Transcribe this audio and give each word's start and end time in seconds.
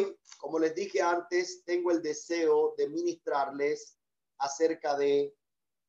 Hoy, 0.00 0.18
como 0.38 0.58
les 0.58 0.74
dije 0.74 1.02
antes, 1.02 1.62
tengo 1.64 1.90
el 1.90 2.00
deseo 2.00 2.74
de 2.76 2.88
ministrarles 2.88 3.98
acerca 4.38 4.96
de 4.96 5.36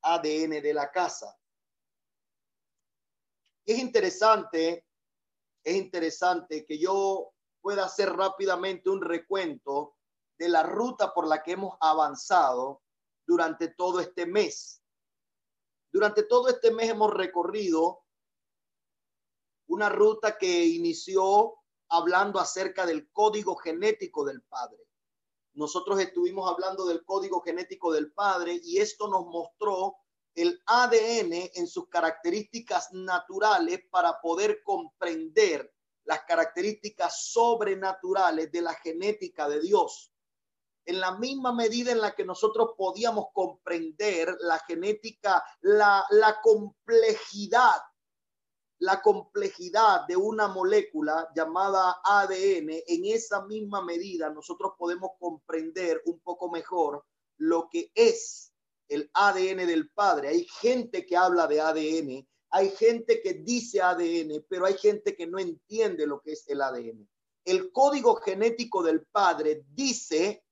ADN 0.02 0.62
de 0.62 0.74
la 0.74 0.90
casa. 0.90 1.38
Es 3.64 3.78
interesante, 3.78 4.86
es 5.64 5.76
interesante 5.76 6.66
que 6.66 6.78
yo 6.78 7.32
pueda 7.62 7.86
hacer 7.86 8.12
rápidamente 8.12 8.90
un 8.90 9.00
recuento 9.00 9.96
de 10.38 10.48
la 10.48 10.62
ruta 10.62 11.14
por 11.14 11.26
la 11.26 11.42
que 11.42 11.52
hemos 11.52 11.76
avanzado 11.80 12.82
durante 13.26 13.68
todo 13.68 14.00
este 14.00 14.26
mes. 14.26 14.82
Durante 15.90 16.24
todo 16.24 16.48
este 16.48 16.70
mes 16.70 16.90
hemos 16.90 17.12
recorrido 17.14 18.04
una 19.68 19.88
ruta 19.88 20.36
que 20.36 20.66
inició 20.66 21.61
hablando 21.92 22.40
acerca 22.40 22.86
del 22.86 23.10
código 23.12 23.54
genético 23.56 24.24
del 24.24 24.42
Padre. 24.42 24.78
Nosotros 25.54 26.00
estuvimos 26.00 26.50
hablando 26.50 26.86
del 26.86 27.04
código 27.04 27.42
genético 27.42 27.92
del 27.92 28.12
Padre 28.12 28.58
y 28.64 28.78
esto 28.78 29.08
nos 29.08 29.26
mostró 29.26 29.96
el 30.34 30.62
ADN 30.64 31.50
en 31.54 31.66
sus 31.66 31.88
características 31.88 32.92
naturales 32.92 33.80
para 33.90 34.18
poder 34.22 34.62
comprender 34.62 35.70
las 36.04 36.22
características 36.22 37.26
sobrenaturales 37.30 38.50
de 38.50 38.62
la 38.62 38.72
genética 38.74 39.46
de 39.46 39.60
Dios. 39.60 40.12
En 40.86 40.98
la 40.98 41.18
misma 41.18 41.52
medida 41.52 41.92
en 41.92 42.00
la 42.00 42.14
que 42.14 42.24
nosotros 42.24 42.70
podíamos 42.76 43.26
comprender 43.34 44.34
la 44.40 44.58
genética, 44.60 45.44
la, 45.60 46.06
complejidad 46.42 47.82
la 48.82 49.00
complejidad 49.00 50.08
de 50.08 50.16
una 50.16 50.48
molécula 50.48 51.28
llamada 51.36 52.00
ADN, 52.02 52.68
en 52.88 53.04
esa 53.04 53.46
misma 53.46 53.80
medida 53.80 54.28
nosotros 54.28 54.72
podemos 54.76 55.12
comprender 55.20 56.02
un 56.06 56.18
poco 56.18 56.50
mejor 56.50 57.06
lo 57.36 57.68
que 57.70 57.92
es 57.94 58.52
el 58.88 59.08
ADN 59.14 59.68
del 59.68 59.88
Padre. 59.90 60.30
Hay 60.30 60.48
gente 60.60 61.06
que 61.06 61.16
habla 61.16 61.46
de 61.46 61.60
ADN, 61.60 62.28
hay 62.50 62.70
gente 62.70 63.22
que 63.22 63.34
dice 63.34 63.80
ADN, 63.80 64.44
pero 64.48 64.66
hay 64.66 64.74
gente 64.74 65.14
que 65.14 65.28
no 65.28 65.38
entiende 65.38 66.04
lo 66.04 66.20
que 66.20 66.32
es 66.32 66.48
el 66.48 66.60
ADN. 66.60 67.08
El 67.44 67.70
código 67.70 68.16
genético 68.16 68.82
del 68.82 69.06
Padre 69.06 69.64
dice 69.68 70.44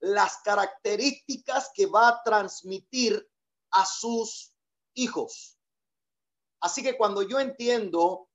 las 0.00 0.38
características 0.38 1.72
que 1.74 1.84
va 1.84 2.08
a 2.08 2.22
transmitir 2.22 3.28
a 3.72 3.84
sus 3.84 4.56
hijos. 4.94 5.58
Así 6.62 6.80
que 6.80 6.96
cuando 6.96 7.22
yo 7.22 7.40
entiendo, 7.40 8.28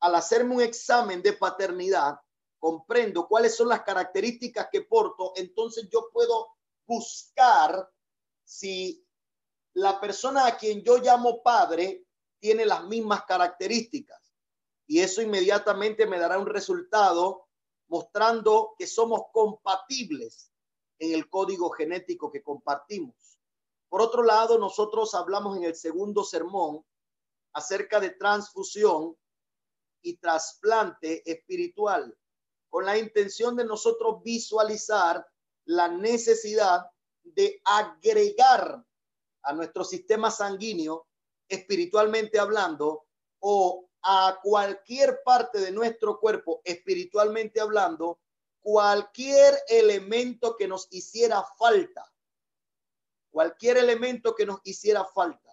al 0.00 0.14
hacerme 0.14 0.54
un 0.54 0.62
examen 0.62 1.20
de 1.22 1.34
paternidad, 1.34 2.18
comprendo 2.58 3.28
cuáles 3.28 3.54
son 3.54 3.68
las 3.68 3.82
características 3.82 4.68
que 4.72 4.82
porto, 4.82 5.32
entonces 5.36 5.86
yo 5.92 6.08
puedo 6.10 6.48
buscar 6.86 7.88
si 8.42 9.06
la 9.74 10.00
persona 10.00 10.46
a 10.46 10.56
quien 10.56 10.82
yo 10.82 10.96
llamo 10.96 11.42
padre 11.42 12.06
tiene 12.40 12.64
las 12.64 12.84
mismas 12.84 13.24
características. 13.26 14.34
Y 14.86 15.00
eso 15.00 15.20
inmediatamente 15.20 16.06
me 16.06 16.18
dará 16.18 16.38
un 16.38 16.46
resultado 16.46 17.48
mostrando 17.88 18.74
que 18.78 18.86
somos 18.86 19.24
compatibles 19.30 20.50
en 20.98 21.12
el 21.12 21.28
código 21.28 21.68
genético 21.68 22.32
que 22.32 22.42
compartimos. 22.42 23.38
Por 23.90 24.00
otro 24.00 24.22
lado, 24.22 24.58
nosotros 24.58 25.14
hablamos 25.14 25.58
en 25.58 25.64
el 25.64 25.74
segundo 25.74 26.24
sermón 26.24 26.82
acerca 27.52 28.00
de 28.00 28.10
transfusión 28.10 29.16
y 30.02 30.16
trasplante 30.16 31.22
espiritual, 31.30 32.16
con 32.68 32.84
la 32.84 32.98
intención 32.98 33.56
de 33.56 33.64
nosotros 33.64 34.22
visualizar 34.22 35.26
la 35.64 35.88
necesidad 35.88 36.86
de 37.22 37.60
agregar 37.64 38.84
a 39.42 39.52
nuestro 39.52 39.84
sistema 39.84 40.30
sanguíneo, 40.30 41.06
espiritualmente 41.48 42.38
hablando, 42.38 43.06
o 43.40 43.88
a 44.02 44.38
cualquier 44.42 45.22
parte 45.24 45.60
de 45.60 45.72
nuestro 45.72 46.18
cuerpo, 46.18 46.60
espiritualmente 46.64 47.60
hablando, 47.60 48.20
cualquier 48.60 49.58
elemento 49.68 50.56
que 50.56 50.68
nos 50.68 50.88
hiciera 50.90 51.42
falta, 51.58 52.04
cualquier 53.30 53.78
elemento 53.78 54.34
que 54.34 54.46
nos 54.46 54.60
hiciera 54.64 55.04
falta. 55.04 55.47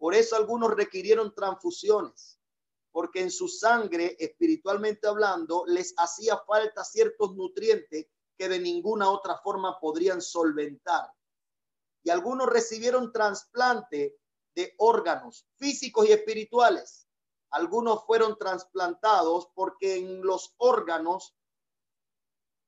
Por 0.00 0.14
eso 0.14 0.34
algunos 0.34 0.70
requirieron 0.70 1.34
transfusiones, 1.34 2.40
porque 2.90 3.20
en 3.20 3.30
su 3.30 3.48
sangre, 3.48 4.16
espiritualmente 4.18 5.06
hablando, 5.06 5.64
les 5.66 5.92
hacía 5.98 6.38
falta 6.38 6.82
ciertos 6.84 7.36
nutrientes 7.36 8.06
que 8.38 8.48
de 8.48 8.58
ninguna 8.58 9.10
otra 9.10 9.36
forma 9.44 9.78
podrían 9.78 10.22
solventar. 10.22 11.12
Y 12.02 12.08
algunos 12.08 12.48
recibieron 12.48 13.12
trasplante 13.12 14.16
de 14.54 14.74
órganos 14.78 15.46
físicos 15.56 16.08
y 16.08 16.12
espirituales. 16.12 17.06
Algunos 17.50 18.02
fueron 18.06 18.38
trasplantados 18.38 19.48
porque 19.54 19.96
en 19.96 20.22
los 20.22 20.54
órganos, 20.56 21.36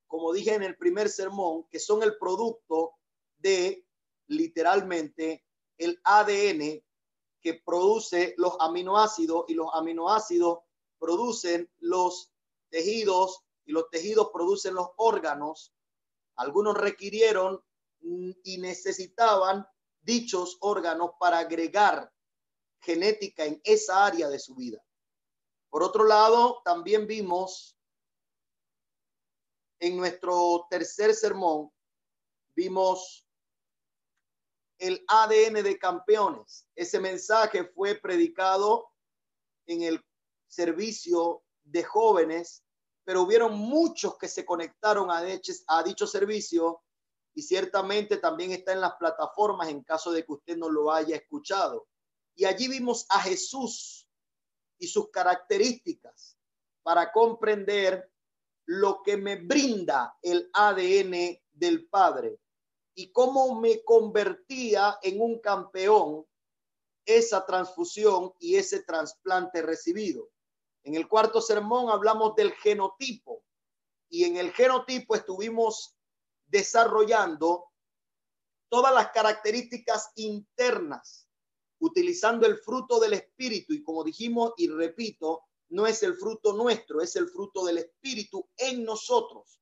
como 0.06 0.34
dije 0.34 0.52
en 0.52 0.64
el 0.64 0.76
primer 0.76 1.08
sermón, 1.08 1.66
que 1.70 1.78
son 1.78 2.02
el 2.02 2.18
producto 2.18 2.92
de 3.38 3.86
literalmente 4.26 5.46
el 5.78 5.98
ADN 6.04 6.84
que 7.42 7.54
produce 7.54 8.34
los 8.38 8.56
aminoácidos 8.60 9.44
y 9.48 9.54
los 9.54 9.68
aminoácidos 9.74 10.60
producen 10.98 11.70
los 11.80 12.32
tejidos 12.70 13.40
y 13.64 13.72
los 13.72 13.90
tejidos 13.90 14.30
producen 14.32 14.74
los 14.74 14.88
órganos. 14.96 15.74
Algunos 16.36 16.76
requirieron 16.76 17.62
y 18.00 18.58
necesitaban 18.58 19.66
dichos 20.00 20.56
órganos 20.60 21.10
para 21.18 21.38
agregar 21.38 22.12
genética 22.80 23.44
en 23.44 23.60
esa 23.64 24.06
área 24.06 24.28
de 24.28 24.38
su 24.38 24.54
vida. 24.54 24.82
Por 25.70 25.82
otro 25.82 26.04
lado, 26.04 26.60
también 26.64 27.06
vimos 27.06 27.76
en 29.78 29.96
nuestro 29.96 30.66
tercer 30.70 31.14
sermón, 31.14 31.72
vimos 32.54 33.26
el 34.82 35.04
ADN 35.06 35.62
de 35.62 35.78
campeones. 35.78 36.66
Ese 36.74 36.98
mensaje 36.98 37.64
fue 37.66 37.94
predicado 37.94 38.90
en 39.66 39.82
el 39.82 40.04
servicio 40.48 41.44
de 41.62 41.84
jóvenes, 41.84 42.64
pero 43.04 43.22
hubieron 43.22 43.56
muchos 43.56 44.18
que 44.18 44.26
se 44.26 44.44
conectaron 44.44 45.08
a, 45.08 45.22
a 45.68 45.82
dicho 45.84 46.06
servicio 46.08 46.82
y 47.32 47.42
ciertamente 47.42 48.16
también 48.16 48.50
está 48.50 48.72
en 48.72 48.80
las 48.80 48.96
plataformas 48.96 49.68
en 49.68 49.84
caso 49.84 50.10
de 50.10 50.24
que 50.24 50.32
usted 50.32 50.56
no 50.56 50.68
lo 50.68 50.90
haya 50.90 51.14
escuchado. 51.14 51.86
Y 52.34 52.44
allí 52.44 52.66
vimos 52.66 53.06
a 53.08 53.20
Jesús 53.20 54.08
y 54.80 54.88
sus 54.88 55.10
características 55.12 56.36
para 56.82 57.12
comprender 57.12 58.10
lo 58.66 59.00
que 59.04 59.16
me 59.16 59.36
brinda 59.36 60.18
el 60.22 60.50
ADN 60.52 61.38
del 61.52 61.86
Padre 61.88 62.40
y 62.94 63.12
cómo 63.12 63.60
me 63.60 63.82
convertía 63.84 64.98
en 65.02 65.20
un 65.20 65.40
campeón 65.40 66.26
esa 67.04 67.44
transfusión 67.44 68.32
y 68.38 68.56
ese 68.56 68.82
trasplante 68.82 69.62
recibido. 69.62 70.30
En 70.84 70.94
el 70.94 71.08
cuarto 71.08 71.40
sermón 71.40 71.90
hablamos 71.90 72.34
del 72.34 72.52
genotipo 72.52 73.44
y 74.08 74.24
en 74.24 74.36
el 74.36 74.52
genotipo 74.52 75.14
estuvimos 75.14 75.96
desarrollando 76.46 77.72
todas 78.68 78.92
las 78.92 79.10
características 79.10 80.10
internas, 80.16 81.28
utilizando 81.78 82.46
el 82.46 82.58
fruto 82.58 83.00
del 83.00 83.14
espíritu 83.14 83.72
y 83.72 83.82
como 83.82 84.04
dijimos 84.04 84.52
y 84.56 84.68
repito, 84.68 85.44
no 85.70 85.86
es 85.86 86.02
el 86.02 86.14
fruto 86.14 86.52
nuestro, 86.52 87.00
es 87.00 87.16
el 87.16 87.28
fruto 87.28 87.64
del 87.64 87.78
espíritu 87.78 88.46
en 88.56 88.84
nosotros. 88.84 89.61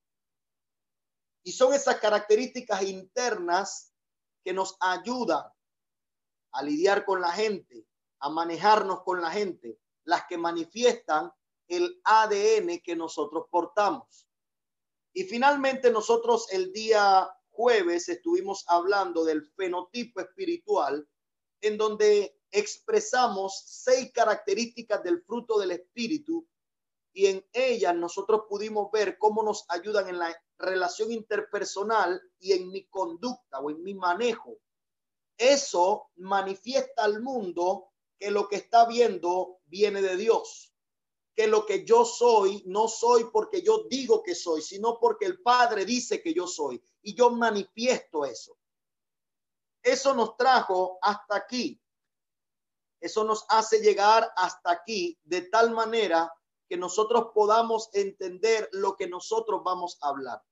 Y 1.42 1.52
son 1.52 1.72
esas 1.72 1.96
características 1.96 2.82
internas 2.82 3.92
que 4.44 4.52
nos 4.52 4.76
ayudan 4.80 5.44
a 6.52 6.62
lidiar 6.62 7.04
con 7.04 7.20
la 7.20 7.32
gente, 7.32 7.86
a 8.20 8.28
manejarnos 8.28 9.02
con 9.02 9.20
la 9.20 9.30
gente, 9.30 9.78
las 10.04 10.26
que 10.26 10.36
manifiestan 10.36 11.32
el 11.68 12.00
ADN 12.04 12.80
que 12.80 12.96
nosotros 12.96 13.46
portamos. 13.50 14.26
Y 15.12 15.24
finalmente 15.24 15.90
nosotros 15.90 16.50
el 16.52 16.72
día 16.72 17.28
jueves 17.50 18.08
estuvimos 18.08 18.64
hablando 18.68 19.24
del 19.24 19.44
fenotipo 19.44 20.20
espiritual, 20.20 21.08
en 21.60 21.76
donde 21.76 22.40
expresamos 22.50 23.62
seis 23.66 24.12
características 24.12 25.02
del 25.02 25.22
fruto 25.22 25.58
del 25.58 25.72
espíritu 25.72 26.46
y 27.12 27.26
en 27.26 27.46
ellas 27.52 27.94
nosotros 27.94 28.42
pudimos 28.48 28.90
ver 28.90 29.18
cómo 29.18 29.42
nos 29.42 29.64
ayudan 29.68 30.08
en 30.08 30.18
la 30.18 30.30
relación 30.60 31.10
interpersonal 31.10 32.20
y 32.38 32.52
en 32.52 32.70
mi 32.70 32.84
conducta 32.86 33.58
o 33.60 33.70
en 33.70 33.82
mi 33.82 33.94
manejo. 33.94 34.58
Eso 35.36 36.10
manifiesta 36.16 37.04
al 37.04 37.22
mundo 37.22 37.92
que 38.18 38.30
lo 38.30 38.48
que 38.48 38.56
está 38.56 38.86
viendo 38.86 39.60
viene 39.66 40.02
de 40.02 40.16
Dios. 40.16 40.66
que 41.34 41.46
lo 41.46 41.64
que 41.64 41.86
yo 41.86 42.04
soy 42.04 42.62
no 42.66 42.86
soy 42.88 43.24
porque 43.32 43.62
yo 43.62 43.84
digo 43.88 44.22
que 44.22 44.34
soy, 44.34 44.60
sino 44.60 44.98
porque 44.98 45.24
el 45.24 45.40
Padre 45.40 45.86
dice 45.86 46.20
que 46.20 46.34
yo 46.34 46.46
soy 46.46 46.82
y 47.02 47.14
yo 47.14 47.30
manifiesto 47.30 48.26
eso. 48.26 48.58
Eso 49.82 50.14
nos 50.14 50.36
trajo 50.36 50.98
hasta 51.00 51.36
aquí. 51.36 51.80
Eso 53.00 53.24
nos 53.24 53.46
hace 53.48 53.80
llegar 53.80 54.30
hasta 54.36 54.70
aquí 54.70 55.18
de 55.24 55.42
tal 55.42 55.70
manera 55.70 56.30
que 56.68 56.76
nosotros 56.76 57.28
podamos 57.34 57.88
entender 57.94 58.68
lo 58.72 58.94
que 58.94 59.08
nosotros 59.08 59.62
vamos 59.64 59.96
a 60.02 60.08
hablar. 60.08 60.42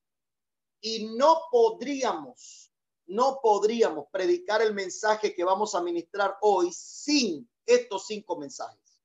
Y 0.80 1.16
no 1.16 1.42
podríamos, 1.50 2.72
no 3.06 3.40
podríamos 3.42 4.06
predicar 4.12 4.62
el 4.62 4.74
mensaje 4.74 5.34
que 5.34 5.44
vamos 5.44 5.74
a 5.74 5.82
ministrar 5.82 6.36
hoy 6.40 6.70
sin 6.72 7.48
estos 7.66 8.06
cinco 8.06 8.38
mensajes. 8.38 9.02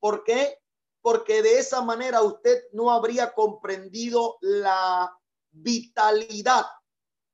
¿Por 0.00 0.24
qué? 0.24 0.58
Porque 1.00 1.42
de 1.42 1.58
esa 1.58 1.82
manera 1.82 2.22
usted 2.22 2.64
no 2.72 2.90
habría 2.90 3.32
comprendido 3.34 4.38
la 4.40 5.16
vitalidad 5.50 6.66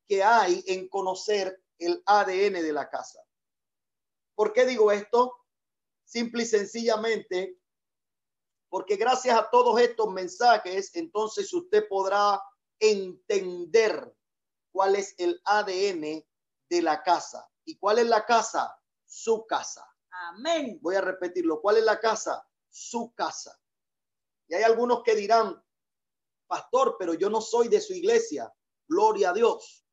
que 0.07 0.23
hay 0.23 0.65
en 0.67 0.89
conocer 0.89 1.63
el 1.79 2.03
ADN 2.07 2.55
de 2.55 2.73
la 2.73 2.89
casa. 2.89 3.21
¿Por 4.35 4.53
qué 4.53 4.67
digo 4.67 4.91
esto? 4.91 5.35
Simple 6.05 6.43
y 6.43 6.47
sencillamente, 6.47 7.59
porque 8.69 8.97
gracias 8.97 9.39
a 9.39 9.49
todos 9.51 9.81
estos 9.81 10.11
mensajes, 10.13 10.95
entonces 10.95 11.53
usted 11.53 11.87
podrá 11.89 12.41
entender 12.81 14.15
cuál 14.73 14.97
es 14.97 15.15
el 15.19 15.41
ADN 15.45 16.25
de 16.69 16.83
la 16.83 17.03
casa. 17.03 17.49
¿Y 17.65 17.77
cuál 17.79 17.99
es 17.99 18.07
la 18.07 18.25
casa? 18.25 18.79
Su 19.07 19.47
casa. 19.47 19.85
Amén. 20.11 20.79
Voy 20.83 20.97
a 20.97 21.01
repetirlo. 21.01 21.61
¿Cuál 21.61 21.79
es 21.79 21.85
la 21.85 22.01
casa? 22.01 22.47
Su 22.69 23.13
casa. 23.15 23.59
Y 24.49 24.55
hay 24.55 24.63
algunos 24.63 25.03
que 25.03 25.15
dirán, 25.15 25.63
pastor, 26.47 26.97
pero 26.99 27.15
yo 27.15 27.29
no 27.29 27.41
soy 27.41 27.69
de 27.69 27.81
su 27.81 27.93
iglesia. 27.93 28.53
Gloria 28.87 29.31
a 29.31 29.33
Dios 29.35 29.85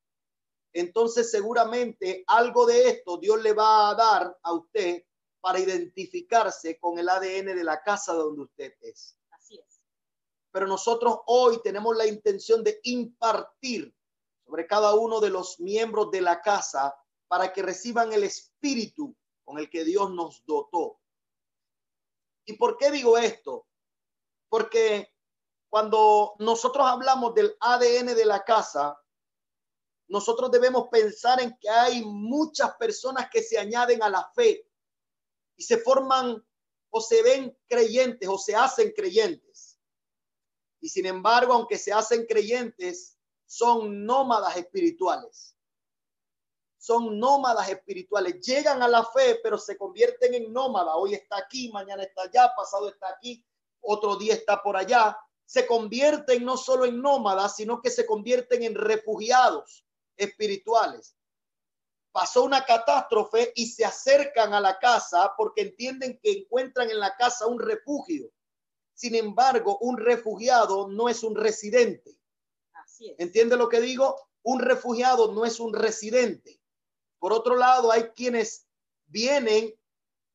entonces 0.76 1.32
seguramente 1.32 2.26
algo 2.28 2.66
de 2.66 2.90
esto 2.90 3.18
Dios 3.18 3.42
le 3.42 3.54
va 3.54 3.90
a 3.90 3.96
dar 3.96 4.38
a 4.44 4.54
usted 4.54 5.04
para 5.40 5.60
identificarse 5.60 6.78
con 6.80 7.00
el 7.00 7.08
ADN 7.08 7.56
de 7.56 7.64
la 7.64 7.82
casa 7.82 8.14
donde 8.14 8.44
usted 8.44 8.74
es. 8.82 9.15
Pero 10.56 10.68
nosotros 10.68 11.20
hoy 11.26 11.62
tenemos 11.62 11.98
la 11.98 12.08
intención 12.08 12.64
de 12.64 12.80
impartir 12.84 13.94
sobre 14.46 14.66
cada 14.66 14.94
uno 14.94 15.20
de 15.20 15.30
los 15.30 15.60
miembros 15.60 16.12
de 16.12 16.22
la 16.22 16.42
casa 16.42 16.96
para 17.28 17.52
que 17.52 17.62
reciban 17.62 18.14
el 18.14 18.24
espíritu 18.24 19.14
con 19.44 19.60
el 19.60 19.70
que 19.70 19.84
Dios 19.84 20.12
nos 20.12 20.46
dotó. 20.46 21.02
¿Y 22.46 22.54
por 22.54 22.78
qué 22.78 22.90
digo 22.90 23.18
esto? 23.18 23.68
Porque 24.48 25.14
cuando 25.68 26.36
nosotros 26.40 26.88
hablamos 26.88 27.36
del 27.36 27.54
ADN 27.60 28.16
de 28.16 28.26
la 28.26 28.46
casa, 28.46 28.98
nosotros 30.08 30.50
debemos 30.52 30.88
pensar 30.88 31.42
en 31.42 31.58
que 31.60 31.70
hay 31.70 32.02
muchas 32.06 32.74
personas 32.78 33.30
que 33.30 33.44
se 33.44 33.58
añaden 33.58 34.02
a 34.02 34.08
la 34.08 34.32
fe 34.34 34.66
y 35.58 35.64
se 35.64 35.80
forman 35.80 36.42
o 36.92 37.02
se 37.02 37.22
ven 37.24 37.58
creyentes 37.68 38.30
o 38.30 38.38
se 38.38 38.56
hacen 38.56 38.94
creyentes. 38.96 39.55
Y 40.86 40.90
sin 40.90 41.08
embargo, 41.08 41.54
aunque 41.54 41.80
se 41.80 41.92
hacen 41.92 42.28
creyentes, 42.28 43.18
son 43.48 44.06
nómadas 44.06 44.56
espirituales. 44.56 45.58
Son 46.78 47.20
nómadas 47.20 47.68
espirituales. 47.70 48.40
Llegan 48.46 48.84
a 48.84 48.88
la 48.88 49.04
fe, 49.04 49.40
pero 49.42 49.58
se 49.58 49.80
convierten 49.80 50.36
en 50.36 50.54
nómadas. 50.54 50.94
Hoy 50.96 51.16
está 51.16 51.38
aquí, 51.38 51.72
mañana 51.72 52.04
está 52.04 52.22
allá, 52.22 52.54
pasado 52.56 52.88
está 52.88 53.10
aquí, 53.10 53.44
otro 53.82 54.16
día 54.16 54.36
está 54.36 54.62
por 54.62 54.78
allá. 54.78 55.18
Se 55.44 55.66
convierten 55.66 56.46
no 56.46 56.56
solo 56.56 56.86
en 56.86 57.02
nómadas, 57.02 57.56
sino 57.56 57.82
que 57.82 57.90
se 57.90 58.06
convierten 58.06 58.62
en 58.62 58.76
refugiados 58.76 59.88
espirituales. 60.16 61.18
Pasó 62.12 62.44
una 62.44 62.64
catástrofe 62.64 63.54
y 63.56 63.66
se 63.66 63.86
acercan 63.86 64.54
a 64.54 64.60
la 64.62 64.78
casa 64.78 65.34
porque 65.36 65.62
entienden 65.62 66.20
que 66.22 66.32
encuentran 66.32 66.92
en 66.92 67.00
la 67.00 67.16
casa 67.16 67.48
un 67.48 67.60
refugio. 67.60 68.30
Sin 68.96 69.14
embargo, 69.14 69.78
un 69.80 69.98
refugiado 69.98 70.88
no 70.88 71.08
es 71.10 71.22
un 71.22 71.36
residente. 71.36 72.18
Así 72.74 73.12
es. 73.12 73.20
¿Entiende 73.20 73.58
lo 73.58 73.70
que 73.70 73.82
digo? 73.82 74.16
Un 74.42 74.60
refugiado 74.60 75.34
no 75.34 75.46
es 75.46 75.60
un 75.60 75.74
residente. 75.74 76.60
Por 77.20 77.34
otro 77.34 77.56
lado, 77.56 77.92
hay 77.92 78.06
quienes 78.10 78.68
vienen 79.06 79.74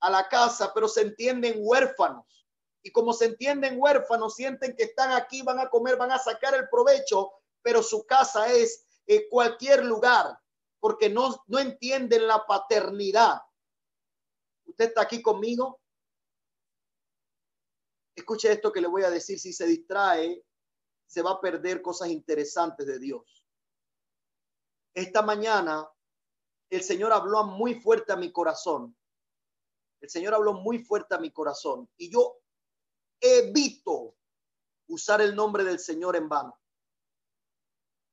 a 0.01 0.11
la 0.11 0.29
casa, 0.29 0.73
pero 0.73 0.87
se 0.87 1.01
entienden 1.03 1.57
huérfanos. 1.59 2.47
Y 2.83 2.93
como 2.93 3.13
se 3.13 3.27
entienden 3.27 3.77
huérfanos, 3.79 4.37
sienten 4.37 4.77
que 4.77 4.85
están 4.85 5.13
aquí, 5.13 5.43
van 5.43 5.59
a 5.59 5.69
comer, 5.69 5.97
van 5.97 6.13
a 6.13 6.19
sacar 6.19 6.55
el 6.55 6.69
provecho, 6.69 7.33
pero 7.63 7.83
su 7.83 8.07
casa 8.07 8.53
es 8.53 8.87
en 9.07 9.23
cualquier 9.29 9.85
lugar 9.85 10.39
porque 10.81 11.11
no, 11.11 11.45
no 11.47 11.59
entienden 11.59 12.27
la 12.27 12.47
paternidad. 12.47 13.43
¿Usted 14.65 14.87
está 14.87 15.03
aquí 15.03 15.21
conmigo? 15.21 15.81
Escuche 18.21 18.53
esto 18.53 18.73
que 18.73 18.81
le 18.81 18.89
voy 18.89 19.03
a 19.03 19.11
decir. 19.11 19.39
Si 19.39 19.53
se 19.53 19.67
distrae, 19.67 20.45
se 21.07 21.23
va 21.23 21.33
a 21.33 21.41
perder 21.41 21.83
cosas 21.83 22.09
interesantes 22.09 22.87
de 22.87 22.99
Dios. 22.99 23.47
Esta 24.95 25.23
mañana 25.23 25.89
el 26.71 26.83
Señor 26.83 27.13
habló 27.13 27.45
muy 27.45 27.75
fuerte 27.75 28.13
a 28.13 28.17
mi 28.17 28.33
corazón. 28.33 28.97
El 30.01 30.09
Señor 30.09 30.35
habló 30.35 30.55
muy 30.55 30.79
fuerte 30.85 31.15
a 31.15 31.19
mi 31.19 31.31
corazón 31.31 31.89
y 31.97 32.11
yo 32.11 32.39
evito 33.21 34.17
usar 34.89 35.21
el 35.21 35.35
nombre 35.35 35.65
del 35.65 35.79
Señor 35.79 36.17
en 36.17 36.29
vano 36.29 36.61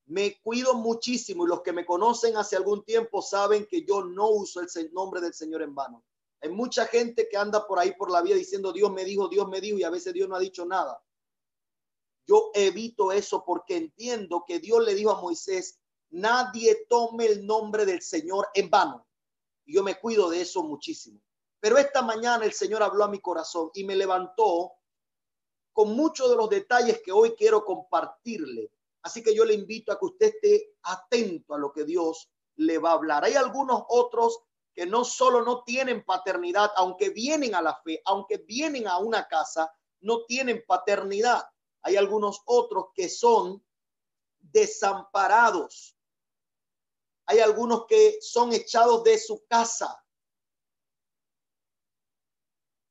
me 0.08 0.40
cuido 0.40 0.74
muchísimo 0.74 1.44
y 1.44 1.48
los 1.48 1.62
que 1.62 1.72
me 1.72 1.84
conocen 1.84 2.36
hace 2.36 2.56
algún 2.56 2.82
tiempo 2.84 3.20
saben 3.20 3.66
que 3.66 3.84
yo 3.84 4.04
no 4.04 4.30
uso 4.30 4.60
el 4.60 4.92
nombre 4.92 5.20
del 5.20 5.34
Señor 5.34 5.62
en 5.62 5.74
vano. 5.74 6.02
Hay 6.40 6.50
mucha 6.50 6.86
gente 6.86 7.28
que 7.28 7.36
anda 7.36 7.66
por 7.66 7.78
ahí 7.78 7.94
por 7.94 8.10
la 8.10 8.22
vida 8.22 8.36
diciendo 8.36 8.72
Dios 8.72 8.92
me 8.92 9.04
dijo, 9.04 9.28
Dios 9.28 9.48
me 9.48 9.60
dijo 9.60 9.78
y 9.78 9.84
a 9.84 9.90
veces 9.90 10.12
Dios 10.12 10.28
no 10.28 10.36
ha 10.36 10.40
dicho 10.40 10.64
nada. 10.64 11.02
Yo 12.26 12.50
evito 12.54 13.10
eso 13.12 13.44
porque 13.44 13.76
entiendo 13.76 14.44
que 14.46 14.58
Dios 14.60 14.84
le 14.84 14.94
dijo 14.94 15.10
a 15.10 15.20
Moisés, 15.20 15.80
nadie 16.10 16.86
tome 16.88 17.26
el 17.26 17.46
nombre 17.46 17.86
del 17.86 18.02
Señor 18.02 18.48
en 18.54 18.70
vano. 18.70 19.06
Yo 19.66 19.82
me 19.82 19.98
cuido 19.98 20.30
de 20.30 20.42
eso 20.42 20.62
muchísimo. 20.62 21.20
Pero 21.60 21.78
esta 21.78 22.02
mañana 22.02 22.44
el 22.44 22.52
Señor 22.52 22.82
habló 22.82 23.04
a 23.04 23.08
mi 23.08 23.20
corazón 23.20 23.70
y 23.74 23.84
me 23.84 23.96
levantó 23.96 24.72
con 25.72 25.96
muchos 25.96 26.30
de 26.30 26.36
los 26.36 26.48
detalles 26.48 27.00
que 27.04 27.12
hoy 27.12 27.34
quiero 27.36 27.64
compartirle 27.64 28.72
Así 29.02 29.22
que 29.22 29.34
yo 29.34 29.44
le 29.44 29.54
invito 29.54 29.92
a 29.92 29.98
que 29.98 30.06
usted 30.06 30.26
esté 30.26 30.74
atento 30.82 31.54
a 31.54 31.58
lo 31.58 31.72
que 31.72 31.84
Dios 31.84 32.30
le 32.56 32.78
va 32.78 32.90
a 32.90 32.94
hablar. 32.94 33.24
Hay 33.24 33.34
algunos 33.34 33.84
otros 33.88 34.40
que 34.78 34.86
no 34.86 35.04
solo 35.04 35.42
no 35.42 35.64
tienen 35.64 36.04
paternidad, 36.04 36.70
aunque 36.76 37.10
vienen 37.10 37.52
a 37.56 37.60
la 37.60 37.74
fe, 37.82 38.00
aunque 38.04 38.38
vienen 38.38 38.86
a 38.86 38.98
una 38.98 39.26
casa, 39.26 39.74
no 40.02 40.24
tienen 40.24 40.64
paternidad. 40.68 41.42
Hay 41.82 41.96
algunos 41.96 42.42
otros 42.44 42.90
que 42.94 43.08
son 43.08 43.60
desamparados. 44.38 45.98
Hay 47.26 47.40
algunos 47.40 47.86
que 47.86 48.18
son 48.20 48.52
echados 48.52 49.02
de 49.02 49.18
su 49.18 49.44
casa. 49.48 50.00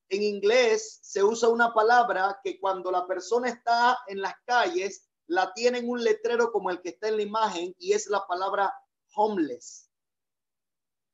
En 0.09 0.23
inglés 0.23 0.99
se 1.03 1.23
usa 1.23 1.47
una 1.47 1.73
palabra 1.73 2.41
que 2.43 2.59
cuando 2.59 2.91
la 2.91 3.07
persona 3.07 3.47
está 3.47 3.97
en 4.07 4.19
las 4.19 4.35
calles 4.43 5.07
la 5.27 5.53
tienen 5.53 5.89
un 5.89 6.03
letrero 6.03 6.51
como 6.51 6.69
el 6.69 6.81
que 6.81 6.89
está 6.89 7.07
en 7.07 7.15
la 7.15 7.23
imagen 7.23 7.73
y 7.79 7.93
es 7.93 8.07
la 8.07 8.27
palabra 8.27 8.73
homeless. 9.15 9.86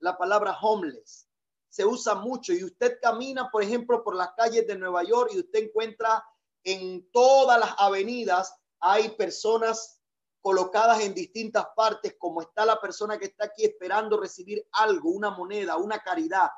La 0.03 0.17
palabra 0.17 0.57
homeless 0.59 1.29
se 1.69 1.85
usa 1.85 2.13
mucho 2.15 2.51
y 2.51 2.61
usted 2.61 2.99
camina, 3.01 3.49
por 3.49 3.63
ejemplo, 3.63 4.03
por 4.03 4.15
las 4.15 4.33
calles 4.33 4.67
de 4.67 4.77
Nueva 4.77 5.01
York 5.03 5.31
y 5.33 5.39
usted 5.39 5.63
encuentra 5.63 6.21
en 6.61 7.09
todas 7.11 7.57
las 7.57 7.73
avenidas 7.77 8.53
hay 8.81 9.11
personas 9.11 10.01
colocadas 10.41 10.99
en 10.99 11.13
distintas 11.13 11.67
partes, 11.73 12.17
como 12.19 12.41
está 12.41 12.65
la 12.65 12.81
persona 12.81 13.17
que 13.17 13.27
está 13.27 13.45
aquí 13.45 13.63
esperando 13.63 14.19
recibir 14.19 14.67
algo, 14.73 15.09
una 15.09 15.29
moneda, 15.29 15.77
una 15.77 15.99
caridad, 15.99 16.49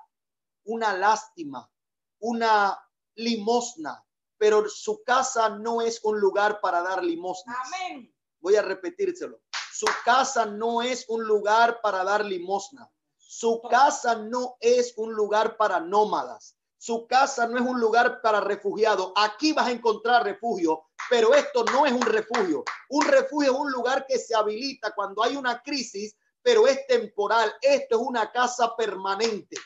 una 0.63 0.97
lástima, 0.97 1.71
una 2.17 2.75
limosna, 3.13 4.03
pero 4.39 4.67
su 4.67 5.03
casa 5.03 5.49
no 5.49 5.83
es 5.83 6.03
un 6.03 6.19
lugar 6.19 6.59
para 6.61 6.81
dar 6.81 7.03
limosnas. 7.03 7.55
Amén. 7.67 8.11
Voy 8.39 8.55
a 8.55 8.63
repetírselo. 8.63 9.39
Su 9.71 9.85
casa 10.03 10.47
no 10.47 10.81
es 10.81 11.05
un 11.09 11.23
lugar 11.25 11.79
para 11.83 12.03
dar 12.03 12.25
limosna. 12.25 12.91
Su 13.37 13.61
casa 13.69 14.15
no 14.15 14.55
es 14.61 14.93
un 14.95 15.13
lugar 15.13 15.57
para 15.57 15.81
nómadas. 15.81 16.55
Su 16.77 17.05
casa 17.05 17.45
no 17.45 17.57
es 17.57 17.65
un 17.65 17.81
lugar 17.81 18.21
para 18.21 18.39
refugiados. 18.39 19.11
Aquí 19.13 19.51
vas 19.51 19.67
a 19.67 19.71
encontrar 19.71 20.23
refugio, 20.23 20.85
pero 21.09 21.33
esto 21.33 21.65
no 21.65 21.85
es 21.85 21.91
un 21.91 22.03
refugio. 22.03 22.63
Un 22.87 23.05
refugio 23.05 23.51
es 23.51 23.59
un 23.59 23.73
lugar 23.73 24.05
que 24.07 24.19
se 24.19 24.33
habilita 24.33 24.93
cuando 24.95 25.21
hay 25.21 25.35
una 25.35 25.61
crisis, 25.61 26.15
pero 26.41 26.65
es 26.65 26.87
temporal. 26.87 27.53
Esto 27.61 27.97
es 27.97 28.07
una 28.07 28.31
casa 28.31 28.73
permanente. 28.73 29.57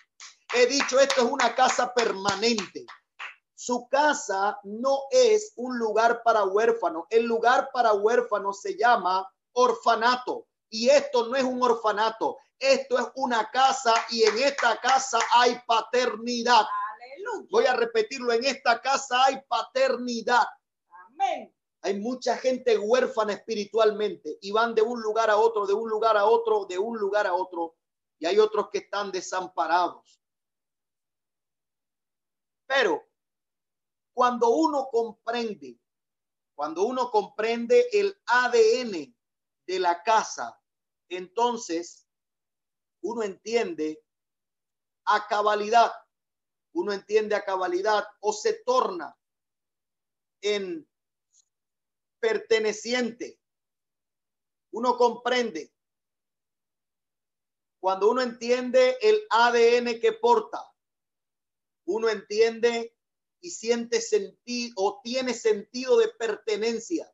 He 0.56 0.66
dicho, 0.66 1.00
esto 1.00 1.22
es 1.22 1.32
una 1.32 1.54
casa 1.54 1.94
permanente. 1.94 2.88
Su 3.54 3.88
casa 3.88 4.60
no 4.64 5.04
es 5.12 5.54
un 5.58 5.78
lugar 5.78 6.24
para 6.24 6.44
huérfanos. 6.44 7.04
El 7.12 7.26
lugar 7.26 7.70
para 7.72 7.94
huérfanos 7.94 8.62
se 8.62 8.76
llama 8.76 9.32
orfanato. 9.52 10.48
Y 10.70 10.90
esto 10.90 11.28
no 11.28 11.36
es 11.36 11.44
un 11.44 11.62
orfanato. 11.62 12.38
Esto 12.60 13.00
es 13.00 13.06
una 13.16 13.50
casa 13.50 13.94
y 14.10 14.24
en 14.24 14.38
esta 14.40 14.80
casa 14.80 15.20
hay 15.34 15.58
paternidad. 15.66 16.66
Aleluya. 16.94 17.48
Voy 17.50 17.66
a 17.66 17.74
repetirlo. 17.74 18.34
En 18.34 18.44
esta 18.44 18.82
casa 18.82 19.26
hay 19.26 19.42
paternidad. 19.48 20.46
Amén. 21.08 21.54
Hay 21.82 22.00
mucha 22.00 22.36
gente 22.38 22.78
huérfana 22.78 23.34
espiritualmente 23.34 24.38
y 24.42 24.52
van 24.52 24.76
de 24.76 24.82
un 24.82 25.02
lugar 25.02 25.30
a 25.30 25.38
otro, 25.38 25.66
de 25.66 25.74
un 25.74 25.90
lugar 25.90 26.18
a 26.18 26.26
otro, 26.26 26.66
de 26.66 26.78
un 26.78 26.98
lugar 26.98 27.26
a 27.26 27.34
otro. 27.34 27.78
Y 28.20 28.26
hay 28.26 28.38
otros 28.38 28.70
que 28.70 28.80
están 28.80 29.12
desamparados. 29.12 30.22
Pero 32.68 33.02
cuando 34.14 34.50
uno 34.50 34.90
comprende, 34.92 35.80
cuando 36.54 36.84
uno 36.84 37.10
comprende 37.10 37.88
el 37.94 38.22
ADN 38.26 39.16
de 39.66 39.80
la 39.80 40.04
casa, 40.04 40.59
entonces 41.10 42.08
uno 43.02 43.24
entiende 43.24 44.04
a 45.06 45.28
cabalidad, 45.28 45.92
uno 46.74 46.94
entiende 46.94 47.36
a 47.36 47.44
cabalidad 47.44 48.06
o 48.20 48.34
se 48.34 48.62
torna 48.66 49.18
en 50.42 50.88
perteneciente. 52.20 53.40
Uno 54.72 54.98
comprende 54.98 55.74
cuando 57.80 58.12
uno 58.12 58.22
entiende 58.22 58.98
el 59.02 59.26
ADN 59.30 60.00
que 60.00 60.12
porta, 60.14 60.70
uno 61.86 62.10
entiende 62.10 62.96
y 63.42 63.52
siente 63.52 64.02
sentido 64.02 64.74
o 64.78 65.02
tiene 65.02 65.34
sentido 65.34 65.98
de 65.98 66.10
pertenencia. 66.10 67.12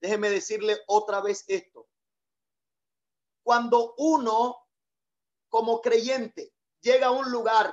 Déjeme 0.00 0.30
decirle 0.30 0.78
otra 0.88 1.20
vez 1.20 1.44
esto. 1.46 1.88
Cuando 3.46 3.94
uno 3.98 4.56
como 5.48 5.80
creyente 5.80 6.52
llega 6.80 7.06
a 7.06 7.10
un 7.12 7.30
lugar 7.30 7.72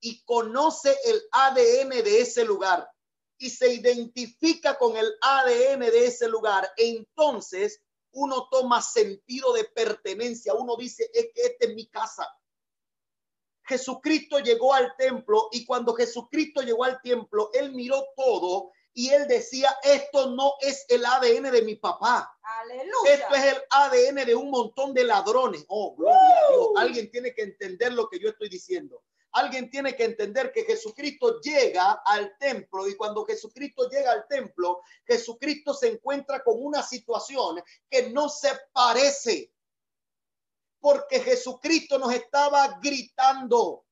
y 0.00 0.24
conoce 0.24 0.96
el 1.04 1.22
ADN 1.30 1.90
de 2.02 2.22
ese 2.22 2.46
lugar 2.46 2.90
y 3.36 3.50
se 3.50 3.74
identifica 3.74 4.78
con 4.78 4.96
el 4.96 5.12
ADN 5.20 5.80
de 5.80 6.06
ese 6.06 6.28
lugar, 6.28 6.66
entonces 6.78 7.82
uno 8.12 8.48
toma 8.50 8.80
sentido 8.80 9.52
de 9.52 9.64
pertenencia. 9.64 10.54
Uno 10.54 10.76
dice, 10.76 11.10
es 11.12 11.26
que 11.34 11.42
esta 11.42 11.66
es 11.66 11.74
mi 11.74 11.88
casa. 11.88 12.26
Jesucristo 13.64 14.38
llegó 14.38 14.72
al 14.72 14.96
templo 14.96 15.50
y 15.52 15.66
cuando 15.66 15.92
Jesucristo 15.92 16.62
llegó 16.62 16.84
al 16.84 17.02
templo, 17.02 17.50
él 17.52 17.74
miró 17.74 18.02
todo 18.16 18.72
y 18.94 19.08
él 19.08 19.26
decía, 19.26 19.74
esto 19.82 20.30
no 20.30 20.54
es 20.60 20.84
el 20.88 21.04
ADN 21.04 21.50
de 21.50 21.62
mi 21.62 21.76
papá. 21.76 22.36
Aleluya. 22.42 23.14
Esto 23.14 23.34
es 23.34 23.44
el 23.44 23.62
ADN 23.70 24.26
de 24.26 24.34
un 24.34 24.50
montón 24.50 24.92
de 24.92 25.04
ladrones. 25.04 25.64
Oh, 25.68 25.94
gloria 25.96 26.20
a 26.20 26.52
Dios. 26.52 26.68
Alguien 26.76 27.10
tiene 27.10 27.34
que 27.34 27.42
entender 27.42 27.92
lo 27.94 28.08
que 28.08 28.18
yo 28.18 28.28
estoy 28.28 28.48
diciendo. 28.50 29.02
Alguien 29.32 29.70
tiene 29.70 29.96
que 29.96 30.04
entender 30.04 30.52
que 30.52 30.64
Jesucristo 30.64 31.40
llega 31.40 32.02
al 32.04 32.36
templo 32.36 32.86
y 32.86 32.94
cuando 32.96 33.24
Jesucristo 33.24 33.88
llega 33.88 34.12
al 34.12 34.26
templo, 34.28 34.82
Jesucristo 35.06 35.72
se 35.72 35.88
encuentra 35.88 36.44
con 36.44 36.56
una 36.62 36.82
situación 36.82 37.62
que 37.88 38.10
no 38.10 38.28
se 38.28 38.50
parece 38.72 39.54
porque 40.80 41.20
Jesucristo 41.20 41.98
nos 41.98 42.12
estaba 42.12 42.78
gritando. 42.82 43.86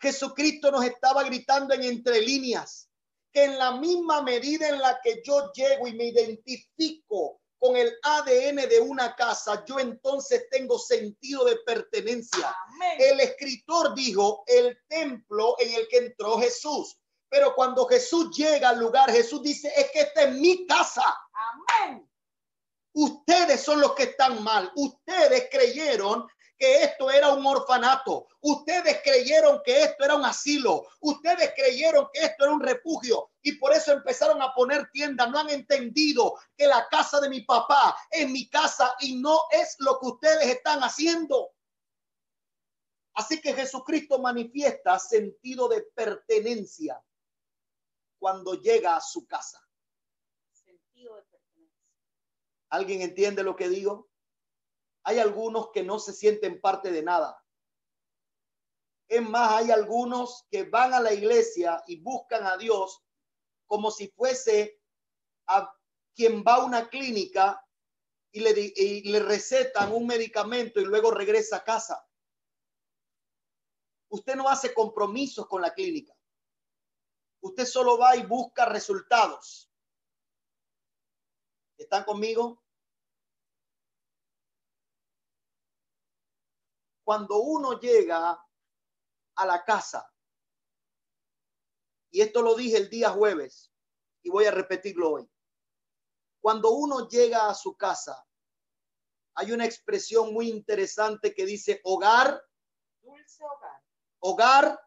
Jesucristo 0.00 0.72
nos 0.72 0.84
estaba 0.84 1.22
gritando 1.22 1.72
en 1.74 1.84
entre 1.84 2.20
líneas 2.22 2.88
que 3.32 3.44
en 3.44 3.58
la 3.58 3.72
misma 3.72 4.22
medida 4.22 4.68
en 4.68 4.78
la 4.78 5.00
que 5.02 5.22
yo 5.24 5.52
llego 5.52 5.86
y 5.86 5.94
me 5.94 6.06
identifico 6.06 7.40
con 7.58 7.76
el 7.76 7.96
ADN 8.02 8.68
de 8.68 8.80
una 8.80 9.14
casa, 9.14 9.64
yo 9.66 9.78
entonces 9.78 10.48
tengo 10.50 10.78
sentido 10.78 11.44
de 11.44 11.56
pertenencia. 11.64 12.54
Amén. 12.66 12.96
El 12.98 13.20
escritor 13.20 13.94
dijo 13.94 14.42
el 14.46 14.76
templo 14.88 15.54
en 15.60 15.72
el 15.72 15.88
que 15.88 15.98
entró 15.98 16.38
Jesús. 16.38 16.98
Pero 17.28 17.54
cuando 17.54 17.86
Jesús 17.86 18.36
llega 18.36 18.70
al 18.70 18.78
lugar, 18.78 19.10
Jesús 19.10 19.42
dice, 19.42 19.72
es 19.76 19.90
que 19.90 20.00
esta 20.00 20.24
es 20.24 20.34
mi 20.34 20.66
casa. 20.66 21.02
Amén. 21.78 22.06
Ustedes 22.94 23.62
son 23.62 23.80
los 23.80 23.94
que 23.94 24.02
están 24.02 24.42
mal. 24.42 24.70
Ustedes 24.74 25.48
creyeron 25.50 26.26
que 26.58 26.84
esto 26.84 27.10
era 27.10 27.30
un 27.32 27.44
orfanato. 27.44 28.28
Ustedes 28.40 29.00
creyeron 29.02 29.60
que 29.64 29.82
esto 29.82 30.04
era 30.04 30.14
un 30.14 30.24
asilo. 30.24 30.86
Ustedes 31.00 31.52
creyeron 31.56 32.08
que 32.12 32.20
esto 32.20 32.44
era 32.44 32.52
un 32.52 32.60
refugio. 32.60 33.30
Y 33.42 33.52
por 33.52 33.72
eso 33.72 33.92
empezaron 33.92 34.40
a 34.40 34.54
poner 34.54 34.88
tiendas. 34.92 35.30
No 35.30 35.40
han 35.40 35.50
entendido 35.50 36.34
que 36.56 36.66
la 36.66 36.86
casa 36.88 37.20
de 37.20 37.28
mi 37.28 37.40
papá 37.40 37.96
es 38.10 38.28
mi 38.28 38.48
casa 38.48 38.94
y 39.00 39.16
no 39.16 39.40
es 39.50 39.76
lo 39.78 39.98
que 39.98 40.06
ustedes 40.06 40.46
están 40.46 40.80
haciendo. 40.80 41.50
Así 43.14 43.40
que 43.40 43.52
Jesucristo 43.52 44.18
manifiesta 44.18 44.98
sentido 44.98 45.68
de 45.68 45.82
pertenencia 45.94 47.02
cuando 48.18 48.54
llega 48.54 48.96
a 48.96 49.00
su 49.00 49.26
casa. 49.26 49.60
¿Alguien 52.70 53.02
entiende 53.02 53.42
lo 53.42 53.54
que 53.54 53.68
digo? 53.68 54.11
Hay 55.04 55.18
algunos 55.18 55.70
que 55.72 55.82
no 55.82 55.98
se 55.98 56.12
sienten 56.12 56.60
parte 56.60 56.90
de 56.90 57.02
nada. 57.02 57.42
Es 59.08 59.22
más, 59.22 59.52
hay 59.52 59.70
algunos 59.70 60.46
que 60.50 60.64
van 60.64 60.94
a 60.94 61.00
la 61.00 61.12
iglesia 61.12 61.82
y 61.86 62.00
buscan 62.00 62.46
a 62.46 62.56
Dios 62.56 63.02
como 63.66 63.90
si 63.90 64.08
fuese 64.08 64.80
a 65.48 65.70
quien 66.14 66.42
va 66.46 66.56
a 66.56 66.64
una 66.64 66.88
clínica 66.88 67.62
y 68.30 68.40
le, 68.40 68.72
le 69.04 69.20
recetan 69.20 69.92
un 69.92 70.06
medicamento 70.06 70.80
y 70.80 70.84
luego 70.84 71.10
regresa 71.10 71.56
a 71.56 71.64
casa. 71.64 72.06
Usted 74.08 74.34
no 74.34 74.48
hace 74.48 74.72
compromisos 74.72 75.46
con 75.46 75.62
la 75.62 75.74
clínica. 75.74 76.14
Usted 77.40 77.66
solo 77.66 77.98
va 77.98 78.16
y 78.16 78.24
busca 78.24 78.66
resultados. 78.66 79.70
¿Están 81.76 82.04
conmigo? 82.04 82.61
Cuando 87.12 87.42
uno 87.42 87.78
llega 87.78 88.42
a 89.34 89.44
la 89.44 89.62
casa, 89.66 90.10
y 92.10 92.22
esto 92.22 92.40
lo 92.40 92.54
dije 92.54 92.78
el 92.78 92.88
día 92.88 93.10
jueves, 93.10 93.70
y 94.22 94.30
voy 94.30 94.46
a 94.46 94.50
repetirlo 94.50 95.10
hoy. 95.10 95.30
Cuando 96.40 96.70
uno 96.70 97.10
llega 97.10 97.50
a 97.50 97.54
su 97.54 97.76
casa, 97.76 98.26
hay 99.34 99.52
una 99.52 99.66
expresión 99.66 100.32
muy 100.32 100.48
interesante 100.48 101.34
que 101.34 101.44
dice 101.44 101.82
hogar, 101.84 102.42
Dulce 103.02 103.44
hogar. 103.44 103.82
hogar, 104.20 104.80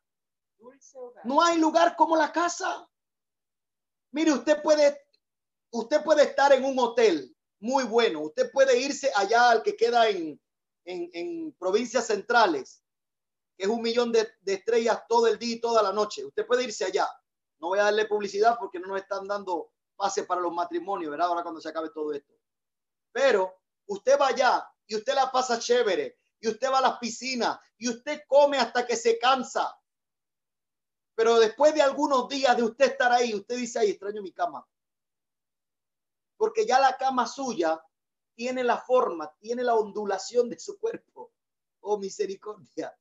Dulce 0.57 0.97
hogar. 0.97 1.23
no 1.27 1.43
hay 1.43 1.59
lugar 1.59 1.95
como 1.95 2.17
la 2.17 2.31
casa. 2.31 2.89
Mire, 4.09 4.33
usted 4.33 4.63
puede, 4.63 4.99
usted 5.69 6.03
puede 6.03 6.23
estar 6.23 6.51
en 6.53 6.65
un 6.65 6.79
hotel 6.79 7.37
muy 7.59 7.83
bueno. 7.83 8.21
Usted 8.21 8.51
puede 8.51 8.79
irse 8.79 9.11
allá 9.15 9.51
al 9.51 9.61
que 9.61 9.75
queda 9.77 10.09
en, 10.09 10.41
en, 10.85 11.09
en 11.13 11.53
provincias 11.53 12.07
centrales, 12.07 12.83
que 13.57 13.65
es 13.65 13.69
un 13.69 13.81
millón 13.81 14.11
de, 14.11 14.27
de 14.41 14.53
estrellas 14.53 15.03
todo 15.07 15.27
el 15.27 15.37
día 15.37 15.55
y 15.55 15.59
toda 15.59 15.83
la 15.83 15.91
noche. 15.91 16.25
Usted 16.25 16.45
puede 16.45 16.63
irse 16.63 16.85
allá. 16.85 17.07
No 17.59 17.69
voy 17.69 17.79
a 17.79 17.83
darle 17.85 18.05
publicidad 18.05 18.57
porque 18.59 18.79
no 18.79 18.87
nos 18.87 19.01
están 19.01 19.27
dando 19.27 19.71
pase 19.95 20.23
para 20.23 20.41
los 20.41 20.53
matrimonios, 20.53 21.11
¿verdad? 21.11 21.27
Ahora 21.27 21.43
cuando 21.43 21.61
se 21.61 21.69
acabe 21.69 21.89
todo 21.89 22.13
esto. 22.13 22.33
Pero 23.11 23.55
usted 23.87 24.19
va 24.19 24.27
allá 24.27 24.67
y 24.87 24.95
usted 24.95 25.15
la 25.15 25.31
pasa 25.31 25.59
chévere 25.59 26.19
y 26.39 26.49
usted 26.49 26.69
va 26.69 26.79
a 26.79 26.81
las 26.81 26.99
piscinas 26.99 27.57
y 27.77 27.89
usted 27.89 28.21
come 28.27 28.57
hasta 28.57 28.85
que 28.85 28.95
se 28.95 29.17
cansa. 29.17 29.73
Pero 31.15 31.39
después 31.39 31.73
de 31.73 31.81
algunos 31.81 32.27
días 32.27 32.55
de 32.57 32.63
usted 32.63 32.91
estar 32.91 33.11
ahí, 33.11 33.33
usted 33.33 33.55
dice, 33.55 33.79
ay, 33.79 33.91
extraño 33.91 34.21
mi 34.21 34.33
cama. 34.33 34.67
Porque 36.37 36.65
ya 36.65 36.77
la 36.79 36.97
cama 36.97 37.25
suya 37.25 37.81
tiene 38.35 38.63
la 38.63 38.77
forma, 38.77 39.33
tiene 39.39 39.63
la 39.63 39.75
ondulación 39.75 40.49
de 40.49 40.59
su 40.59 40.77
cuerpo. 40.79 41.31
Oh, 41.81 41.97
misericordia. 41.97 42.95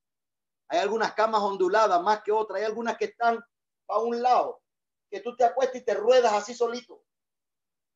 Hay 0.69 0.79
algunas 0.79 1.15
camas 1.15 1.43
onduladas 1.43 2.01
más 2.03 2.23
que 2.23 2.33
otras. 2.33 2.61
Hay 2.61 2.67
algunas 2.67 2.97
que 2.97 3.07
están 3.07 3.43
a 3.89 3.99
un 3.99 4.23
lado, 4.23 4.63
que 5.11 5.21
tú 5.21 5.37
te 5.37 5.45
acuestas 5.45 5.83
y 5.83 5.85
te 5.85 5.95
ruedas 5.95 6.33
así 6.33 6.55
solito. 6.55 7.05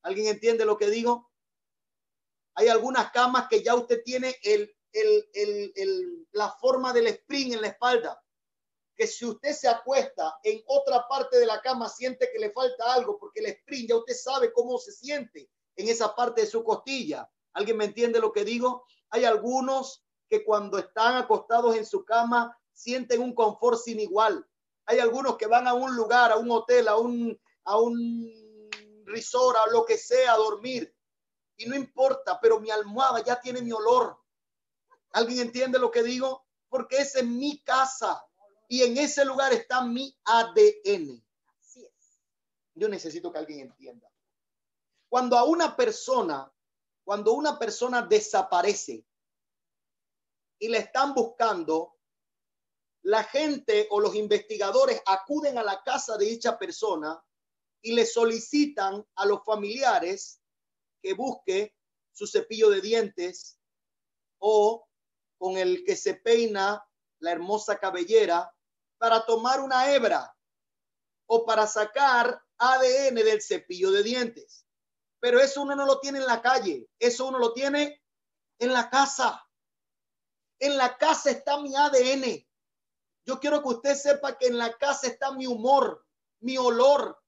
¿Alguien 0.02 0.26
entiende 0.28 0.64
lo 0.64 0.76
que 0.76 0.90
digo? 0.90 1.30
Hay 2.54 2.68
algunas 2.68 3.10
camas 3.12 3.48
que 3.48 3.62
ya 3.62 3.74
usted 3.74 4.02
tiene 4.02 4.36
el, 4.42 4.74
la 6.32 6.50
forma 6.52 6.92
del 6.92 7.06
spring 7.08 7.52
en 7.54 7.62
la 7.62 7.68
espalda 7.68 8.22
que 8.98 9.06
si 9.06 9.24
usted 9.24 9.52
se 9.52 9.68
acuesta 9.68 10.40
en 10.42 10.60
otra 10.66 11.06
parte 11.06 11.38
de 11.38 11.46
la 11.46 11.60
cama, 11.60 11.88
siente 11.88 12.28
que 12.32 12.38
le 12.40 12.50
falta 12.50 12.92
algo, 12.92 13.16
porque 13.16 13.38
el 13.38 13.46
sprint 13.46 13.90
ya 13.90 13.96
usted 13.96 14.14
sabe 14.14 14.52
cómo 14.52 14.76
se 14.76 14.90
siente 14.90 15.48
en 15.78 15.88
esa 15.88 16.14
parte 16.14 16.42
de 16.42 16.46
su 16.46 16.62
costilla. 16.64 17.30
¿Alguien 17.52 17.76
me 17.76 17.84
entiende 17.84 18.18
lo 18.18 18.32
que 18.32 18.44
digo? 18.44 18.84
Hay 19.10 19.24
algunos 19.24 20.04
que 20.28 20.44
cuando 20.44 20.76
están 20.76 21.16
acostados 21.16 21.76
en 21.76 21.86
su 21.86 22.04
cama 22.04 22.58
sienten 22.72 23.22
un 23.22 23.32
confort 23.32 23.78
sin 23.78 24.00
igual. 24.00 24.46
Hay 24.86 24.98
algunos 24.98 25.36
que 25.36 25.46
van 25.46 25.68
a 25.68 25.74
un 25.74 25.94
lugar, 25.94 26.32
a 26.32 26.36
un 26.36 26.50
hotel, 26.50 26.88
a 26.88 26.96
un, 26.96 27.40
a 27.64 27.78
un 27.78 28.68
resort, 29.06 29.56
a 29.56 29.70
lo 29.70 29.86
que 29.86 29.96
sea, 29.96 30.32
a 30.32 30.36
dormir. 30.36 30.92
Y 31.56 31.66
no 31.66 31.76
importa, 31.76 32.40
pero 32.40 32.58
mi 32.58 32.70
almohada 32.70 33.22
ya 33.22 33.40
tiene 33.40 33.62
mi 33.62 33.70
olor. 33.70 34.18
¿Alguien 35.12 35.40
entiende 35.40 35.78
lo 35.78 35.92
que 35.92 36.02
digo? 36.02 36.44
Porque 36.68 36.98
esa 36.98 37.20
es 37.20 37.26
mi 37.26 37.62
casa 37.62 38.20
y 38.66 38.82
en 38.82 38.98
ese 38.98 39.24
lugar 39.24 39.52
está 39.52 39.84
mi 39.84 40.14
ADN. 40.24 41.24
Así 41.60 41.84
es. 41.84 42.20
Yo 42.74 42.88
necesito 42.88 43.32
que 43.32 43.38
alguien 43.38 43.60
entienda. 43.60 44.08
Cuando 45.08 45.38
a 45.38 45.44
una 45.44 45.76
persona, 45.76 46.52
cuando 47.04 47.32
una 47.32 47.58
persona 47.58 48.02
desaparece 48.02 49.06
y 50.58 50.68
la 50.68 50.78
están 50.78 51.14
buscando, 51.14 51.96
la 53.02 53.24
gente 53.24 53.86
o 53.90 54.00
los 54.00 54.14
investigadores 54.14 55.00
acuden 55.06 55.56
a 55.56 55.62
la 55.62 55.82
casa 55.82 56.18
de 56.18 56.26
dicha 56.26 56.58
persona 56.58 57.22
y 57.80 57.92
le 57.92 58.04
solicitan 58.04 59.06
a 59.14 59.24
los 59.24 59.44
familiares 59.44 60.42
que 61.00 61.14
busque 61.14 61.74
su 62.12 62.26
cepillo 62.26 62.68
de 62.70 62.80
dientes 62.80 63.58
o 64.38 64.86
con 65.38 65.56
el 65.56 65.84
que 65.84 65.96
se 65.96 66.14
peina 66.14 66.84
la 67.20 67.32
hermosa 67.32 67.78
cabellera 67.78 68.52
para 68.98 69.24
tomar 69.24 69.60
una 69.60 69.94
hebra 69.94 70.36
o 71.26 71.46
para 71.46 71.66
sacar 71.66 72.42
ADN 72.58 73.14
del 73.14 73.40
cepillo 73.40 73.92
de 73.92 74.02
dientes. 74.02 74.67
Pero 75.20 75.40
eso 75.40 75.62
uno 75.62 75.74
no 75.74 75.84
lo 75.84 76.00
tiene 76.00 76.18
en 76.18 76.26
la 76.26 76.40
calle, 76.40 76.88
eso 76.98 77.26
uno 77.26 77.38
lo 77.38 77.52
tiene 77.52 78.02
en 78.58 78.72
la 78.72 78.88
casa. 78.88 79.44
En 80.60 80.76
la 80.76 80.96
casa 80.96 81.30
está 81.30 81.60
mi 81.60 81.74
ADN. 81.74 82.46
Yo 83.24 83.38
quiero 83.40 83.62
que 83.62 83.68
usted 83.68 83.94
sepa 83.94 84.38
que 84.38 84.46
en 84.46 84.58
la 84.58 84.76
casa 84.76 85.06
está 85.06 85.32
mi 85.32 85.46
humor, 85.46 86.06
mi 86.40 86.56
olor. 86.56 87.20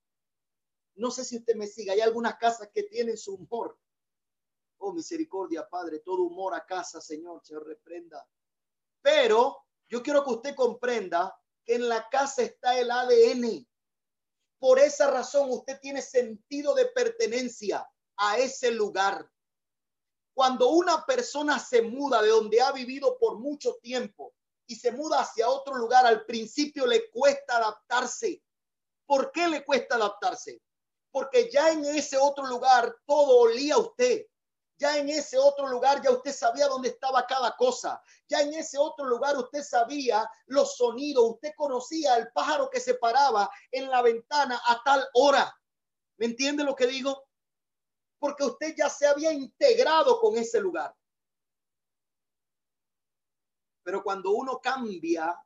No 0.94 1.10
sé 1.10 1.24
si 1.24 1.38
usted 1.38 1.54
me 1.56 1.66
sigue, 1.66 1.90
hay 1.90 2.00
algunas 2.00 2.36
casas 2.36 2.70
que 2.72 2.84
tienen 2.84 3.16
su 3.16 3.34
humor. 3.34 3.78
Oh, 4.78 4.92
misericordia, 4.92 5.68
Padre, 5.68 5.98
todo 6.00 6.22
humor 6.22 6.54
a 6.54 6.64
casa, 6.64 7.00
Señor, 7.00 7.42
se 7.44 7.58
reprenda. 7.58 8.26
Pero 9.02 9.66
yo 9.88 10.02
quiero 10.02 10.24
que 10.24 10.30
usted 10.30 10.54
comprenda 10.54 11.38
que 11.64 11.74
en 11.74 11.88
la 11.88 12.08
casa 12.08 12.42
está 12.42 12.78
el 12.78 12.90
ADN. 12.90 13.66
Por 14.60 14.78
esa 14.78 15.10
razón 15.10 15.50
usted 15.50 15.80
tiene 15.80 16.02
sentido 16.02 16.74
de 16.74 16.86
pertenencia 16.86 17.90
a 18.18 18.38
ese 18.38 18.70
lugar. 18.70 19.28
Cuando 20.34 20.68
una 20.68 21.06
persona 21.06 21.58
se 21.58 21.80
muda 21.80 22.20
de 22.20 22.28
donde 22.28 22.60
ha 22.60 22.70
vivido 22.70 23.18
por 23.18 23.38
mucho 23.38 23.76
tiempo 23.82 24.34
y 24.66 24.76
se 24.76 24.92
muda 24.92 25.20
hacia 25.20 25.48
otro 25.48 25.74
lugar, 25.76 26.06
al 26.06 26.26
principio 26.26 26.86
le 26.86 27.10
cuesta 27.10 27.56
adaptarse. 27.56 28.42
¿Por 29.06 29.32
qué 29.32 29.48
le 29.48 29.64
cuesta 29.64 29.96
adaptarse? 29.96 30.62
Porque 31.10 31.50
ya 31.50 31.72
en 31.72 31.84
ese 31.86 32.18
otro 32.18 32.46
lugar 32.46 32.94
todo 33.06 33.38
olía 33.38 33.74
a 33.74 33.78
usted. 33.78 34.26
Ya 34.80 34.96
en 34.96 35.10
ese 35.10 35.36
otro 35.36 35.68
lugar 35.68 36.00
ya 36.02 36.10
usted 36.10 36.32
sabía 36.32 36.66
dónde 36.66 36.88
estaba 36.88 37.26
cada 37.26 37.54
cosa. 37.54 38.02
Ya 38.26 38.40
en 38.40 38.54
ese 38.54 38.78
otro 38.78 39.04
lugar 39.04 39.36
usted 39.36 39.62
sabía 39.62 40.26
los 40.46 40.74
sonidos. 40.76 41.32
Usted 41.32 41.52
conocía 41.54 42.16
el 42.16 42.32
pájaro 42.32 42.70
que 42.70 42.80
se 42.80 42.94
paraba 42.94 43.50
en 43.70 43.90
la 43.90 44.00
ventana 44.00 44.58
a 44.66 44.82
tal 44.82 45.06
hora. 45.12 45.54
¿Me 46.16 46.26
entiende 46.26 46.64
lo 46.64 46.74
que 46.74 46.86
digo? 46.86 47.28
Porque 48.18 48.42
usted 48.42 48.74
ya 48.74 48.88
se 48.88 49.06
había 49.06 49.30
integrado 49.34 50.18
con 50.18 50.38
ese 50.38 50.58
lugar. 50.58 50.96
Pero 53.82 54.02
cuando 54.02 54.30
uno 54.30 54.60
cambia 54.62 55.38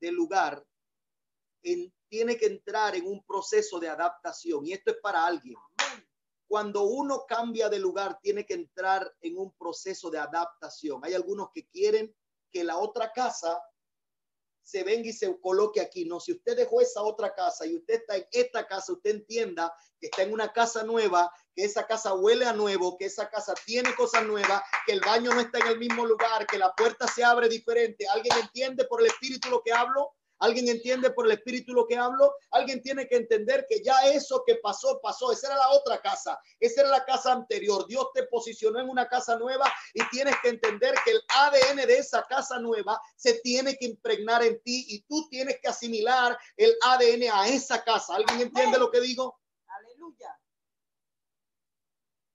de 0.00 0.10
lugar, 0.10 0.66
en, 1.62 1.94
tiene 2.08 2.36
que 2.36 2.46
entrar 2.46 2.96
en 2.96 3.06
un 3.06 3.24
proceso 3.24 3.78
de 3.78 3.88
adaptación. 3.88 4.66
Y 4.66 4.72
esto 4.72 4.90
es 4.90 4.96
para 5.00 5.24
alguien 5.24 5.54
cuando 6.48 6.84
uno 6.84 7.26
cambia 7.28 7.68
de 7.68 7.78
lugar, 7.78 8.18
tiene 8.22 8.46
que 8.46 8.54
entrar 8.54 9.14
en 9.20 9.36
un 9.36 9.54
proceso 9.56 10.10
de 10.10 10.18
adaptación. 10.18 11.04
Hay 11.04 11.12
algunos 11.12 11.50
que 11.52 11.68
quieren 11.68 12.14
que 12.50 12.64
la 12.64 12.78
otra 12.78 13.12
casa 13.12 13.62
se 14.62 14.82
venga 14.82 15.08
y 15.08 15.12
se 15.12 15.38
coloque 15.40 15.80
aquí. 15.80 16.04
No, 16.06 16.20
si 16.20 16.32
usted 16.32 16.56
dejó 16.56 16.80
esa 16.80 17.02
otra 17.02 17.34
casa 17.34 17.66
y 17.66 17.76
usted 17.76 17.94
está 17.94 18.16
en 18.16 18.26
esta 18.32 18.66
casa, 18.66 18.92
usted 18.92 19.10
entienda 19.10 19.72
que 20.00 20.08
está 20.08 20.22
en 20.22 20.32
una 20.32 20.52
casa 20.52 20.84
nueva, 20.84 21.30
que 21.54 21.64
esa 21.64 21.86
casa 21.86 22.14
huele 22.14 22.46
a 22.46 22.52
nuevo, 22.52 22.96
que 22.96 23.06
esa 23.06 23.30
casa 23.30 23.54
tiene 23.64 23.94
cosas 23.94 24.24
nuevas, 24.24 24.62
que 24.86 24.92
el 24.92 25.00
baño 25.00 25.32
no 25.32 25.40
está 25.40 25.58
en 25.58 25.68
el 25.68 25.78
mismo 25.78 26.06
lugar, 26.06 26.46
que 26.46 26.58
la 26.58 26.74
puerta 26.74 27.06
se 27.08 27.24
abre 27.24 27.48
diferente. 27.48 28.06
¿Alguien 28.08 28.36
entiende 28.38 28.84
por 28.84 29.00
el 29.00 29.06
espíritu 29.06 29.48
lo 29.50 29.62
que 29.62 29.72
hablo? 29.72 30.17
¿Alguien 30.40 30.68
entiende 30.68 31.10
por 31.10 31.26
el 31.26 31.32
espíritu 31.32 31.72
lo 31.72 31.86
que 31.86 31.96
hablo? 31.96 32.34
Alguien 32.50 32.80
tiene 32.82 33.08
que 33.08 33.16
entender 33.16 33.66
que 33.68 33.82
ya 33.82 34.06
eso 34.06 34.44
que 34.46 34.56
pasó, 34.56 35.00
pasó. 35.00 35.32
Esa 35.32 35.48
era 35.48 35.56
la 35.56 35.70
otra 35.70 36.00
casa. 36.00 36.38
Esa 36.60 36.82
era 36.82 36.90
la 36.90 37.04
casa 37.04 37.32
anterior. 37.32 37.86
Dios 37.88 38.06
te 38.14 38.24
posicionó 38.24 38.78
en 38.78 38.88
una 38.88 39.08
casa 39.08 39.36
nueva 39.36 39.72
y 39.94 40.08
tienes 40.10 40.36
que 40.42 40.50
entender 40.50 40.94
que 41.04 41.12
el 41.12 41.20
ADN 41.28 41.86
de 41.86 41.98
esa 41.98 42.22
casa 42.24 42.58
nueva 42.58 43.00
se 43.16 43.40
tiene 43.40 43.76
que 43.76 43.86
impregnar 43.86 44.44
en 44.44 44.62
ti 44.62 44.86
y 44.88 45.02
tú 45.02 45.28
tienes 45.28 45.58
que 45.60 45.68
asimilar 45.68 46.38
el 46.56 46.76
ADN 46.82 47.30
a 47.32 47.48
esa 47.48 47.82
casa. 47.82 48.14
¿Alguien 48.14 48.40
entiende 48.40 48.78
lo 48.78 48.90
que 48.90 49.00
digo? 49.00 49.40
Aleluya. 49.66 50.38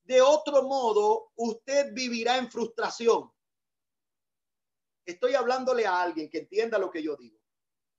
De 0.03 0.21
otro 0.21 0.63
modo, 0.63 1.31
usted 1.35 1.93
vivirá 1.93 2.37
en 2.37 2.51
frustración. 2.51 3.31
Estoy 5.05 5.35
hablándole 5.35 5.85
a 5.85 6.01
alguien 6.01 6.29
que 6.29 6.39
entienda 6.39 6.77
lo 6.77 6.91
que 6.91 7.01
yo 7.01 7.15
digo. 7.15 7.42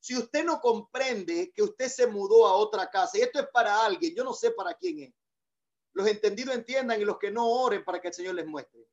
Si 0.05 0.15
usted 0.15 0.45
no 0.45 0.61
comprende 0.61 1.51
que 1.55 1.63
usted 1.63 1.89
se 1.89 2.07
mudó 2.07 2.47
a 2.47 2.53
otra 2.57 2.91
casa, 2.91 3.17
y 3.17 3.23
esto 3.23 3.41
es 3.41 3.47
para 3.51 3.87
alguien, 3.87 4.15
yo 4.15 4.23
no 4.23 4.35
sé 4.35 4.51
para 4.51 4.75
quién 4.75 5.01
es. 5.01 5.15
Los 5.95 6.07
entendidos 6.07 6.55
entiendan 6.55 7.01
y 7.01 7.07
los 7.07 7.17
que 7.17 7.31
no 7.31 7.49
oren 7.49 7.83
para 7.83 8.03
que 8.03 8.09
el 8.09 8.13
Señor 8.13 8.35
les 8.35 8.47
muestre. 8.47 8.87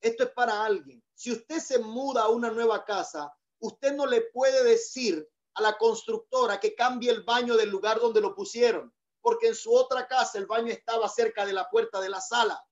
Esto 0.00 0.22
es 0.22 0.30
para 0.30 0.64
alguien. 0.64 1.02
Si 1.14 1.32
usted 1.32 1.58
se 1.58 1.80
muda 1.80 2.22
a 2.22 2.28
una 2.28 2.48
nueva 2.52 2.84
casa, 2.84 3.36
usted 3.58 3.92
no 3.92 4.06
le 4.06 4.20
puede 4.32 4.62
decir 4.62 5.28
a 5.54 5.62
la 5.62 5.76
constructora 5.76 6.60
que 6.60 6.76
cambie 6.76 7.10
el 7.10 7.24
baño 7.24 7.56
del 7.56 7.68
lugar 7.68 7.98
donde 7.98 8.20
lo 8.20 8.32
pusieron, 8.32 8.94
porque 9.20 9.48
en 9.48 9.56
su 9.56 9.74
otra 9.74 10.06
casa 10.06 10.38
el 10.38 10.46
baño 10.46 10.70
estaba 10.70 11.08
cerca 11.08 11.44
de 11.44 11.54
la 11.54 11.68
puerta 11.70 12.00
de 12.00 12.08
la 12.08 12.20
sala. 12.20 12.64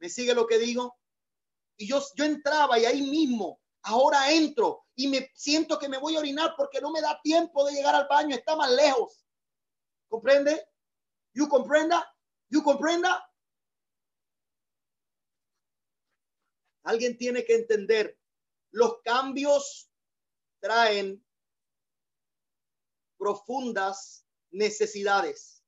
¿Me 0.00 0.10
sigue 0.10 0.34
lo 0.34 0.46
que 0.46 0.58
digo? 0.58 0.98
Y 1.78 1.88
yo, 1.88 2.02
yo 2.14 2.26
entraba 2.26 2.78
y 2.78 2.84
ahí 2.84 3.00
mismo 3.00 3.58
Ahora 3.82 4.30
entro 4.30 4.84
y 4.98 5.06
me 5.06 5.30
siento 5.32 5.78
que 5.78 5.88
me 5.88 5.98
voy 5.98 6.16
a 6.16 6.18
orinar 6.18 6.54
porque 6.56 6.80
no 6.80 6.90
me 6.90 7.00
da 7.00 7.20
tiempo 7.22 7.64
de 7.64 7.72
llegar 7.72 7.94
al 7.94 8.08
baño, 8.08 8.34
está 8.34 8.56
más 8.56 8.68
lejos. 8.72 9.24
¿Comprende? 10.08 10.68
¿You 11.34 11.48
comprenda? 11.48 12.04
¿You 12.50 12.64
comprenda? 12.64 13.24
Alguien 16.82 17.16
tiene 17.16 17.44
que 17.44 17.54
entender, 17.54 18.18
los 18.72 19.00
cambios 19.02 19.88
traen 20.58 21.24
profundas 23.16 24.26
necesidades. 24.50 25.62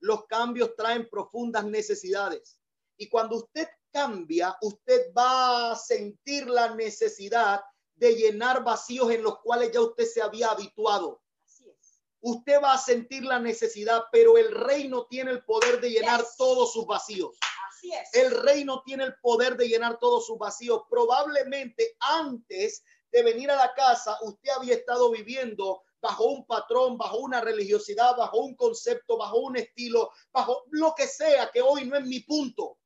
Los 0.00 0.24
cambios 0.24 0.74
traen 0.76 1.10
profundas 1.10 1.66
necesidades. 1.66 2.58
Y 2.96 3.10
cuando 3.10 3.36
usted 3.36 3.68
cambia, 3.92 4.56
usted 4.62 5.12
va 5.12 5.72
a 5.72 5.76
sentir 5.76 6.46
la 6.46 6.74
necesidad 6.74 7.60
de 7.96 8.14
llenar 8.14 8.62
vacíos 8.62 9.10
en 9.10 9.22
los 9.22 9.38
cuales 9.40 9.72
ya 9.72 9.80
usted 9.80 10.04
se 10.04 10.22
había 10.22 10.48
habituado. 10.50 11.20
Así 11.44 11.68
es. 11.68 12.02
Usted 12.20 12.60
va 12.62 12.74
a 12.74 12.78
sentir 12.78 13.24
la 13.24 13.38
necesidad, 13.38 14.04
pero 14.12 14.36
el 14.38 14.52
reino 14.52 15.06
tiene 15.06 15.30
el 15.32 15.44
poder 15.44 15.80
de 15.80 15.90
llenar 15.90 16.20
Yes. 16.20 16.36
todos 16.36 16.72
sus 16.72 16.86
vacíos. 16.86 17.36
Así 17.68 17.92
es. 17.92 18.14
El 18.14 18.30
reino 18.30 18.82
tiene 18.84 19.04
el 19.04 19.14
poder 19.20 19.56
de 19.56 19.68
llenar 19.68 19.98
todos 19.98 20.26
sus 20.26 20.38
vacíos. 20.38 20.82
Probablemente 20.88 21.96
antes 22.00 22.82
de 23.12 23.22
venir 23.22 23.50
a 23.50 23.56
la 23.56 23.74
casa, 23.74 24.18
usted 24.22 24.50
había 24.50 24.74
estado 24.74 25.10
viviendo 25.10 25.82
bajo 26.00 26.24
un 26.26 26.46
patrón, 26.46 26.98
bajo 26.98 27.18
una 27.18 27.40
religiosidad, 27.40 28.16
bajo 28.16 28.38
un 28.38 28.54
concepto, 28.54 29.16
bajo 29.16 29.38
un 29.38 29.56
estilo, 29.56 30.10
bajo 30.32 30.64
lo 30.70 30.94
que 30.94 31.06
sea, 31.06 31.50
que 31.50 31.62
hoy 31.62 31.86
no 31.86 31.96
es 31.96 32.04
mi 32.04 32.20
punto. 32.20 32.78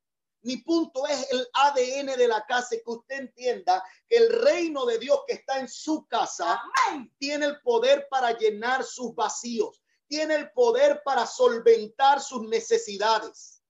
Mi 0.42 0.56
punto 0.58 1.06
es 1.06 1.30
el 1.30 1.46
ADN 1.52 2.16
de 2.16 2.28
la 2.28 2.44
casa, 2.46 2.76
que 2.76 2.82
usted 2.90 3.16
entienda 3.16 3.84
que 4.08 4.16
el 4.16 4.42
reino 4.42 4.86
de 4.86 4.98
Dios 4.98 5.20
que 5.26 5.34
está 5.34 5.58
en 5.58 5.68
su 5.68 6.06
casa 6.06 6.60
Amén. 6.86 7.12
tiene 7.18 7.46
el 7.46 7.60
poder 7.60 8.08
para 8.10 8.36
llenar 8.36 8.82
sus 8.84 9.14
vacíos, 9.14 9.82
tiene 10.08 10.34
el 10.36 10.50
poder 10.52 11.02
para 11.04 11.26
solventar 11.26 12.20
sus 12.20 12.42
necesidades. 12.48 13.62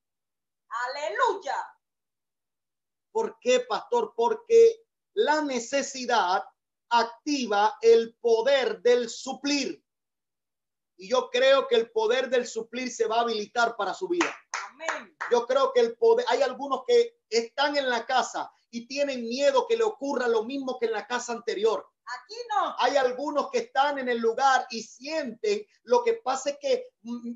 Aleluya. 0.69 1.55
¿Por 3.11 3.37
qué, 3.41 3.59
pastor? 3.61 4.13
Porque 4.15 4.85
la 5.13 5.41
necesidad 5.41 6.43
activa 6.89 7.77
el 7.81 8.15
poder 8.21 8.81
del 8.81 9.09
suplir. 9.09 9.83
Y 10.97 11.09
yo 11.09 11.29
creo 11.29 11.67
que 11.67 11.75
el 11.75 11.91
poder 11.91 12.29
del 12.29 12.47
suplir 12.47 12.91
se 12.91 13.07
va 13.07 13.17
a 13.17 13.21
habilitar 13.21 13.75
para 13.75 13.93
su 13.93 14.07
vida. 14.07 14.33
Yo 15.31 15.45
creo 15.45 15.71
que 15.73 15.81
el 15.81 15.97
poder, 15.97 16.25
hay 16.29 16.41
algunos 16.41 16.81
que 16.87 17.17
están 17.29 17.77
en 17.77 17.89
la 17.89 18.05
casa 18.05 18.51
y 18.69 18.87
tienen 18.87 19.23
miedo 19.23 19.67
que 19.67 19.77
le 19.77 19.83
ocurra 19.83 20.27
lo 20.27 20.43
mismo 20.43 20.77
que 20.79 20.87
en 20.87 20.93
la 20.93 21.07
casa 21.07 21.33
anterior. 21.33 21.87
Aquí 22.05 22.35
no. 22.49 22.75
Hay 22.79 22.97
algunos 22.97 23.49
que 23.51 23.59
están 23.59 23.99
en 23.99 24.09
el 24.09 24.17
lugar 24.17 24.65
y 24.69 24.83
sienten 24.83 25.65
lo 25.83 26.03
que 26.03 26.13
pasa 26.13 26.51
es 26.51 26.57
que 26.59 26.89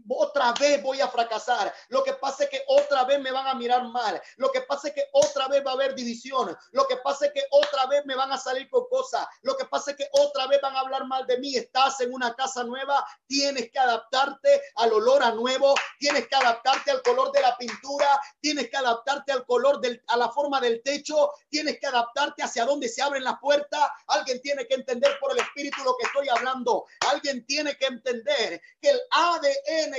otra 0.09 0.53
vez 0.53 0.81
voy 0.81 1.01
a 1.01 1.07
fracasar. 1.07 1.73
Lo 1.89 2.03
que 2.03 2.13
pasa 2.13 2.43
es 2.43 2.49
que 2.49 2.63
otra 2.67 3.03
vez 3.05 3.19
me 3.19 3.31
van 3.31 3.47
a 3.47 3.55
mirar 3.55 3.83
mal. 3.87 4.21
Lo 4.37 4.51
que 4.51 4.61
pasa 4.61 4.89
es 4.89 4.93
que 4.93 5.05
otra 5.11 5.47
vez 5.47 5.65
va 5.65 5.71
a 5.71 5.73
haber 5.73 5.95
división. 5.95 6.55
Lo 6.71 6.87
que 6.87 6.97
pasa 6.97 7.27
es 7.27 7.33
que 7.33 7.43
otra 7.49 7.87
vez 7.87 8.05
me 8.05 8.15
van 8.15 8.31
a 8.31 8.37
salir 8.37 8.69
con 8.69 8.87
cosas. 8.87 9.25
Lo 9.41 9.57
que 9.57 9.65
pasa 9.65 9.91
es 9.91 9.97
que 9.97 10.07
otra 10.11 10.47
vez 10.47 10.59
van 10.61 10.75
a 10.75 10.81
hablar 10.81 11.05
mal 11.05 11.25
de 11.25 11.39
mí. 11.39 11.55
Estás 11.55 11.99
en 12.01 12.13
una 12.13 12.35
casa 12.35 12.63
nueva, 12.63 13.05
tienes 13.27 13.71
que 13.71 13.79
adaptarte 13.79 14.61
al 14.75 14.93
olor 14.93 15.23
a 15.23 15.31
nuevo, 15.31 15.73
tienes 15.99 16.27
que 16.27 16.35
adaptarte 16.35 16.91
al 16.91 17.01
color 17.01 17.31
de 17.31 17.41
la 17.41 17.57
pintura, 17.57 18.19
tienes 18.39 18.69
que 18.69 18.77
adaptarte 18.77 19.31
al 19.31 19.45
color 19.45 19.79
del 19.79 20.01
a 20.07 20.17
la 20.17 20.29
forma 20.29 20.59
del 20.61 20.83
techo, 20.83 21.31
tienes 21.49 21.79
que 21.79 21.87
adaptarte 21.87 22.43
hacia 22.43 22.65
dónde 22.65 22.87
se 22.87 23.01
abren 23.01 23.23
las 23.23 23.39
puertas. 23.39 23.89
Alguien 24.07 24.41
tiene 24.41 24.67
que 24.67 24.75
entender 24.75 25.17
por 25.19 25.31
el 25.31 25.39
espíritu 25.39 25.83
lo 25.83 25.95
que 25.97 26.05
estoy 26.05 26.29
hablando. 26.29 26.85
Alguien 27.11 27.45
tiene 27.45 27.75
que 27.77 27.85
entender 27.85 28.61
que 28.81 28.89
el 28.89 29.01
ADN 29.11 29.54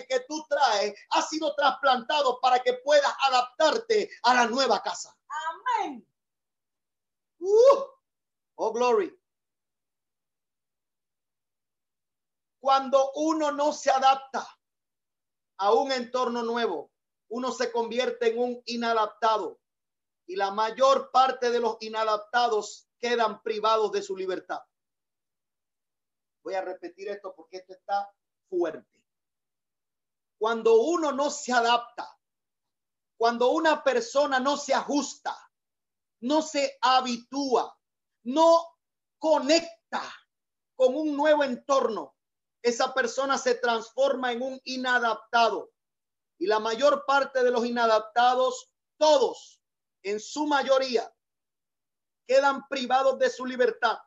que 0.08 0.20
tú 0.28 0.44
traes 0.48 0.94
ha 1.10 1.22
sido 1.22 1.54
trasplantado 1.54 2.40
para 2.40 2.60
que 2.60 2.74
puedas 2.74 3.12
adaptarte 3.28 4.10
a 4.22 4.34
la 4.34 4.46
nueva 4.46 4.82
casa. 4.82 5.16
Amén. 5.28 6.06
Uh, 7.38 7.84
oh, 8.56 8.72
glory. 8.72 9.16
Cuando 12.60 13.12
uno 13.14 13.52
no 13.52 13.72
se 13.72 13.90
adapta 13.90 14.46
a 15.58 15.72
un 15.72 15.92
entorno 15.92 16.42
nuevo, 16.42 16.90
uno 17.28 17.52
se 17.52 17.70
convierte 17.70 18.32
en 18.32 18.38
un 18.38 18.62
inadaptado 18.66 19.60
y 20.26 20.36
la 20.36 20.50
mayor 20.50 21.10
parte 21.12 21.50
de 21.50 21.60
los 21.60 21.76
inadaptados 21.80 22.88
quedan 22.98 23.42
privados 23.42 23.92
de 23.92 24.02
su 24.02 24.16
libertad. 24.16 24.60
Voy 26.42 26.54
a 26.54 26.62
repetir 26.62 27.08
esto 27.08 27.34
porque 27.34 27.58
esto 27.58 27.72
está 27.72 28.10
fuerte. 28.48 28.95
Cuando 30.38 30.80
uno 30.80 31.12
no 31.12 31.30
se 31.30 31.52
adapta, 31.52 32.16
cuando 33.16 33.50
una 33.50 33.82
persona 33.82 34.38
no 34.38 34.56
se 34.56 34.74
ajusta, 34.74 35.36
no 36.20 36.42
se 36.42 36.78
habitúa, 36.80 37.78
no 38.24 38.66
conecta 39.18 40.02
con 40.74 40.94
un 40.94 41.16
nuevo 41.16 41.42
entorno, 41.44 42.14
esa 42.62 42.92
persona 42.92 43.38
se 43.38 43.54
transforma 43.54 44.32
en 44.32 44.42
un 44.42 44.60
inadaptado. 44.64 45.72
Y 46.38 46.46
la 46.46 46.58
mayor 46.58 47.04
parte 47.06 47.42
de 47.42 47.50
los 47.50 47.64
inadaptados, 47.64 48.70
todos, 48.98 49.62
en 50.02 50.20
su 50.20 50.46
mayoría, 50.46 51.10
quedan 52.26 52.66
privados 52.68 53.18
de 53.18 53.30
su 53.30 53.46
libertad 53.46 53.98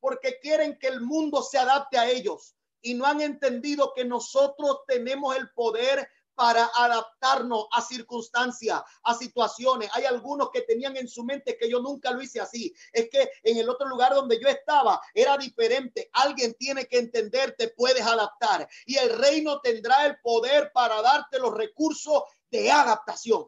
porque 0.00 0.40
quieren 0.40 0.78
que 0.78 0.88
el 0.88 1.00
mundo 1.00 1.42
se 1.42 1.58
adapte 1.58 1.98
a 1.98 2.08
ellos 2.08 2.56
y 2.82 2.94
no 2.94 3.06
han 3.06 3.20
entendido 3.20 3.92
que 3.94 4.04
nosotros 4.04 4.80
tenemos 4.86 5.36
el 5.36 5.50
poder 5.50 6.08
para 6.34 6.70
adaptarnos 6.74 7.66
a 7.72 7.82
circunstancias, 7.82 8.80
a 9.02 9.14
situaciones. 9.14 9.90
Hay 9.92 10.04
algunos 10.06 10.50
que 10.50 10.62
tenían 10.62 10.96
en 10.96 11.06
su 11.06 11.22
mente 11.22 11.58
que 11.58 11.68
yo 11.68 11.80
nunca 11.80 12.12
lo 12.12 12.22
hice 12.22 12.40
así. 12.40 12.72
Es 12.92 13.10
que 13.10 13.30
en 13.42 13.58
el 13.58 13.68
otro 13.68 13.86
lugar 13.86 14.14
donde 14.14 14.40
yo 14.40 14.48
estaba 14.48 14.98
era 15.12 15.36
diferente. 15.36 16.08
Alguien 16.14 16.54
tiene 16.54 16.86
que 16.86 16.98
entender, 16.98 17.54
te 17.58 17.68
puedes 17.68 18.02
adaptar 18.06 18.66
y 18.86 18.96
el 18.96 19.18
reino 19.18 19.60
tendrá 19.60 20.06
el 20.06 20.18
poder 20.20 20.72
para 20.72 21.02
darte 21.02 21.38
los 21.38 21.52
recursos 21.52 22.22
de 22.50 22.70
adaptación. 22.70 23.46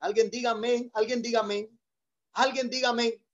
Alguien 0.00 0.28
dígame, 0.28 0.90
alguien 0.92 1.22
dígame, 1.22 1.70
alguien 2.32 2.68
dígame. 2.68 3.24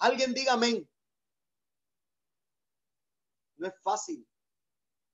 Alguien 0.00 0.32
diga 0.32 0.54
amén. 0.54 0.89
No 3.60 3.68
es 3.68 3.74
fácil, 3.82 4.26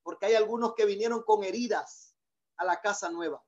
porque 0.04 0.26
hay 0.26 0.34
algunos 0.36 0.74
que 0.74 0.86
vinieron 0.86 1.24
con 1.24 1.42
heridas 1.42 2.14
a 2.56 2.64
la 2.64 2.80
casa 2.80 3.10
nueva, 3.10 3.44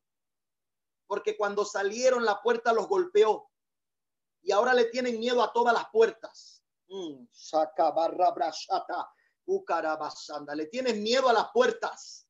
porque 1.07 1.37
cuando 1.37 1.65
salieron 1.65 2.25
la 2.25 2.43
puerta 2.43 2.73
los 2.73 2.89
golpeó 2.89 3.49
y 4.43 4.51
ahora 4.51 4.75
le 4.75 4.87
tienen 4.87 5.21
miedo 5.21 5.41
a 5.43 5.53
todas 5.53 5.73
las 5.73 5.89
puertas. 5.91 6.65
Mm, 6.89 7.27
le 10.57 10.67
tienen 10.67 11.03
miedo 11.03 11.29
a 11.29 11.33
las 11.33 11.51
puertas 11.53 12.28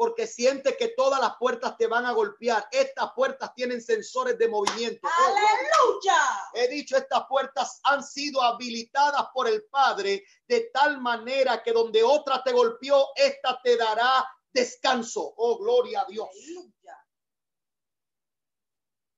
porque 0.00 0.26
siente 0.26 0.78
que 0.78 0.94
todas 0.96 1.20
las 1.20 1.36
puertas 1.36 1.76
te 1.76 1.86
van 1.86 2.06
a 2.06 2.12
golpear. 2.12 2.66
Estas 2.72 3.12
puertas 3.12 3.54
tienen 3.54 3.82
sensores 3.82 4.38
de 4.38 4.48
movimiento. 4.48 5.06
Aleluya. 5.06 6.16
He 6.54 6.68
dicho, 6.68 6.96
estas 6.96 7.26
puertas 7.28 7.82
han 7.84 8.02
sido 8.02 8.40
habilitadas 8.40 9.26
por 9.34 9.46
el 9.46 9.62
Padre 9.64 10.24
de 10.48 10.70
tal 10.72 11.02
manera 11.02 11.62
que 11.62 11.72
donde 11.72 12.02
otra 12.02 12.42
te 12.42 12.50
golpeó, 12.50 13.08
esta 13.14 13.60
te 13.62 13.76
dará 13.76 14.26
descanso. 14.50 15.34
Oh, 15.36 15.58
gloria 15.58 16.00
a 16.00 16.06
Dios. 16.06 16.30
Aleluya. 16.32 17.06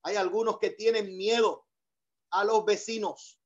Hay 0.02 0.16
algunos 0.16 0.58
que 0.58 0.70
tienen 0.70 1.16
miedo 1.16 1.64
a 2.32 2.42
los 2.42 2.64
vecinos. 2.64 3.40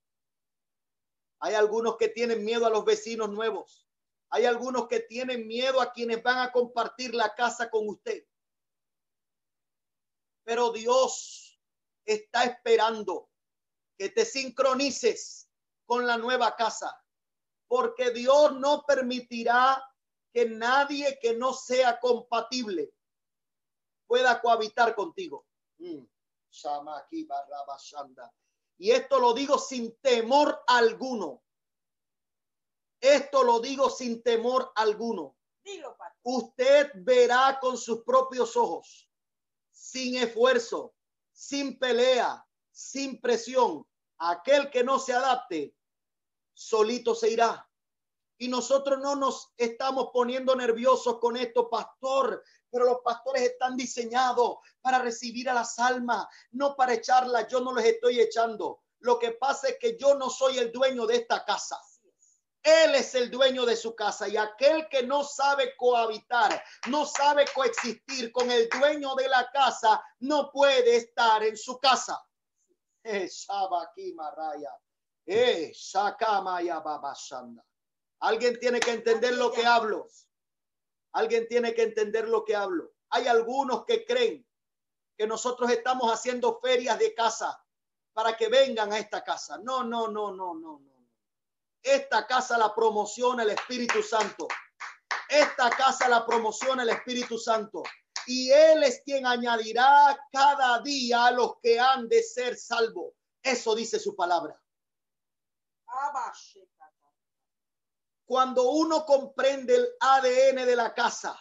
Hay 1.41 1.53
algunos 1.53 1.99
que 1.99 2.09
tienen 2.09 2.47
miedo 2.47 2.65
a 2.65 2.71
los 2.71 2.87
vecinos 2.87 3.29
nuevos. 3.29 3.86
Hay 4.31 4.45
algunos 4.45 4.89
que 4.89 5.01
tienen 5.01 5.47
miedo 5.47 5.81
a 5.81 5.93
quienes 5.93 6.23
van 6.23 6.39
a 6.39 6.53
compartir 6.53 7.15
la 7.15 7.35
casa 7.35 7.71
con 7.71 7.89
usted. 7.89 8.27
Pero 10.45 10.73
Dios 10.73 11.61
está 12.05 12.45
esperando 12.45 13.31
que 13.97 14.11
te 14.11 14.25
sincronices 14.25 15.49
con 15.87 16.07
la 16.07 16.17
nueva 16.17 16.55
casa, 16.57 16.97
porque 17.69 18.11
Dios 18.11 18.55
no 18.59 18.85
permitirá 18.87 19.83
que 20.33 20.47
nadie 20.47 21.19
que 21.21 21.35
no 21.35 21.55
sea 21.55 21.99
compatible 21.99 22.93
pueda 24.07 24.41
cohabitar 24.41 24.95
contigo. 24.95 25.47
Mm. 25.79 26.05
Y 28.79 28.91
esto 28.91 29.19
lo 29.19 29.33
digo 29.35 29.59
sin 29.59 29.97
temor 29.99 30.63
alguno. 30.67 31.43
Esto 33.01 33.43
lo 33.43 33.61
digo 33.61 33.91
sin 33.91 34.23
temor 34.23 34.73
alguno. 34.75 35.37
Dilo. 35.63 35.97
Usted 36.23 36.91
verá 36.97 37.59
con 37.61 37.77
sus 37.77 38.03
propios 38.03 38.57
ojos, 38.57 39.09
sin 39.71 40.17
esfuerzo, 40.17 40.95
sin 41.33 41.79
pelea, 41.79 42.45
sin 42.71 43.21
presión. 43.21 43.87
Aquel 44.19 44.71
que 44.71 44.83
no 44.83 44.99
se 44.99 45.13
adapte, 45.13 45.75
solito 46.55 47.15
se 47.15 47.31
irá. 47.31 47.69
Y 48.39 48.49
nosotros 48.49 48.99
no 48.99 49.17
nos 49.17 49.53
estamos 49.57 50.11
poniendo 50.13 50.55
nerviosos 50.57 51.19
con 51.19 51.37
esto, 51.37 51.71
pastor, 51.71 52.43
pero 52.71 52.85
los 52.85 52.99
pastores 53.03 53.43
están 53.43 53.77
diseñados 53.77 54.59
para 54.81 54.99
recibir 54.99 55.49
a 55.49 55.55
las 55.55 55.79
almas, 55.79 56.27
no 56.51 56.77
para 56.77 56.95
echarlas. 56.95 57.49
Yo 57.49 57.61
no 57.61 57.75
les 57.75 57.87
estoy 57.87 58.21
echando. 58.21 58.83
Lo 58.99 59.19
que 59.19 59.33
pasa 59.33 59.69
es 59.69 59.79
que 59.79 59.97
yo 59.97 60.15
no 60.15 60.29
soy 60.29 60.59
el 60.59 60.73
dueño 60.73 61.07
de 61.07 61.17
esta 61.17 61.45
casa. 61.45 61.81
Él 62.67 62.97
es 62.97 63.15
el 63.15 63.31
dueño 63.31 63.65
de 63.65 63.77
su 63.77 63.95
casa 63.95 64.27
y 64.27 64.37
aquel 64.37 64.89
que 64.89 65.05
no 65.05 65.23
sabe 65.23 65.77
cohabitar, 65.77 66.61
no 66.89 67.07
sabe 67.07 67.45
coexistir 67.55 68.33
con 68.33 68.51
el 68.51 68.69
dueño 68.69 69.15
de 69.15 69.29
la 69.29 69.49
casa, 69.53 70.03
no 70.19 70.51
puede 70.51 70.97
estar 70.97 71.45
en 71.45 71.57
su 71.57 71.79
casa. 71.79 72.21
Eh, 73.05 73.31
eh, 75.27 75.73
Alguien 78.19 78.59
tiene 78.59 78.81
que 78.81 78.91
entender 78.91 79.35
lo 79.35 79.53
que 79.53 79.65
hablo. 79.65 80.09
Alguien 81.13 81.47
tiene 81.47 81.73
que 81.73 81.83
entender 81.83 82.27
lo 82.27 82.45
que 82.45 82.57
hablo. 82.57 82.95
Hay 83.11 83.29
algunos 83.29 83.85
que 83.85 84.05
creen 84.05 84.45
que 85.17 85.25
nosotros 85.25 85.71
estamos 85.71 86.13
haciendo 86.13 86.59
ferias 86.59 86.99
de 86.99 87.15
casa 87.15 87.65
para 88.13 88.37
que 88.37 88.49
vengan 88.49 88.93
a 88.93 88.99
esta 88.99 89.23
casa. 89.23 89.57
No, 89.59 89.85
no, 89.85 90.09
no, 90.09 90.33
no, 90.33 90.53
no, 90.53 90.81
no. 90.81 90.96
Esta 91.83 92.27
casa 92.27 92.59
la 92.59 92.75
promociona 92.75 93.43
el 93.43 93.51
Espíritu 93.51 94.03
Santo. 94.03 94.49
Esta 95.29 95.71
casa 95.71 96.09
la 96.09 96.27
promociona 96.27 96.83
el 96.83 96.91
Espíritu 96.91 97.39
Santo. 97.39 97.83
Y 98.27 98.51
Él 98.51 98.83
es 98.83 99.03
quien 99.05 99.27
añadirá 99.27 100.19
cada 100.33 100.81
día 100.81 101.27
a 101.27 101.31
los 101.31 101.59
que 101.63 101.79
han 101.79 102.09
de 102.09 102.23
ser 102.23 102.57
salvos. 102.57 103.13
Eso 103.43 103.75
dice 103.75 104.01
su 104.01 104.17
palabra. 104.17 104.61
Cuando 108.25 108.71
uno 108.71 109.07
comprende 109.07 109.77
el 109.77 109.89
ADN 110.01 110.67
de 110.67 110.77
la 110.77 110.93
casa, 110.93 111.39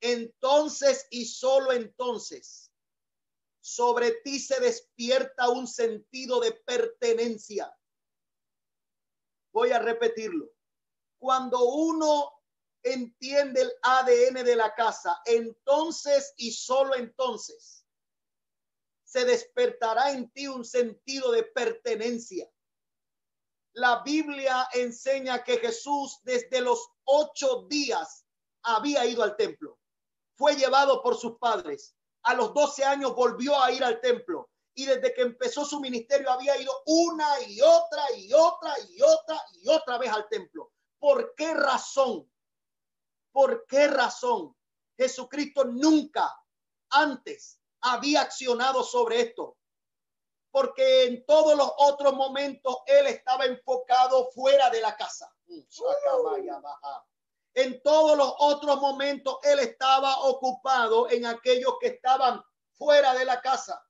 entonces 0.00 1.06
y 1.10 1.26
solo 1.26 1.72
entonces 1.72 2.72
sobre 3.60 4.12
ti 4.22 4.38
se 4.38 4.58
despierta 4.58 5.50
un 5.50 5.66
sentido 5.66 6.40
de 6.40 6.52
pertenencia 6.52 7.70
Voy 9.60 9.72
a 9.72 9.78
repetirlo. 9.78 10.50
Cuando 11.18 11.62
uno 11.62 12.32
entiende 12.82 13.60
el 13.60 13.72
ADN 13.82 14.42
de 14.42 14.56
la 14.56 14.74
casa, 14.74 15.20
entonces 15.26 16.32
y 16.38 16.50
solo 16.50 16.94
entonces 16.94 17.84
se 19.04 19.26
despertará 19.26 20.12
en 20.12 20.30
ti 20.30 20.48
un 20.48 20.64
sentido 20.64 21.30
de 21.30 21.42
pertenencia. 21.42 22.50
La 23.74 24.02
Biblia 24.02 24.66
enseña 24.72 25.44
que 25.44 25.58
Jesús 25.58 26.20
desde 26.22 26.62
los 26.62 26.88
ocho 27.04 27.66
días 27.68 28.24
había 28.62 29.04
ido 29.04 29.22
al 29.22 29.36
templo. 29.36 29.78
Fue 30.38 30.56
llevado 30.56 31.02
por 31.02 31.18
sus 31.18 31.36
padres. 31.36 31.94
A 32.22 32.32
los 32.32 32.54
12 32.54 32.82
años 32.82 33.14
volvió 33.14 33.62
a 33.62 33.70
ir 33.72 33.84
al 33.84 34.00
templo. 34.00 34.49
Y 34.74 34.86
desde 34.86 35.12
que 35.12 35.22
empezó 35.22 35.64
su 35.64 35.80
ministerio 35.80 36.30
había 36.30 36.56
ido 36.60 36.72
una 36.86 37.40
y 37.46 37.60
otra 37.60 38.04
y 38.16 38.32
otra 38.32 38.74
y 38.88 39.02
otra 39.02 39.44
y 39.54 39.68
otra 39.68 39.98
vez 39.98 40.10
al 40.10 40.28
templo. 40.28 40.72
¿Por 40.98 41.34
qué 41.34 41.54
razón? 41.54 42.30
¿Por 43.32 43.66
qué 43.66 43.88
razón? 43.88 44.56
Jesucristo 44.96 45.64
nunca 45.64 46.30
antes 46.90 47.60
había 47.80 48.22
accionado 48.22 48.82
sobre 48.82 49.20
esto. 49.22 49.56
Porque 50.50 51.04
en 51.04 51.24
todos 51.26 51.56
los 51.56 51.72
otros 51.78 52.12
momentos 52.14 52.78
él 52.86 53.06
estaba 53.06 53.46
enfocado 53.46 54.30
fuera 54.32 54.68
de 54.68 54.80
la 54.80 54.96
casa. 54.96 55.32
En 57.54 57.82
todos 57.82 58.16
los 58.16 58.34
otros 58.38 58.80
momentos 58.80 59.38
él 59.42 59.60
estaba 59.60 60.20
ocupado 60.24 61.08
en 61.08 61.26
aquellos 61.26 61.74
que 61.80 61.88
estaban 61.88 62.42
fuera 62.72 63.14
de 63.14 63.24
la 63.24 63.40
casa. 63.40 63.82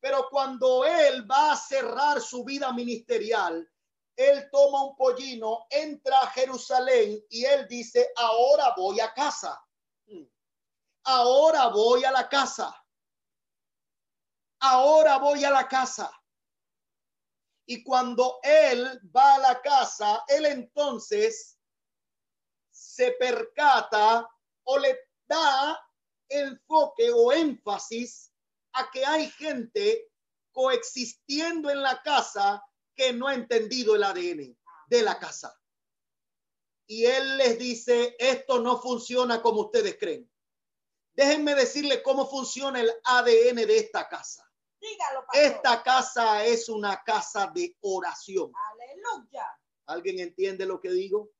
Pero 0.00 0.28
cuando 0.30 0.84
él 0.84 1.28
va 1.28 1.52
a 1.52 1.56
cerrar 1.56 2.20
su 2.20 2.44
vida 2.44 2.72
ministerial, 2.72 3.68
él 4.16 4.48
toma 4.50 4.84
un 4.84 4.96
pollino, 4.96 5.66
entra 5.70 6.20
a 6.20 6.30
Jerusalén 6.30 7.24
y 7.30 7.44
él 7.44 7.66
dice, 7.68 8.12
ahora 8.16 8.74
voy 8.76 9.00
a 9.00 9.12
casa. 9.12 9.60
Ahora 11.04 11.68
voy 11.68 12.04
a 12.04 12.10
la 12.10 12.28
casa. 12.28 12.74
Ahora 14.60 15.18
voy 15.18 15.44
a 15.44 15.50
la 15.50 15.68
casa. 15.68 16.12
Y 17.66 17.82
cuando 17.82 18.40
él 18.42 19.00
va 19.14 19.34
a 19.34 19.38
la 19.38 19.60
casa, 19.60 20.24
él 20.26 20.46
entonces 20.46 21.58
se 22.70 23.12
percata 23.12 24.28
o 24.64 24.78
le 24.78 24.98
da 25.28 25.78
enfoque 26.28 27.10
o 27.12 27.32
énfasis 27.32 28.32
a 28.78 28.90
que 28.90 29.04
hay 29.04 29.28
gente 29.30 30.08
coexistiendo 30.52 31.70
en 31.70 31.82
la 31.82 32.02
casa 32.02 32.62
que 32.94 33.12
no 33.12 33.28
ha 33.28 33.34
entendido 33.34 33.94
el 33.94 34.04
ADN 34.04 34.56
de 34.88 35.02
la 35.02 35.18
casa. 35.18 35.54
Y 36.86 37.04
él 37.04 37.36
les 37.36 37.58
dice, 37.58 38.16
esto 38.18 38.60
no 38.60 38.80
funciona 38.80 39.42
como 39.42 39.62
ustedes 39.62 39.96
creen. 39.98 40.30
Déjenme 41.14 41.54
decirle 41.54 42.02
cómo 42.02 42.28
funciona 42.28 42.80
el 42.80 42.90
ADN 43.04 43.56
de 43.56 43.78
esta 43.78 44.08
casa. 44.08 44.48
Dígalo. 44.80 45.24
Esta 45.32 45.82
casa 45.82 46.44
es 46.44 46.68
una 46.68 47.02
casa 47.02 47.50
de 47.52 47.76
oración. 47.80 48.52
Aleluya. 48.72 49.46
¿Alguien 49.86 50.20
entiende 50.20 50.64
lo 50.64 50.80
que 50.80 50.90
digo? 50.90 51.30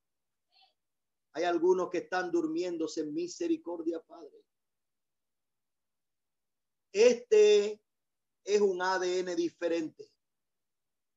Hay 1.33 1.45
algunos 1.45 1.89
que 1.91 1.99
están 1.99 2.33
durmiéndose 2.33 3.03
en 3.03 3.15
misericordia, 3.15 4.01
Padre. 4.01 4.45
Este 6.99 7.81
es 8.43 8.61
un 8.61 8.83
ADN 8.83 9.37
diferente. 9.37 10.11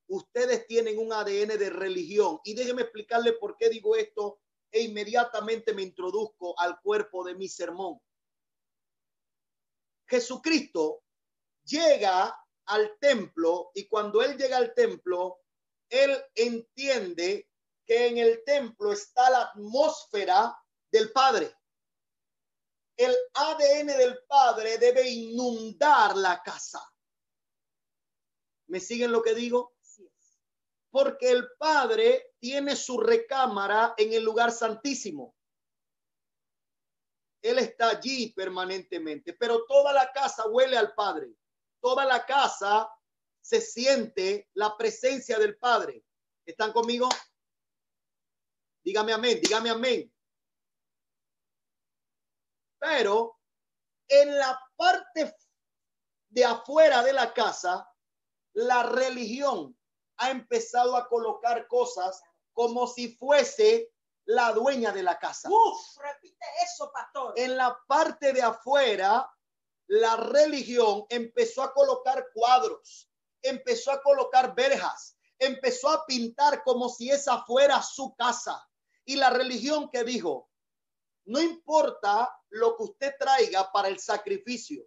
Ustedes 0.09 0.67
tienen 0.67 0.99
un 0.99 1.11
ADN 1.11 1.57
de 1.57 1.71
religión. 1.71 2.39
Y 2.43 2.53
déjenme 2.53 2.83
explicarle 2.83 3.33
por 3.33 3.57
qué 3.57 3.67
digo 3.69 3.95
esto 3.95 4.41
e 4.71 4.81
inmediatamente 4.81 5.73
me 5.73 5.81
introduzco 5.81 6.53
al 6.59 6.79
cuerpo 6.81 7.23
de 7.23 7.33
mi 7.33 7.47
sermón. 7.47 7.99
Jesucristo 10.05 11.03
llega 11.63 12.37
al 12.65 12.99
templo 12.99 13.71
y 13.73 13.87
cuando 13.87 14.21
él 14.21 14.37
llega 14.37 14.57
al 14.57 14.75
templo, 14.75 15.39
él 15.89 16.15
entiende 16.35 17.49
que 17.87 18.05
en 18.05 18.19
el 18.19 18.43
templo 18.43 18.93
está 18.93 19.31
la 19.31 19.41
atmósfera 19.45 20.55
del 20.91 21.11
Padre. 21.11 21.55
El 23.01 23.17
ADN 23.33 23.87
del 23.87 24.19
Padre 24.27 24.77
debe 24.77 25.09
inundar 25.09 26.15
la 26.15 26.39
casa. 26.43 26.87
¿Me 28.67 28.79
siguen 28.79 29.11
lo 29.11 29.23
que 29.23 29.33
digo? 29.33 29.73
Porque 30.91 31.31
el 31.31 31.49
Padre 31.57 32.35
tiene 32.37 32.75
su 32.75 32.99
recámara 32.99 33.95
en 33.97 34.13
el 34.13 34.23
lugar 34.23 34.51
santísimo. 34.51 35.35
Él 37.41 37.57
está 37.57 37.89
allí 37.89 38.33
permanentemente, 38.33 39.33
pero 39.33 39.65
toda 39.65 39.91
la 39.93 40.11
casa 40.11 40.47
huele 40.47 40.77
al 40.77 40.93
Padre. 40.93 41.33
Toda 41.79 42.05
la 42.05 42.23
casa 42.23 42.87
se 43.41 43.61
siente 43.61 44.47
la 44.53 44.77
presencia 44.77 45.39
del 45.39 45.57
Padre. 45.57 46.05
¿Están 46.45 46.71
conmigo? 46.71 47.09
Dígame 48.83 49.11
amén, 49.11 49.39
dígame 49.41 49.71
amén. 49.71 50.10
Pero 52.81 53.37
en 54.07 54.37
la 54.39 54.59
parte 54.75 55.37
de 56.29 56.43
afuera 56.43 57.03
de 57.03 57.13
la 57.13 57.31
casa, 57.31 57.87
la 58.53 58.83
religión 58.83 59.77
ha 60.17 60.31
empezado 60.31 60.95
a 60.97 61.07
colocar 61.07 61.67
cosas 61.67 62.21
como 62.53 62.87
si 62.87 63.15
fuese 63.15 63.93
la 64.25 64.51
dueña 64.51 64.91
de 64.91 65.03
la 65.03 65.19
casa. 65.19 65.47
Uf, 65.49 65.97
repite 65.97 66.45
eso, 66.63 66.91
pastor. 66.91 67.33
En 67.37 67.55
la 67.55 67.77
parte 67.87 68.33
de 68.33 68.41
afuera, 68.41 69.31
la 69.87 70.17
religión 70.17 71.05
empezó 71.09 71.61
a 71.61 71.73
colocar 71.73 72.29
cuadros, 72.33 73.11
empezó 73.43 73.91
a 73.91 74.01
colocar 74.01 74.55
verjas, 74.55 75.15
empezó 75.37 75.89
a 75.89 76.05
pintar 76.07 76.63
como 76.63 76.89
si 76.89 77.11
esa 77.11 77.43
fuera 77.43 77.81
su 77.83 78.15
casa. 78.15 78.67
Y 79.05 79.17
la 79.17 79.29
religión 79.29 79.89
que 79.91 80.03
dijo, 80.03 80.49
no 81.25 81.39
importa 81.39 82.40
lo 82.51 82.75
que 82.75 82.83
usted 82.83 83.15
traiga 83.17 83.71
para 83.71 83.87
el 83.87 83.99
sacrificio. 83.99 84.85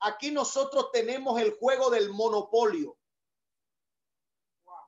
Aquí 0.00 0.30
nosotros 0.30 0.90
tenemos 0.92 1.40
el 1.40 1.52
juego 1.52 1.90
del 1.90 2.10
monopolio. 2.10 2.96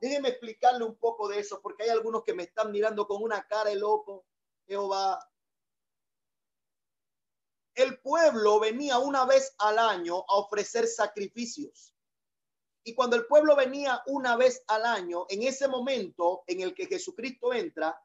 Déjeme 0.01 0.31
explicarle 0.31 0.85
un 0.85 0.97
poco 0.97 1.29
de 1.29 1.39
eso, 1.41 1.61
porque 1.61 1.85
hay 1.85 1.91
algunos 1.91 2.25
que 2.25 2.35
me 2.35 2.45
están 2.45 2.73
mirando 2.73 3.07
con 3.07 3.23
una 3.23 3.47
cara 3.47 3.71
de 3.71 3.77
loco. 3.77 4.25
Jehová. 4.67 5.29
El 7.75 8.01
pueblo 8.01 8.61
venía 8.61 8.99
una 8.99 9.25
vez 9.25 9.55
al 9.59 9.79
año 9.79 10.19
a 10.29 10.37
ofrecer 10.37 10.87
sacrificios. 10.87 11.95
Y 12.85 12.95
cuando 12.95 13.17
el 13.17 13.27
pueblo 13.27 13.55
venía 13.55 14.03
una 14.07 14.37
vez 14.37 14.63
al 14.67 14.85
año, 14.85 15.27
en 15.29 15.43
ese 15.43 15.69
momento 15.69 16.43
en 16.47 16.61
el 16.61 16.75
que 16.75 16.87
Jesucristo 16.87 17.53
entra, 17.53 17.97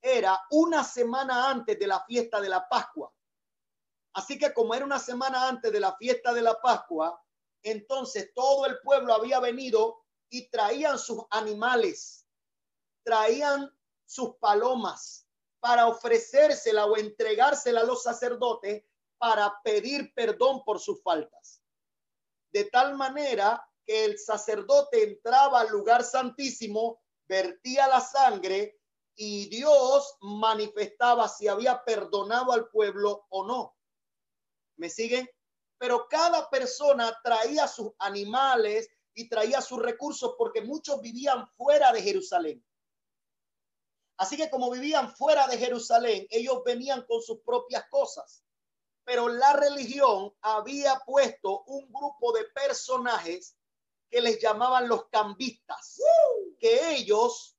era 0.00 0.40
una 0.50 0.84
semana 0.84 1.50
antes 1.50 1.78
de 1.78 1.86
la 1.86 2.04
fiesta 2.04 2.40
de 2.40 2.48
la 2.48 2.68
Pascua. 2.68 3.12
Así 4.12 4.38
que 4.38 4.52
como 4.52 4.74
era 4.74 4.84
una 4.84 4.98
semana 4.98 5.48
antes 5.48 5.72
de 5.72 5.80
la 5.80 5.96
fiesta 5.96 6.32
de 6.32 6.42
la 6.42 6.60
Pascua, 6.60 7.22
entonces 7.62 8.32
todo 8.34 8.66
el 8.66 8.78
pueblo 8.80 9.14
había 9.14 9.40
venido 9.40 10.04
y 10.30 10.48
traían 10.50 10.98
sus 10.98 11.22
animales, 11.30 12.26
traían 13.04 13.70
sus 14.06 14.36
palomas 14.36 15.26
para 15.60 15.86
ofrecérsela 15.86 16.86
o 16.86 16.96
entregársela 16.96 17.80
a 17.80 17.84
los 17.84 18.02
sacerdotes 18.02 18.84
para 19.18 19.60
pedir 19.62 20.12
perdón 20.14 20.64
por 20.64 20.80
sus 20.80 21.02
faltas. 21.02 21.62
De 22.52 22.64
tal 22.64 22.96
manera 22.96 23.64
que 23.86 24.04
el 24.06 24.18
sacerdote 24.18 25.02
entraba 25.04 25.60
al 25.60 25.68
lugar 25.68 26.02
santísimo, 26.02 27.00
vertía 27.28 27.86
la 27.86 28.00
sangre 28.00 28.80
y 29.14 29.48
Dios 29.50 30.16
manifestaba 30.20 31.28
si 31.28 31.46
había 31.46 31.84
perdonado 31.84 32.52
al 32.52 32.68
pueblo 32.70 33.26
o 33.28 33.46
no. 33.46 33.76
¿Me 34.80 34.88
siguen? 34.88 35.28
Pero 35.76 36.08
cada 36.08 36.48
persona 36.48 37.14
traía 37.22 37.68
sus 37.68 37.92
animales 37.98 38.88
y 39.12 39.28
traía 39.28 39.60
sus 39.60 39.78
recursos 39.78 40.34
porque 40.38 40.62
muchos 40.62 41.02
vivían 41.02 41.46
fuera 41.48 41.92
de 41.92 42.00
Jerusalén. 42.00 42.64
Así 44.16 44.38
que 44.38 44.48
como 44.48 44.70
vivían 44.70 45.14
fuera 45.14 45.46
de 45.48 45.58
Jerusalén, 45.58 46.26
ellos 46.30 46.62
venían 46.64 47.04
con 47.06 47.20
sus 47.20 47.40
propias 47.42 47.84
cosas. 47.90 48.42
Pero 49.04 49.28
la 49.28 49.52
religión 49.52 50.34
había 50.40 50.98
puesto 51.04 51.62
un 51.64 51.92
grupo 51.92 52.32
de 52.32 52.44
personajes 52.54 53.56
que 54.08 54.22
les 54.22 54.40
llamaban 54.40 54.88
los 54.88 55.08
cambistas, 55.10 56.00
que 56.58 56.96
ellos 56.96 57.54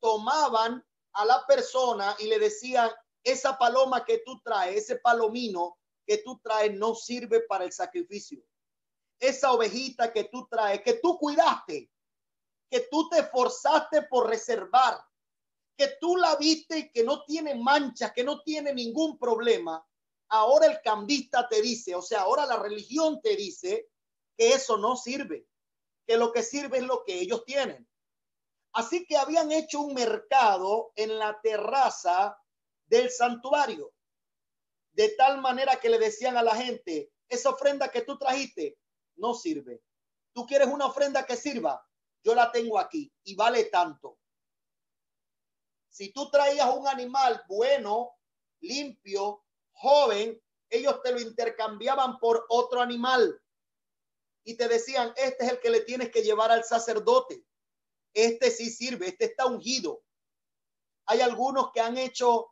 tomaban 0.00 0.82
a 1.12 1.24
la 1.26 1.46
persona 1.46 2.16
y 2.18 2.28
le 2.28 2.38
decían, 2.38 2.90
esa 3.22 3.58
paloma 3.58 4.06
que 4.06 4.22
tú 4.24 4.40
traes, 4.42 4.84
ese 4.84 4.96
palomino 4.96 5.76
que 6.06 6.18
tú 6.18 6.38
traes 6.38 6.72
no 6.74 6.94
sirve 6.94 7.40
para 7.40 7.64
el 7.64 7.72
sacrificio. 7.72 8.42
Esa 9.18 9.52
ovejita 9.52 10.12
que 10.12 10.24
tú 10.24 10.46
traes, 10.48 10.82
que 10.82 10.94
tú 10.94 11.18
cuidaste, 11.18 11.90
que 12.70 12.80
tú 12.90 13.08
te 13.08 13.20
esforzaste 13.20 14.02
por 14.02 14.28
reservar, 14.28 15.02
que 15.76 15.96
tú 16.00 16.16
la 16.16 16.36
viste 16.36 16.78
y 16.78 16.90
que 16.90 17.04
no 17.04 17.24
tiene 17.24 17.54
mancha, 17.54 18.12
que 18.12 18.24
no 18.24 18.42
tiene 18.42 18.72
ningún 18.72 19.18
problema. 19.18 19.84
Ahora 20.28 20.66
el 20.66 20.80
cambista 20.82 21.48
te 21.48 21.62
dice, 21.62 21.94
o 21.94 22.02
sea, 22.02 22.22
ahora 22.22 22.46
la 22.46 22.56
religión 22.56 23.20
te 23.20 23.36
dice 23.36 23.88
que 24.36 24.50
eso 24.50 24.76
no 24.76 24.96
sirve, 24.96 25.46
que 26.06 26.16
lo 26.16 26.32
que 26.32 26.42
sirve 26.42 26.78
es 26.78 26.84
lo 26.84 27.04
que 27.04 27.20
ellos 27.20 27.44
tienen. 27.44 27.88
Así 28.72 29.06
que 29.06 29.16
habían 29.16 29.52
hecho 29.52 29.80
un 29.80 29.94
mercado 29.94 30.92
en 30.96 31.18
la 31.18 31.40
terraza 31.40 32.38
del 32.86 33.10
santuario, 33.10 33.92
de 34.96 35.10
tal 35.10 35.42
manera 35.42 35.78
que 35.78 35.90
le 35.90 35.98
decían 35.98 36.38
a 36.38 36.42
la 36.42 36.56
gente, 36.56 37.12
esa 37.28 37.50
ofrenda 37.50 37.90
que 37.90 38.00
tú 38.00 38.16
trajiste 38.16 38.78
no 39.16 39.34
sirve. 39.34 39.82
Tú 40.32 40.46
quieres 40.46 40.68
una 40.68 40.86
ofrenda 40.86 41.26
que 41.26 41.36
sirva, 41.36 41.86
yo 42.24 42.34
la 42.34 42.50
tengo 42.50 42.78
aquí 42.78 43.12
y 43.22 43.34
vale 43.34 43.64
tanto. 43.64 44.18
Si 45.90 46.12
tú 46.12 46.30
traías 46.30 46.74
un 46.74 46.88
animal 46.88 47.44
bueno, 47.46 48.16
limpio, 48.60 49.44
joven, 49.72 50.42
ellos 50.70 51.02
te 51.02 51.12
lo 51.12 51.20
intercambiaban 51.20 52.18
por 52.18 52.46
otro 52.48 52.80
animal 52.80 53.38
y 54.44 54.56
te 54.56 54.66
decían, 54.66 55.12
este 55.16 55.44
es 55.44 55.52
el 55.52 55.60
que 55.60 55.70
le 55.70 55.80
tienes 55.80 56.10
que 56.10 56.22
llevar 56.22 56.50
al 56.50 56.64
sacerdote. 56.64 57.44
Este 58.14 58.50
sí 58.50 58.70
sirve, 58.70 59.08
este 59.08 59.26
está 59.26 59.44
ungido. 59.44 60.02
Hay 61.04 61.20
algunos 61.20 61.70
que 61.72 61.80
han 61.80 61.98
hecho 61.98 62.50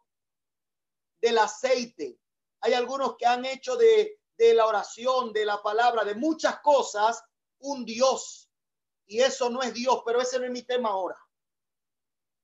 del 1.22 1.38
aceite, 1.38 2.18
hay 2.64 2.72
algunos 2.72 3.16
que 3.18 3.26
han 3.26 3.44
hecho 3.44 3.76
de, 3.76 4.18
la 4.38 4.66
oración, 4.66 5.34
de 5.34 5.44
la 5.44 5.62
palabra, 5.62 6.02
de 6.02 6.14
muchas 6.14 6.60
cosas, 6.60 7.22
un 7.58 7.84
Dios. 7.84 8.50
Y 9.04 9.20
eso 9.20 9.50
no 9.50 9.60
es 9.60 9.74
Dios, 9.74 10.00
pero 10.06 10.22
ese 10.22 10.38
no 10.38 10.46
es 10.46 10.50
mi 10.50 10.62
tema 10.62 10.88
ahora. 10.88 11.18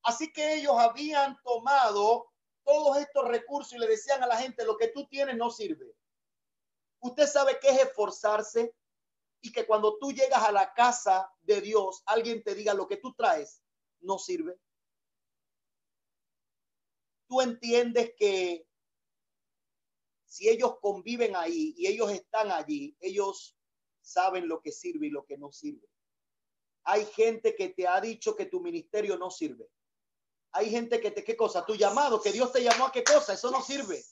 Así 0.02 0.30
que 0.30 0.56
ellos 0.56 0.74
habían 0.76 1.40
tomado 1.42 2.30
todos 2.64 2.98
estos 2.98 3.28
recursos 3.28 3.72
y 3.72 3.78
le 3.78 3.86
decían 3.86 4.22
a 4.22 4.26
la 4.26 4.36
gente, 4.36 4.66
lo 4.66 4.76
que 4.76 4.88
tú 4.88 5.06
tienes 5.08 5.38
no 5.38 5.48
sirve. 5.48 5.96
Usted 6.98 7.26
sabe 7.26 7.58
qué 7.58 7.70
es 7.70 7.80
esforzarse 7.80 8.74
y 9.40 9.50
que 9.50 9.66
cuando 9.66 9.96
tú 9.96 10.12
llegas 10.12 10.42
a 10.42 10.52
la 10.52 10.74
casa 10.74 11.32
de 11.40 11.62
Dios, 11.62 12.02
alguien 12.04 12.44
te 12.44 12.54
diga 12.54 12.74
lo 12.74 12.86
que 12.86 12.98
tú 12.98 13.14
traes 13.14 13.62
no 14.00 14.18
sirve. 14.18 14.54
Tú 17.26 17.40
entiendes 17.40 18.12
que 18.18 18.66
si 20.30 20.48
ellos 20.48 20.78
conviven 20.80 21.34
ahí 21.34 21.74
y 21.76 21.88
ellos 21.88 22.08
están 22.12 22.52
allí, 22.52 22.96
ellos 23.00 23.56
saben 24.00 24.46
lo 24.46 24.62
que 24.62 24.70
sirve 24.70 25.08
y 25.08 25.10
lo 25.10 25.26
que 25.26 25.36
no 25.36 25.50
sirve. 25.50 25.88
Hay 26.84 27.04
gente 27.04 27.56
que 27.56 27.70
te 27.70 27.88
ha 27.88 28.00
dicho 28.00 28.36
que 28.36 28.46
tu 28.46 28.60
ministerio 28.60 29.18
no 29.18 29.28
sirve. 29.32 29.68
Hay 30.52 30.70
gente 30.70 31.00
que 31.00 31.10
te, 31.10 31.24
¿qué 31.24 31.36
cosa? 31.36 31.66
Tu 31.66 31.74
llamado, 31.74 32.22
que 32.22 32.30
Dios 32.30 32.52
te 32.52 32.62
llamó 32.62 32.86
a 32.86 32.92
qué 32.92 33.02
cosa, 33.02 33.32
eso 33.32 33.50
no 33.50 33.60
sirve. 33.60 34.04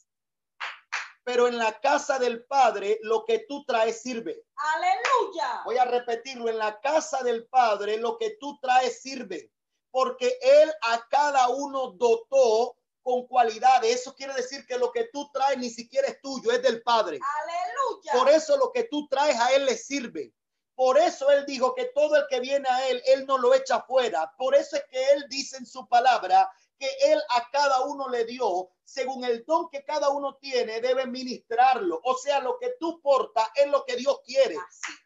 Pero 1.23 1.47
en 1.47 1.57
la 1.57 1.79
casa 1.79 2.19
del 2.19 2.45
Padre, 2.47 2.99
lo 3.03 3.25
que 3.25 3.45
tú 3.49 3.65
traes 3.65 4.03
sirve. 4.03 4.45
Aleluya. 4.57 5.63
Voy 5.65 5.77
a 5.77 5.85
repetirlo, 5.85 6.49
en 6.49 6.59
la 6.59 6.81
casa 6.81 7.23
del 7.23 7.47
Padre, 7.47 7.97
lo 7.97 8.19
que 8.19 8.37
tú 8.41 8.59
traes 8.61 9.01
sirve. 9.01 9.53
Porque 9.93 10.37
Él 10.43 10.73
a 10.83 11.07
cada 11.09 11.49
uno 11.51 11.93
dotó 11.93 12.78
con 13.09 13.27
cualidades. 13.27 14.03
Eso 14.03 14.15
quiere 14.15 14.35
decir 14.35 14.67
que 14.67 14.77
lo 14.77 14.93
que 14.93 15.09
tú 15.11 15.31
traes 15.33 15.57
ni 15.57 15.71
siquiera 15.71 16.09
es 16.09 16.21
tuyo, 16.21 16.53
es 16.53 16.61
del 16.61 16.83
Padre. 16.83 17.19
Aleluya. 17.43 18.13
Por 18.13 18.29
eso 18.29 18.55
lo 18.59 18.71
que 18.71 18.85
tú 18.85 19.09
traes 19.09 19.41
a 19.41 19.55
Él 19.55 19.65
le 19.65 19.79
sirve. 19.79 20.35
Por 20.75 20.99
eso 20.99 21.31
Él 21.31 21.47
dijo 21.47 21.75
que 21.75 21.87
todo 21.87 22.17
el 22.17 22.27
que 22.29 22.39
viene 22.41 22.69
a 22.69 22.87
Él, 22.91 23.03
Él 23.07 23.25
no 23.25 23.39
lo 23.39 23.55
echa 23.55 23.81
fuera. 23.81 24.31
Por 24.37 24.55
eso 24.55 24.77
es 24.77 24.85
que 24.91 25.13
Él 25.13 25.25
dice 25.31 25.57
en 25.57 25.65
su 25.65 25.89
palabra 25.89 26.53
que 26.79 26.87
Él 27.07 27.19
a 27.31 27.49
cada 27.51 27.81
uno 27.87 28.11
le 28.11 28.27
dio, 28.27 28.69
según 28.85 29.25
el 29.25 29.43
don 29.47 29.71
que 29.71 29.83
cada 29.85 30.11
uno 30.11 30.37
tiene, 30.37 30.83
debe 30.83 31.07
ministrarlo. 31.07 32.03
O 32.05 32.15
sea, 32.15 32.41
lo 32.41 32.59
que 32.59 32.75
tú 32.79 33.01
portas 33.01 33.49
es 33.55 33.69
lo 33.69 33.87
que 33.87 33.97
Dios 33.97 34.21
quiere. 34.23 34.57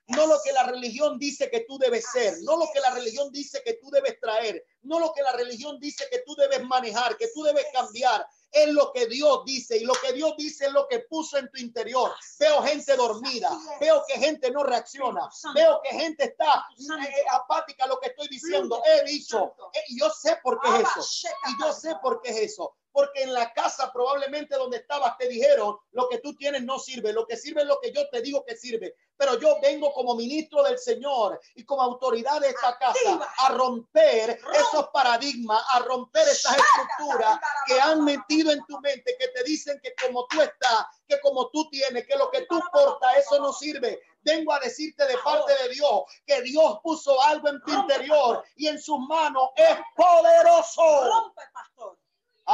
No 0.09 0.27
lo 0.27 0.41
que 0.45 0.51
la 0.53 0.65
religión 0.65 1.21
dice 1.21 1.49
que 1.49 1.61
tú 1.61 1.79
debes 1.79 2.05
ser, 2.11 2.35
no 2.43 2.57
lo 2.57 2.67
que 2.75 2.81
la 2.81 2.91
religión 2.91 3.31
dice 3.31 3.63
que 3.65 3.75
tú 3.75 3.91
debes 3.91 4.19
traer, 4.19 4.67
no 4.83 4.99
lo 4.99 5.13
que 5.13 5.23
la 5.23 5.33
religión 5.33 5.79
dice 5.79 6.07
que 6.11 6.21
tú 6.27 6.35
debes 6.35 6.63
manejar, 6.65 7.17
que 7.17 7.29
tú 7.29 7.43
debes 7.43 7.65
es. 7.67 7.73
cambiar. 7.73 8.27
Es 8.51 8.69
lo 8.69 8.93
que 8.93 9.07
Dios 9.07 9.45
dice 9.47 9.79
y 9.79 9.85
lo 9.85 9.95
que 9.95 10.13
Dios 10.13 10.35
dice 10.37 10.67
es 10.67 10.73
lo 10.73 10.87
que 10.87 10.99
puso 11.01 11.39
en 11.39 11.51
tu 11.51 11.59
interior. 11.59 12.13
Veo 12.39 12.63
gente 12.63 12.95
dormida, 12.97 13.51
veo 13.81 14.05
que 14.07 14.19
gente 14.19 14.51
no 14.51 14.63
reacciona, 14.63 15.31
veo 15.55 15.81
que 15.83 15.89
gente 15.89 16.25
está 16.25 16.67
eh, 16.79 17.25
apática 17.31 17.85
a 17.85 17.87
lo 17.87 17.99
que 17.99 18.09
estoy 18.09 18.29
diciendo. 18.29 18.83
He 18.85 19.05
dicho, 19.05 19.55
eh, 19.73 19.85
y 19.89 19.99
yo 19.99 20.11
sé 20.11 20.39
por 20.43 20.61
qué 20.61 20.69
es 20.69 20.83
eso. 20.99 21.29
Y 21.49 21.63
yo 21.63 21.73
sé 21.73 21.97
por 22.03 22.21
qué 22.21 22.31
es 22.31 22.53
eso. 22.53 22.77
Porque 22.93 23.23
en 23.23 23.33
la 23.33 23.53
casa 23.53 23.93
probablemente 23.93 24.57
donde 24.57 24.79
estabas 24.79 25.17
te 25.19 25.29
dijeron 25.29 25.77
lo 25.93 26.09
que 26.09 26.19
tú 26.19 26.35
tienes 26.37 26.63
no 26.63 26.79
sirve, 26.79 27.13
lo 27.13 27.27
que 27.27 27.37
sirve 27.37 27.63
es 27.63 27.67
lo 27.67 27.81
que 27.81 27.93
yo 27.93 28.09
te 28.11 28.21
digo 28.21 28.45
que 28.45 28.57
sirve. 28.57 28.95
Pero 29.17 29.39
yo 29.39 29.57
vengo 29.63 29.93
como 29.93 30.15
ministro 30.15 30.63
del 30.63 30.79
Señor 30.79 31.41
y 31.55 31.65
como 31.65 31.83
autoridad 31.83 32.41
de 32.41 32.49
esta 32.49 32.77
casa 32.79 33.31
a 33.39 33.49
romper 33.51 34.41
Rompe. 34.43 34.59
esos 34.59 34.89
paradigmas, 34.89 35.63
a 35.73 35.81
romper 35.81 36.27
esas 36.29 36.57
estructuras 36.57 37.39
que 37.67 37.81
han 37.81 38.05
metido 38.05 38.53
en 38.53 38.65
tu 38.67 38.81
mente, 38.81 39.17
que 39.19 39.29
te 39.29 39.43
dicen 39.45 39.79
que 39.83 39.95
como 40.03 40.27
tú 40.27 40.41
estás, 40.41 40.87
que 41.09 41.21
como 41.21 41.49
tú 41.51 41.69
tienes, 41.71 42.07
que 42.07 42.17
lo 42.17 42.31
que 42.31 42.47
tú 42.47 42.61
portas, 42.73 43.17
eso 43.19 43.39
no 43.41 43.53
sirve. 43.53 44.01
Vengo 44.23 44.53
a 44.53 44.61
decirte 44.61 45.07
de 45.07 45.19
parte 45.19 45.53
de 45.63 45.69
Dios 45.71 46.03
que 46.27 46.43
Dios 46.43 46.79
puso 46.83 47.21
algo 47.23 47.49
en 47.49 47.61
tu 47.63 47.73
interior 47.73 48.45
y 48.57 48.69
en 48.69 48.81
sus 48.81 48.99
manos 49.01 49.51
es 49.57 49.77
poderoso. 49.97 51.11
Rompe, 51.11 51.43
pastor. 51.53 51.99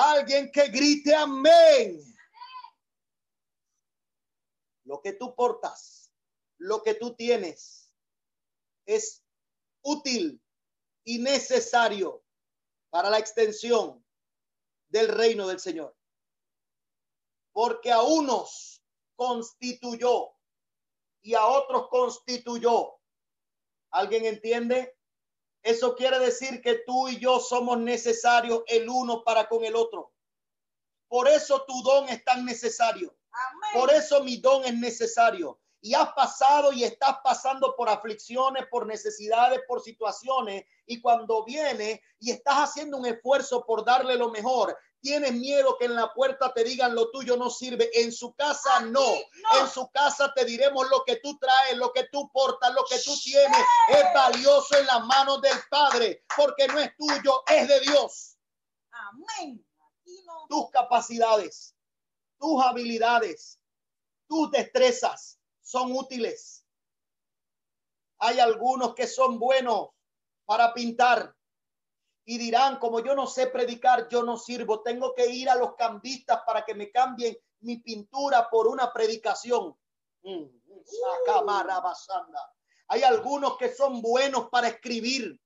Alguien 0.01 0.53
que 0.53 0.69
grite 0.69 1.13
amén. 1.13 2.01
Lo 4.85 5.03
que 5.03 5.13
tú 5.13 5.35
portas, 5.35 6.13
lo 6.57 6.85
que 6.85 6.95
tú 6.95 7.17
tienes, 7.17 7.93
es 8.87 9.25
útil 9.83 10.41
y 11.03 11.19
necesario 11.19 12.25
para 12.91 13.11
la 13.11 13.19
extensión 13.19 14.05
del 14.89 15.09
reino 15.09 15.49
del 15.49 15.59
Señor. 15.59 15.97
Porque 17.53 17.91
a 17.91 18.01
unos 18.01 18.81
constituyó 19.17 20.31
y 21.23 21.35
a 21.35 21.45
otros 21.45 21.89
constituyó. 21.89 23.01
¿Alguien 23.91 24.27
entiende? 24.27 24.97
Eso 25.68 25.94
quiere 25.94 26.18
decir 26.18 26.62
que 26.62 26.76
tú 26.87 27.09
y 27.09 27.18
yo 27.18 27.38
somos 27.40 27.78
necesarios 27.78 28.62
el 28.68 28.88
uno 28.88 29.22
para 29.22 29.46
con 29.46 29.62
el 29.66 29.76
otro. 29.76 30.14
Por 31.09 31.28
eso 31.28 31.62
tu 31.68 31.83
don 31.83 32.09
es 32.09 32.24
tan 32.24 32.46
necesario. 32.46 33.14
Amén. 33.31 33.70
Por 33.74 33.92
eso 33.92 34.24
mi 34.24 34.38
don 34.38 34.64
es 34.64 34.72
necesario. 34.72 35.61
Y 35.83 35.92
has 35.92 36.11
pasado 36.14 36.72
y 36.72 36.85
estás 36.85 37.18
pasando 37.22 37.76
por 37.76 37.90
aflicciones, 37.90 38.64
por 38.70 38.87
necesidades, 38.87 39.61
por 39.68 39.83
situaciones. 39.83 40.64
Y 40.87 41.02
cuando 41.02 41.44
viene 41.44 42.00
y 42.18 42.31
estás 42.31 42.70
haciendo 42.70 42.96
un 42.96 43.04
esfuerzo 43.04 43.66
por 43.66 43.85
darle 43.85 44.16
lo 44.16 44.31
mejor, 44.31 44.74
tienes 45.01 45.33
miedo 45.33 45.77
que 45.79 45.87
en 45.87 45.95
la 45.95 46.13
puerta 46.13 46.53
te 46.53 46.65
digan 46.65 46.95
lo 46.95 47.11
tuyo 47.11 47.37
no 47.37 47.51
sirve. 47.51 47.91
En 47.95 48.13
su 48.13 48.35
casa 48.35 48.81
no. 48.81 49.01
no. 49.01 49.61
En 49.61 49.69
su 49.69 49.89
casa 49.91 50.33
te 50.35 50.45
diremos 50.45 50.89
lo 50.91 51.05
que 51.05 51.17
tú 51.17 51.39
traes, 51.39 51.77
lo 51.77 51.93
que 51.93 52.09
tú 52.11 52.31
portas, 52.33 52.73
lo 52.75 52.85
que 52.85 52.99
tú 52.99 53.15
tienes. 53.23 53.61
Es 53.89 54.05
valioso 54.15 54.77
en 54.77 54.87
las 54.87 55.05
manos 55.05 55.41
del 55.41 55.59
Padre 55.71 56.25
porque 56.37 56.69
no 56.69 56.79
es 56.79 56.97
tuyo, 56.97 57.43
es 57.47 57.69
de 57.69 57.81
Dios 57.81 58.37
Amén. 58.91 59.65
No. 60.27 60.47
tus 60.49 60.71
capacidades, 60.71 61.75
tus 62.39 62.63
habilidades, 62.63 63.59
tus 64.27 64.51
destrezas 64.51 65.39
son 65.63 65.93
útiles. 65.93 66.65
Hay 68.19 68.41
algunos 68.41 68.95
que 68.95 69.07
son 69.07 69.39
buenos 69.39 69.91
para 70.45 70.73
pintar 70.73 71.35
y 72.31 72.37
dirán, 72.37 72.79
como 72.79 73.01
yo 73.01 73.14
no 73.14 73.27
sé 73.27 73.47
predicar, 73.47 74.07
yo 74.11 74.23
no 74.23 74.37
sirvo, 74.37 74.83
tengo 74.83 75.14
que 75.14 75.27
ir 75.29 75.49
a 75.49 75.55
los 75.55 75.75
cambistas 75.77 76.43
para 76.45 76.62
que 76.62 76.75
me 76.75 76.91
cambien 76.91 77.35
mi 77.61 77.79
pintura 77.79 78.51
por 78.51 78.67
una 78.67 78.93
predicación. 78.93 79.75
Mm, 80.23 80.45
sacamarabasanda. 81.25 82.53
Hay 82.88 83.03
algunos 83.03 83.57
que 83.57 83.75
son 83.75 84.03
buenos 84.03 84.51
para 84.51 84.69
escribir 84.69 85.41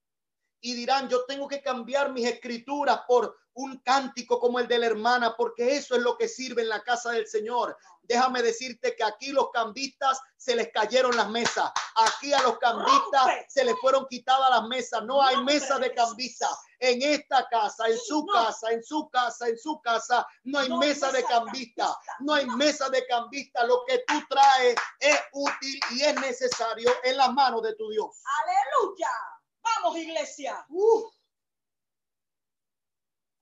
y 0.63 0.75
dirán, 0.75 1.09
yo 1.09 1.25
tengo 1.27 1.49
que 1.49 1.61
cambiar 1.61 2.13
mis 2.13 2.25
escrituras 2.25 3.01
por 3.07 3.37
un 3.55 3.79
cántico 3.79 4.39
como 4.39 4.61
el 4.61 4.69
de 4.69 4.79
la 4.79 4.87
hermana, 4.87 5.35
porque 5.37 5.77
eso 5.77 5.97
es 5.97 6.03
lo 6.03 6.17
que 6.17 6.29
sirve 6.29 6.63
en 6.63 6.69
la 6.69 6.83
casa 6.83 7.11
del 7.11 7.27
Señor. 7.27 7.77
Déjame 8.05 8.43
decirte 8.43 8.95
que 8.97 9.05
aquí 9.05 9.33
los 9.33 9.51
cambistas 9.51 10.21
se 10.37 10.55
les 10.55 10.71
cayeron 10.73 11.17
las 11.17 11.29
mesas. 11.29 11.71
Aquí 11.97 12.33
a 12.33 12.41
los 12.43 12.59
cambistas 12.59 13.29
se 13.49 13.65
les 13.65 13.75
fueron 13.81 14.07
quitadas 14.07 14.51
las 14.51 14.65
mesas. 14.69 15.03
No 15.05 15.21
hay 15.21 15.37
Nombre 15.37 15.55
mesa 15.55 15.79
de 15.79 15.93
cambistas. 15.93 16.57
En 16.79 17.03
esta 17.03 17.47
casa, 17.49 17.89
en 17.89 17.99
su 17.99 18.25
casa, 18.27 18.73
en 18.73 18.83
su 18.83 19.09
casa, 19.11 19.49
en 19.49 19.59
su 19.59 19.81
casa, 19.83 20.27
no 20.45 20.61
hay 20.61 20.69
mesa 20.77 21.11
de 21.11 21.25
cambista. 21.25 21.97
No 22.21 22.35
hay 22.35 22.47
mesa 22.47 22.89
de 22.89 23.05
cambista. 23.07 23.65
Lo 23.67 23.85
que 23.87 23.99
tú 24.07 24.15
traes 24.29 24.77
es 25.01 25.21
útil 25.33 25.81
y 25.91 26.03
es 26.03 26.15
necesario 26.21 26.91
en 27.03 27.17
las 27.17 27.33
manos 27.33 27.63
de 27.63 27.75
tu 27.75 27.89
Dios. 27.91 28.21
Aleluya. 28.43 29.42
Vamos, 29.63 29.99
iglesia. 29.99 30.65
Uf. 30.69 31.13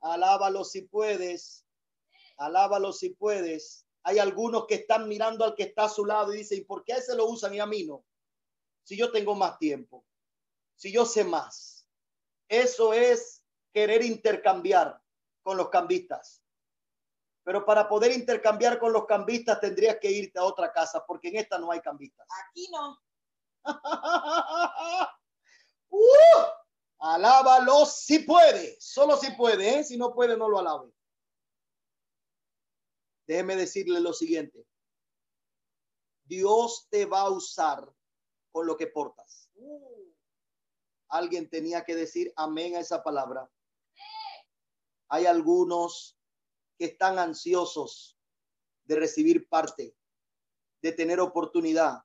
Alábalo 0.01 0.64
si 0.64 0.83
puedes. 0.83 1.64
Alábalo 2.37 2.93
si 2.93 3.11
puedes. 3.11 3.87
Hay 4.03 4.18
algunos 4.18 4.66
que 4.66 4.77
están 4.77 5.09
mirando 5.09 5.45
al 5.45 5.55
que 5.55 5.64
está 5.64 5.85
a 5.85 5.89
su 5.89 6.07
lado 6.07 6.33
y 6.33 6.39
dicen, 6.39 6.59
¿y 6.59 6.64
por 6.64 6.85
qué 6.85 6.95
a 6.95 6.97
ese 6.97 7.14
lo 7.14 7.27
usan 7.27 7.55
y 7.55 7.61
a 7.61 7.66
mí 7.66 7.85
no? 7.85 8.05
si 8.91 8.97
yo 8.97 9.12
tengo 9.12 9.37
más 9.37 9.57
tiempo, 9.59 10.05
si 10.75 10.93
yo 10.93 11.07
sé 11.07 11.23
más. 11.23 11.87
Eso 12.49 12.93
es 12.93 13.45
querer 13.73 14.03
intercambiar 14.03 15.01
con 15.45 15.57
los 15.57 15.68
cambistas. 15.68 16.43
Pero 17.45 17.64
para 17.64 17.89
poder 17.89 18.11
intercambiar 18.11 18.81
con 18.81 18.93
los 18.93 19.07
cambistas 19.07 19.61
tendrías 19.61 19.99
que 20.01 20.11
irte 20.11 20.41
a 20.41 20.45
otra 20.45 20.73
casa 20.73 21.05
porque 21.07 21.29
en 21.29 21.37
esta 21.37 21.57
no 21.59 21.71
hay 21.71 21.81
cambistas. 21.81 22.27
Aquí 22.49 22.68
no. 22.73 22.99
¡Uh! 25.91 26.01
Alábalo 26.99 27.86
si 27.86 28.20
puede, 28.20 28.76
solo 28.80 29.16
si 29.16 29.30
puede, 29.32 29.78
¿eh? 29.78 29.84
si 29.84 29.97
no 29.97 30.12
puede 30.12 30.36
no 30.36 30.49
lo 30.49 30.59
alabe. 30.59 30.93
Déjeme 33.26 33.57
decirle 33.57 34.01
lo 34.01 34.12
siguiente. 34.12 34.66
Dios 36.24 36.86
te 36.91 37.07
va 37.07 37.22
a 37.22 37.30
usar 37.30 37.91
con 38.53 38.66
lo 38.66 38.76
que 38.76 38.86
portas. 38.86 39.49
Uh, 39.55 40.11
Alguien 41.11 41.51
tenía 41.51 41.84
que 41.84 41.97
decir 41.97 42.32
amén 42.36 42.76
a 42.76 42.80
esa 42.80 43.03
palabra. 43.03 43.51
Hay 45.09 45.26
algunos 45.26 46.16
que 46.78 46.84
están 46.84 47.18
ansiosos 47.18 48.16
de 48.84 48.97
recibir 48.97 49.49
parte, 49.49 49.97
de 50.80 50.93
tener 50.93 51.18
oportunidad. 51.18 52.05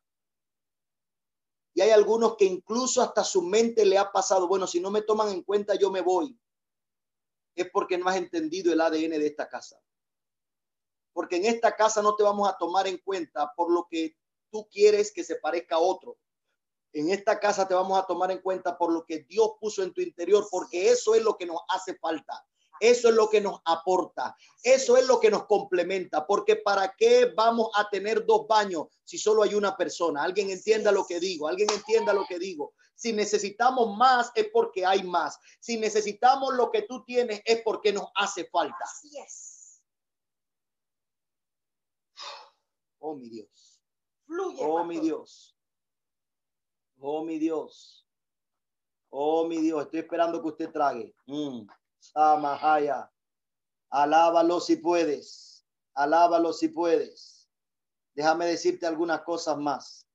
Y 1.75 1.81
hay 1.81 1.89
algunos 1.89 2.37
que 2.37 2.45
incluso 2.45 3.01
hasta 3.01 3.21
su 3.25 3.41
mente 3.41 3.85
le 3.85 3.97
ha 3.97 4.09
pasado, 4.09 4.47
bueno, 4.47 4.65
si 4.65 4.79
no 4.79 4.89
me 4.89 5.01
toman 5.01 5.27
en 5.27 5.43
cuenta, 5.43 5.75
yo 5.75 5.91
me 5.91 5.99
voy. 5.99 6.39
Es 7.53 7.69
porque 7.69 7.97
no 7.97 8.07
has 8.07 8.15
entendido 8.15 8.71
el 8.71 8.79
ADN 8.79 9.19
de 9.19 9.27
esta 9.27 9.49
casa. 9.49 9.77
Porque 11.11 11.35
en 11.35 11.45
esta 11.45 11.75
casa 11.75 12.01
no 12.01 12.15
te 12.15 12.23
vamos 12.23 12.47
a 12.47 12.57
tomar 12.57 12.87
en 12.87 12.97
cuenta 12.99 13.53
por 13.57 13.69
lo 13.69 13.87
que 13.89 14.15
tú 14.49 14.69
quieres 14.69 15.11
que 15.11 15.25
se 15.25 15.35
parezca 15.35 15.75
a 15.75 15.79
otro. 15.79 16.17
En 16.93 17.09
esta 17.09 17.41
casa 17.41 17.67
te 17.67 17.73
vamos 17.73 17.99
a 17.99 18.05
tomar 18.05 18.31
en 18.31 18.39
cuenta 18.39 18.77
por 18.77 18.93
lo 18.93 19.05
que 19.05 19.23
Dios 19.23 19.51
puso 19.59 19.83
en 19.83 19.93
tu 19.93 19.99
interior, 19.99 20.47
porque 20.49 20.89
eso 20.89 21.13
es 21.13 21.21
lo 21.21 21.35
que 21.35 21.45
nos 21.45 21.59
hace 21.67 21.95
falta. 21.95 22.47
Eso 22.79 23.09
es 23.09 23.15
lo 23.15 23.29
que 23.29 23.41
nos 23.41 23.61
aporta. 23.65 24.35
Eso 24.63 24.97
es 24.97 25.07
lo 25.07 25.19
que 25.19 25.29
nos 25.29 25.45
complementa. 25.45 26.25
Porque 26.25 26.57
¿para 26.57 26.93
qué 26.97 27.31
vamos 27.35 27.69
a 27.75 27.89
tener 27.89 28.25
dos 28.25 28.47
baños 28.47 28.87
si 29.03 29.17
solo 29.17 29.43
hay 29.43 29.53
una 29.53 29.75
persona? 29.75 30.23
Alguien 30.23 30.49
entienda 30.49 30.91
lo 30.91 31.05
que 31.05 31.19
digo. 31.19 31.47
Alguien 31.47 31.69
entienda 31.71 32.13
lo 32.13 32.25
que 32.25 32.39
digo. 32.39 32.73
Si 32.95 33.11
necesitamos 33.13 33.95
más 33.97 34.31
es 34.35 34.49
porque 34.51 34.85
hay 34.85 35.03
más. 35.03 35.37
Si 35.59 35.77
necesitamos 35.77 36.53
lo 36.53 36.71
que 36.71 36.83
tú 36.83 37.03
tienes 37.03 37.41
es 37.45 37.61
porque 37.63 37.91
nos 37.91 38.07
hace 38.15 38.45
falta. 38.45 38.77
así 38.81 39.17
es. 39.17 39.81
Oh, 42.99 43.15
mi 43.15 43.29
Dios. 43.29 43.81
Fluye. 44.25 44.59
Oh, 44.61 44.83
mi 44.83 44.99
Dios. 44.99 45.55
Oh, 46.99 47.23
mi 47.23 47.37
Dios. 47.37 48.07
Oh, 49.09 49.45
mi 49.45 49.57
Dios. 49.57 49.83
Estoy 49.83 49.99
esperando 49.99 50.41
que 50.41 50.47
usted 50.47 50.71
trague. 50.71 51.13
Mm. 51.27 51.67
Samahaya. 52.13 53.11
Alábalo 53.89 54.59
si 54.59 54.77
puedes. 54.77 55.65
Alábalo 55.93 56.53
si 56.53 56.67
puedes. 56.67 57.49
Déjame 58.13 58.45
decirte 58.45 58.85
algunas 58.85 59.21
cosas 59.21 59.57
más. 59.57 60.07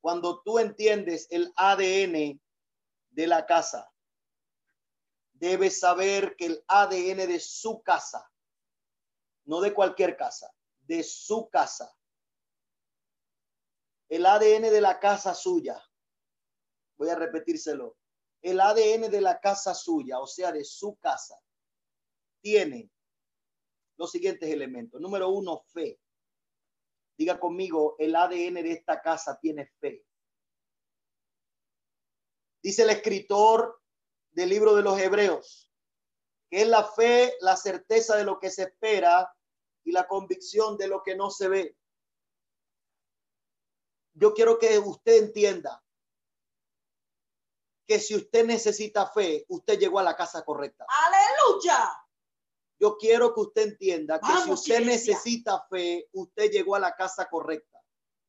Cuando 0.00 0.42
tú 0.42 0.58
entiendes 0.58 1.26
el 1.30 1.52
ADN 1.56 2.40
de 3.10 3.26
la 3.26 3.46
casa, 3.46 3.90
debes 5.32 5.80
saber 5.80 6.36
que 6.36 6.46
el 6.46 6.64
ADN 6.68 7.26
de 7.26 7.40
su 7.40 7.82
casa, 7.82 8.30
no 9.44 9.60
de 9.60 9.74
cualquier 9.74 10.16
casa, 10.16 10.52
de 10.80 11.02
su 11.02 11.48
casa, 11.48 11.94
el 14.08 14.26
ADN 14.26 14.62
de 14.62 14.80
la 14.80 15.00
casa 15.00 15.34
suya, 15.34 15.82
voy 16.96 17.08
a 17.08 17.14
repetírselo, 17.14 17.96
el 18.44 18.60
ADN 18.60 19.10
de 19.10 19.22
la 19.22 19.40
casa 19.40 19.74
suya, 19.74 20.20
o 20.20 20.26
sea, 20.26 20.52
de 20.52 20.64
su 20.64 20.96
casa, 20.96 21.34
tiene 22.42 22.90
los 23.96 24.10
siguientes 24.10 24.50
elementos. 24.50 25.00
Número 25.00 25.30
uno, 25.30 25.64
fe. 25.72 25.98
Diga 27.16 27.40
conmigo, 27.40 27.96
el 27.98 28.14
ADN 28.14 28.54
de 28.54 28.72
esta 28.72 29.00
casa 29.00 29.38
tiene 29.40 29.66
fe. 29.80 30.04
Dice 32.62 32.82
el 32.82 32.90
escritor 32.90 33.80
del 34.30 34.50
libro 34.50 34.74
de 34.76 34.82
los 34.82 34.98
Hebreos, 34.98 35.72
que 36.50 36.62
es 36.62 36.68
la 36.68 36.84
fe, 36.84 37.32
la 37.40 37.56
certeza 37.56 38.14
de 38.14 38.24
lo 38.24 38.38
que 38.38 38.50
se 38.50 38.64
espera 38.64 39.34
y 39.84 39.92
la 39.92 40.06
convicción 40.06 40.76
de 40.76 40.88
lo 40.88 41.02
que 41.02 41.16
no 41.16 41.30
se 41.30 41.48
ve. 41.48 41.78
Yo 44.12 44.34
quiero 44.34 44.58
que 44.58 44.78
usted 44.78 45.24
entienda 45.24 45.83
que 47.86 47.98
si 47.98 48.14
usted 48.14 48.46
necesita 48.46 49.06
fe, 49.06 49.44
usted 49.48 49.78
llegó 49.78 49.98
a 49.98 50.02
la 50.02 50.16
casa 50.16 50.44
correcta. 50.44 50.86
Aleluya. 50.88 51.90
Yo 52.78 52.96
quiero 52.96 53.32
que 53.34 53.40
usted 53.40 53.62
entienda 53.62 54.20
que 54.20 54.26
si 54.44 54.50
usted 54.50 54.80
iglesia. 54.80 55.14
necesita 55.14 55.64
fe, 55.70 56.08
usted 56.12 56.50
llegó 56.50 56.74
a 56.74 56.80
la 56.80 56.94
casa 56.94 57.28
correcta. 57.28 57.78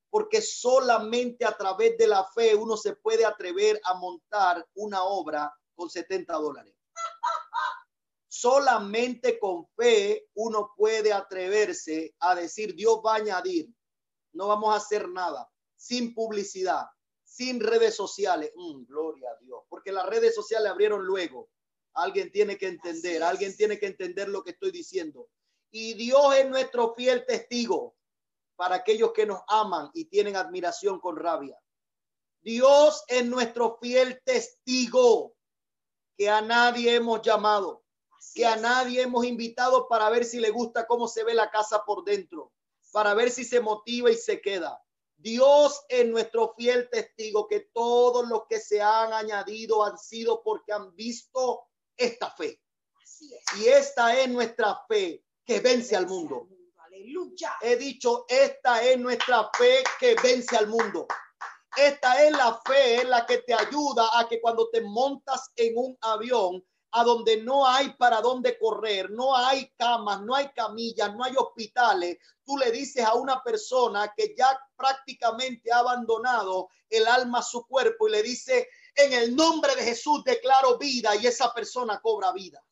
Porque 0.10 0.41
solamente 0.41 1.45
a 1.45 1.58
través 1.58 1.97
de 1.97 2.08
la 2.08 2.26
fe 2.26 2.56
uno 2.56 2.78
se 2.78 2.95
puede 2.95 3.26
atrever 3.26 3.80
a 3.84 3.95
montar 3.95 4.66
una 4.76 5.03
obra 5.03 5.53
con 5.76 5.89
70 5.89 6.34
dólares. 6.34 6.74
Solamente 8.28 9.39
con 9.39 9.68
fe 9.76 10.28
uno 10.36 10.74
puede 10.76 11.12
atreverse 11.12 12.16
a 12.20 12.36
decir, 12.36 12.76
Dios 12.76 13.01
va 13.06 13.14
a 13.14 13.18
añadir, 13.18 13.70
no 14.34 14.47
vamos 14.47 14.74
a 14.74 14.78
hacer 14.78 15.10
nada, 15.10 15.49
sin 15.76 16.14
publicidad, 16.14 16.86
sin 17.36 17.59
redes 17.59 17.95
sociales. 17.95 18.51
Mm, 18.55 18.86
gloria 18.86 19.29
a 19.29 19.43
Dios, 19.43 19.63
porque 19.67 19.91
las 19.91 20.05
redes 20.05 20.33
sociales 20.33 20.71
abrieron 20.71 21.05
luego. 21.05 21.49
Alguien 21.93 22.31
tiene 22.31 22.57
que 22.57 22.67
entender, 22.67 23.23
alguien 23.23 23.55
tiene 23.55 23.77
que 23.77 23.88
entender 23.88 24.29
lo 24.29 24.43
que 24.43 24.51
estoy 24.51 24.71
diciendo. 24.71 25.29
Y 25.71 25.95
Dios 25.95 26.36
es 26.36 26.49
nuestro 26.49 26.93
fiel 26.93 27.25
testigo 27.25 27.95
para 28.55 28.75
aquellos 28.75 29.11
que 29.11 29.25
nos 29.25 29.41
aman 29.47 29.89
y 29.93 30.05
tienen 30.05 30.38
admiración 30.38 30.99
con 30.99 31.17
rabia. 31.17 31.59
Dios 32.41 33.03
es 33.07 33.25
nuestro 33.25 33.77
fiel 33.81 34.21
testigo 34.23 35.36
que 36.17 36.29
a 36.29 36.41
nadie 36.41 36.95
hemos 36.95 37.21
llamado, 37.21 37.83
Así 38.17 38.39
que 38.39 38.45
a 38.45 38.55
nadie 38.55 39.01
hemos 39.01 39.25
invitado 39.25 39.89
para 39.89 40.09
ver 40.09 40.23
si 40.23 40.39
le 40.39 40.51
gusta 40.51 40.88
cómo 40.88 41.07
se 41.09 41.25
ve 41.25 41.33
la 41.33 41.49
casa 41.49 41.83
por 41.86 42.05
dentro, 42.05 42.53
para 42.93 43.13
ver 43.13 43.29
si 43.29 43.43
se 43.43 43.59
motiva 43.59 44.09
y 44.09 44.15
se 44.15 44.39
queda. 44.39 44.84
Dios 45.26 45.84
es 45.89 46.05
nuestro 46.05 46.53
fiel 46.55 46.88
testigo 46.88 47.47
que 47.47 47.61
todos 47.73 48.28
los 48.28 48.43
que 48.47 48.59
se 48.59 48.80
han 48.80 49.11
añadido 49.11 49.84
han 49.84 49.97
sido 49.97 50.43
porque 50.43 50.71
han 50.71 50.95
visto 50.95 51.63
esta 51.97 52.30
fe. 52.30 52.61
Así 53.03 53.34
es. 53.34 53.43
Y 53.59 53.67
esta 53.67 54.15
es 54.19 54.30
nuestra 54.30 54.86
fe 54.88 55.26
que 55.43 55.61
vence 55.61 55.95
al 55.95 56.05
mundo. 56.05 56.47
Aleluya. 56.78 57.55
He 57.59 57.76
dicho, 57.76 58.26
esta 58.30 58.84
es 58.84 58.99
nuestra 58.99 59.49
fe 59.57 59.84
que 59.99 60.15
vence 60.21 60.55
al 60.57 60.67
mundo. 60.67 61.07
Esta 61.76 62.23
es 62.23 62.32
la 62.32 62.61
fe 62.63 63.01
en 63.01 63.09
la 63.09 63.26
que 63.26 63.39
te 63.39 63.55
ayuda 63.55 64.19
a 64.19 64.30
que 64.30 64.39
cuando 64.39 64.69
te 64.69 64.82
montas 64.82 65.51
en 65.55 65.76
un 65.76 65.97
avión 66.01 66.63
a 66.98 67.04
donde 67.04 67.43
no 67.43 67.68
hay 67.68 67.89
para 67.91 68.22
dónde 68.22 68.58
correr, 68.58 69.12
no 69.12 69.36
hay 69.36 69.70
camas, 69.78 70.22
no 70.22 70.34
hay 70.34 70.48
camillas, 70.54 71.14
no 71.14 71.26
hay 71.26 71.34
hospitales, 71.36 72.18
tú 72.46 72.58
le 72.58 72.72
dices 72.72 73.04
a 73.04 73.16
una 73.16 73.43
persona 73.43 74.14
que 74.16 74.34
ya 74.38 74.58
prácticamente 74.78 75.74
ha 75.74 75.80
abandonado 75.80 76.70
el 76.89 77.06
alma 77.06 77.39
a 77.39 77.43
su 77.43 77.68
cuerpo 77.68 78.08
y 78.08 78.12
le 78.12 78.24
dice, 78.24 78.70
en 78.96 79.12
el 79.12 79.36
nombre 79.36 79.76
de 79.76 79.84
Jesús 79.84 80.24
declaro 80.24 80.78
vida 80.78 81.14
y 81.18 81.28
esa 81.28 81.54
persona 81.54 82.00
cobra 82.00 82.32
vida. 82.32 82.64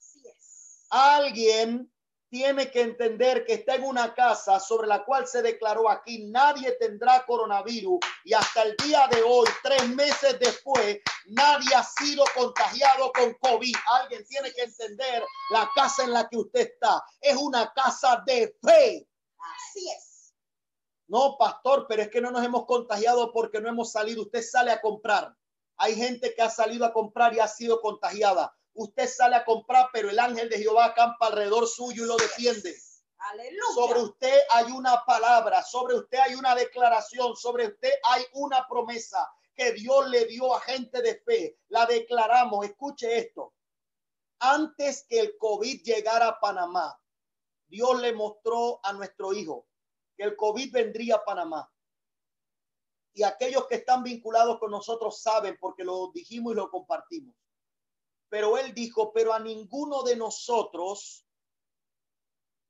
Alguien 0.90 1.92
tiene 2.34 2.72
que 2.72 2.82
entender 2.82 3.46
que 3.46 3.54
está 3.54 3.76
en 3.76 3.84
una 3.84 4.16
casa 4.16 4.60
sobre 4.60 4.88
la 4.88 5.06
cual 5.06 5.28
se 5.28 5.44
declaró 5.44 5.88
aquí 5.88 6.26
nadie 6.26 6.72
tendrá 6.80 7.24
coronavirus 7.28 8.00
y 8.24 8.34
hasta 8.34 8.64
el 8.64 8.76
día 8.78 9.08
de 9.12 9.22
hoy, 9.22 9.48
tres 9.62 9.88
meses 9.90 10.40
después, 10.40 10.98
nadie 11.28 11.76
ha 11.76 11.84
sido 11.84 12.24
contagiado 12.36 13.12
con 13.12 13.36
COVID. 13.36 13.76
Alguien 14.02 14.26
tiene 14.26 14.52
que 14.52 14.64
entender 14.64 15.24
la 15.52 15.70
casa 15.76 16.06
en 16.06 16.14
la 16.14 16.28
que 16.28 16.38
usted 16.38 16.62
está. 16.62 17.04
Es 17.22 17.36
una 17.36 17.72
casa 17.72 18.24
de 18.26 18.58
fe. 18.64 19.08
Así 19.38 19.88
es. 19.92 20.34
No, 21.06 21.38
pastor, 21.38 21.86
pero 21.88 22.02
es 22.02 22.10
que 22.10 22.20
no 22.20 22.32
nos 22.32 22.44
hemos 22.44 22.66
contagiado 22.66 23.32
porque 23.32 23.62
no 23.62 23.70
hemos 23.70 23.92
salido. 23.92 24.24
Usted 24.24 24.42
sale 24.42 24.72
a 24.72 24.82
comprar. 24.82 25.36
Hay 25.78 25.94
gente 25.96 26.34
que 26.34 26.42
ha 26.42 26.50
salido 26.50 26.84
a 26.84 26.94
comprar 26.94 27.36
y 27.36 27.40
ha 27.40 27.48
sido 27.48 27.80
contagiada. 27.80 28.58
Usted 28.74 29.08
sale 29.08 29.36
a 29.36 29.46
comprar, 29.46 29.90
pero 29.94 30.10
el 30.10 30.20
ángel 30.20 30.50
de 30.50 30.58
Jehová 30.58 30.86
acampa 30.86 31.28
alrededor 31.28 31.68
suyo 31.68 32.06
y 32.06 32.08
lo 32.08 32.16
defiende. 32.18 32.76
Aleluya. 33.18 33.64
Sobre 33.74 34.02
usted 34.02 34.40
hay 34.52 34.72
una 34.72 35.04
palabra, 35.06 35.64
sobre 35.64 35.96
usted 35.96 36.18
hay 36.18 36.36
una 36.36 36.56
declaración, 36.56 37.36
sobre 37.36 37.68
usted 37.68 37.92
hay 38.04 38.26
una 38.34 38.68
promesa 38.68 39.32
que 39.56 39.72
Dios 39.74 40.10
le 40.10 40.26
dio 40.26 40.54
a 40.56 40.60
gente 40.62 41.02
de 41.02 41.22
fe. 41.22 41.60
La 41.70 41.86
declaramos. 41.86 42.66
Escuche 42.66 43.18
esto. 43.18 43.54
Antes 44.40 45.06
que 45.08 45.20
el 45.20 45.38
COVID 45.38 45.84
llegara 45.84 46.28
a 46.28 46.40
Panamá, 46.40 47.00
Dios 47.68 48.02
le 48.02 48.14
mostró 48.14 48.80
a 48.84 48.92
nuestro 48.94 49.34
hijo 49.34 49.68
que 50.16 50.24
el 50.24 50.36
COVID 50.36 50.72
vendría 50.72 51.16
a 51.16 51.24
Panamá. 51.24 51.70
y 53.16 53.22
aquellos 53.22 53.68
que 53.68 53.76
están 53.76 54.02
vinculados 54.02 54.58
con 54.60 54.72
nosotros 54.72 55.22
saben 55.22 55.56
porque 55.60 55.84
lo 55.84 56.12
dijimos 56.12 56.54
y 56.54 56.56
lo 56.56 56.70
compartimos. 56.70 57.36
Pero 58.34 58.58
él 58.58 58.74
dijo, 58.74 59.14
pero 59.14 59.32
a 59.32 59.40
ninguno 59.40 60.02
de 60.02 60.16
nosotros 60.16 61.24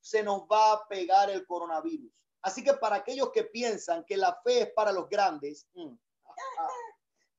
se 0.02 0.22
nos 0.22 0.42
va 0.42 0.74
a 0.74 0.88
pegar 0.90 1.30
el 1.30 1.48
coronavirus. 1.48 2.12
Así 2.42 2.66
que 2.66 2.74
para 2.74 2.98
aquellos 2.98 3.32
que 3.32 3.46
piensan 3.46 4.04
que 4.04 4.18
la 4.18 4.38
fe 4.44 4.64
es 4.64 4.74
para 4.74 4.92
los 4.92 5.08
grandes, 5.08 5.66
mm, 5.74 5.94
ah, 6.26 6.68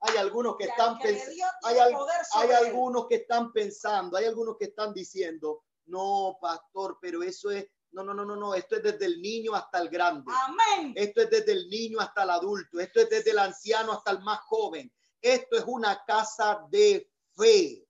hay 0.01 0.17
algunos 0.17 0.57
que 0.57 0.65
están 0.65 0.99
pensando, 0.99 1.45
hay, 1.65 1.77
hay 1.77 2.53
algunos 2.53 3.07
que 3.09 3.17
están 3.17 3.53
pensando, 3.53 4.17
hay 4.17 4.25
algunos 4.25 4.57
que 4.57 4.65
están 4.65 4.95
diciendo, 4.95 5.63
no, 5.85 6.39
pastor, 6.41 6.97
pero 7.03 7.23
eso 7.23 7.51
es, 7.51 7.67
no, 7.91 8.03
no, 8.03 8.15
no, 8.15 8.25
no, 8.25 8.37
no, 8.37 8.55
esto 8.55 8.77
es 8.77 8.85
desde 8.85 9.05
el 9.05 9.21
niño 9.21 9.55
hasta 9.55 9.81
el 9.81 9.91
grande. 9.91 10.33
Amén. 10.47 10.95
Esto 10.97 11.21
es 11.21 11.29
desde 11.29 11.53
el 11.53 11.69
niño 11.69 12.01
hasta 12.01 12.23
el 12.23 12.31
adulto. 12.31 12.81
Esto 12.81 13.03
es 13.03 13.11
desde 13.11 13.33
el 13.33 13.39
anciano 13.39 13.93
hasta 13.93 14.13
el 14.13 14.21
más 14.21 14.41
joven. 14.47 14.91
Esto 15.21 15.59
es 15.59 15.65
una 15.67 16.03
casa 16.07 16.67
de 16.71 17.07
fe. 17.37 17.85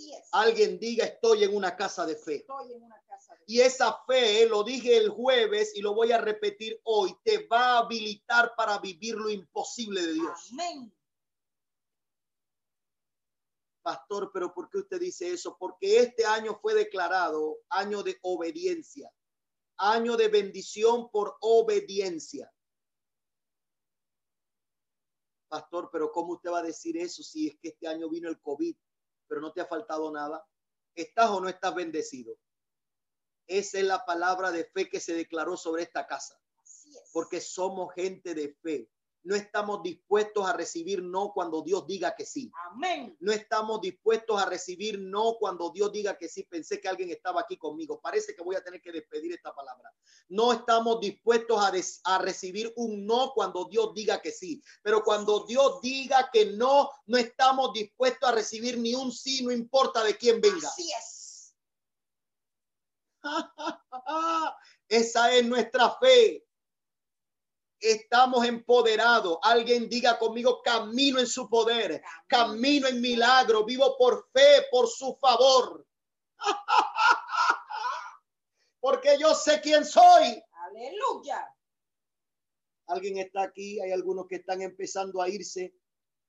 Así 0.00 0.14
es. 0.14 0.28
Alguien 0.32 0.78
diga, 0.78 1.04
estoy 1.04 1.44
en 1.44 1.54
una 1.54 1.76
casa 1.76 2.06
de 2.06 2.16
fe. 2.16 2.36
Estoy 2.36 2.72
en 2.72 2.82
una 2.82 3.02
casa 3.02 3.34
de 3.34 3.44
Y 3.46 3.60
esa 3.60 4.02
fe, 4.06 4.46
lo 4.46 4.64
dije 4.64 4.96
el 4.96 5.10
jueves 5.10 5.72
y 5.74 5.82
lo 5.82 5.94
voy 5.94 6.10
a 6.12 6.18
repetir 6.18 6.80
hoy, 6.84 7.14
te 7.22 7.46
va 7.46 7.74
a 7.74 7.78
habilitar 7.80 8.54
para 8.56 8.78
vivir 8.78 9.16
lo 9.16 9.28
imposible 9.28 10.06
de 10.06 10.14
Dios. 10.14 10.48
Amén. 10.52 10.94
Pastor, 13.82 14.30
pero 14.32 14.54
¿por 14.54 14.70
qué 14.70 14.78
usted 14.78 15.00
dice 15.00 15.32
eso? 15.32 15.56
Porque 15.58 15.98
este 15.98 16.24
año 16.24 16.58
fue 16.60 16.74
declarado 16.74 17.58
año 17.68 18.02
de 18.02 18.18
obediencia, 18.22 19.12
año 19.76 20.16
de 20.16 20.28
bendición 20.28 21.10
por 21.10 21.36
obediencia. 21.40 22.50
Pastor, 25.48 25.90
pero 25.92 26.12
¿cómo 26.12 26.34
usted 26.34 26.50
va 26.50 26.60
a 26.60 26.62
decir 26.62 26.96
eso 26.96 27.22
si 27.22 27.48
es 27.48 27.58
que 27.58 27.68
este 27.68 27.88
año 27.88 28.08
vino 28.08 28.28
el 28.28 28.40
COVID, 28.40 28.76
pero 29.30 29.40
no 29.40 29.52
te 29.52 29.60
ha 29.60 29.66
faltado 29.66 30.10
nada? 30.10 30.44
¿Estás 30.92 31.30
o 31.30 31.40
no 31.40 31.48
estás 31.48 31.72
bendecido? 31.72 32.36
Esa 33.46 33.78
es 33.78 33.84
la 33.84 34.04
palabra 34.04 34.50
de 34.50 34.64
fe 34.64 34.88
que 34.88 34.98
se 34.98 35.14
declaró 35.14 35.56
sobre 35.56 35.84
esta 35.84 36.04
casa, 36.08 36.36
porque 37.12 37.40
somos 37.40 37.94
gente 37.94 38.34
de 38.34 38.56
fe. 38.60 38.90
No 39.22 39.34
estamos 39.36 39.82
dispuestos 39.82 40.48
a 40.48 40.54
recibir 40.54 41.02
no 41.02 41.32
cuando 41.34 41.60
Dios 41.62 41.86
diga 41.86 42.14
que 42.16 42.24
sí 42.24 42.50
Amén. 42.70 43.16
no 43.20 43.30
estamos 43.32 43.80
dispuestos 43.82 44.40
a 44.40 44.46
recibir 44.46 44.98
no 44.98 45.34
cuando 45.38 45.70
Dios 45.70 45.92
diga 45.92 46.16
que 46.16 46.26
sí. 46.28 46.44
Pensé 46.44 46.80
que 46.80 46.88
alguien 46.88 47.10
estaba 47.10 47.42
aquí 47.42 47.58
conmigo. 47.58 48.00
Parece 48.00 48.34
que 48.34 48.42
voy 48.42 48.56
a 48.56 48.64
tener 48.64 48.80
que 48.80 48.92
despedir 48.92 49.32
esta 49.32 49.54
palabra. 49.54 49.92
No 50.28 50.52
estamos 50.52 51.00
dispuestos 51.00 51.62
a, 51.62 51.70
des- 51.70 52.00
a 52.04 52.18
recibir 52.18 52.72
un 52.76 53.04
no 53.04 53.32
cuando 53.34 53.66
Dios 53.66 53.92
diga 53.94 54.20
que 54.22 54.32
sí. 54.32 54.62
Pero 54.82 55.02
cuando 55.04 55.44
Dios 55.46 55.80
diga 55.82 56.30
que 56.32 56.46
no, 56.52 56.90
no 57.06 57.18
estamos 57.18 57.72
dispuestos 57.74 58.28
a 58.28 58.32
recibir 58.32 58.78
ni 58.78 58.94
un 58.94 59.12
sí, 59.12 59.44
no 59.44 59.52
importa 59.52 60.02
de 60.02 60.16
quién 60.16 60.40
venga. 60.40 60.66
Así 60.68 60.90
es. 60.98 61.54
Esa 64.88 65.32
es 65.34 65.44
nuestra 65.46 65.90
fe. 66.00 66.46
Estamos 67.80 68.44
empoderados. 68.46 69.38
Alguien 69.42 69.88
diga 69.88 70.18
conmigo, 70.18 70.60
camino 70.62 71.18
en 71.18 71.26
su 71.26 71.48
poder. 71.48 72.02
camino 72.26 72.86
en 72.86 73.00
milagro, 73.00 73.64
vivo 73.64 73.96
por 73.96 74.28
fe, 74.32 74.66
por 74.70 74.86
su 74.88 75.16
favor. 75.16 75.86
Porque 78.80 79.18
yo 79.18 79.34
sé 79.34 79.60
quién 79.60 79.84
soy. 79.84 80.42
Aleluya. 80.52 81.54
Alguien 82.86 83.18
está 83.18 83.42
aquí, 83.42 83.80
hay 83.80 83.92
algunos 83.92 84.26
que 84.26 84.36
están 84.36 84.62
empezando 84.62 85.22
a 85.22 85.28
irse 85.28 85.74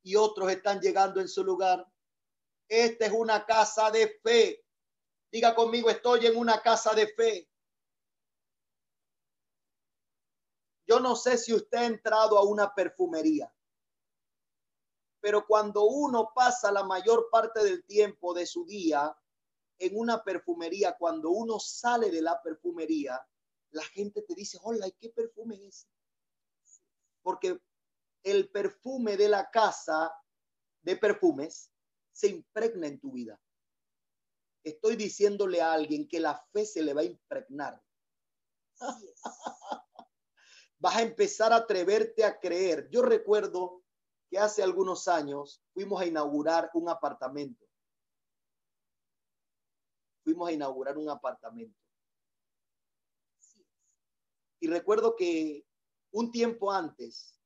y 0.03 0.15
otros 0.15 0.51
están 0.51 0.79
llegando 0.79 1.19
en 1.19 1.27
su 1.27 1.43
lugar. 1.43 1.85
Esta 2.67 3.05
es 3.05 3.11
una 3.11 3.45
casa 3.45 3.91
de 3.91 4.19
fe. 4.23 4.63
Diga 5.31 5.55
conmigo, 5.55 5.89
estoy 5.89 6.27
en 6.27 6.37
una 6.37 6.61
casa 6.61 6.93
de 6.93 7.07
fe. 7.07 7.50
Yo 10.91 10.99
no 10.99 11.15
sé 11.15 11.37
si 11.37 11.53
usted 11.53 11.77
ha 11.77 11.85
entrado 11.85 12.37
a 12.37 12.43
una 12.43 12.75
perfumería, 12.75 13.49
pero 15.21 15.47
cuando 15.47 15.85
uno 15.85 16.33
pasa 16.35 16.69
la 16.69 16.83
mayor 16.83 17.29
parte 17.31 17.63
del 17.63 17.85
tiempo 17.85 18.33
de 18.33 18.45
su 18.45 18.65
día 18.65 19.17
en 19.79 19.97
una 19.97 20.21
perfumería, 20.21 20.97
cuando 20.97 21.29
uno 21.29 21.61
sale 21.61 22.11
de 22.11 22.21
la 22.21 22.43
perfumería, 22.43 23.25
la 23.69 23.85
gente 23.85 24.21
te 24.23 24.35
dice, 24.35 24.59
hola, 24.63 24.85
¿y 24.85 24.91
qué 24.91 25.07
perfume 25.11 25.65
es? 25.65 25.87
Porque 27.21 27.57
el 28.23 28.49
perfume 28.49 29.15
de 29.15 29.29
la 29.29 29.49
casa 29.49 30.13
de 30.81 30.97
perfumes 30.97 31.71
se 32.11 32.27
impregna 32.27 32.87
en 32.87 32.99
tu 32.99 33.13
vida. 33.13 33.39
Estoy 34.61 34.97
diciéndole 34.97 35.61
a 35.61 35.71
alguien 35.71 36.05
que 36.05 36.19
la 36.19 36.37
fe 36.51 36.65
se 36.65 36.83
le 36.83 36.93
va 36.93 36.99
a 36.99 37.05
impregnar. 37.05 37.81
Vas 40.81 40.95
a 40.95 41.03
empezar 41.03 41.53
a 41.53 41.57
atreverte 41.57 42.25
a 42.25 42.39
creer. 42.39 42.89
Yo 42.89 43.03
recuerdo 43.03 43.83
que 44.31 44.39
hace 44.39 44.63
algunos 44.63 45.07
años 45.07 45.61
fuimos 45.75 46.01
a 46.01 46.07
inaugurar 46.07 46.71
un 46.73 46.89
apartamento. 46.89 47.63
Fuimos 50.23 50.49
a 50.49 50.51
inaugurar 50.51 50.97
un 50.97 51.07
apartamento. 51.07 51.79
Y 54.59 54.67
recuerdo 54.67 55.15
que 55.15 55.63
un 56.13 56.31
tiempo 56.31 56.71
antes, 56.71 57.39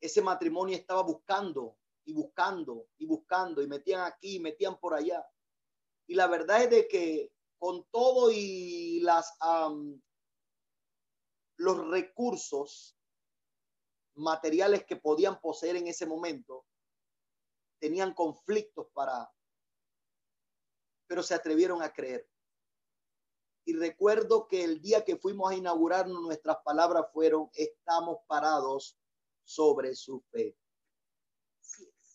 ese 0.00 0.20
matrimonio 0.20 0.74
estaba 0.76 1.02
buscando 1.04 1.78
y 2.04 2.12
buscando 2.12 2.88
y 2.98 3.06
buscando 3.06 3.62
y 3.62 3.68
metían 3.68 4.00
aquí, 4.00 4.40
metían 4.40 4.80
por 4.80 4.94
allá. 4.94 5.24
Y 6.08 6.16
la 6.16 6.26
verdad 6.26 6.64
es 6.64 6.70
de 6.70 6.88
que 6.88 7.32
con 7.60 7.84
todo 7.92 8.32
y 8.32 8.98
las 9.02 9.36
am, 9.38 10.02
los 11.62 11.88
recursos 11.88 12.98
materiales 14.16 14.84
que 14.84 14.96
podían 14.96 15.40
poseer 15.40 15.76
en 15.76 15.86
ese 15.86 16.06
momento, 16.06 16.66
tenían 17.78 18.14
conflictos 18.14 18.88
para, 18.92 19.32
pero 21.06 21.22
se 21.22 21.34
atrevieron 21.34 21.80
a 21.80 21.92
creer. 21.92 22.28
Y 23.64 23.74
recuerdo 23.74 24.48
que 24.48 24.64
el 24.64 24.82
día 24.82 25.04
que 25.04 25.16
fuimos 25.16 25.52
a 25.52 25.54
inaugurarnos, 25.54 26.20
nuestras 26.20 26.56
palabras 26.64 27.06
fueron, 27.12 27.48
estamos 27.54 28.18
parados 28.26 28.98
sobre 29.44 29.94
su 29.94 30.20
fe. 30.32 30.56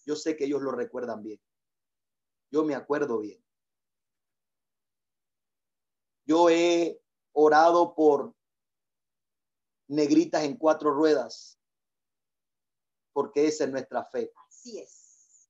Yo 0.06 0.18
sé 0.18 0.36
que 0.36 0.44
ellos 0.44 0.62
lo 0.62 0.72
recuerdan 0.72 1.24
bien. 1.24 1.42
Yo 2.52 2.66
me 2.66 2.76
acuerdo 2.76 3.20
bien. 3.20 3.42
Yo 6.26 6.50
he 6.50 7.02
orado 7.32 7.96
por 7.96 8.37
negritas 9.88 10.44
en 10.44 10.58
cuatro 10.58 10.92
ruedas, 10.92 11.60
porque 13.14 13.48
esa 13.48 13.64
es 13.64 13.72
nuestra 13.72 14.06
fe. 14.06 14.32
Así 14.48 14.80
es. 14.80 15.50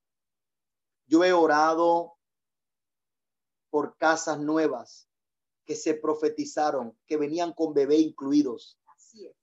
Yo 1.06 1.24
he 1.24 1.34
orado 1.34 2.18
por 3.70 3.98
casas 3.98 4.40
nuevas 4.40 5.10
que 5.66 5.76
se 5.76 5.94
profetizaron, 5.94 6.98
que 7.06 7.18
venían 7.18 7.54
con 7.54 7.74
bebé 7.74 7.98
incluidos, 7.98 8.80
Así 8.86 9.26
es. 9.28 9.36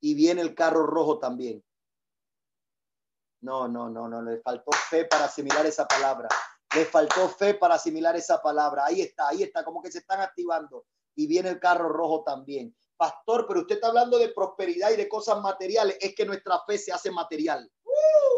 y 0.00 0.14
viene 0.14 0.40
el 0.40 0.54
carro 0.54 0.86
rojo 0.86 1.18
también. 1.18 1.62
No, 3.42 3.68
no, 3.68 3.88
no, 3.88 4.08
no, 4.08 4.22
le 4.22 4.40
faltó 4.40 4.70
fe 4.72 5.06
para 5.06 5.24
asimilar 5.26 5.64
esa 5.66 5.86
palabra. 5.86 6.28
Le 6.74 6.84
faltó 6.84 7.28
fe 7.28 7.54
para 7.54 7.74
asimilar 7.74 8.14
esa 8.16 8.40
palabra. 8.40 8.84
Ahí 8.84 9.00
está, 9.00 9.28
ahí 9.28 9.42
está, 9.42 9.64
como 9.64 9.82
que 9.82 9.90
se 9.90 9.98
están 9.98 10.20
activando. 10.20 10.86
Y 11.14 11.26
viene 11.26 11.48
el 11.48 11.58
carro 11.58 11.88
rojo 11.88 12.22
también. 12.22 12.74
Pastor, 13.00 13.46
pero 13.48 13.60
usted 13.60 13.76
está 13.76 13.88
hablando 13.88 14.18
de 14.18 14.28
prosperidad 14.28 14.90
y 14.90 14.96
de 14.96 15.08
cosas 15.08 15.40
materiales. 15.40 15.96
Es 16.02 16.14
que 16.14 16.26
nuestra 16.26 16.60
fe 16.66 16.76
se 16.76 16.92
hace 16.92 17.10
material. 17.10 17.66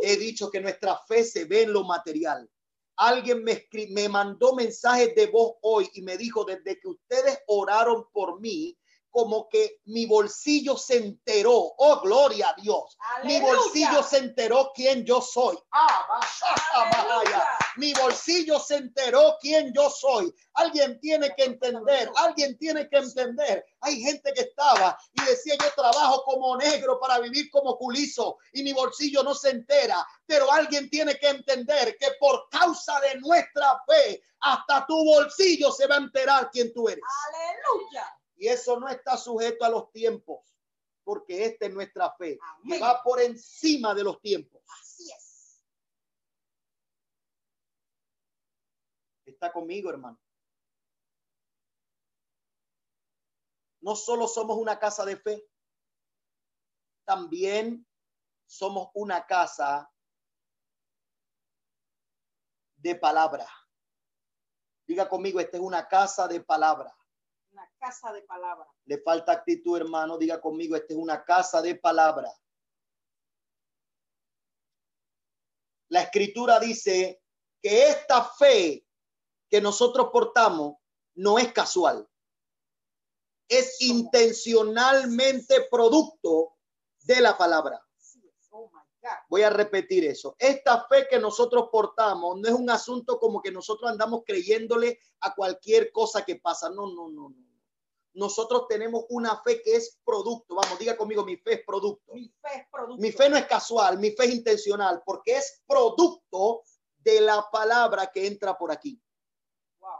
He 0.03 0.17
dicho 0.17 0.53
que 0.53 0.61
nuestra 0.61 0.97
fe 0.99 1.25
se 1.25 1.47
ve 1.47 1.63
en 1.63 1.73
lo 1.73 1.83
material. 1.83 2.49
Alguien 2.95 3.43
me, 3.43 3.67
me 3.91 4.09
mandó 4.09 4.55
mensajes 4.55 5.17
de 5.17 5.27
voz 5.27 5.55
hoy 5.63 5.91
y 5.95 6.03
me 6.03 6.17
dijo, 6.17 6.45
desde 6.45 6.79
que 6.79 6.87
ustedes 6.87 7.41
oraron 7.49 8.07
por 8.13 8.41
mí, 8.41 8.79
como 9.13 9.49
que 9.49 9.81
mi 9.85 10.07
bolsillo 10.07 10.77
se 10.77 10.97
enteró. 10.97 11.75
Oh, 11.77 12.01
gloria 12.01 12.49
a 12.49 12.61
Dios. 12.61 12.97
Mi 13.25 13.41
bolsillo 13.41 14.03
se 14.03 14.19
enteró 14.19 14.73
quién 14.75 15.05
yo 15.05 15.21
soy. 15.21 15.57
Ah, 15.71 16.07
basha, 16.09 16.55
bahaya. 16.75 17.03
Aleluya. 17.03 17.49
Mi 17.77 17.93
bolsillo 17.93 18.59
se 18.59 18.77
enteró 18.77 19.37
quién 19.41 19.73
yo 19.75 19.91
soy. 19.91 20.35
Alguien 20.55 20.99
tiene 21.01 21.35
que 21.37 21.45
entender, 21.45 22.11
alguien 22.17 22.57
tiene 22.59 22.89
que 22.89 22.99
entender. 22.99 23.65
Hay 23.81 24.01
gente 24.01 24.33
que 24.33 24.43
estaba 24.43 24.99
y 25.13 25.25
decía 25.25 25.55
yo 25.63 25.71
trabajo 25.75 26.23
como 26.25 26.57
negro 26.57 26.99
para 26.99 27.19
vivir 27.19 27.51
como 27.51 27.77
culizo 27.77 28.39
y 28.53 28.63
mi 28.63 28.73
bolsillo 28.73 29.23
no 29.23 29.35
se 29.35 29.51
entera. 29.51 30.07
Pero 30.27 30.51
alguien 30.51 30.89
tiene 30.89 31.19
que 31.19 31.29
entender 31.29 31.97
que 31.99 32.09
por 32.19 32.49
causa 32.51 32.99
de 33.01 33.21
nuestra 33.21 33.83
fe, 33.87 34.23
hasta 34.41 34.87
tu 34.87 34.97
bolsillo 35.05 35.71
se 35.71 35.87
va 35.87 35.97
a 35.97 35.99
enterar 35.99 36.51
quién 36.51 36.73
tú 36.73 36.89
eres. 36.89 37.05
Aleluya. 37.29 38.22
Y 38.43 38.49
eso 38.49 38.81
no 38.81 38.89
está 38.89 39.17
sujeto 39.17 39.65
a 39.65 39.69
los 39.69 39.93
tiempos. 39.93 40.41
porque 41.05 41.45
esta 41.45 41.67
es 41.67 41.73
nuestra 41.75 42.13
fe, 42.17 42.39
Amén. 42.41 42.81
va 42.83 43.01
por 43.05 43.21
encima 43.21 43.95
de 43.95 44.03
los 44.03 44.21
tiempos. 44.21 44.63
Así 44.81 45.11
es. 45.13 45.65
Está 49.25 49.53
conmigo, 49.53 49.91
hermano. 49.91 50.21
No 53.81 53.95
solo 53.95 54.27
somos 54.27 54.57
una 54.59 54.79
casa 54.79 55.05
de 55.05 55.17
fe, 55.17 55.49
también 57.05 57.87
somos 58.47 58.91
una 58.95 59.25
casa 59.25 59.89
de 62.77 62.95
palabra. 62.97 63.49
Diga 64.87 65.09
conmigo, 65.09 65.39
esta 65.39 65.57
es 65.59 65.63
una 65.63 65.87
casa 65.89 66.27
de 66.27 66.41
palabra. 66.41 66.97
Una 67.53 67.71
casa 67.79 68.13
de 68.13 68.23
palabra. 68.23 68.67
Le 68.87 68.99
falta 69.03 69.33
actitud, 69.33 69.77
hermano. 69.77 70.17
Diga 70.17 70.41
conmigo, 70.41 70.75
esta 70.75 70.95
es 70.95 70.99
una 70.99 71.23
casa 71.23 71.61
de 71.61 71.75
palabra. 71.75 72.33
La 75.89 76.03
escritura 76.03 76.59
dice 76.59 77.23
que 77.61 77.89
esta 77.89 78.25
fe 78.25 78.87
que 79.51 79.61
nosotros 79.61 80.09
portamos 80.11 80.77
no 81.15 81.39
es 81.39 81.53
casual. 81.53 82.09
Es 83.47 83.79
intencionalmente 83.83 85.69
producto 85.71 86.57
de 87.03 87.21
la 87.21 87.37
palabra. 87.37 87.87
Así 87.99 88.27
es. 88.27 88.49
Oh 88.51 88.71
my 88.73 88.79
God. 88.79 88.92
Voy 89.29 89.43
a 89.43 89.51
repetir 89.51 90.05
eso. 90.05 90.37
Esta 90.39 90.87
fe 90.87 91.07
que 91.09 91.19
nosotros 91.19 91.69
portamos 91.73 92.39
no 92.39 92.49
es 92.49 92.55
un 92.55 92.71
asunto 92.71 93.19
como 93.19 93.41
que 93.43 93.51
nosotros 93.51 93.91
andamos 93.91 94.23
creyéndole 94.25 95.01
a 95.21 95.35
cualquier 95.35 95.91
cosa 95.91 96.25
que 96.25 96.37
pasa. 96.37 96.71
No, 96.71 96.87
no, 96.87 97.09
no, 97.09 97.31
no. 97.31 97.53
Nosotros 98.15 98.67
tenemos 98.69 99.05
una 99.09 99.41
fe 99.43 99.63
que 99.63 99.75
es 99.75 99.99
producto. 100.05 100.55
Vamos, 100.55 100.79
diga 100.79 100.97
conmigo, 100.97 101.25
mi 101.25 101.37
fe 101.37 101.55
es 101.55 101.65
producto. 101.65 102.13
Mi 102.13 102.29
fe 102.29 102.49
es 102.57 102.67
producto. 102.71 103.03
Mi 103.03 103.11
fe 103.11 103.31
no 103.31 103.37
es 103.37 103.47
casual, 103.47 103.99
mi 103.99 104.11
fe 104.11 104.25
es 104.27 104.35
intencional, 104.35 105.03
porque 105.05 105.37
es 105.37 105.63
producto 105.67 106.63
de 106.99 107.23
la 107.23 107.49
palabra 107.51 108.11
que 108.13 108.27
entra 108.27 108.57
por 108.57 108.71
aquí. 108.71 109.01
Wow. 109.81 109.91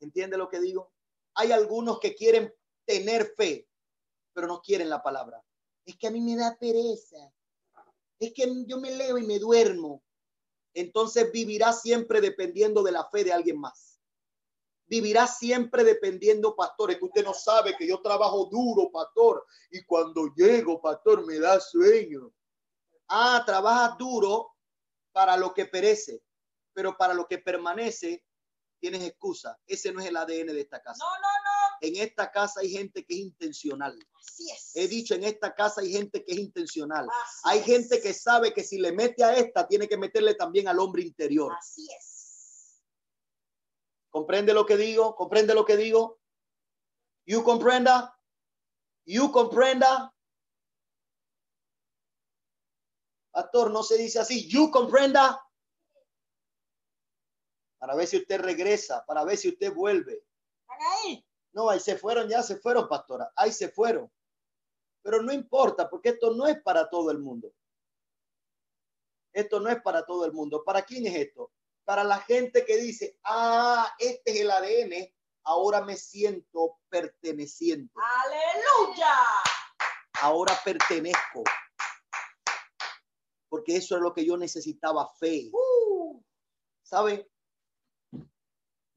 ¿Entiende 0.00 0.36
lo 0.36 0.48
que 0.48 0.60
digo? 0.60 0.92
Hay 1.34 1.52
algunos 1.52 2.00
que 2.00 2.14
quieren 2.14 2.52
tener 2.84 3.32
fe, 3.36 3.68
pero 4.32 4.48
no 4.48 4.60
quieren 4.60 4.90
la 4.90 5.00
palabra. 5.00 5.42
Es 5.84 5.96
que 5.96 6.06
a 6.06 6.10
mí 6.10 6.20
me 6.20 6.36
da 6.36 6.56
pereza. 6.56 7.32
Es 8.18 8.32
que 8.32 8.64
yo 8.66 8.78
me 8.78 8.90
leo 8.90 9.18
y 9.18 9.26
me 9.26 9.38
duermo. 9.38 10.02
Entonces 10.74 11.30
vivirá 11.32 11.72
siempre 11.72 12.20
dependiendo 12.20 12.82
de 12.82 12.92
la 12.92 13.04
fe 13.08 13.24
de 13.24 13.32
alguien 13.32 13.58
más. 13.58 14.00
Vivirá 14.86 15.26
siempre 15.26 15.84
dependiendo, 15.84 16.54
pastor. 16.54 16.90
Es 16.90 16.98
que 16.98 17.04
usted 17.04 17.24
no 17.24 17.34
sabe 17.34 17.76
que 17.76 17.86
yo 17.86 18.00
trabajo 18.02 18.46
duro, 18.46 18.90
pastor. 18.90 19.46
Y 19.70 19.84
cuando 19.84 20.32
llego, 20.34 20.80
pastor, 20.80 21.24
me 21.24 21.38
da 21.38 21.60
sueño. 21.60 22.32
Ah, 23.08 23.42
trabajas 23.46 23.96
duro 23.98 24.52
para 25.12 25.36
lo 25.36 25.54
que 25.54 25.66
perece, 25.66 26.22
pero 26.72 26.96
para 26.96 27.14
lo 27.14 27.26
que 27.26 27.38
permanece, 27.38 28.24
tienes 28.80 29.02
excusa. 29.02 29.58
Ese 29.66 29.92
no 29.92 30.00
es 30.00 30.06
el 30.06 30.16
ADN 30.16 30.52
de 30.52 30.60
esta 30.60 30.80
casa. 30.82 31.04
No, 31.04 31.10
no. 31.20 31.39
En 31.80 31.96
esta 31.96 32.30
casa 32.30 32.60
hay 32.60 32.70
gente 32.70 33.04
que 33.04 33.14
es 33.14 33.20
intencional. 33.20 33.98
Así 34.18 34.50
es. 34.50 34.72
He 34.74 34.86
dicho, 34.88 35.14
en 35.14 35.24
esta 35.24 35.54
casa 35.54 35.80
hay 35.80 35.92
gente 35.92 36.24
que 36.24 36.32
es 36.32 36.38
intencional. 36.38 37.08
Así 37.08 37.40
Hay 37.44 37.58
es. 37.60 37.64
gente 37.64 38.00
que 38.00 38.12
sabe 38.12 38.52
que 38.52 38.62
si 38.62 38.78
le 38.78 38.92
mete 38.92 39.24
a 39.24 39.34
esta, 39.34 39.66
tiene 39.66 39.88
que 39.88 39.96
meterle 39.96 40.34
también 40.34 40.68
al 40.68 40.78
hombre 40.78 41.02
interior. 41.02 41.52
Así 41.58 41.88
es. 41.98 42.82
¿Comprende 44.10 44.52
lo 44.52 44.66
que 44.66 44.76
digo? 44.76 45.14
¿Comprende 45.14 45.54
lo 45.54 45.64
que 45.64 45.76
digo? 45.76 46.20
You 47.26 47.42
comprenda? 47.44 48.18
You 49.06 49.30
comprenda? 49.30 50.12
Pastor, 53.30 53.70
no 53.70 53.82
se 53.82 53.96
dice 53.96 54.18
así. 54.18 54.48
You 54.48 54.70
comprenda? 54.70 55.40
Para 57.78 57.94
ver 57.94 58.06
si 58.06 58.18
usted 58.18 58.40
regresa, 58.40 59.04
para 59.06 59.24
ver 59.24 59.38
si 59.38 59.48
usted 59.48 59.72
vuelve. 59.72 60.22
Ahí. 60.68 61.24
No, 61.52 61.68
ahí 61.68 61.80
se 61.80 61.96
fueron, 61.96 62.28
ya 62.28 62.42
se 62.42 62.56
fueron, 62.56 62.88
pastora. 62.88 63.30
Ahí 63.36 63.52
se 63.52 63.68
fueron. 63.68 64.10
Pero 65.02 65.22
no 65.22 65.32
importa, 65.32 65.88
porque 65.88 66.10
esto 66.10 66.32
no 66.34 66.46
es 66.46 66.60
para 66.62 66.88
todo 66.88 67.10
el 67.10 67.18
mundo. 67.18 67.52
Esto 69.32 69.60
no 69.60 69.68
es 69.68 69.80
para 69.82 70.04
todo 70.04 70.24
el 70.24 70.32
mundo. 70.32 70.62
¿Para 70.64 70.82
quién 70.82 71.06
es 71.06 71.14
esto? 71.14 71.52
Para 71.84 72.04
la 72.04 72.18
gente 72.20 72.64
que 72.64 72.76
dice, 72.76 73.18
ah, 73.24 73.92
este 73.98 74.32
es 74.32 74.40
el 74.40 74.50
ADN, 74.50 75.12
ahora 75.44 75.82
me 75.82 75.96
siento 75.96 76.78
perteneciente. 76.88 77.92
Aleluya. 77.96 79.14
Ahora 80.20 80.58
pertenezco. 80.64 81.42
Porque 83.48 83.76
eso 83.76 83.96
es 83.96 84.02
lo 84.02 84.12
que 84.12 84.24
yo 84.24 84.36
necesitaba, 84.36 85.08
fe. 85.18 85.50
Uh, 85.52 86.22
¿Sabe? 86.82 87.28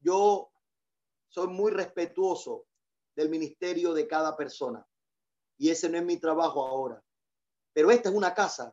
Yo 0.00 0.52
soy 1.34 1.48
muy 1.48 1.72
respetuoso 1.72 2.68
del 3.16 3.28
ministerio 3.28 3.92
de 3.92 4.06
cada 4.06 4.36
persona. 4.36 4.86
Y 5.58 5.68
ese 5.68 5.88
no 5.88 5.98
es 5.98 6.04
mi 6.04 6.16
trabajo 6.16 6.64
ahora. 6.64 7.04
Pero 7.72 7.90
esta 7.90 8.08
es 8.08 8.14
una 8.14 8.32
casa 8.32 8.72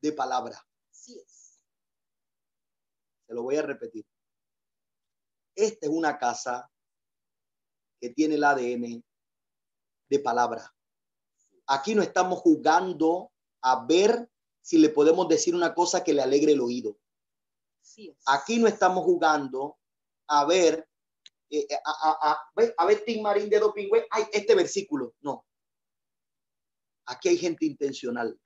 de 0.00 0.12
palabra. 0.12 0.58
así 0.90 1.18
es. 1.18 1.60
Se 3.26 3.34
lo 3.34 3.42
voy 3.42 3.56
a 3.56 3.62
repetir. 3.62 4.06
Esta 5.54 5.86
es 5.86 5.92
una 5.92 6.18
casa 6.18 6.70
que 8.00 8.08
tiene 8.08 8.36
el 8.36 8.44
ADN 8.44 9.04
de 10.08 10.18
palabra. 10.20 10.74
Aquí 11.66 11.94
no 11.94 12.00
estamos 12.00 12.38
jugando 12.38 13.32
a 13.60 13.84
ver 13.84 14.30
si 14.62 14.78
le 14.78 14.88
podemos 14.88 15.28
decir 15.28 15.54
una 15.54 15.74
cosa 15.74 16.02
que 16.02 16.14
le 16.14 16.22
alegre 16.22 16.52
el 16.52 16.62
oído. 16.62 16.98
Es. 17.82 18.16
Aquí 18.24 18.58
no 18.58 18.66
estamos 18.66 19.04
jugando 19.04 19.78
a 20.26 20.46
ver, 20.46 20.87
eh, 21.50 21.66
a, 21.84 21.90
a, 22.10 22.32
a, 22.32 22.38
ve- 22.54 22.74
a 22.76 22.84
ver, 22.86 23.04
Tim 23.04 23.22
Marín 23.22 23.48
de 23.48 23.58
Dopingüe, 23.58 24.06
ay, 24.10 24.24
este 24.32 24.54
versículo. 24.54 25.14
No. 25.20 25.44
Aquí 27.06 27.28
hay 27.30 27.38
gente 27.38 27.64
intencional. 27.66 28.38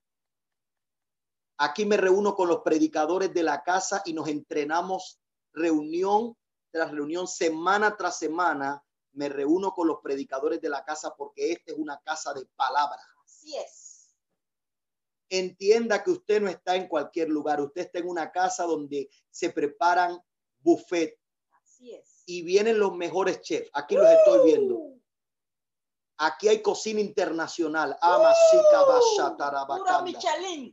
Aquí 1.58 1.84
me 1.84 1.96
reúno 1.96 2.34
con 2.34 2.48
los 2.48 2.60
predicadores 2.62 3.32
de 3.32 3.42
la 3.42 3.62
casa 3.62 4.02
y 4.04 4.12
nos 4.12 4.28
entrenamos 4.28 5.20
reunión 5.52 6.36
tras 6.70 6.90
reunión, 6.90 7.26
semana 7.28 7.96
tras 7.96 8.18
semana. 8.18 8.82
Me 9.12 9.28
reúno 9.28 9.72
con 9.72 9.86
los 9.88 10.00
predicadores 10.00 10.60
de 10.60 10.70
la 10.70 10.84
casa 10.84 11.14
porque 11.16 11.52
esta 11.52 11.72
es 11.72 11.78
una 11.78 12.00
casa 12.00 12.32
de 12.32 12.46
palabra 12.56 12.98
Así 13.24 13.54
es. 13.58 14.14
entienda 15.28 16.02
que 16.02 16.10
usted 16.12 16.40
no 16.40 16.48
está 16.48 16.76
en 16.76 16.88
cualquier 16.88 17.28
lugar, 17.28 17.60
usted 17.60 17.82
está 17.82 17.98
en 17.98 18.08
una 18.08 18.32
casa 18.32 18.64
donde 18.64 19.10
se 19.30 19.50
preparan 19.50 20.18
buffet 20.60 21.18
Así 21.50 21.92
es. 21.94 22.11
Y 22.26 22.42
vienen 22.42 22.78
los 22.78 22.94
mejores 22.94 23.40
chefs. 23.40 23.70
Aquí 23.72 23.94
los 23.96 24.06
estoy 24.08 24.44
viendo. 24.44 24.92
Aquí 26.18 26.48
hay 26.48 26.62
cocina 26.62 27.00
internacional. 27.00 27.98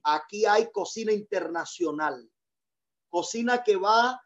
Aquí 0.03 0.45
hay 0.45 0.71
cocina 0.71 1.11
internacional. 1.11 2.29
Cocina 3.09 3.63
que 3.63 3.75
va 3.75 4.21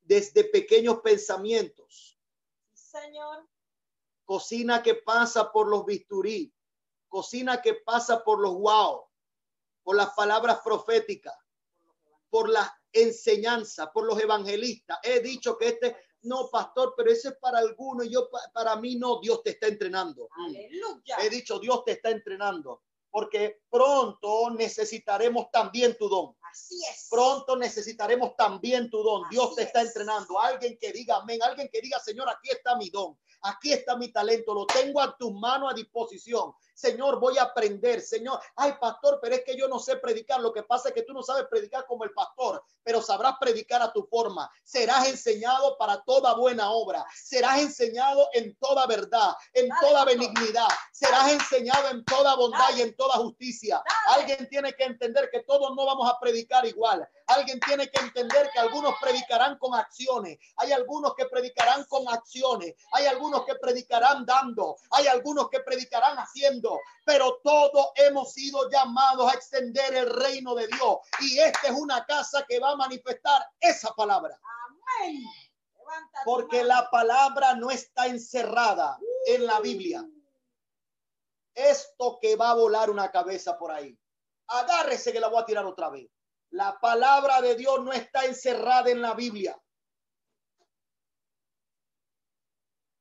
desde 0.00 0.44
pequeños 0.44 1.00
pensamientos. 1.00 2.18
Señor. 2.72 3.48
Cocina 4.24 4.82
que 4.82 4.96
pasa 4.96 5.52
por 5.52 5.68
los 5.68 5.84
bisturí. 5.84 6.52
Cocina 7.08 7.62
que 7.62 7.74
pasa 7.74 8.24
por 8.24 8.40
los 8.40 8.54
wow. 8.54 9.04
Por 9.84 9.96
las 9.96 10.10
palabras 10.14 10.60
proféticas. 10.64 11.34
por 12.32 12.48
la 12.48 12.74
enseñanza, 12.92 13.92
por 13.92 14.06
los 14.06 14.18
evangelistas. 14.18 14.98
He 15.02 15.20
dicho 15.20 15.58
que 15.58 15.68
este, 15.68 15.96
no, 16.22 16.48
pastor, 16.50 16.94
pero 16.96 17.10
ese 17.10 17.28
es 17.28 17.34
para 17.40 17.58
algunos, 17.58 18.08
yo 18.08 18.28
pa- 18.30 18.50
para 18.52 18.76
mí 18.76 18.96
no, 18.96 19.20
Dios 19.20 19.42
te 19.42 19.50
está 19.50 19.66
entrenando. 19.66 20.28
Aleluya. 20.46 21.16
He 21.22 21.30
dicho, 21.30 21.58
Dios 21.58 21.84
te 21.84 21.92
está 21.92 22.10
entrenando, 22.10 22.82
porque 23.10 23.62
pronto 23.70 24.50
necesitaremos 24.50 25.50
también 25.50 25.96
tu 25.98 26.08
don. 26.08 26.36
Así 26.50 26.80
es. 26.90 27.08
Pronto 27.10 27.56
necesitaremos 27.56 28.36
también 28.36 28.90
tu 28.90 29.02
don. 29.02 29.28
Dios 29.30 29.46
Así 29.46 29.56
te 29.56 29.62
está 29.62 29.80
es. 29.82 29.88
entrenando. 29.88 30.38
Alguien 30.38 30.76
que 30.78 30.92
diga 30.92 31.16
amén, 31.16 31.42
alguien 31.42 31.68
que 31.72 31.80
diga, 31.80 31.98
Señor, 31.98 32.28
aquí 32.28 32.50
está 32.50 32.76
mi 32.76 32.90
don, 32.90 33.18
aquí 33.42 33.72
está 33.72 33.96
mi 33.96 34.12
talento, 34.12 34.54
lo 34.54 34.66
tengo 34.66 35.00
a 35.00 35.16
tus 35.16 35.32
manos 35.32 35.72
a 35.72 35.74
disposición. 35.74 36.52
Señor, 36.74 37.20
voy 37.20 37.38
a 37.38 37.42
aprender, 37.42 38.00
Señor. 38.00 38.40
Ay, 38.56 38.74
pastor, 38.80 39.18
pero 39.20 39.34
es 39.34 39.44
que 39.44 39.56
yo 39.56 39.68
no 39.68 39.78
sé 39.78 39.96
predicar. 39.96 40.40
Lo 40.40 40.52
que 40.52 40.62
pasa 40.62 40.88
es 40.88 40.94
que 40.94 41.02
tú 41.02 41.12
no 41.12 41.22
sabes 41.22 41.46
predicar 41.48 41.86
como 41.86 42.04
el 42.04 42.12
pastor, 42.12 42.64
pero 42.82 43.02
sabrás 43.02 43.34
predicar 43.38 43.82
a 43.82 43.92
tu 43.92 44.04
forma. 44.04 44.50
Serás 44.64 45.06
enseñado 45.08 45.76
para 45.78 46.02
toda 46.02 46.34
buena 46.34 46.70
obra. 46.70 47.04
Serás 47.14 47.60
enseñado 47.60 48.28
en 48.32 48.56
toda 48.56 48.86
verdad, 48.86 49.34
en 49.52 49.68
Dale, 49.68 49.80
toda 49.80 50.04
benignidad. 50.04 50.68
Serás 50.92 51.30
enseñado 51.32 51.88
en 51.90 52.04
toda 52.04 52.34
bondad 52.36 52.76
y 52.76 52.82
en 52.82 52.96
toda 52.96 53.14
justicia. 53.14 53.82
Dale. 53.84 54.20
Alguien 54.22 54.48
tiene 54.48 54.72
que 54.74 54.84
entender 54.84 55.30
que 55.30 55.40
todos 55.40 55.74
no 55.76 55.86
vamos 55.86 56.08
a 56.10 56.18
predicar 56.18 56.66
igual. 56.66 57.06
Alguien 57.26 57.60
tiene 57.60 57.90
que 57.90 58.00
entender 58.00 58.50
que 58.52 58.58
algunos 58.58 58.94
predicarán 59.00 59.58
con 59.58 59.74
acciones. 59.74 60.38
Hay 60.56 60.72
algunos 60.72 61.14
que 61.14 61.26
predicarán 61.26 61.84
con 61.84 62.08
acciones. 62.08 62.74
Hay 62.92 63.06
algunos 63.06 63.44
que 63.44 63.54
predicarán 63.56 64.24
dando. 64.26 64.76
Hay 64.90 65.06
algunos 65.06 65.48
que 65.48 65.60
predicarán 65.60 66.16
haciendo. 66.16 66.61
Pero 67.04 67.40
todos 67.42 67.88
hemos 67.96 68.32
sido 68.32 68.70
llamados 68.70 69.30
a 69.30 69.34
extender 69.34 69.94
el 69.94 70.10
reino 70.10 70.54
de 70.54 70.66
Dios. 70.66 70.98
Y 71.20 71.38
esta 71.38 71.68
es 71.68 71.72
una 71.72 72.04
casa 72.04 72.44
que 72.48 72.58
va 72.58 72.70
a 72.70 72.76
manifestar 72.76 73.44
esa 73.60 73.92
palabra. 73.94 74.38
Amén. 75.00 75.22
Porque 76.24 76.64
la 76.64 76.88
palabra 76.90 77.54
no 77.54 77.70
está 77.70 78.06
encerrada 78.06 78.98
en 79.26 79.46
la 79.46 79.60
Biblia. 79.60 80.06
Esto 81.54 82.18
que 82.20 82.36
va 82.36 82.50
a 82.50 82.54
volar 82.54 82.88
una 82.88 83.10
cabeza 83.10 83.58
por 83.58 83.72
ahí. 83.72 83.98
Agárrese 84.48 85.12
que 85.12 85.20
la 85.20 85.28
voy 85.28 85.42
a 85.42 85.46
tirar 85.46 85.64
otra 85.66 85.90
vez. 85.90 86.08
La 86.50 86.78
palabra 86.80 87.40
de 87.40 87.54
Dios 87.56 87.82
no 87.82 87.92
está 87.92 88.24
encerrada 88.24 88.90
en 88.90 89.00
la 89.00 89.14
Biblia. 89.14 89.58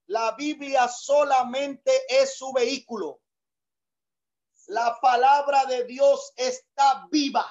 La 0.07 0.33
Biblia 0.35 0.87
solamente 0.89 1.91
es 2.09 2.37
su 2.37 2.51
vehículo. 2.51 3.21
La 4.71 4.97
palabra 5.01 5.65
de 5.65 5.83
Dios 5.83 6.31
está 6.37 7.05
viva 7.11 7.45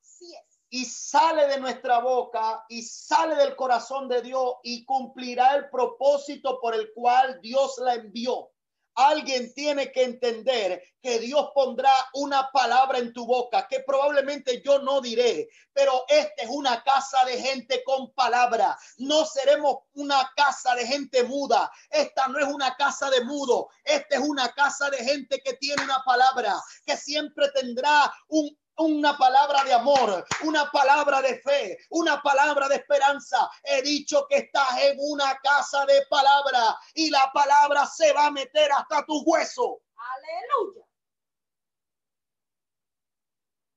Así 0.00 0.32
es. 0.34 0.60
y 0.70 0.86
sale 0.86 1.46
de 1.46 1.60
nuestra 1.60 1.98
boca 1.98 2.64
y 2.70 2.80
sale 2.80 3.34
del 3.34 3.54
corazón 3.54 4.08
de 4.08 4.22
Dios 4.22 4.54
y 4.62 4.82
cumplirá 4.86 5.56
el 5.56 5.68
propósito 5.68 6.58
por 6.62 6.74
el 6.74 6.90
cual 6.94 7.38
Dios 7.42 7.76
la 7.76 7.96
envió. 7.96 8.50
Alguien 8.94 9.52
tiene 9.54 9.90
que 9.90 10.04
entender 10.04 10.82
que 11.02 11.18
Dios 11.18 11.50
pondrá 11.54 11.92
una 12.14 12.50
palabra 12.52 12.98
en 12.98 13.12
tu 13.12 13.26
boca 13.26 13.66
que 13.68 13.80
probablemente 13.80 14.62
yo 14.64 14.78
no 14.78 15.00
diré, 15.00 15.48
pero 15.72 16.04
esta 16.08 16.42
es 16.42 16.48
una 16.48 16.82
casa 16.82 17.24
de 17.24 17.40
gente 17.40 17.82
con 17.84 18.12
palabra. 18.14 18.78
No 18.98 19.24
seremos 19.24 19.78
una 19.94 20.32
casa 20.36 20.74
de 20.74 20.86
gente 20.86 21.24
muda. 21.24 21.70
Esta 21.90 22.28
no 22.28 22.38
es 22.38 22.46
una 22.46 22.76
casa 22.76 23.10
de 23.10 23.24
mudo. 23.24 23.68
Esta 23.84 24.16
es 24.16 24.20
una 24.20 24.48
casa 24.52 24.88
de 24.90 24.98
gente 24.98 25.40
que 25.44 25.54
tiene 25.54 25.82
una 25.82 26.02
palabra, 26.04 26.54
que 26.86 26.96
siempre 26.96 27.50
tendrá 27.50 28.12
un 28.28 28.56
una 28.76 29.16
palabra 29.16 29.64
de 29.64 29.72
amor, 29.72 30.24
una 30.44 30.70
palabra 30.70 31.22
de 31.22 31.38
fe, 31.40 31.78
una 31.90 32.20
palabra 32.22 32.68
de 32.68 32.76
esperanza. 32.76 33.50
He 33.62 33.82
dicho 33.82 34.26
que 34.28 34.36
estás 34.38 34.80
en 34.82 34.96
una 35.00 35.38
casa 35.42 35.86
de 35.86 36.04
palabra 36.08 36.76
y 36.94 37.10
la 37.10 37.30
palabra 37.32 37.86
se 37.86 38.12
va 38.12 38.26
a 38.26 38.30
meter 38.30 38.70
hasta 38.72 39.04
tu 39.04 39.22
hueso. 39.24 39.80
Aleluya. 39.96 40.84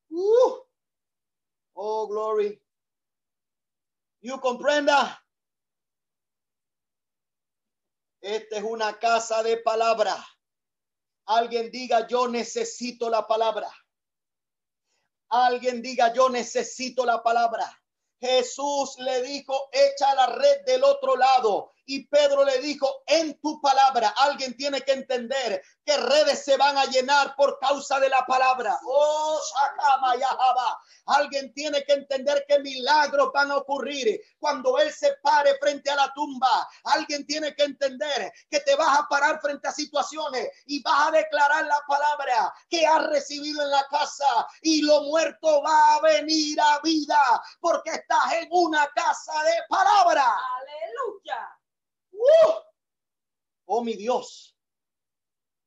Uh. 0.10 0.68
Oh, 1.74 2.08
glory. 2.08 2.60
You 4.22 4.40
comprenda. 4.40 5.24
Esta 8.20 8.58
es 8.58 8.64
una 8.64 8.98
casa 8.98 9.44
de 9.44 9.58
palabra. 9.58 10.18
Alguien 11.28 11.70
diga, 11.70 12.08
yo 12.08 12.28
necesito 12.28 13.10
la 13.10 13.28
palabra. 13.28 13.70
Alguien 15.30 15.82
diga, 15.82 16.14
yo 16.14 16.30
necesito 16.30 17.06
la 17.06 17.22
palabra. 17.22 17.66
Jesús 18.20 18.96
le 19.00 19.22
dijo, 19.22 19.70
echa 19.72 20.16
la 20.16 20.28
red 20.28 20.66
del 20.66 20.84
otro 20.84 21.16
lado. 21.16 21.74
Y 21.90 22.06
Pedro 22.08 22.44
le 22.44 22.60
dijo, 22.60 23.04
en 23.08 23.40
tu 23.40 23.62
palabra, 23.62 24.14
alguien 24.18 24.58
tiene 24.58 24.82
que 24.82 24.92
entender 24.92 25.62
que 25.86 25.96
redes 25.96 26.44
se 26.44 26.58
van 26.58 26.78
a 26.78 26.84
llenar 26.84 27.34
por 27.38 27.58
causa 27.60 27.98
de 28.02 28.10
la 28.10 28.26
palabra. 28.26 28.78
Oh. 28.84 29.40
Alguien 31.06 31.54
tiene 31.54 31.86
que 31.86 31.94
entender 31.94 32.44
que 32.46 32.60
milagros 32.60 33.32
van 33.34 33.52
a 33.52 33.58
ocurrir 33.58 34.20
cuando 34.38 34.78
Él 34.80 34.92
se 34.94 35.14
pare 35.24 35.58
frente 35.62 35.90
a 35.90 35.96
la 35.96 36.12
tumba. 36.14 36.68
Alguien 36.84 37.26
tiene 37.26 37.56
que 37.56 37.64
entender 37.64 38.34
que 38.52 38.60
te 38.60 38.76
vas 38.76 39.00
a 39.00 39.08
parar 39.08 39.40
frente 39.40 39.70
a 39.70 39.72
situaciones 39.72 40.50
y 40.66 40.84
vas 40.84 41.08
a 41.08 41.12
declarar 41.12 41.66
la 41.66 41.82
palabra 41.88 42.54
que 42.70 42.86
has 42.86 43.08
recibido 43.08 43.62
en 43.62 43.72
la 43.72 43.88
casa 43.88 44.46
y 44.62 44.82
lo 44.82 45.04
muerto 45.04 45.64
va 45.64 45.96
a 45.96 46.02
venir 46.02 46.60
a 46.60 46.82
vida 46.82 47.42
porque 47.62 47.92
estás 47.92 48.34
en 48.34 48.50
una 48.52 48.86
casa 48.94 49.42
de 49.44 49.54
palabra. 49.70 50.26
Aleluya. 50.58 51.57
¡Uh! 52.18 52.54
Oh 53.66 53.84
mi 53.84 53.94
Dios. 53.94 54.58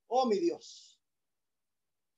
Oh 0.07 0.25
mi 0.25 0.37
Dios. 0.37 0.99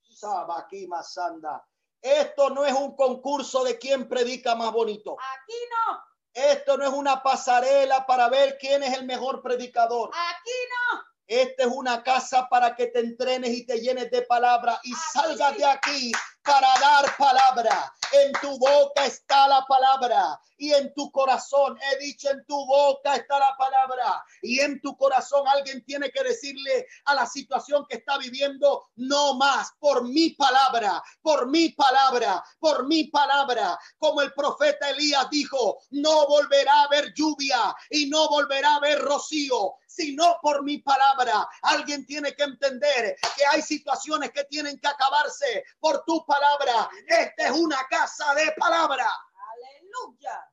Sabaki 0.02 0.88
Masanda. 0.88 1.66
Esto 2.02 2.50
no 2.50 2.66
es 2.66 2.74
un 2.74 2.96
concurso 2.96 3.64
de 3.64 3.78
quién 3.78 4.10
predica 4.10 4.56
más 4.56 4.72
bonito. 4.72 5.16
Aquí 5.20 5.58
no. 5.70 6.04
Esto 6.34 6.78
no 6.78 6.86
es 6.86 6.90
una 6.92 7.22
pasarela 7.22 8.06
para 8.06 8.28
ver 8.30 8.58
quién 8.58 8.84
es 8.84 8.98
el 8.98 9.06
mejor 9.06 9.42
predicador. 9.42 10.10
Aquí 10.10 10.52
no. 10.70 11.02
Esta 11.28 11.64
es 11.64 11.70
una 11.70 12.04
casa 12.04 12.50
para 12.50 12.76
que 12.76 12.88
te 12.88 13.00
entrenes 13.00 13.52
y 13.52 13.66
te 13.66 13.80
llenes 13.80 14.12
de 14.12 14.24
palabra 14.24 14.80
y 14.84 14.94
salgas 15.14 15.58
de 15.58 15.66
aquí 15.66 16.12
para 16.44 16.68
dar 16.80 17.18
palabra. 17.18 17.94
En 18.12 18.32
tu 18.34 18.60
boca 18.60 19.06
está 19.06 19.48
la 19.48 19.66
palabra 19.66 20.40
y 20.58 20.72
en 20.72 20.94
tu 20.94 21.12
corazón, 21.12 21.78
he 21.82 21.98
dicho, 21.98 22.30
en 22.30 22.46
tu 22.46 22.56
boca 22.66 23.16
está 23.16 23.40
la 23.40 23.56
palabra 23.58 24.24
y 24.42 24.60
en 24.60 24.80
tu 24.82 24.96
corazón 24.96 25.48
alguien 25.48 25.84
tiene 25.84 26.12
que 26.12 26.24
decirle 26.24 26.86
a 27.06 27.16
la 27.16 27.26
situación 27.26 27.86
que 27.90 27.98
está 27.98 28.18
viviendo, 28.20 28.86
no 28.98 29.34
más, 29.34 29.72
por 29.80 30.08
mi 30.08 30.30
palabra, 30.32 31.04
por 31.22 31.50
mi 31.50 31.70
palabra, 31.70 32.44
por 32.60 32.86
mi 32.88 33.06
palabra. 33.06 33.80
Como 33.98 34.22
el 34.22 34.32
profeta 34.34 34.92
Elías 34.92 35.28
dijo, 35.32 35.80
no 35.90 36.28
volverá 36.28 36.74
a 36.74 36.84
haber 36.84 37.14
lluvia 37.16 37.76
y 37.90 38.06
no 38.06 38.30
volverá 38.30 38.74
a 38.74 38.76
haber 38.76 39.00
rocío, 39.00 39.76
sino 39.94 40.40
por 40.42 40.64
mi 40.64 40.80
palabra. 40.80 41.48
Alguien 41.62 42.06
tiene 42.06 42.36
que 42.36 42.44
entender 42.44 43.16
que 43.38 43.46
hay 43.46 43.62
situaciones 43.62 44.32
que 44.32 44.44
tienen 44.46 44.80
que 44.80 44.88
acabarse 44.88 45.66
por 45.80 46.04
tu 46.06 46.26
palabra. 46.26 46.90
Esta 47.08 47.46
es 47.46 47.52
una 47.52 47.86
casa 47.90 48.34
de 48.34 48.52
palabra. 48.54 49.08
Aleluya. 49.54 50.52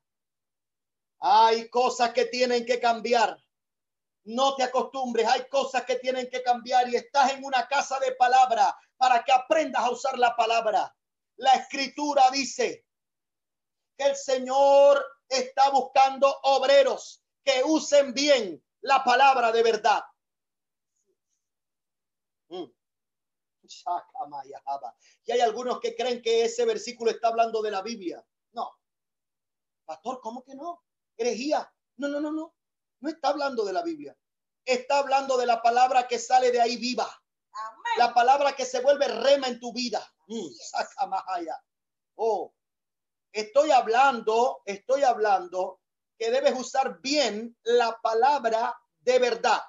Hay 1.21 1.69
cosas 1.71 2.13
que 2.13 2.27
tienen 2.27 2.67
que 2.67 2.81
cambiar. 2.81 3.37
No 4.25 4.55
te 4.55 4.65
acostumbres, 4.65 5.27
hay 5.27 5.49
cosas 5.49 5.85
que 5.85 5.97
tienen 5.97 6.29
que 6.29 6.43
cambiar 6.43 6.89
y 6.89 6.97
estás 6.97 7.33
en 7.33 7.43
una 7.43 7.67
casa 7.67 7.99
de 7.99 8.13
palabra 8.13 8.77
para 8.99 9.25
que 9.25 9.33
aprendas 9.33 9.83
a 9.83 9.91
usar 9.91 10.19
la 10.19 10.37
palabra. 10.37 10.95
La 11.37 11.55
escritura 11.55 12.31
dice 12.31 12.85
que 13.97 14.05
el 14.05 14.17
Señor 14.17 15.03
está 15.27 15.71
buscando 15.71 16.29
obreros 16.43 17.23
que 17.43 17.63
usen 17.65 18.13
bien 18.13 18.63
la 18.83 19.05
palabra 19.05 19.53
de 19.53 19.63
verdad. 19.63 20.03
Mm. 22.49 22.65
Y 25.25 25.33
hay 25.33 25.41
algunos 25.41 25.81
que 25.81 25.95
creen 25.95 26.21
que 26.23 26.45
ese 26.45 26.65
versículo 26.65 27.11
está 27.11 27.29
hablando 27.29 27.63
de 27.63 27.71
la 27.71 27.83
Biblia. 27.83 28.25
No. 28.53 28.71
Pastor, 29.85 30.21
¿cómo 30.21 30.43
que 30.43 30.55
no? 30.55 30.83
Herejía. 31.17 31.73
No, 31.97 32.09
no, 32.09 32.21
no, 32.21 32.33
no. 32.33 32.55
No 33.01 33.09
está 33.09 33.29
hablando 33.29 33.65
de 33.65 33.73
la 33.73 33.83
Biblia. 33.83 34.17
Está 34.65 34.99
hablando 34.99 35.37
de 35.37 35.47
la 35.47 35.63
palabra 35.63 36.09
que 36.09 36.19
sale 36.19 36.51
de 36.51 36.61
ahí 36.61 36.77
viva. 36.77 37.05
Amén. 37.53 37.93
La 37.99 38.13
palabra 38.13 38.55
que 38.55 38.65
se 38.65 38.81
vuelve 38.81 39.09
rema 39.09 39.47
en 39.47 39.61
tu 39.61 39.73
vida. 39.73 40.05
Mm. 40.27 40.49
Sakamahaya. 40.53 41.63
Oh, 42.17 42.53
estoy 43.33 43.71
hablando, 43.71 44.63
estoy 44.65 45.03
hablando 45.05 45.80
que 46.21 46.31
debes 46.31 46.53
usar 46.53 47.01
bien 47.01 47.57
la 47.63 47.99
palabra 48.03 48.79
de 48.99 49.19
verdad. 49.19 49.63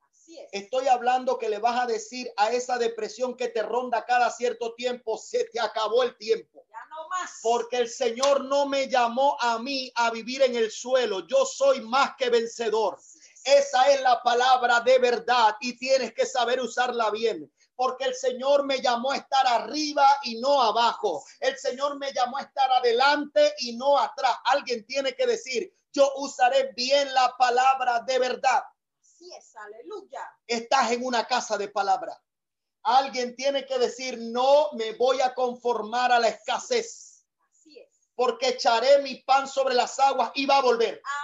Así 0.00 0.36
es. 0.36 0.48
Estoy 0.50 0.88
hablando 0.88 1.38
que 1.38 1.48
le 1.48 1.60
vas 1.60 1.80
a 1.80 1.86
decir 1.86 2.28
a 2.36 2.50
esa 2.50 2.76
depresión 2.76 3.36
que 3.36 3.46
te 3.46 3.62
ronda 3.62 4.04
cada 4.04 4.32
cierto 4.32 4.74
tiempo, 4.74 5.16
se 5.16 5.44
te 5.44 5.60
acabó 5.60 6.02
el 6.02 6.18
tiempo. 6.18 6.66
Ya 6.68 6.84
no 6.90 7.08
más. 7.08 7.38
Porque 7.40 7.76
el 7.76 7.88
Señor 7.88 8.44
no 8.46 8.66
me 8.66 8.88
llamó 8.88 9.36
a 9.40 9.60
mí 9.60 9.92
a 9.94 10.10
vivir 10.10 10.42
en 10.42 10.56
el 10.56 10.72
suelo. 10.72 11.24
Yo 11.28 11.46
soy 11.46 11.80
más 11.80 12.16
que 12.18 12.30
vencedor. 12.30 12.98
Esa 13.44 13.92
es 13.92 14.00
la 14.00 14.20
palabra 14.24 14.80
de 14.80 14.98
verdad 14.98 15.54
y 15.60 15.78
tienes 15.78 16.12
que 16.12 16.26
saber 16.26 16.60
usarla 16.60 17.12
bien. 17.12 17.48
Porque 17.76 18.04
el 18.04 18.14
Señor 18.14 18.64
me 18.64 18.80
llamó 18.80 19.10
a 19.12 19.16
estar 19.16 19.46
arriba 19.46 20.06
y 20.22 20.40
no 20.40 20.62
abajo. 20.62 21.24
El 21.40 21.56
Señor 21.58 21.98
me 21.98 22.12
llamó 22.12 22.38
a 22.38 22.42
estar 22.42 22.70
adelante 22.72 23.54
y 23.58 23.76
no 23.76 23.98
atrás. 23.98 24.36
Alguien 24.44 24.86
tiene 24.86 25.14
que 25.14 25.26
decir, 25.26 25.72
yo 25.92 26.10
usaré 26.16 26.72
bien 26.74 27.12
la 27.14 27.34
palabra 27.36 28.00
de 28.00 28.18
verdad. 28.18 28.62
Así 29.00 29.30
es, 29.36 29.56
aleluya. 29.56 30.20
Estás 30.46 30.92
en 30.92 31.04
una 31.04 31.26
casa 31.26 31.56
de 31.56 31.68
palabra. 31.68 32.20
Alguien 32.82 33.34
tiene 33.34 33.64
que 33.64 33.78
decir, 33.78 34.18
no 34.20 34.70
me 34.74 34.92
voy 34.92 35.20
a 35.20 35.32
conformar 35.34 36.12
a 36.12 36.18
la 36.18 36.28
escasez, 36.28 37.24
Así 37.50 37.78
es. 37.78 37.88
porque 38.14 38.48
echaré 38.50 39.00
mi 39.00 39.16
pan 39.22 39.48
sobre 39.48 39.74
las 39.74 39.98
aguas 39.98 40.30
y 40.34 40.44
va 40.44 40.58
a 40.58 40.62
volver. 40.62 41.00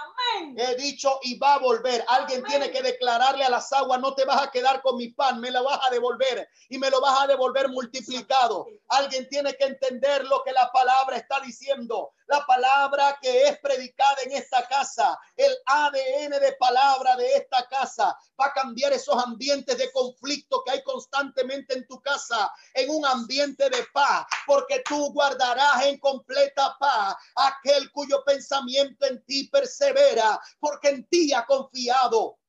He 0.57 0.75
dicho 0.75 1.19
y 1.23 1.37
va 1.37 1.55
a 1.55 1.59
volver. 1.59 2.03
Alguien 2.07 2.43
tiene 2.43 2.71
que 2.71 2.81
declararle 2.81 3.43
a 3.43 3.49
las 3.49 3.71
aguas, 3.73 3.99
no 3.99 4.13
te 4.13 4.25
vas 4.25 4.41
a 4.41 4.51
quedar 4.51 4.81
con 4.81 4.97
mi 4.97 5.09
pan, 5.09 5.39
me 5.39 5.51
lo 5.51 5.63
vas 5.63 5.79
a 5.87 5.91
devolver 5.91 6.47
y 6.69 6.77
me 6.77 6.89
lo 6.89 7.01
vas 7.01 7.21
a 7.21 7.27
devolver 7.27 7.69
multiplicado. 7.69 8.65
Alguien 8.89 9.27
tiene 9.29 9.55
que 9.55 9.65
entender 9.65 10.25
lo 10.25 10.43
que 10.43 10.51
la 10.51 10.71
palabra 10.71 11.17
está 11.17 11.39
diciendo. 11.39 12.13
La 12.31 12.45
palabra 12.45 13.19
que 13.21 13.43
es 13.43 13.59
predicada 13.59 14.15
en 14.23 14.31
esta 14.31 14.65
casa, 14.65 15.19
el 15.35 15.53
ADN 15.65 16.39
de 16.39 16.53
palabra 16.57 17.17
de 17.17 17.35
esta 17.35 17.67
casa, 17.67 18.17
va 18.39 18.45
a 18.45 18.53
cambiar 18.53 18.93
esos 18.93 19.21
ambientes 19.21 19.77
de 19.77 19.91
conflicto 19.91 20.63
que 20.63 20.71
hay 20.71 20.81
constantemente 20.81 21.73
en 21.73 21.85
tu 21.87 22.01
casa, 22.01 22.49
en 22.73 22.89
un 22.89 23.05
ambiente 23.05 23.69
de 23.69 23.83
paz, 23.91 24.25
porque 24.47 24.81
tú 24.87 25.11
guardarás 25.11 25.83
en 25.83 25.99
completa 25.99 26.77
paz 26.79 27.17
aquel 27.35 27.91
cuyo 27.91 28.23
pensamiento 28.23 29.05
en 29.07 29.21
ti 29.25 29.49
persevera, 29.49 30.39
porque 30.61 30.87
en 30.87 31.09
ti 31.09 31.33
ha 31.33 31.45
confiado. 31.45 32.39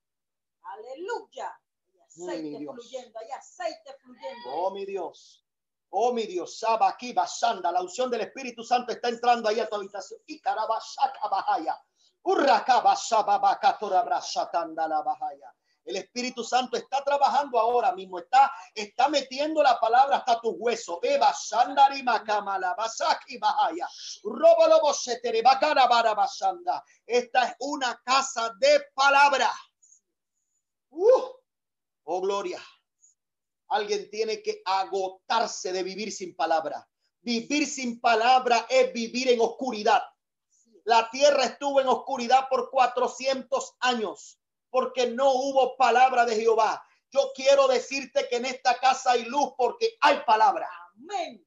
Aleluya. 0.63 1.61
Hay 2.29 2.29
Ay, 2.29 2.43
mi 2.43 2.55
aceite 2.55 2.59
Dios. 2.61 2.75
fluyendo, 2.77 3.19
hay 3.19 3.31
aceite 3.33 3.97
fluyendo. 4.01 4.49
Oh, 4.55 4.71
mi 4.71 4.87
Dios. 4.87 5.42
Oh, 5.95 6.13
mi 6.13 6.27
Dios. 6.27 6.59
Saba 6.59 6.89
aquí, 6.89 7.13
basanda. 7.13 7.71
La 7.71 7.83
unción 7.83 8.11
del 8.11 8.23
Espíritu 8.23 8.65
Santo 8.65 8.93
está 8.93 9.09
entrando 9.09 9.49
ahí 9.49 9.61
a 9.61 9.69
tu 9.69 9.77
habitación. 9.77 10.21
Y 10.27 10.41
carabashaka 10.41 11.29
bahaya. 11.29 11.79
El 15.85 15.97
Espíritu 15.97 16.45
Santo 16.45 16.77
está 16.77 17.03
trabajando 17.03 17.59
ahora 17.59 17.93
mismo, 17.93 18.21
está, 18.21 18.53
está 18.75 19.09
metiendo 19.09 19.63
la 19.63 19.79
palabra 19.81 20.19
hasta 20.19 20.41
tus 20.41 20.55
huesos. 20.57 20.99
Eva 21.03 21.35
Shandari 21.35 22.03
Makamala 22.03 22.75
Basaki 22.75 23.39
Bahaya. 23.39 23.89
Robolobo 24.23 24.95
Setere 24.95 25.43
Bakara 25.43 26.15
Basanda. 26.15 26.83
Esta 27.05 27.49
es 27.49 27.57
una 27.59 28.01
casa 28.05 28.55
de 28.59 28.81
palabra. 28.95 29.51
Uh, 30.91 31.23
oh, 32.05 32.21
gloria. 32.21 32.63
Alguien 33.73 34.11
tiene 34.11 34.43
que 34.43 34.61
agotarse 34.65 35.73
de 35.73 35.83
vivir 35.83 36.13
sin 36.13 36.37
palabra. 36.37 36.87
Vivir 37.23 37.67
sin 37.67 38.01
palabra 38.01 38.67
es 38.69 38.93
vivir 38.93 39.31
en 39.31 39.41
oscuridad. 39.41 40.03
La 40.85 41.09
tierra 41.11 41.45
estuvo 41.45 41.81
en 41.81 41.89
oscuridad 41.89 42.49
por 42.51 42.71
400 42.71 43.77
años 43.81 44.39
porque 44.69 45.07
no 45.07 45.33
hubo 45.33 45.77
palabra 45.77 46.27
de 46.27 46.37
Jehová. 46.37 46.85
Yo 47.11 47.31
quiero 47.35 47.69
decirte 47.69 48.27
que 48.29 48.37
en 48.37 48.47
esta 48.47 48.79
casa 48.79 49.13
hay 49.13 49.25
luz 49.25 49.53
porque 49.57 49.97
hay 50.01 50.21
palabra. 50.27 50.69
Amén. 50.95 51.47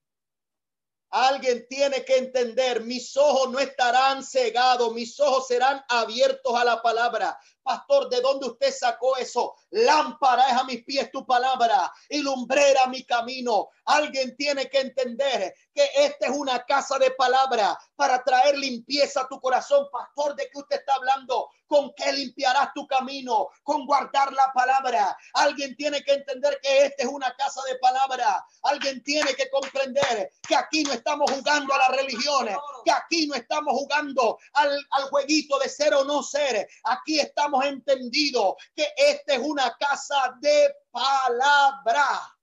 Alguien 1.10 1.68
tiene 1.68 2.04
que 2.04 2.18
entender, 2.18 2.82
mis 2.82 3.16
ojos 3.16 3.52
no 3.52 3.60
estarán 3.60 4.24
cegados, 4.24 4.94
mis 4.94 5.20
ojos 5.20 5.48
serán 5.48 5.84
abiertos 5.88 6.54
a 6.56 6.64
la 6.64 6.82
palabra. 6.82 7.40
Pastor, 7.66 8.10
¿de 8.10 8.22
dónde 8.22 8.46
usted 8.46 8.72
sacó 8.72 9.18
eso? 9.18 9.56
Lámpara 9.72 10.50
es 10.50 10.54
a 10.54 10.64
mis 10.66 10.84
pies 10.84 11.12
tu 11.12 11.26
palabra 11.26 11.92
y 12.10 12.20
lumbrera 12.20 12.86
mi 12.86 13.04
camino. 13.04 13.70
Alguien 13.86 14.36
tiene 14.38 14.70
que 14.70 14.82
entender 14.82 15.52
que 15.74 15.90
esta 15.96 16.28
es 16.28 16.32
una 16.32 16.64
casa 16.64 17.00
de 17.00 17.10
palabra 17.12 17.76
para 17.96 18.24
traer 18.24 18.56
limpieza 18.56 19.22
a 19.22 19.28
tu 19.28 19.40
corazón. 19.42 19.88
Pastor, 19.92 20.36
¿de 20.36 20.48
qué 20.48 20.60
usted 20.60 20.78
está 20.78 20.94
hablando? 20.94 21.50
¿Con 21.66 21.92
qué 21.96 22.14
limpiarás 22.14 22.72
tu 22.76 22.86
camino? 22.86 23.48
Con 23.64 23.88
guardar 23.88 24.32
la 24.34 24.52
palabra. 24.54 25.18
Alguien 25.34 25.76
tiene 25.76 26.04
que 26.04 26.14
entender 26.14 26.60
que 26.62 26.86
esta 26.86 27.04
es 27.04 27.10
una 27.10 27.36
casa 27.36 27.62
de 27.68 27.80
palabra. 27.80 28.46
Alguien 28.62 29.04
tiene 29.04 29.34
que 29.34 29.50
comprender 29.50 30.32
que 30.48 30.56
aquí 30.56 30.84
no 30.84 30.94
estamos 30.94 31.32
jugando 31.32 31.74
a 31.74 31.80
las 31.80 31.98
religiones, 31.98 32.58
que 32.84 32.92
aquí 32.92 33.26
no 33.26 33.34
estamos 33.34 33.74
jugando 33.74 34.38
al, 34.54 34.88
al 34.92 35.04
jueguito 35.10 35.58
de 35.58 35.68
ser 35.68 35.96
o 35.96 36.04
no 36.04 36.22
ser. 36.22 36.68
Aquí 36.84 37.20
estamos 37.20 37.55
entendidos 37.64 38.56
que 38.76 38.88
esta 38.98 39.36
es 39.36 39.40
una 39.40 39.76
casa 39.78 40.36
de 40.40 40.76
palabra. 40.92 42.36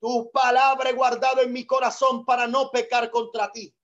Tu 0.00 0.30
palabra 0.30 0.90
he 0.90 0.92
guardado 0.92 1.42
en 1.42 1.52
mi 1.52 1.66
corazón 1.66 2.24
para 2.24 2.46
no 2.46 2.70
pecar 2.70 3.10
contra 3.10 3.50
ti. 3.50 3.74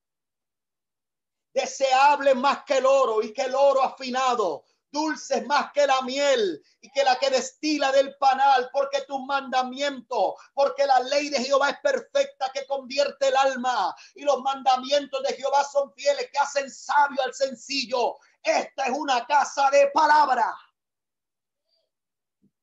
Deseable 1.53 2.35
más 2.35 2.65
que 2.65 2.79
el 2.79 2.87
oro 2.87 3.23
y 3.23 3.33
que 3.33 3.43
el 3.43 3.55
oro 3.55 3.83
afinado, 3.83 4.65
dulces 4.93 5.45
más 5.47 5.73
que 5.73 5.87
la 5.87 6.03
miel 6.03 6.63
y 6.81 6.91
que 6.91 7.03
la 7.03 7.19
que 7.19 7.31
destila 7.31 7.91
del 7.93 8.15
panal, 8.19 8.69
porque 8.73 9.01
tus 9.03 9.21
mandamientos, 9.25 10.35
porque 10.55 10.87
la 10.87 11.01
ley 11.01 11.31
de 11.31 11.43
Jehová 11.43 11.71
es 11.71 11.81
perfecta 11.81 12.51
que 12.53 12.67
convierte 12.67 13.29
el 13.29 13.37
alma 13.37 13.95
y 14.15 14.23
los 14.23 14.41
mandamientos 14.43 15.23
de 15.23 15.35
Jehová 15.35 15.65
son 15.65 15.93
fieles 15.95 16.29
que 16.31 16.39
hacen 16.39 16.71
sabio 16.71 17.23
al 17.23 17.35
sencillo. 17.35 18.17
Esta 18.43 18.87
es 18.87 18.99
una 18.99 19.27
casa 19.27 19.71
de 19.71 19.91
palabra. 19.93 20.53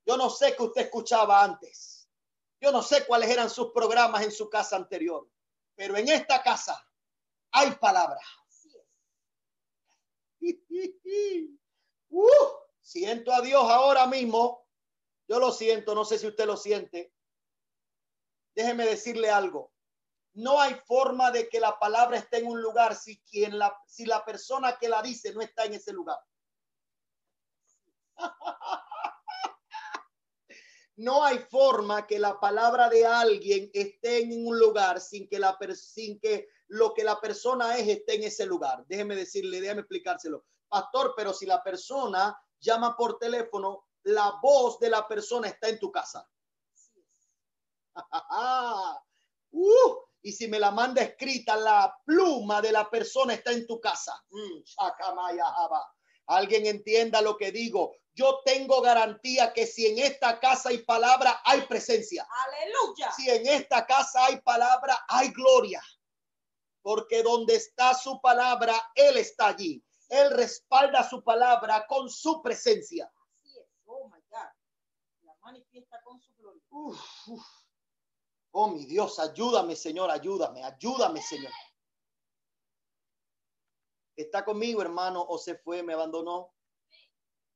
Yo 0.06 0.18
no 0.18 0.30
sé 0.30 0.56
qué 0.56 0.64
usted 0.64 0.82
escuchaba 0.82 1.44
antes. 1.44 2.10
Yo 2.62 2.72
no 2.72 2.82
sé 2.82 3.06
cuáles 3.06 3.30
eran 3.30 3.50
sus 3.50 3.72
programas 3.72 4.24
en 4.24 4.32
su 4.32 4.50
casa 4.50 4.76
anterior, 4.76 5.30
pero 5.76 5.96
en 5.96 6.10
esta 6.10 6.42
casa 6.44 6.84
hay 7.52 7.72
palabra. 7.72 8.20
Uh, 12.12 12.26
siento 12.82 13.32
a 13.32 13.40
Dios 13.40 13.64
ahora 13.70 14.08
mismo. 14.08 14.68
Yo 15.28 15.38
lo 15.38 15.52
siento, 15.52 15.94
no 15.94 16.04
sé 16.04 16.18
si 16.18 16.26
usted 16.26 16.48
lo 16.48 16.58
siente. 16.58 17.14
Déjeme 18.56 18.84
decirle 18.84 19.30
algo. 19.30 19.72
No 20.34 20.60
hay 20.62 20.76
forma 20.86 21.32
de 21.32 21.50
que 21.50 21.60
la 21.60 21.78
palabra 21.80 22.18
esté 22.18 22.38
en 22.38 22.48
un 22.48 22.62
lugar 22.62 22.96
si 22.96 23.20
quien 23.22 23.58
la 23.58 23.76
si 23.88 24.06
la 24.06 24.24
persona 24.24 24.78
que 24.78 24.88
la 24.88 25.02
dice 25.02 25.34
no 25.34 25.42
está 25.42 25.66
en 25.66 25.74
ese 25.74 25.94
lugar. 25.94 26.20
No 31.02 31.24
hay 31.24 31.40
forma 31.40 32.06
que 32.06 32.20
la 32.20 32.42
palabra 32.42 32.90
de 32.90 33.06
alguien 33.06 33.72
esté 33.74 34.22
en 34.22 34.46
un 34.46 34.60
lugar 34.60 35.00
sin 35.00 35.30
que 35.30 35.40
la 35.40 35.58
sin 35.74 36.20
que 36.20 36.50
lo 36.68 36.94
que 36.94 37.06
la 37.06 37.22
persona 37.22 37.78
es 37.78 37.88
esté 37.88 38.16
en 38.16 38.24
ese 38.24 38.46
lugar. 38.46 38.84
Déjeme 38.86 39.16
decirle, 39.16 39.62
déjeme 39.62 39.80
explicárselo. 39.80 40.44
Pastor, 40.68 41.14
pero 41.16 41.34
si 41.34 41.46
la 41.46 41.64
persona 41.64 42.38
llama 42.60 42.98
por 42.98 43.18
teléfono, 43.18 43.88
la 44.04 44.40
voz 44.42 44.78
de 44.80 44.90
la 44.90 45.08
persona 45.08 45.48
está 45.48 45.70
en 45.70 45.80
tu 45.80 45.90
casa. 45.92 46.30
Uh, 49.52 49.96
y 50.22 50.34
si 50.34 50.48
me 50.48 50.60
la 50.60 50.72
manda 50.72 51.02
escrita, 51.02 51.56
la 51.56 51.96
pluma 52.06 52.62
de 52.62 52.72
la 52.72 52.90
persona 52.90 53.34
está 53.34 53.52
en 53.52 53.66
tu 53.66 53.80
casa. 53.80 54.22
Mm. 54.30 54.64
Alguien 56.28 56.66
entienda 56.66 57.22
lo 57.22 57.38
que 57.38 57.52
digo. 57.52 57.96
Yo 58.14 58.42
tengo 58.44 58.82
garantía 58.82 59.54
que 59.54 59.66
si 59.66 59.88
en 59.88 60.00
esta 60.00 60.40
casa 60.40 60.70
hay 60.70 60.80
palabra, 60.80 61.42
hay 61.46 61.62
presencia. 61.62 62.28
Aleluya. 62.46 63.12
Si 63.14 63.30
en 63.30 63.48
esta 63.48 63.86
casa 63.86 64.26
hay 64.26 64.42
palabra, 64.42 65.06
hay 65.08 65.30
gloria. 65.30 65.82
Porque 66.82 67.24
donde 67.24 67.56
está 67.56 67.94
su 67.94 68.20
palabra, 68.20 68.76
Él 68.96 69.18
está 69.18 69.48
allí. 69.48 69.84
Él 70.10 70.32
respalda 70.32 71.08
su 71.08 71.24
palabra 71.24 71.86
con 71.88 72.10
su 72.10 72.42
presencia. 72.42 73.10
Así 73.32 73.58
es. 73.58 73.68
Oh 73.86 74.10
my 74.10 74.20
God. 74.30 74.50
La 75.22 75.36
manifiesta 75.42 76.02
con 76.04 76.20
su 76.20 76.34
gloria. 76.36 76.62
Uf, 76.72 77.28
uf. 77.28 77.59
Oh, 78.52 78.72
mi 78.72 78.86
Dios, 78.86 79.20
ayúdame, 79.20 79.76
Señor, 79.76 80.10
ayúdame, 80.10 80.64
ayúdame, 80.64 81.22
Señor. 81.22 81.52
¿Está 84.16 84.44
conmigo, 84.44 84.82
hermano, 84.82 85.26
o 85.28 85.38
se 85.38 85.56
fue, 85.56 85.82
me 85.84 85.94
abandonó? 85.94 86.54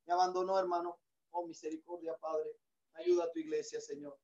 Me 0.06 0.14
abandonó, 0.14 0.58
hermano. 0.58 0.98
Oh, 1.30 1.46
misericordia, 1.46 2.16
Padre. 2.18 2.50
Ayuda 2.94 3.24
a 3.24 3.32
tu 3.32 3.40
iglesia, 3.40 3.80
Señor. 3.80 4.18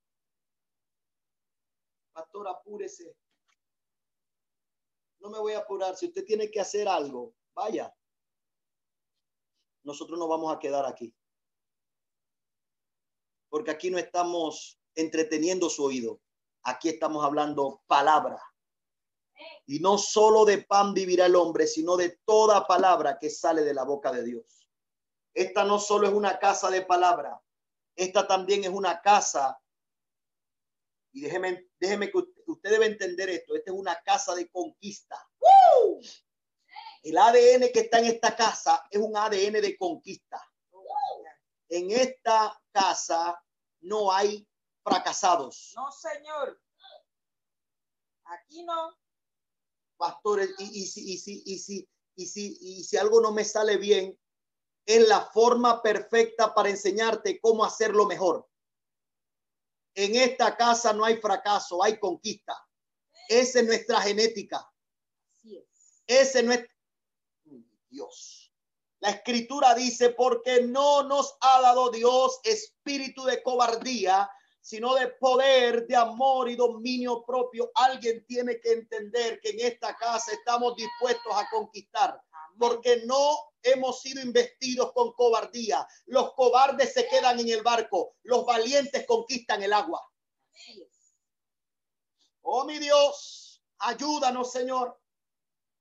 Pastor, 2.12 2.48
apúrese. 2.48 3.16
No 5.18 5.28
me 5.28 5.38
voy 5.38 5.52
a 5.52 5.58
apurar. 5.58 5.96
Si 5.96 6.06
usted 6.06 6.24
tiene 6.24 6.50
que 6.50 6.60
hacer 6.60 6.88
algo, 6.88 7.34
vaya. 7.52 7.94
Nosotros 9.82 10.18
no 10.18 10.28
vamos 10.28 10.54
a 10.54 10.58
quedar 10.58 10.86
aquí. 10.86 11.14
Porque 13.48 13.70
aquí 13.70 13.90
no 13.90 13.98
estamos 13.98 14.80
entreteniendo 14.94 15.68
su 15.68 15.84
oído. 15.84 16.20
Aquí 16.62 16.88
estamos 16.88 17.24
hablando 17.24 17.82
palabra. 17.86 18.42
Y 19.66 19.78
no 19.80 19.96
solo 19.96 20.44
de 20.44 20.58
pan 20.58 20.92
vivirá 20.92 21.26
el 21.26 21.36
hombre, 21.36 21.66
sino 21.66 21.96
de 21.96 22.20
toda 22.24 22.66
palabra 22.66 23.18
que 23.18 23.30
sale 23.30 23.62
de 23.62 23.74
la 23.74 23.84
boca 23.84 24.12
de 24.12 24.24
Dios. 24.24 24.68
Esta 25.32 25.64
no 25.64 25.78
solo 25.78 26.08
es 26.08 26.12
una 26.12 26.38
casa 26.38 26.70
de 26.70 26.82
palabra, 26.82 27.40
esta 27.96 28.26
también 28.26 28.64
es 28.64 28.70
una 28.70 29.00
casa. 29.00 29.60
Y 31.12 31.22
déjeme, 31.22 31.68
déjeme 31.78 32.10
que 32.10 32.18
usted, 32.46 32.70
debe 32.70 32.86
entender 32.86 33.28
esto. 33.30 33.54
Esta 33.54 33.70
es 33.70 33.76
una 33.76 34.00
casa 34.02 34.34
de 34.34 34.48
conquista. 34.48 35.16
¡Woo! 35.38 36.00
El 37.02 37.16
ADN 37.16 37.72
que 37.72 37.80
está 37.80 37.98
en 37.98 38.06
esta 38.06 38.36
casa 38.36 38.86
es 38.90 39.00
un 39.00 39.16
ADN 39.16 39.60
de 39.60 39.76
conquista. 39.78 40.40
En 41.68 41.90
esta 41.90 42.60
casa 42.72 43.42
no 43.80 44.12
hay 44.12 44.46
fracasados. 44.90 45.72
No, 45.76 45.90
señor. 45.92 46.60
Aquí 48.24 48.62
no. 48.62 48.96
Pastores, 49.96 50.54
y, 50.58 50.82
y 50.82 50.86
si, 50.86 51.12
y, 51.12 51.18
si, 51.18 51.42
y, 51.44 51.58
si, 51.58 51.88
y, 52.16 52.26
si, 52.26 52.58
y 52.60 52.84
si 52.84 52.96
algo 52.96 53.20
no 53.20 53.32
me 53.32 53.44
sale 53.44 53.76
bien, 53.76 54.18
es 54.86 55.06
la 55.06 55.20
forma 55.20 55.82
perfecta 55.82 56.54
para 56.54 56.70
enseñarte 56.70 57.40
cómo 57.40 57.64
hacerlo 57.64 58.06
mejor. 58.06 58.48
En 59.94 60.16
esta 60.16 60.56
casa 60.56 60.92
no 60.92 61.04
hay 61.04 61.16
fracaso, 61.18 61.82
hay 61.82 61.98
conquista. 61.98 62.56
Esa 63.28 63.60
es 63.60 63.66
nuestra 63.66 64.00
genética. 64.00 64.66
Ese 66.06 66.42
no 66.42 66.52
es 66.52 66.66
Dios. 67.88 68.52
La 69.00 69.10
escritura 69.10 69.74
dice, 69.74 70.10
porque 70.10 70.62
no 70.62 71.04
nos 71.04 71.36
ha 71.40 71.60
dado 71.60 71.90
Dios 71.90 72.40
espíritu 72.44 73.24
de 73.24 73.42
cobardía, 73.42 74.30
sino 74.60 74.94
de 74.94 75.08
poder, 75.08 75.86
de 75.86 75.96
amor 75.96 76.48
y 76.50 76.56
dominio 76.56 77.24
propio. 77.24 77.70
Alguien 77.74 78.24
tiene 78.26 78.60
que 78.60 78.72
entender 78.72 79.40
que 79.40 79.50
en 79.50 79.60
esta 79.60 79.96
casa 79.96 80.32
estamos 80.32 80.76
dispuestos 80.76 81.32
a 81.34 81.48
conquistar, 81.50 82.20
porque 82.58 83.02
no 83.06 83.38
hemos 83.62 84.00
sido 84.00 84.22
investidos 84.22 84.92
con 84.92 85.12
cobardía. 85.12 85.86
Los 86.06 86.34
cobardes 86.34 86.92
se 86.92 87.08
quedan 87.08 87.40
en 87.40 87.48
el 87.48 87.62
barco, 87.62 88.16
los 88.22 88.44
valientes 88.44 89.06
conquistan 89.06 89.62
el 89.62 89.72
agua. 89.72 90.02
Oh, 92.42 92.64
mi 92.64 92.78
Dios, 92.78 93.62
ayúdanos, 93.78 94.50
Señor. 94.50 94.98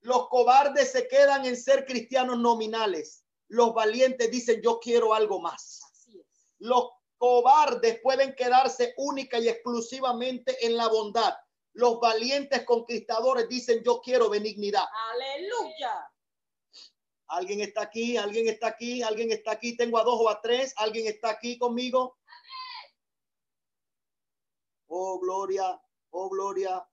Los 0.02 0.30
cobardes 0.30 0.92
se 0.92 1.08
quedan 1.08 1.46
en 1.46 1.58
ser 1.58 1.86
cristianos 1.86 2.38
nominales. 2.38 3.26
Los 3.48 3.74
valientes 3.74 4.30
dicen, 4.32 4.62
yo 4.62 4.80
quiero 4.80 5.14
algo 5.14 5.42
más. 5.42 5.82
Los 6.60 6.90
cobardes 7.20 8.00
pueden 8.02 8.34
quedarse 8.34 8.94
única 8.98 9.38
y 9.38 9.50
exclusivamente 9.50 10.66
en 10.66 10.76
la 10.76 10.88
bondad. 10.88 11.36
Los 11.74 12.00
valientes 12.00 12.64
conquistadores 12.64 13.48
dicen, 13.48 13.84
yo 13.84 14.02
quiero 14.02 14.30
benignidad. 14.30 14.86
Aleluya. 15.12 16.12
¿Alguien 17.28 17.62
está 17.62 17.84
aquí? 17.84 18.18
¿Alguien 18.18 18.48
está 18.48 18.68
aquí? 18.68 19.04
¿Alguien 19.04 19.32
está 19.32 19.52
aquí? 19.52 19.78
Tengo 19.78 20.00
a 20.00 20.04
dos 20.04 20.20
o 20.20 20.30
a 20.30 20.42
tres. 20.42 20.74
¿Alguien 20.78 21.08
está 21.08 21.30
aquí 21.30 21.60
conmigo? 21.60 22.18
Oh, 24.88 25.20
gloria. 25.20 25.80
Oh, 26.10 26.30
gloria. 26.30 26.88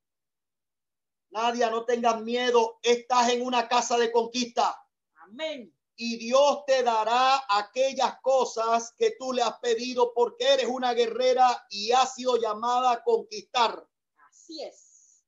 Nadia, 1.31 1.71
no 1.71 1.85
tengas 1.85 2.21
miedo. 2.21 2.79
Estás 2.83 3.31
en 3.31 3.43
una 3.43 3.69
casa 3.69 3.97
de 3.97 4.13
conquista. 4.13 4.77
Amén. 5.15 5.76
Y 5.97 6.19
Dios 6.19 6.65
te 6.67 6.83
dará 6.83 7.43
aquellas 7.49 8.21
cosas 8.21 8.93
que 8.97 9.17
tú 9.19 9.33
le 9.33 9.43
has 9.43 9.59
pedido 9.61 10.13
porque 10.15 10.45
eres 10.53 10.67
una 10.67 10.93
guerrera 10.93 11.67
y 11.71 11.91
has 11.93 12.15
sido 12.15 12.37
llamada 12.37 12.93
a 12.93 13.03
conquistar. 13.03 13.87
Así 14.29 14.63
es. 14.63 15.25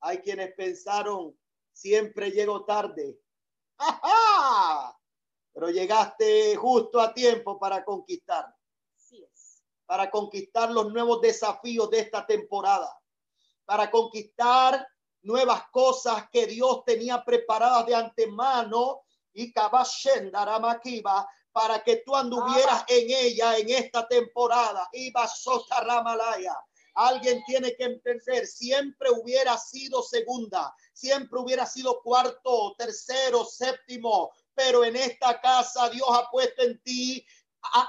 Hay 0.00 0.18
quienes 0.18 0.52
pensaron, 0.54 1.38
siempre 1.72 2.30
llego 2.30 2.64
tarde. 2.64 3.18
¡Ajá! 3.78 4.98
Pero 5.52 5.70
llegaste 5.70 6.56
justo 6.56 7.00
a 7.00 7.14
tiempo 7.14 7.58
para 7.58 7.84
conquistar, 7.84 8.54
Así 8.96 9.22
es. 9.22 9.62
para 9.86 10.10
conquistar 10.10 10.70
los 10.70 10.92
nuevos 10.92 11.20
desafíos 11.20 11.88
de 11.90 12.00
esta 12.00 12.26
temporada, 12.26 12.98
para 13.64 13.90
conquistar 13.90 14.86
nuevas 15.22 15.64
cosas 15.70 16.28
que 16.30 16.46
Dios 16.46 16.84
tenía 16.84 17.24
preparadas 17.24 17.86
de 17.86 17.94
antemano 17.94 19.02
y 19.32 19.52
Kabashendaramakiba 19.52 21.28
para 21.52 21.82
que 21.82 21.96
tú 22.04 22.16
anduvieras 22.16 22.84
en 22.88 23.10
ella 23.10 23.56
en 23.56 23.70
esta 23.70 24.06
temporada. 24.08 24.88
Iba 24.92 25.28
Ramalaya. 25.82 26.56
Alguien 26.94 27.42
tiene 27.46 27.74
que 27.74 27.84
entender, 27.84 28.46
siempre 28.46 29.08
hubiera 29.10 29.56
sido 29.56 30.02
segunda, 30.02 30.74
siempre 30.92 31.40
hubiera 31.40 31.64
sido 31.64 32.02
cuarto, 32.02 32.74
tercero, 32.76 33.46
séptimo, 33.46 34.30
pero 34.54 34.84
en 34.84 34.96
esta 34.96 35.40
casa 35.40 35.88
Dios 35.88 36.06
ha 36.10 36.28
puesto 36.30 36.62
en 36.62 36.82
ti 36.82 37.24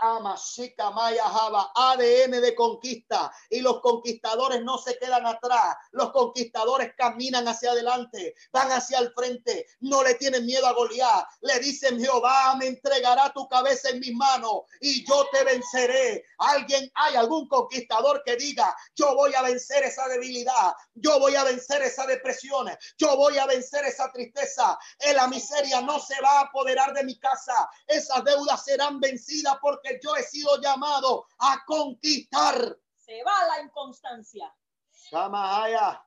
Amashika 0.02 0.92
Maya 0.92 1.24
Java, 1.24 1.72
ADN 1.76 2.42
de 2.42 2.56
conquista. 2.56 3.32
Y 3.50 3.62
los 3.62 3.82
conquistadores 3.82 4.64
no 4.64 4.78
se 4.78 4.98
quedan 4.98 5.26
atrás, 5.26 5.76
los 5.92 6.12
conquistadores 6.12 6.94
caminan 6.98 7.48
hacia 7.48 7.72
adelante, 7.72 8.36
van 8.52 8.72
hacia 8.72 9.00
el 9.00 9.12
frente, 9.14 9.66
no 9.82 10.04
le 10.04 10.16
tienen 10.16 10.46
miedo 10.46 10.68
a 10.68 10.74
Goliat, 10.74 11.26
le 11.42 11.60
dicen 11.60 12.00
Jehová 12.00 12.56
me 12.56 12.68
entregará 12.68 13.32
tu 13.34 13.48
cabeza 13.48 13.90
en 13.90 14.00
mis 14.00 14.14
manos 14.14 14.62
y 14.82 15.06
yo 15.06 15.28
te 15.32 15.44
venceré. 15.44 16.26
Alguien, 16.38 16.92
hay 16.96 17.16
algún 17.16 17.48
conquistador 17.48 18.24
que 18.26 18.36
diga 18.36 18.76
yo 18.96 19.16
voy 19.16 19.34
a 19.34 19.42
vencer 19.42 19.84
esa 19.84 20.08
debilidad, 20.08 20.74
yo 20.96 21.20
voy 21.20 21.36
a 21.36 21.44
vencer 21.44 21.82
esa 21.82 22.06
depresión, 22.06 22.70
yo 22.98 23.18
voy 23.18 23.38
a 23.38 23.46
vencer 23.46 23.86
esa 23.86 24.12
tristeza, 24.12 24.78
en 25.00 25.16
la 25.16 25.28
miseria 25.28 25.82
no 25.82 26.00
se 26.00 26.20
va 26.22 26.40
a 26.40 26.42
apoderar 26.42 26.94
de 26.94 27.04
mi 27.04 27.18
casa, 27.20 27.70
esas 27.88 28.24
deudas 28.24 28.64
serán 28.64 29.00
vencidas 29.00 29.58
porque 29.64 29.98
yo 30.04 30.14
he 30.16 30.24
sido 30.24 30.62
llamado 30.62 31.26
a 31.40 31.64
conquistar. 31.66 32.78
Se 32.98 33.24
va 33.24 33.48
la 33.48 33.64
inconstancia. 33.64 34.54
Samahaya. 34.92 36.06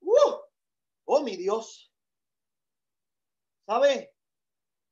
Uh, 0.00 0.34
oh, 1.04 1.22
mi 1.22 1.36
Dios. 1.36 1.90
¿Sabe? 3.64 4.14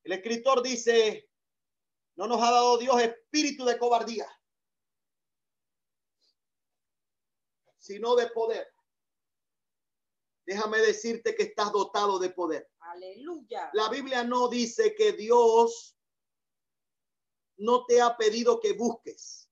El 0.04 0.12
escritor 0.12 0.62
dice, 0.62 1.28
no 2.14 2.28
nos 2.28 2.40
ha 2.40 2.52
dado 2.52 2.78
Dios 2.78 3.00
espíritu 3.02 3.64
de 3.64 3.76
cobardía, 3.76 4.26
sino 7.76 8.14
de 8.14 8.28
poder. 8.28 8.72
Déjame 10.46 10.78
decirte 10.78 11.34
que 11.34 11.42
estás 11.42 11.72
dotado 11.72 12.18
de 12.18 12.30
poder. 12.30 12.70
Aleluya. 12.78 13.70
La 13.72 13.88
Biblia 13.88 14.22
no 14.24 14.48
dice 14.48 14.94
que 14.94 15.12
Dios 15.12 15.96
no 17.60 17.84
te 17.86 18.00
ha 18.00 18.16
pedido 18.16 18.58
que 18.58 18.72
busques. 18.72 19.48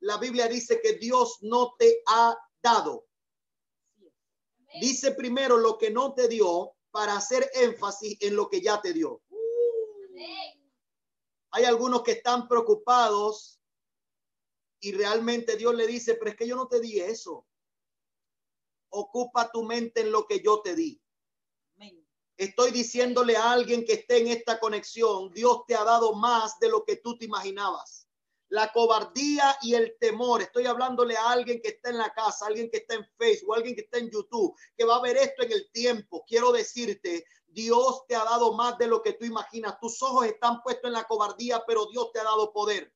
La 0.00 0.18
Biblia 0.18 0.46
dice 0.46 0.80
que 0.80 0.94
Dios 0.94 1.38
no 1.42 1.74
te 1.78 2.02
ha 2.06 2.36
dado. 2.62 3.06
Dice 4.80 5.12
primero 5.12 5.56
lo 5.56 5.78
que 5.78 5.90
no 5.90 6.14
te 6.14 6.28
dio 6.28 6.76
para 6.90 7.16
hacer 7.16 7.50
énfasis 7.54 8.18
en 8.20 8.36
lo 8.36 8.48
que 8.48 8.60
ya 8.60 8.80
te 8.80 8.92
dio. 8.92 9.22
Hay 11.50 11.64
algunos 11.64 12.02
que 12.02 12.12
están 12.12 12.46
preocupados 12.46 13.58
y 14.80 14.92
realmente 14.92 15.56
Dios 15.56 15.74
le 15.74 15.86
dice, 15.86 16.14
pero 16.14 16.30
es 16.30 16.36
que 16.36 16.46
yo 16.46 16.56
no 16.56 16.68
te 16.68 16.80
di 16.80 17.00
eso. 17.00 17.46
Ocupa 18.90 19.50
tu 19.50 19.64
mente 19.64 20.02
en 20.02 20.12
lo 20.12 20.26
que 20.26 20.40
yo 20.40 20.60
te 20.60 20.74
di. 20.74 21.00
Estoy 22.38 22.70
diciéndole 22.70 23.36
a 23.36 23.50
alguien 23.50 23.84
que 23.84 23.94
esté 23.94 24.18
en 24.18 24.28
esta 24.28 24.60
conexión, 24.60 25.32
Dios 25.32 25.62
te 25.66 25.74
ha 25.74 25.82
dado 25.82 26.14
más 26.14 26.60
de 26.60 26.68
lo 26.68 26.84
que 26.84 26.94
tú 26.94 27.18
te 27.18 27.24
imaginabas. 27.24 28.06
La 28.48 28.70
cobardía 28.70 29.58
y 29.60 29.74
el 29.74 29.96
temor. 29.98 30.40
Estoy 30.40 30.66
hablándole 30.66 31.16
a 31.16 31.32
alguien 31.32 31.60
que 31.60 31.70
está 31.70 31.90
en 31.90 31.98
la 31.98 32.14
casa, 32.14 32.46
alguien 32.46 32.70
que 32.70 32.76
está 32.78 32.94
en 32.94 33.04
Facebook, 33.18 33.56
alguien 33.56 33.74
que 33.74 33.80
está 33.80 33.98
en 33.98 34.08
YouTube, 34.08 34.54
que 34.76 34.84
va 34.84 34.96
a 34.96 35.02
ver 35.02 35.16
esto 35.16 35.42
en 35.42 35.50
el 35.50 35.68
tiempo. 35.72 36.24
Quiero 36.28 36.52
decirte, 36.52 37.26
Dios 37.48 38.06
te 38.06 38.14
ha 38.14 38.22
dado 38.22 38.54
más 38.54 38.78
de 38.78 38.86
lo 38.86 39.02
que 39.02 39.14
tú 39.14 39.24
imaginas. 39.24 39.80
Tus 39.80 40.00
ojos 40.00 40.26
están 40.26 40.62
puestos 40.62 40.86
en 40.86 40.92
la 40.92 41.08
cobardía, 41.08 41.64
pero 41.66 41.86
Dios 41.86 42.12
te 42.12 42.20
ha 42.20 42.24
dado 42.24 42.52
poder. 42.52 42.94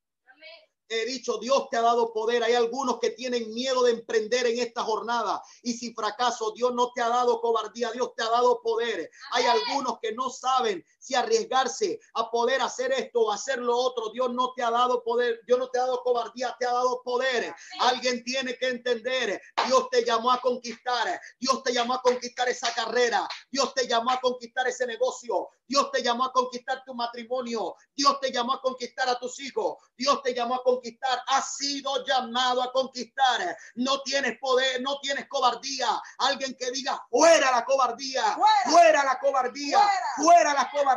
He 0.93 1.07
dicho, 1.07 1.38
Dios 1.38 1.68
te 1.70 1.76
ha 1.78 1.82
dado 1.82 2.12
poder. 2.12 2.43
Hay 2.43 2.55
algunos 2.55 2.99
que 2.99 3.11
tienen 3.11 3.53
miedo 3.55 3.82
de 3.84 3.93
emprender 3.93 4.47
en 4.47 4.59
esta 4.59 4.82
jornada. 4.82 5.43
Y 5.62 5.72
si 5.72 5.95
fracaso, 5.95 6.53
Dios 6.53 6.74
no 6.74 6.93
te 6.93 7.01
ha 7.01 7.09
dado 7.09 7.40
cobardía, 7.40 7.90
Dios 7.93 8.14
te 8.14 8.22
ha 8.22 8.28
dado 8.28 8.61
poder. 8.62 9.11
Hay 9.32 9.45
algunos 9.45 9.99
que 10.01 10.12
no 10.12 10.28
saben 10.28 10.84
si 11.03 11.16
arriesgarse 11.16 11.98
a 12.14 12.30
poder 12.30 12.62
hacer 12.62 12.92
esto 12.92 13.22
o 13.22 13.32
hacer 13.32 13.59
lo 13.59 13.76
otro. 13.76 14.11
Dios 14.11 14.32
no 14.32 14.53
te 14.55 14.62
ha 14.62 14.70
dado 14.70 15.03
poder, 15.03 15.40
Dios 15.46 15.59
no 15.59 15.68
te 15.68 15.78
ha 15.78 15.82
dado 15.82 16.00
cobardía, 16.05 16.55
te 16.61 16.64
ha 16.66 16.72
dado 16.72 17.03
poder. 17.03 17.53
Alguien 17.80 18.22
tiene 18.22 18.57
que 18.57 18.68
entender, 18.68 19.42
Dios 19.66 19.88
te 19.90 20.05
llamó 20.05 20.30
a 20.30 20.40
conquistar, 20.40 21.20
Dios 21.40 21.61
te 21.64 21.72
llamó 21.72 21.94
a 21.94 22.03
conquistar 22.03 22.48
esa 22.48 22.72
carrera, 22.72 23.28
Dios 23.50 23.74
te 23.74 23.88
llamó 23.88 24.12
a 24.12 24.20
conquistar 24.20 24.66
ese 24.68 24.86
negocio, 24.86 25.48
Dios 25.66 25.90
te 25.90 26.03
llamó 26.03 26.24
a 26.26 26.32
conquistar 26.32 26.84
tu 26.84 26.94
matrimonio, 26.94 27.74
Dios 27.96 28.20
te 28.20 28.30
llamó 28.30 28.53
a 28.55 28.61
conquistar 28.61 29.09
a 29.09 29.18
tus 29.18 29.40
hijos, 29.40 29.76
Dios 29.96 30.22
te 30.22 30.32
llamó 30.34 30.55
a 30.57 30.62
conquistar, 30.62 31.20
has 31.26 31.57
sido 31.57 32.05
llamado 32.05 32.62
a 32.62 32.70
conquistar. 32.70 33.57
No 33.74 34.03
tienes 34.03 34.38
poder, 34.38 34.80
no 34.82 35.00
tienes 35.00 35.26
cobardía. 35.28 35.88
Alguien 36.18 36.55
que 36.59 36.70
diga, 36.70 37.05
fuera 37.11 37.50
la 37.50 37.64
cobardía, 37.64 38.22
Fuera. 38.34 38.70
fuera 38.70 39.05
la 39.05 39.18
cobardía, 39.18 39.78
Fuera. 39.78 40.07
fuera 40.16 40.55
la 40.55 40.70
cobardía. 40.70 40.91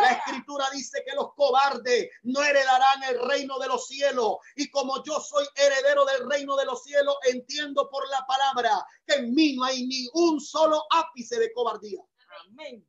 La 0.00 0.12
escritura 0.12 0.66
dice 0.72 1.02
que 1.06 1.14
los 1.14 1.34
cobardes 1.34 2.10
no 2.22 2.42
heredarán 2.42 3.02
el 3.04 3.20
reino 3.28 3.58
de 3.58 3.68
los 3.68 3.86
cielos. 3.86 4.36
Y 4.56 4.70
como 4.70 5.02
yo 5.04 5.20
soy 5.20 5.46
heredero 5.54 6.04
del 6.04 6.28
reino 6.28 6.56
de 6.56 6.66
los 6.66 6.82
cielos, 6.82 7.16
entiendo 7.24 7.88
por 7.90 8.08
la 8.08 8.26
palabra 8.26 8.86
que 9.06 9.14
en 9.14 9.34
mí 9.34 9.54
no 9.56 9.64
hay 9.64 9.86
ni 9.86 10.08
un 10.14 10.40
solo 10.40 10.82
ápice 10.90 11.38
de 11.38 11.52
cobardía. 11.52 12.00
Amén. 12.46 12.86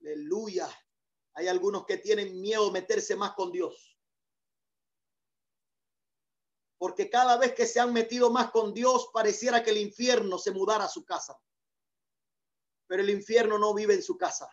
Aleluya. 0.00 0.68
Hay 1.34 1.48
algunos 1.48 1.84
que 1.84 1.98
tienen 1.98 2.40
miedo 2.40 2.70
meterse 2.70 3.16
más 3.16 3.32
con 3.34 3.52
Dios. 3.52 3.96
Porque 6.78 7.10
cada 7.10 7.36
vez 7.38 7.54
que 7.54 7.66
se 7.66 7.80
han 7.80 7.92
metido 7.92 8.30
más 8.30 8.50
con 8.50 8.72
Dios, 8.72 9.08
pareciera 9.12 9.62
que 9.62 9.70
el 9.70 9.78
infierno 9.78 10.38
se 10.38 10.52
mudara 10.52 10.84
a 10.84 10.88
su 10.88 11.04
casa. 11.04 11.38
Pero 12.86 13.02
el 13.02 13.10
infierno 13.10 13.58
no 13.58 13.74
vive 13.74 13.94
en 13.94 14.02
su 14.02 14.16
casa. 14.16 14.48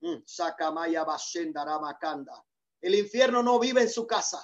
Mm. 0.00 0.22
El 2.80 2.94
infierno 2.94 3.42
no 3.42 3.58
vive 3.58 3.82
en 3.82 3.90
su 3.90 4.06
casa. 4.06 4.42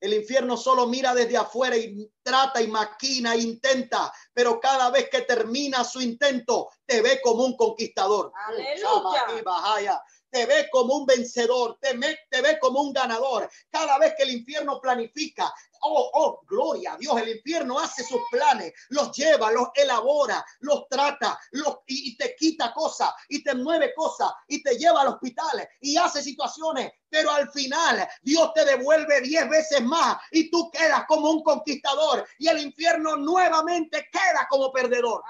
El 0.00 0.12
infierno 0.12 0.56
solo 0.58 0.86
mira 0.86 1.14
desde 1.14 1.38
afuera 1.38 1.76
y 1.78 2.12
trata 2.22 2.60
y 2.60 2.68
maquina, 2.68 3.34
e 3.34 3.38
intenta, 3.38 4.12
pero 4.34 4.60
cada 4.60 4.90
vez 4.90 5.08
que 5.08 5.22
termina 5.22 5.82
su 5.82 6.00
intento, 6.02 6.68
te 6.84 7.00
ve 7.00 7.20
como 7.22 7.44
un 7.44 7.56
conquistador. 7.56 8.30
Aleluya. 8.34 10.02
Te 10.34 10.46
ve 10.46 10.68
como 10.72 10.96
un 10.96 11.06
vencedor, 11.06 11.78
te, 11.80 11.94
me- 11.94 12.18
te 12.28 12.42
ve 12.42 12.58
como 12.58 12.80
un 12.80 12.92
ganador. 12.92 13.48
Cada 13.70 13.98
vez 13.98 14.14
que 14.16 14.24
el 14.24 14.30
infierno 14.32 14.80
planifica, 14.80 15.54
oh, 15.82 16.10
oh, 16.12 16.40
gloria 16.44 16.94
a 16.94 16.96
Dios, 16.96 17.16
el 17.20 17.28
infierno 17.36 17.78
hace 17.78 18.02
sus 18.02 18.20
planes, 18.32 18.72
los 18.88 19.12
lleva, 19.16 19.52
los 19.52 19.68
elabora, 19.76 20.44
los 20.58 20.88
trata, 20.88 21.38
los, 21.52 21.76
y, 21.86 22.10
y 22.10 22.16
te 22.16 22.34
quita 22.34 22.72
cosas, 22.72 23.10
y 23.28 23.44
te 23.44 23.54
mueve 23.54 23.94
cosas, 23.94 24.32
y 24.48 24.60
te 24.60 24.76
lleva 24.76 25.02
al 25.02 25.08
hospital, 25.14 25.68
y 25.80 25.96
hace 25.96 26.20
situaciones, 26.20 26.90
pero 27.08 27.30
al 27.30 27.48
final 27.52 28.04
Dios 28.20 28.52
te 28.54 28.64
devuelve 28.64 29.20
diez 29.20 29.48
veces 29.48 29.82
más, 29.82 30.16
y 30.32 30.50
tú 30.50 30.68
quedas 30.72 31.04
como 31.06 31.30
un 31.30 31.44
conquistador, 31.44 32.26
y 32.40 32.48
el 32.48 32.58
infierno 32.58 33.16
nuevamente 33.16 34.08
queda 34.10 34.48
como 34.50 34.72
perdedor. 34.72 35.22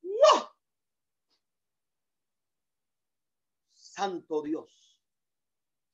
Aleluya. 0.00 0.51
Santo 3.94 4.40
Dios, 4.40 4.98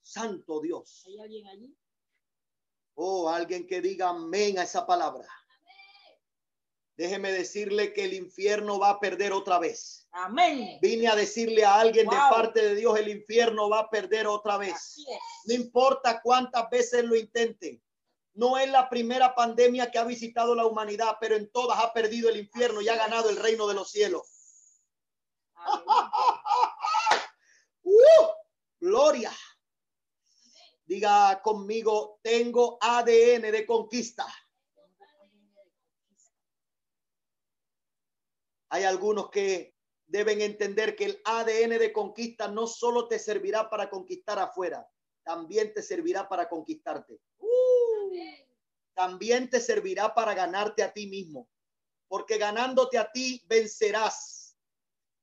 Santo 0.03 0.61
Dios. 0.61 1.03
¿Hay 1.09 1.19
alguien 1.19 1.49
allí? 1.49 1.77
Oh, 2.95 3.29
alguien 3.29 3.67
que 3.67 3.81
diga 3.81 4.11
amén 4.11 4.57
a 4.59 4.63
esa 4.63 4.87
palabra. 4.87 5.27
Déjeme 6.97 7.33
decirle 7.33 7.93
que 7.93 8.05
el 8.05 8.15
infierno 8.15 8.79
va 8.79 8.91
a 8.91 9.01
perder 9.01 9.33
otra 9.33 9.59
vez. 9.59 10.07
Amén. 10.13 10.79
Vine 10.81 11.09
a 11.09 11.17
decirle 11.17 11.65
a 11.65 11.75
alguien 11.75 12.09
de 12.09 12.17
parte 12.17 12.63
de 12.63 12.77
Dios, 12.77 12.97
el 12.97 13.09
infierno 13.09 13.69
va 13.69 13.81
a 13.81 13.91
perder 13.91 14.29
otra 14.29 14.59
vez. 14.59 15.05
No 15.47 15.55
importa 15.55 16.21
cuántas 16.23 16.71
veces 16.71 17.05
lo 17.05 17.17
intente. 17.17 17.83
No 18.35 18.59
es 18.59 18.71
la 18.71 18.89
primera 18.89 19.35
pandemia 19.35 19.91
que 19.91 19.99
ha 19.99 20.05
visitado 20.05 20.55
la 20.55 20.67
humanidad, 20.67 21.17
pero 21.21 21.35
en 21.35 21.51
todas 21.51 21.81
ha 21.81 21.93
perdido 21.93 22.29
el 22.29 22.37
infierno 22.37 22.81
y 22.81 22.89
ha 22.89 22.97
ganado 22.97 23.29
el 23.29 23.37
reino 23.37 23.67
de 23.67 23.75
los 23.75 23.91
cielos. 23.91 24.39
¡Uh! 27.89 28.27
Gloria. 28.81 29.33
Diga 30.85 31.41
conmigo, 31.43 32.21
tengo 32.23 32.79
ADN 32.81 33.51
de 33.51 33.67
conquista. 33.67 34.27
Hay 38.71 38.85
algunos 38.85 39.31
que 39.31 39.75
deben 40.07 40.41
entender 40.41 40.95
que 40.95 41.05
el 41.07 41.23
ADN 41.25 41.79
de 41.79 41.93
conquista 41.93 42.49
no 42.49 42.67
solo 42.67 43.09
te 43.09 43.19
servirá 43.19 43.69
para 43.69 43.89
conquistar 43.91 44.39
afuera, 44.39 44.87
también 45.23 45.73
te 45.73 45.83
servirá 45.83 46.29
para 46.29 46.49
conquistarte. 46.49 47.21
También 48.95 49.49
te 49.49 49.61
servirá 49.61 50.15
para 50.15 50.35
ganarte 50.35 50.83
a 50.83 50.93
ti 50.93 51.07
mismo, 51.07 51.49
porque 52.09 52.39
ganándote 52.39 52.99
a 52.99 53.11
ti 53.11 53.45
vencerás. 53.47 54.57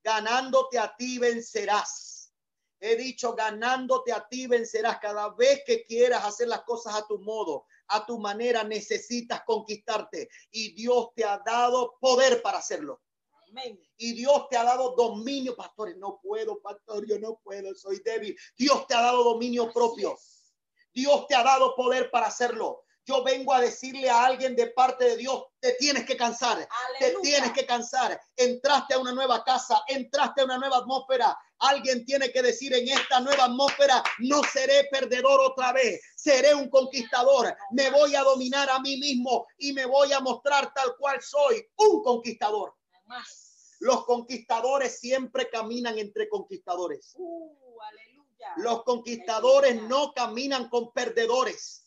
Ganándote 0.04 0.78
a 0.78 0.96
ti 0.96 1.18
vencerás. 1.18 2.15
He 2.80 2.96
dicho, 2.96 3.34
ganándote 3.34 4.12
a 4.12 4.28
ti 4.28 4.48
vencerás. 4.48 5.00
Cada 5.00 5.30
vez 5.30 5.62
que 5.66 5.86
quieras 5.86 6.26
hacer 6.26 6.48
las 6.48 6.62
cosas 6.64 6.96
a 6.96 7.08
tu 7.08 7.20
modo, 7.20 7.66
a 7.88 8.06
tu 8.06 8.20
manera, 8.20 8.64
necesitas 8.64 9.44
conquistarte. 9.46 10.30
Y 10.52 10.74
Dios 10.74 11.10
te 11.16 11.24
ha 11.24 11.38
dado 11.46 11.96
poder 12.00 12.42
para 12.42 12.58
hacerlo 12.60 13.02
Amén. 13.50 13.80
y 13.98 14.14
Dios 14.14 14.50
te 14.50 14.58
ha 14.58 14.64
dado 14.64 14.96
dominio, 14.96 15.56
pastores, 15.56 15.96
no 15.98 16.20
puedo, 16.22 16.62
pastor, 16.62 17.06
yo 17.08 17.20
no 17.20 17.40
puedo, 17.44 17.74
soy 17.76 18.02
débil. 18.04 18.36
Dios 18.58 18.86
te 18.88 18.94
ha 18.94 19.02
dado 19.02 19.24
dominio 19.24 19.72
propio. 19.72 20.18
Dios 20.94 21.28
te 21.28 21.36
ha 21.36 21.44
dado 21.44 21.76
poder 21.76 22.10
para 22.10 22.28
hacerlo. 22.28 22.84
Yo 23.08 23.24
vengo 23.24 23.54
a 23.54 23.62
decirle 23.62 24.10
a 24.10 24.26
alguien 24.26 24.56
de 24.56 24.68
parte 24.68 25.06
de 25.06 25.18
Dios, 25.18 25.44
te 25.60 25.74
tienes 25.74 26.06
que 26.06 26.18
cansar, 26.18 26.58
te 26.98 27.06
Aleluya. 27.06 27.22
tienes 27.22 27.52
que 27.52 27.66
cansar. 27.66 28.20
Entraste 28.36 28.96
a 28.96 29.00
una 29.00 29.12
nueva 29.14 29.44
casa, 29.44 29.84
entraste 29.88 30.42
a 30.42 30.46
una 30.46 30.58
nueva 30.58 30.78
atmósfera. 30.78 31.38
Alguien 31.60 32.06
tiene 32.06 32.32
que 32.32 32.42
decir 32.42 32.74
en 32.74 32.88
esta 32.90 33.20
nueva 33.22 33.46
atmósfera, 33.46 34.04
no 34.20 34.42
seré 34.44 34.88
perdedor 34.92 35.40
otra 35.42 35.72
vez, 35.72 36.02
seré 36.16 36.54
un 36.54 36.70
conquistador. 36.70 37.56
Me 37.72 37.90
voy 37.92 38.16
a 38.16 38.24
dominar 38.24 38.70
a 38.70 38.80
mí 38.80 38.98
mismo 38.98 39.48
y 39.58 39.74
me 39.74 39.86
voy 39.86 40.12
a 40.12 40.20
mostrar 40.20 40.74
tal 40.74 40.96
cual 40.98 41.22
soy, 41.22 41.66
un 41.78 42.04
conquistador. 42.04 42.74
Los 43.80 44.06
conquistadores 44.06 45.00
siempre 45.00 45.50
caminan 45.50 45.98
entre 45.98 46.28
conquistadores. 46.28 47.14
Uh, 47.18 47.82
aleluya. 47.82 48.54
Los 48.58 48.84
conquistadores 48.84 49.82
no 49.82 50.14
caminan 50.14 50.70
con 50.70 50.92
perdedores. 50.92 51.86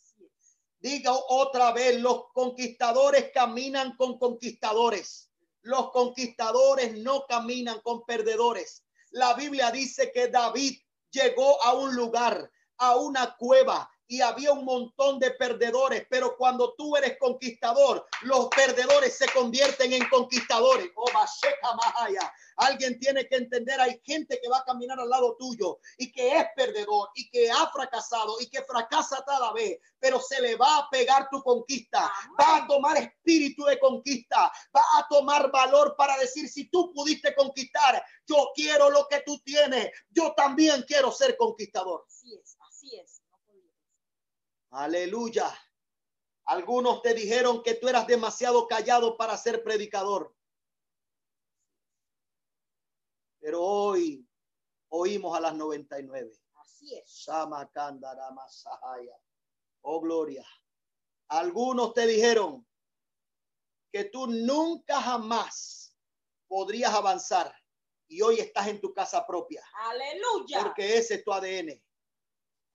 Diga 0.80 1.12
otra 1.12 1.72
vez, 1.72 2.00
los 2.00 2.30
conquistadores 2.32 3.30
caminan 3.34 3.96
con 3.96 4.18
conquistadores. 4.18 5.30
Los 5.62 5.90
conquistadores 5.90 6.96
no 6.98 7.26
caminan 7.26 7.80
con 7.80 8.04
perdedores. 8.06 8.84
La 9.10 9.34
Biblia 9.34 9.70
dice 9.70 10.10
que 10.12 10.28
David 10.28 10.78
llegó 11.10 11.62
a 11.62 11.74
un 11.74 11.94
lugar, 11.94 12.50
a 12.76 12.96
una 12.96 13.36
cueva, 13.36 13.90
y 14.08 14.22
había 14.22 14.52
un 14.52 14.64
montón 14.64 15.18
de 15.18 15.30
perdedores, 15.32 16.06
pero 16.08 16.34
cuando 16.36 16.74
tú 16.74 16.96
eres 16.96 17.18
conquistador, 17.18 18.06
los 18.22 18.48
perdedores 18.48 19.16
se 19.16 19.30
convierten 19.32 19.92
en 19.92 20.08
conquistadores. 20.08 20.90
Oh, 20.96 21.06
Mahaya. 21.12 22.32
Alguien 22.56 22.98
tiene 22.98 23.28
que 23.28 23.36
entender, 23.36 23.78
hay 23.80 24.00
gente 24.02 24.40
que 24.42 24.48
va 24.48 24.58
a 24.58 24.64
caminar 24.64 24.98
al 24.98 25.10
lado 25.10 25.36
tuyo 25.38 25.78
y 25.98 26.10
que 26.10 26.36
es 26.36 26.46
perdedor 26.56 27.10
y 27.14 27.30
que 27.30 27.50
ha 27.50 27.70
fracasado 27.70 28.40
y 28.40 28.48
que 28.48 28.62
fracasa 28.62 29.22
cada 29.26 29.52
vez, 29.52 29.78
pero 30.00 30.18
se 30.20 30.40
le 30.40 30.56
va 30.56 30.78
a 30.78 30.90
pegar 30.90 31.28
tu 31.30 31.42
conquista, 31.42 32.10
va 32.40 32.56
a 32.56 32.66
tomar 32.66 32.96
espíritu 32.96 33.64
de 33.64 33.78
conquista, 33.78 34.50
va 34.74 34.82
a 34.96 35.06
tomar 35.08 35.52
valor 35.52 35.94
para 35.96 36.16
decir, 36.16 36.48
si 36.48 36.70
tú 36.70 36.92
pudiste 36.94 37.34
conquistar, 37.34 38.02
yo 38.26 38.50
quiero 38.54 38.90
lo 38.90 39.06
que 39.06 39.20
tú 39.20 39.38
tienes, 39.44 39.92
yo 40.10 40.32
también 40.34 40.82
quiero 40.82 41.12
ser 41.12 41.36
conquistador. 41.36 42.04
Así 42.08 42.34
es. 42.34 42.56
Así 42.68 42.96
es. 42.96 43.17
Aleluya. 44.70 45.52
Algunos 46.44 47.02
te 47.02 47.14
dijeron 47.14 47.62
que 47.62 47.74
tú 47.74 47.88
eras 47.88 48.06
demasiado 48.06 48.66
callado 48.66 49.16
para 49.16 49.36
ser 49.36 49.62
predicador. 49.62 50.34
Pero 53.40 53.62
hoy 53.62 54.26
oímos 54.88 55.36
a 55.36 55.40
las 55.40 55.54
99. 55.54 56.32
Así 56.54 56.94
es. 56.94 57.24
Oh, 59.82 60.00
gloria. 60.00 60.44
Algunos 61.28 61.92
te 61.94 62.06
dijeron 62.06 62.66
que 63.92 64.04
tú 64.04 64.26
nunca 64.26 65.00
jamás 65.00 65.94
podrías 66.46 66.92
avanzar 66.92 67.54
y 68.08 68.22
hoy 68.22 68.40
estás 68.40 68.66
en 68.68 68.80
tu 68.80 68.92
casa 68.92 69.26
propia 69.26 69.62
Aleluya. 69.90 70.62
porque 70.62 70.96
ese 70.96 71.16
es 71.16 71.24
tu 71.24 71.32
ADN. 71.32 71.82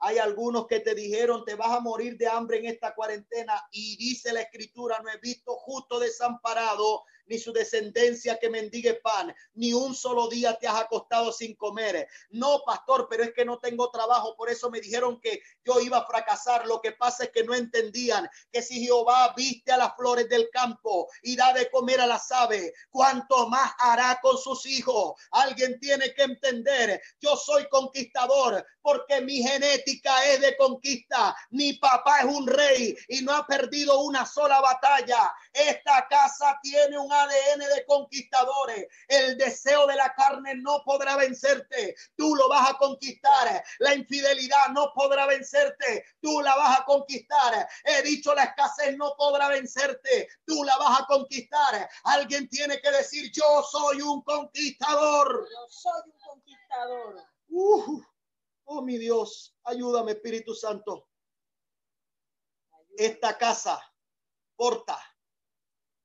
Hay 0.06 0.18
algunos 0.18 0.68
que 0.68 0.82
te 0.82 0.94
dijeron 0.94 1.46
te 1.46 1.56
vas 1.56 1.72
a 1.72 1.80
morir 1.80 2.18
de 2.18 2.28
hambre 2.28 2.60
en 2.60 2.66
esta 2.66 2.94
cuarentena 2.94 3.54
y 3.72 3.96
dice 3.96 4.34
la 4.34 4.42
escritura, 4.42 5.00
no 5.02 5.10
he 5.10 5.18
visto 5.20 5.56
justo 5.56 5.98
desamparado 5.98 7.04
ni 7.26 7.38
su 7.38 7.54
descendencia 7.54 8.40
que 8.40 8.50
mendigue 8.50 8.96
pan, 8.96 9.34
ni 9.54 9.74
un 9.74 9.96
solo 9.96 10.28
día 10.28 10.58
te 10.60 10.68
has 10.68 10.82
acostado 10.82 11.32
sin 11.32 11.56
comer. 11.56 12.08
No, 12.30 12.64
pastor, 12.66 13.08
pero 13.10 13.24
es 13.24 13.34
que 13.34 13.46
no 13.46 13.60
tengo 13.60 13.90
trabajo, 13.90 14.36
por 14.36 14.50
eso 14.50 14.70
me 14.70 14.82
dijeron 14.82 15.20
que 15.20 15.42
yo 15.64 15.80
iba 15.80 16.00
a 16.00 16.06
fracasar. 16.06 16.68
Lo 16.68 16.82
que 16.82 16.92
pasa 16.92 17.26
es 17.26 17.32
que 17.32 17.44
no 17.44 17.54
entendían 17.54 18.30
que 18.52 18.62
si 18.62 18.84
Jehová 18.84 19.34
viste 19.36 19.72
a 19.72 19.78
las 19.78 19.96
flores 19.96 20.28
del 20.30 20.50
campo 20.50 21.08
y 21.22 21.36
da 21.36 21.54
de 21.54 21.70
comer 21.70 22.02
a 22.02 22.08
las 22.08 22.32
aves, 22.32 22.74
cuánto 22.90 23.48
más 23.48 23.72
hará 23.80 24.20
con 24.22 24.38
sus 24.38 24.66
hijos. 24.66 25.14
Alguien 25.32 25.80
tiene 25.80 26.14
que 26.14 26.24
entender, 26.24 27.02
yo 27.20 27.36
soy 27.36 27.68
conquistador 27.70 28.66
porque 28.82 29.22
mi 29.22 29.42
genética 29.42 30.26
es 30.26 30.42
de 30.42 30.58
conquista. 30.58 31.36
Mi 31.52 31.74
papá 31.74 32.20
es 32.20 32.26
un 32.26 32.46
rey 32.46 32.96
y 33.08 33.22
no 33.22 33.34
ha 33.34 33.48
perdido 33.48 34.02
una 34.02 34.26
sola 34.26 34.60
batalla. 34.60 35.34
Esta 35.54 36.06
casa 36.10 36.60
tiene 36.62 36.98
un 36.98 37.12
ADN 37.22 37.60
de 37.60 37.86
conquistadores. 37.86 38.88
El 39.08 39.38
deseo 39.38 39.88
de 39.88 39.96
la 39.96 40.14
carne 40.14 40.56
no 40.56 40.84
podrá 40.84 41.16
vencerte. 41.16 41.96
Tú 42.16 42.36
lo 42.36 42.50
vas 42.50 42.72
a 42.72 42.78
conquistar. 42.78 43.64
La 43.80 43.96
infidelidad 43.96 44.70
no 44.74 44.92
podrá 44.94 45.26
vencerte. 45.26 46.06
Tú 46.22 46.42
la 46.42 46.56
vas 46.56 46.80
a 46.80 46.86
conquistar. 46.86 47.68
He 47.84 48.02
dicho 48.04 48.34
la 48.34 48.44
escasez 48.44 48.98
no 48.98 49.14
podrá 49.18 49.50
vencerte. 49.50 50.28
Tú 50.46 50.64
la 50.64 50.78
vas 50.78 51.02
a 51.02 51.06
conquistar. 51.06 51.90
Alguien 52.04 52.50
tiene 52.50 52.80
que 52.82 52.92
decir 52.92 53.32
yo 53.32 53.64
soy 53.64 54.02
un 54.02 54.22
conquistador. 54.24 55.48
Yo 55.50 55.68
soy 55.70 56.02
un 56.06 56.20
conquistador. 56.20 57.24
Uh, 57.50 58.02
oh 58.66 58.82
mi 58.82 58.98
Dios, 58.98 59.56
ayúdame 59.64 60.14
Espíritu 60.14 60.54
Santo. 60.56 61.08
Esta 62.98 63.38
casa 63.38 63.80
porta 64.56 65.00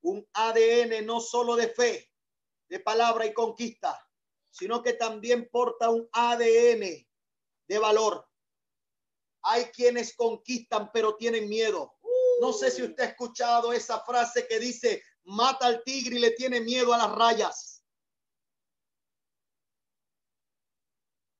un 0.01 0.27
ADN 0.33 1.05
no 1.05 1.19
solo 1.19 1.55
de 1.55 1.69
fe, 1.69 2.11
de 2.69 2.79
palabra 2.79 3.25
y 3.25 3.33
conquista, 3.33 3.99
sino 4.49 4.81
que 4.81 4.93
también 4.93 5.49
porta 5.49 5.89
un 5.89 6.07
ADN 6.11 7.07
de 7.67 7.79
valor. 7.79 8.27
Hay 9.41 9.65
quienes 9.65 10.15
conquistan 10.15 10.91
pero 10.91 11.15
tienen 11.15 11.47
miedo. 11.47 11.95
No 12.41 12.53
sé 12.53 12.71
si 12.71 12.83
usted 12.83 13.03
ha 13.03 13.07
escuchado 13.07 13.73
esa 13.73 13.99
frase 14.01 14.47
que 14.47 14.59
dice, 14.59 15.03
mata 15.23 15.67
al 15.67 15.83
tigre 15.83 16.15
y 16.15 16.19
le 16.19 16.31
tiene 16.31 16.61
miedo 16.61 16.93
a 16.93 16.97
las 16.97 17.11
rayas. 17.11 17.83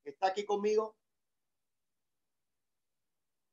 ¿Está 0.04 0.28
aquí 0.28 0.46
conmigo? 0.46 0.98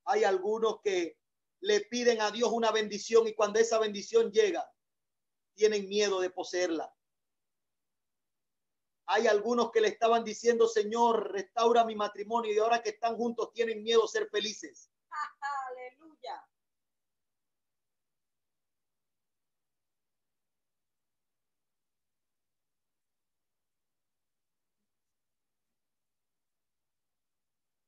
Hay 0.05 0.25
algunos 0.25 0.81
que 0.83 1.19
le 1.61 1.81
piden 1.83 2.21
a 2.21 2.31
Dios 2.31 2.51
una 2.53 2.71
bendición 2.71 3.27
y 3.27 3.35
cuando 3.35 3.59
esa 3.59 3.79
bendición 3.79 4.31
llega, 4.31 4.65
tienen 5.57 5.89
miedo 5.89 6.21
de 6.21 6.31
poseerla. 6.31 6.95
Hay 9.07 9.27
algunos 9.27 9.71
que 9.73 9.81
le 9.81 9.89
estaban 9.89 10.25
diciendo, 10.25 10.69
Señor, 10.69 11.33
restaura 11.33 11.85
mi 11.85 11.95
matrimonio 11.95 12.53
y 12.53 12.59
ahora 12.59 12.83
que 12.83 12.91
están 12.91 13.17
juntos 13.17 13.53
tienen 13.53 13.83
miedo 13.83 14.03
de 14.03 14.09
ser 14.09 14.29
felices. 14.29 14.91
Aleluya. 15.71 16.47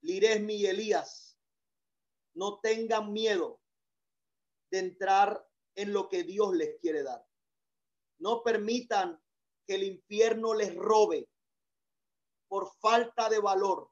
Liresmi 0.02 0.54
y 0.54 0.66
Elías, 0.66 1.38
no 2.34 2.60
tengan 2.60 3.12
miedo 3.12 3.60
de 4.70 4.78
entrar 4.78 5.46
en 5.74 5.92
lo 5.92 6.08
que 6.08 6.22
Dios 6.22 6.54
les 6.54 6.78
quiere 6.80 7.02
dar. 7.02 7.27
No 8.18 8.42
permitan 8.42 9.20
que 9.66 9.74
el 9.76 9.84
infierno 9.84 10.54
les 10.54 10.74
robe 10.74 11.28
por 12.48 12.72
falta 12.80 13.28
de 13.28 13.38
valor 13.38 13.90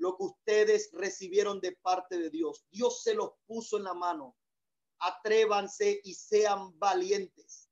lo 0.00 0.16
que 0.16 0.24
ustedes 0.24 0.90
recibieron 0.92 1.60
de 1.60 1.72
parte 1.72 2.18
de 2.18 2.30
Dios. 2.30 2.64
Dios 2.70 3.02
se 3.02 3.14
los 3.14 3.32
puso 3.46 3.76
en 3.76 3.84
la 3.84 3.94
mano. 3.94 4.36
Atrévanse 4.98 6.00
y 6.04 6.14
sean 6.14 6.78
valientes. 6.78 7.68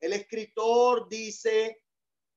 El 0.00 0.12
escritor 0.12 1.08
dice, 1.08 1.84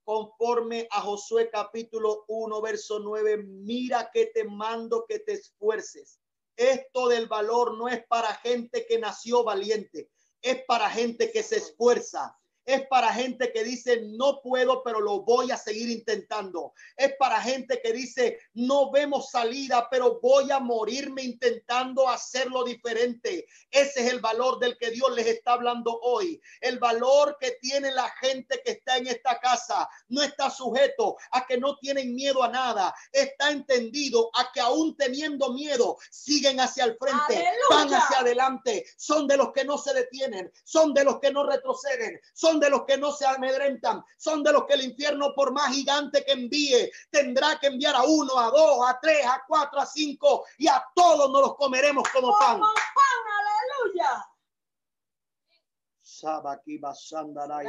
conforme 0.03 0.87
a 0.91 1.01
Josué 1.01 1.49
capítulo 1.49 2.25
1, 2.27 2.61
verso 2.61 2.99
9, 2.99 3.37
mira 3.37 4.09
que 4.11 4.27
te 4.27 4.43
mando 4.43 5.05
que 5.07 5.19
te 5.19 5.33
esfuerces. 5.33 6.19
Esto 6.55 7.07
del 7.07 7.27
valor 7.27 7.77
no 7.77 7.87
es 7.87 8.05
para 8.07 8.35
gente 8.35 8.85
que 8.85 8.99
nació 8.99 9.43
valiente, 9.43 10.11
es 10.41 10.63
para 10.65 10.89
gente 10.89 11.31
que 11.31 11.41
se 11.43 11.57
esfuerza, 11.57 12.37
es 12.65 12.87
para 12.87 13.13
gente 13.13 13.51
que 13.51 13.63
dice, 13.63 14.01
no 14.03 14.41
puedo, 14.41 14.83
pero 14.83 14.99
lo 14.99 15.21
voy 15.21 15.51
a 15.51 15.57
seguir 15.57 15.89
intentando. 15.89 16.73
Es 16.95 17.13
para 17.17 17.41
gente 17.41 17.81
que 17.81 17.91
dice, 17.91 18.39
no 18.53 18.91
vemos 18.91 19.31
salida, 19.31 19.87
pero 19.89 20.19
voy 20.21 20.51
a 20.51 20.59
morirme 20.59 21.23
intentando 21.23 22.07
hacerlo 22.07 22.63
diferente. 22.63 23.47
Ese 23.69 24.05
es 24.05 24.11
el 24.11 24.19
valor 24.19 24.59
del 24.59 24.77
que 24.77 24.91
Dios 24.91 25.11
les 25.15 25.27
está 25.27 25.53
hablando 25.53 25.99
hoy. 26.01 26.41
El 26.59 26.79
valor 26.79 27.37
que 27.39 27.57
tiene 27.61 27.91
la 27.91 28.09
gente 28.21 28.61
que 28.63 28.71
está 28.71 28.97
en 28.97 29.07
esta 29.07 29.39
casa 29.39 29.89
no 30.09 30.21
está 30.21 30.49
sujeto 30.49 31.17
a 31.31 31.45
que 31.45 31.57
no 31.57 31.77
tienen 31.77 32.13
miedo 32.13 32.43
a 32.43 32.49
nada. 32.49 32.93
Está 33.11 33.51
entendido 33.51 34.29
a 34.35 34.51
que 34.51 34.59
aún 34.59 34.95
teniendo 34.97 35.53
miedo, 35.53 35.97
siguen 36.09 36.59
hacia 36.59 36.85
el 36.85 36.97
frente, 36.97 37.35
Aleluya. 37.35 37.53
van 37.69 37.93
hacia 37.93 38.19
adelante. 38.19 38.85
Son 38.97 39.27
de 39.27 39.37
los 39.37 39.51
que 39.51 39.65
no 39.65 39.77
se 39.77 39.93
detienen, 39.93 40.51
son 40.63 40.93
de 40.93 41.03
los 41.03 41.19
que 41.19 41.31
no 41.31 41.45
retroceden, 41.45 42.19
son 42.33 42.50
de 42.59 42.69
los 42.69 42.85
que 42.85 42.97
no 42.97 43.11
se 43.11 43.25
amedrentan, 43.25 44.03
son 44.17 44.43
de 44.43 44.51
los 44.51 44.65
que 44.65 44.73
el 44.73 44.83
infierno, 44.83 45.33
por 45.35 45.51
más 45.51 45.73
gigante 45.73 46.23
que 46.25 46.33
envíe, 46.33 46.91
tendrá 47.09 47.59
que 47.59 47.67
enviar 47.67 47.95
a 47.95 48.03
uno, 48.03 48.37
a 48.37 48.47
dos, 48.49 48.87
a 48.87 48.99
tres, 48.99 49.25
a 49.25 49.43
cuatro, 49.47 49.79
a 49.79 49.85
cinco, 49.85 50.45
y 50.57 50.67
a 50.67 50.83
todos 50.95 51.31
nos 51.31 51.41
los 51.41 51.55
comeremos 51.55 52.07
como 52.09 52.37
pan. 52.37 52.59
Como 52.59 52.73
pan, 52.73 53.21
aleluya. 53.39 54.25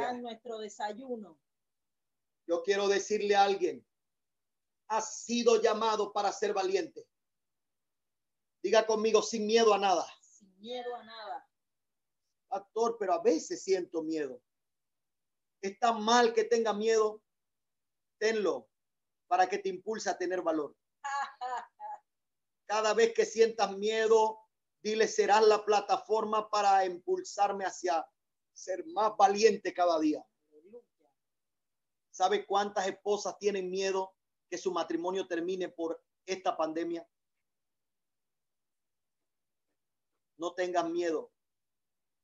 Dan 0.01 0.21
nuestro 0.21 0.59
desayuno. 0.59 1.39
Yo 2.45 2.61
quiero 2.61 2.87
decirle 2.87 3.35
a 3.35 3.43
alguien, 3.43 3.85
has 4.87 5.23
sido 5.23 5.61
llamado 5.61 6.11
para 6.11 6.31
ser 6.31 6.53
valiente. 6.53 7.07
Diga 8.61 8.85
conmigo, 8.85 9.21
sin 9.21 9.45
miedo 9.45 9.73
a 9.73 9.77
nada. 9.77 10.05
Sin 10.21 10.57
miedo 10.59 10.95
a 10.95 11.03
nada. 11.03 11.49
Actor, 12.49 12.97
pero 12.99 13.13
a 13.13 13.21
veces 13.21 13.63
siento 13.63 14.03
miedo. 14.03 14.41
Está 15.63 15.93
mal 15.93 16.33
que 16.33 16.43
tenga 16.43 16.73
miedo. 16.73 17.23
Tenlo 18.19 18.69
para 19.27 19.47
que 19.47 19.57
te 19.57 19.69
impulse 19.69 20.09
a 20.09 20.17
tener 20.17 20.41
valor. 20.41 20.75
Cada 22.67 22.93
vez 22.93 23.13
que 23.13 23.25
sientas 23.25 23.75
miedo, 23.77 24.39
dile, 24.81 25.07
serás 25.07 25.41
la 25.47 25.63
plataforma 25.63 26.49
para 26.49 26.85
impulsarme 26.85 27.65
hacia 27.65 28.05
ser 28.51 28.85
más 28.87 29.15
valiente 29.17 29.73
cada 29.73 29.99
día. 29.99 30.23
¿Sabe 32.11 32.45
cuántas 32.45 32.85
esposas 32.85 33.39
tienen 33.39 33.71
miedo 33.71 34.13
que 34.49 34.57
su 34.57 34.71
matrimonio 34.71 35.27
termine 35.27 35.69
por 35.69 36.03
esta 36.25 36.57
pandemia? 36.57 37.07
No 40.37 40.53
tengas 40.53 40.89
miedo. 40.89 41.31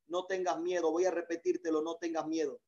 No 0.08 0.26
tengas 0.26 0.60
miedo. 0.60 0.92
Voy 0.92 1.06
a 1.06 1.12
repetírtelo, 1.12 1.82
no 1.82 1.96
tengas 1.96 2.28
miedo. 2.28 2.62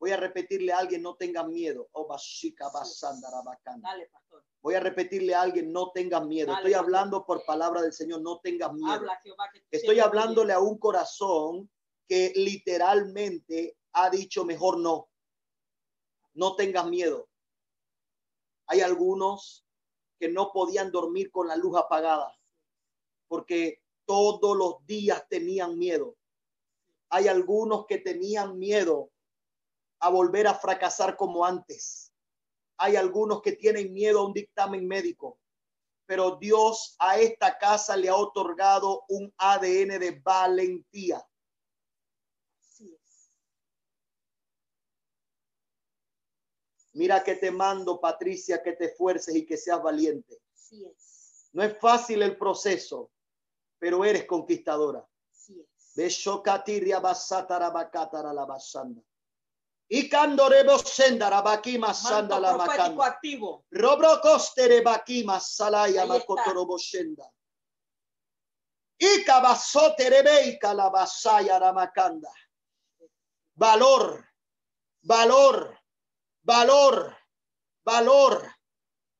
Voy 0.00 0.12
a 0.12 0.16
repetirle 0.16 0.72
a 0.72 0.78
alguien, 0.78 1.02
no 1.02 1.14
tengas 1.14 1.46
miedo. 1.46 1.88
Oh. 1.92 2.08
Dale, 3.82 4.06
pastor. 4.06 4.42
Voy 4.62 4.74
a 4.74 4.80
repetirle 4.80 5.34
a 5.34 5.42
alguien, 5.42 5.70
no 5.72 5.90
tengas 5.92 6.26
miedo. 6.26 6.54
Estoy 6.54 6.72
hablando 6.72 7.24
por 7.26 7.44
palabra 7.44 7.82
del 7.82 7.92
Señor, 7.92 8.22
no 8.22 8.40
tengas 8.40 8.72
miedo. 8.72 9.06
Estoy 9.70 10.00
hablándole 10.00 10.54
a 10.54 10.58
un 10.58 10.78
corazón 10.78 11.70
que 12.08 12.32
literalmente 12.34 13.76
ha 13.92 14.08
dicho 14.08 14.44
mejor 14.44 14.78
no. 14.78 15.10
No 16.32 16.56
tengas 16.56 16.86
miedo. 16.86 17.28
Hay 18.66 18.80
algunos 18.80 19.66
que 20.18 20.28
no 20.28 20.50
podían 20.52 20.90
dormir 20.90 21.30
con 21.30 21.46
la 21.46 21.56
luz 21.56 21.76
apagada 21.76 22.34
porque 23.28 23.82
todos 24.06 24.56
los 24.56 24.84
días 24.86 25.24
tenían 25.28 25.78
miedo. 25.78 26.16
Hay 27.10 27.28
algunos 27.28 27.86
que 27.86 27.98
tenían 27.98 28.58
miedo 28.58 29.12
a 30.00 30.08
volver 30.08 30.46
a 30.46 30.54
fracasar 30.54 31.16
como 31.16 31.44
antes. 31.44 32.12
Hay 32.78 32.96
algunos 32.96 33.42
que 33.42 33.52
tienen 33.52 33.92
miedo 33.92 34.20
a 34.20 34.26
un 34.26 34.32
dictamen 34.32 34.86
médico. 34.86 35.38
Pero 36.06 36.36
Dios 36.36 36.96
a 36.98 37.18
esta 37.18 37.56
casa 37.56 37.96
le 37.96 38.08
ha 38.08 38.16
otorgado 38.16 39.04
un 39.08 39.32
ADN 39.36 39.98
de 39.98 40.20
valentía. 40.24 41.24
Así 42.58 42.92
es. 42.92 43.30
Mira 46.94 47.22
que 47.22 47.36
te 47.36 47.50
mando, 47.50 48.00
Patricia, 48.00 48.62
que 48.62 48.72
te 48.72 48.86
esfuerces 48.86 49.36
y 49.36 49.46
que 49.46 49.56
seas 49.56 49.80
valiente. 49.80 50.40
Así 50.52 50.84
es. 50.84 51.48
No 51.52 51.62
es 51.62 51.78
fácil 51.78 52.22
el 52.22 52.36
proceso, 52.36 53.12
pero 53.78 54.04
eres 54.04 54.24
conquistadora. 54.24 55.06
Así 55.30 55.60
es. 55.60 55.94
Beshokatiria 55.94 56.98
basatara 56.98 57.70
bakatara 57.70 58.32
la 58.32 58.46
basanda. 58.46 59.02
Y 59.92 60.08
candorebo 60.08 60.78
sendara 60.78 61.42
bakima 61.42 61.88
Manto 61.88 62.08
sanda 62.08 62.38
la 62.38 62.54
profético 62.54 62.94
makanda. 62.94 63.06
activo. 63.06 63.64
Robro 63.72 64.20
costere 64.20 64.82
bakima 64.82 65.40
salaya 65.40 66.06
makotorobo 66.06 66.78
shenda. 66.78 67.28
Y 68.96 69.24
cabasote 69.24 70.08
beika 70.22 70.72
la 70.74 70.90
basaya 70.90 71.58
ramakanda. 71.58 72.30
Valor, 73.56 74.24
valor, 75.02 75.76
valor, 76.44 77.16
valor. 77.84 78.54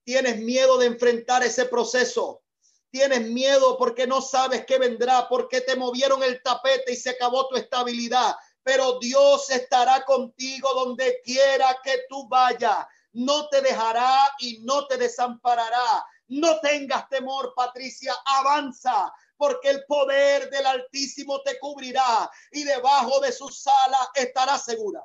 Tienes 0.04 0.38
miedo 0.38 0.78
de 0.78 0.86
enfrentar 0.86 1.42
ese 1.42 1.64
proceso. 1.64 2.44
Tienes 2.92 3.22
miedo 3.22 3.76
porque 3.76 4.06
no 4.06 4.20
sabes 4.20 4.64
qué 4.66 4.78
vendrá, 4.78 5.28
porque 5.28 5.62
te 5.62 5.74
movieron 5.74 6.22
el 6.22 6.40
tapete 6.42 6.92
y 6.92 6.96
se 6.96 7.10
acabó 7.10 7.48
tu 7.48 7.56
estabilidad. 7.56 8.36
Pero 8.62 8.98
Dios 8.98 9.50
estará 9.50 10.04
contigo 10.04 10.72
donde 10.74 11.20
quiera 11.24 11.78
que 11.82 12.04
tú 12.08 12.28
vayas. 12.28 12.86
No 13.12 13.48
te 13.48 13.60
dejará 13.60 14.30
y 14.38 14.60
no 14.60 14.86
te 14.86 14.96
desamparará. 14.96 16.04
No 16.28 16.60
tengas 16.60 17.08
temor, 17.08 17.52
Patricia, 17.56 18.14
avanza, 18.24 19.12
porque 19.36 19.70
el 19.70 19.84
poder 19.86 20.48
del 20.50 20.66
Altísimo 20.66 21.42
te 21.42 21.58
cubrirá 21.58 22.30
y 22.52 22.62
debajo 22.62 23.20
de 23.20 23.32
sus 23.32 23.66
alas 23.66 24.08
estarás 24.14 24.64
segura. 24.64 25.04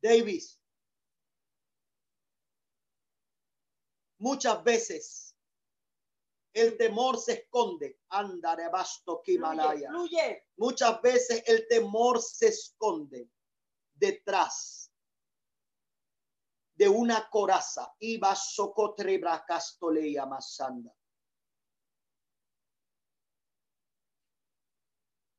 Davis, 0.00 0.60
muchas 4.18 4.62
veces 4.62 5.31
el 6.52 6.76
temor 6.76 7.18
se 7.18 7.32
esconde. 7.32 8.00
Andare 8.08 8.68
basto 8.68 9.22
Himalaya. 9.24 9.88
Fluye. 9.88 10.46
Muchas 10.56 11.00
veces 11.00 11.42
el 11.46 11.66
temor 11.68 12.20
se 12.20 12.48
esconde 12.48 13.30
detrás 13.94 14.92
de 16.74 16.88
una 16.88 17.28
coraza. 17.30 17.94
Iba 18.00 18.34
socotrebra 18.34 19.44
castoleya 19.46 20.26
masanda. 20.26 20.92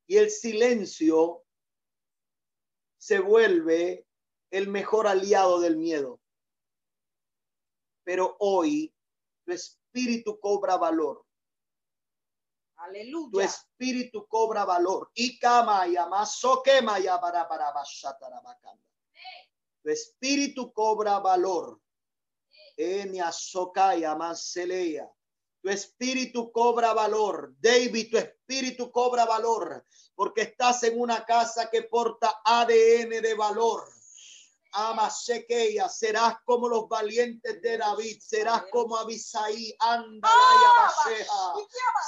Y 0.07 0.17
el 0.17 0.29
silencio 0.29 1.45
se 2.97 3.19
vuelve 3.19 4.07
el 4.51 4.67
mejor 4.67 5.07
aliado 5.07 5.59
del 5.59 5.77
miedo. 5.77 6.21
Pero 8.03 8.35
hoy 8.39 8.93
tu 9.45 9.53
espíritu 9.93 10.39
cobra 10.39 10.77
valor. 10.77 11.23
Tu 12.75 12.81
Aleluya. 12.81 13.45
espíritu 13.45 14.27
cobra 14.27 14.65
valor. 14.65 15.09
Y 15.13 15.39
kama 15.39 15.87
ya 15.87 16.07
masoquema 16.07 16.99
ya 16.99 17.19
para 17.19 17.47
para. 17.47 17.71
Tu 19.83 19.89
espíritu 19.89 20.73
cobra 20.73 21.19
valor. 21.19 21.79
Enia 22.75 23.31
sokaya 23.31 24.15
maseleya. 24.15 25.09
Tu 25.61 25.69
espíritu 25.69 26.51
cobra 26.51 26.93
valor. 26.93 27.53
David, 27.59 28.09
tu 28.11 28.17
espíritu 28.17 28.91
cobra 28.91 29.25
valor. 29.25 29.85
Porque 30.15 30.41
estás 30.41 30.83
en 30.83 30.99
una 30.99 31.23
casa 31.23 31.69
que 31.69 31.83
porta 31.83 32.41
ADN 32.43 33.21
de 33.21 33.33
valor. 33.35 33.87
Ama 34.75 35.09
sequeya, 35.09 35.87
serás 35.87 36.35
como 36.45 36.67
los 36.67 36.89
valientes 36.89 37.61
de 37.61 37.77
David, 37.77 38.17
serás 38.19 38.63
como 38.71 38.97
Abisaí, 38.97 39.75
andalaya 39.79 40.69
basheja. 40.77 41.53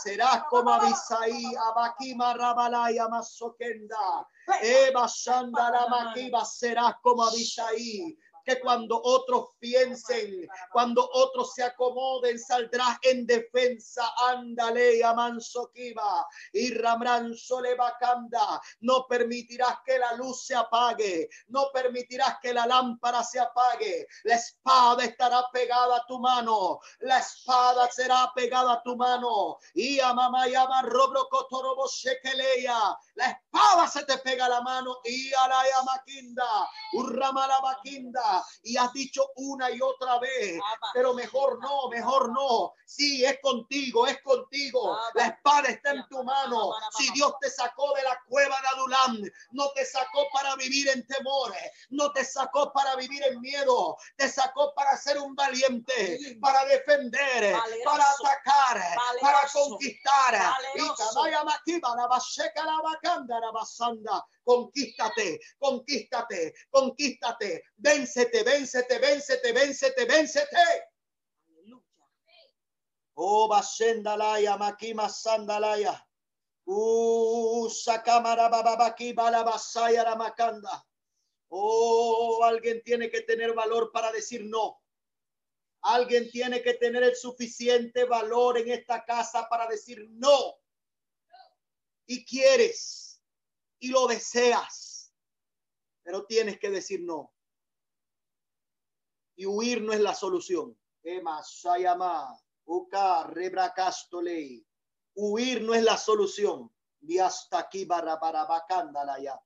Serás 0.03 0.43
como 0.49 0.71
Abisaí, 0.71 1.43
Abakima 1.55 2.33
Rabalaya 2.33 3.07
Masokenda, 3.07 4.27
Eva 4.61 5.07
Shandara 5.07 5.87
Makiba, 5.87 6.43
serás 6.43 6.95
como 7.03 7.23
Abisaí. 7.23 8.17
Que 8.45 8.59
cuando 8.59 9.01
otros 9.03 9.49
piensen, 9.59 10.47
cuando 10.71 11.09
otros 11.13 11.53
se 11.53 11.63
acomoden, 11.63 12.37
saldrás 12.39 12.97
en 13.01 13.25
defensa. 13.25 14.03
Ándale, 14.27 15.03
Amansokiba 15.03 16.27
y 16.53 16.73
Ramran 16.75 17.35
Solebakanda. 17.35 18.61
No 18.81 19.07
permitirás 19.07 19.77
que 19.85 19.97
la 19.97 20.13
luz 20.13 20.45
se 20.45 20.55
apague, 20.55 21.29
no 21.47 21.71
permitirás 21.73 22.37
que 22.41 22.53
la 22.53 22.65
lámpara 22.65 23.23
se 23.23 23.39
apague. 23.39 24.07
La 24.23 24.35
espada 24.35 25.03
estará 25.03 25.43
pegada 25.51 25.97
a 25.97 26.05
tu 26.05 26.19
mano, 26.19 26.79
la 26.99 27.19
espada 27.19 27.89
será 27.91 28.31
pegada 28.35 28.73
a 28.73 28.83
tu 28.83 28.95
mano. 28.95 29.57
Y 29.73 29.99
a 29.99 30.13
mamá 30.13 30.47
llama 30.47 30.81
Robro 30.83 31.27
Kotorobo 31.29 31.87
Shekeleya. 31.87 32.97
La 33.15 33.25
espada 33.31 33.87
se 33.87 34.05
te 34.05 34.17
pega 34.19 34.45
a 34.45 34.49
la 34.49 34.61
mano 34.61 34.97
y 35.03 35.33
a 35.33 35.47
la 35.47 35.63
Yamakinda, 35.69 36.69
Y 38.63 38.77
has 38.77 38.91
dicho 38.93 39.29
una 39.35 39.69
y 39.71 39.81
otra 39.81 40.19
vez, 40.19 40.59
pero 40.93 41.13
mejor 41.13 41.59
no, 41.59 41.89
mejor 41.89 42.29
no. 42.31 42.73
Sí, 42.85 43.25
es 43.25 43.39
contigo, 43.41 44.07
es 44.07 44.21
contigo. 44.21 44.97
La 45.13 45.27
espada 45.27 45.69
está 45.69 45.91
en 45.91 46.07
tu 46.07 46.23
mano. 46.23 46.71
Si 46.97 47.11
Dios 47.11 47.33
te 47.41 47.49
sacó 47.49 47.93
de 47.95 48.03
la 48.03 48.19
cueva 48.27 48.59
de 48.61 48.67
Adulam, 48.67 49.21
no 49.51 49.71
te 49.71 49.85
sacó 49.85 50.27
para 50.33 50.55
vivir 50.55 50.89
en 50.89 51.05
temores, 51.07 51.71
no 51.89 52.11
te 52.11 52.23
sacó 52.23 52.71
para 52.71 52.95
vivir 52.95 53.23
en 53.23 53.41
miedo, 53.41 53.97
te 54.15 54.29
sacó 54.29 54.73
para 54.73 54.97
ser 54.97 55.17
un 55.19 55.35
valiente, 55.35 56.37
para 56.41 56.65
defender, 56.65 57.55
para 57.83 58.05
atacar, 58.09 58.81
para 59.21 59.47
conquistar. 59.51 60.55
Y 60.75 60.81
Conquístate, 64.45 65.39
conquístate, 65.57 66.53
conquístate, 66.69 67.63
véncete, 67.77 68.43
véncete, 68.43 68.99
véncete, 68.99 69.51
véncete, 69.53 70.05
véncete. 70.05 70.65
Oh, 73.15 73.47
Bashendalaya, 73.49 74.57
Makima 74.57 75.09
Sandalaya. 75.09 75.99
Uh, 76.67 77.69
Sakamara 77.69 78.49
Bababaki 78.51 79.13
Balabasaya 79.15 80.03
Ramakanda. 80.03 80.83
Oh, 81.49 82.43
alguien 82.43 82.81
tiene 82.83 83.09
que 83.09 83.21
tener 83.21 83.53
valor 83.53 83.91
para 83.91 84.11
decir 84.11 84.45
no. 84.45 84.79
Alguien 85.81 86.29
tiene 86.31 86.61
que 86.61 86.73
tener 86.73 87.03
el 87.03 87.15
suficiente 87.15 88.05
valor 88.05 88.57
en 88.57 88.71
esta 88.71 89.05
casa 89.05 89.47
para 89.49 89.67
decir 89.67 90.07
no. 90.09 90.55
Y 92.07 92.25
quieres 92.25 93.04
y 93.85 93.89
lo 93.89 94.07
deseas, 94.07 95.13
pero 96.01 96.25
tienes 96.25 96.57
que 96.57 96.71
decir 96.71 97.01
no. 97.03 97.31
Y 99.35 99.45
huir 99.45 99.83
no 99.83 99.93
es 99.93 99.99
la 99.99 100.15
solución. 100.15 100.75
Huir 105.13 105.61
no 105.61 105.75
es 105.75 105.83
la 105.83 105.97
solución. 105.97 106.73
Vi 106.99 107.19
hasta 107.19 107.59
aquí 107.59 107.85
barra 107.85 108.19
para 108.19 108.45
bacándala 108.45 109.19
ya. 109.19 109.39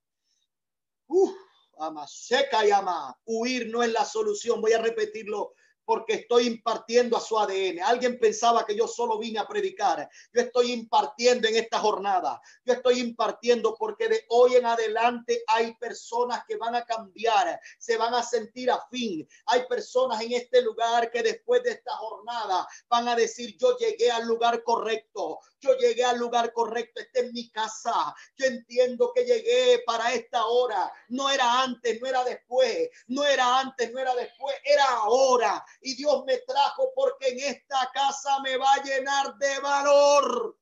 Uf, 1.08 1.36
ama 1.78 2.06
seca 2.08 2.64
llama. 2.64 3.20
Huir 3.26 3.68
no 3.68 3.82
es 3.82 3.92
la 3.92 4.06
solución. 4.06 4.62
Voy 4.62 4.72
a 4.72 4.80
repetirlo 4.80 5.52
porque 5.90 6.14
estoy 6.14 6.46
impartiendo 6.46 7.16
a 7.16 7.20
su 7.20 7.36
ADN. 7.36 7.80
Alguien 7.82 8.16
pensaba 8.20 8.64
que 8.64 8.76
yo 8.76 8.86
solo 8.86 9.18
vine 9.18 9.40
a 9.40 9.48
predicar. 9.48 10.08
Yo 10.32 10.42
estoy 10.42 10.70
impartiendo 10.70 11.48
en 11.48 11.56
esta 11.56 11.80
jornada. 11.80 12.40
Yo 12.64 12.74
estoy 12.74 13.00
impartiendo 13.00 13.74
porque 13.76 14.06
de 14.06 14.24
hoy 14.28 14.54
en 14.54 14.66
adelante 14.66 15.42
hay 15.48 15.74
personas 15.74 16.44
que 16.46 16.54
van 16.54 16.76
a 16.76 16.84
cambiar, 16.84 17.58
se 17.80 17.96
van 17.96 18.14
a 18.14 18.22
sentir 18.22 18.70
afín. 18.70 19.26
Hay 19.46 19.66
personas 19.66 20.20
en 20.20 20.30
este 20.34 20.62
lugar 20.62 21.10
que 21.10 21.24
después 21.24 21.64
de 21.64 21.72
esta 21.72 21.96
jornada 21.96 22.68
van 22.88 23.08
a 23.08 23.16
decir, 23.16 23.56
yo 23.58 23.76
llegué 23.76 24.12
al 24.12 24.28
lugar 24.28 24.62
correcto. 24.62 25.40
Yo 25.60 25.76
llegué 25.76 26.04
al 26.04 26.18
lugar 26.18 26.52
correcto. 26.52 27.00
Esta 27.00 27.20
es 27.20 27.32
mi 27.32 27.50
casa. 27.50 28.14
Yo 28.36 28.46
entiendo 28.46 29.12
que 29.14 29.24
llegué 29.24 29.82
para 29.84 30.12
esta 30.12 30.46
hora. 30.46 30.90
No 31.08 31.30
era 31.30 31.62
antes, 31.62 32.00
no 32.00 32.06
era 32.06 32.24
después. 32.24 32.88
No 33.08 33.24
era 33.24 33.60
antes, 33.60 33.92
no 33.92 33.98
era 33.98 34.14
después. 34.14 34.56
Era 34.64 34.84
ahora 34.88 35.64
y 35.82 35.94
Dios 35.94 36.24
me 36.24 36.38
trajo 36.38 36.92
porque 36.94 37.28
en 37.28 37.40
esta 37.40 37.90
casa 37.92 38.40
me 38.40 38.56
va 38.56 38.72
a 38.72 38.82
llenar 38.82 39.36
de 39.36 39.60
valor. 39.60 40.58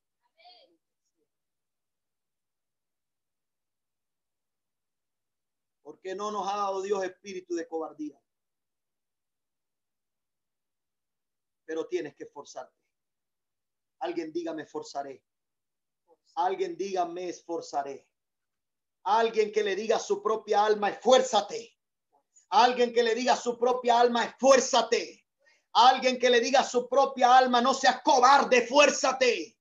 Porque 5.83 6.15
no 6.15 6.31
nos 6.31 6.47
ha 6.47 6.57
dado 6.57 6.83
Dios 6.83 7.03
espíritu 7.05 7.55
de 7.55 7.66
cobardía. 7.66 8.20
Pero 11.65 11.87
tienes 11.87 12.15
que 12.15 12.25
esforzarte. 12.25 12.78
Alguien 14.01 14.33
diga 14.33 14.55
me 14.55 14.62
esforzaré. 14.62 15.23
Alguien 16.37 16.77
diga 16.77 17.05
me 17.05 17.29
esforzaré. 17.29 18.07
Alguien 19.05 19.51
que 19.53 19.62
le 19.62 19.75
diga 19.75 19.97
a 19.97 20.01
su 20.01 20.23
propia 20.23 20.65
alma, 20.65 20.91
esfuérzate. 20.91 21.77
Alguien 22.51 22.93
que 22.93 23.03
le 23.03 23.15
diga 23.15 23.35
a 23.35 23.37
su 23.37 23.59
propia 23.59 24.01
alma, 24.01 24.25
esfuérzate. 24.25 25.27
Alguien 25.73 26.19
que 26.19 26.31
le 26.31 26.41
diga 26.41 26.61
a 26.61 26.65
su 26.65 26.89
propia 26.89 27.37
alma, 27.37 27.61
no 27.61 27.75
seas 27.75 28.03
cobarde, 28.03 28.59
esfuérzate. 28.59 29.57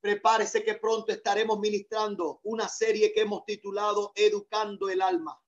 Prepárese 0.00 0.62
que 0.62 0.76
pronto 0.76 1.12
estaremos 1.12 1.58
ministrando 1.58 2.40
una 2.44 2.68
serie 2.68 3.12
que 3.12 3.22
hemos 3.22 3.44
titulado 3.44 4.12
Educando 4.14 4.88
el 4.88 5.02
alma. 5.02 5.40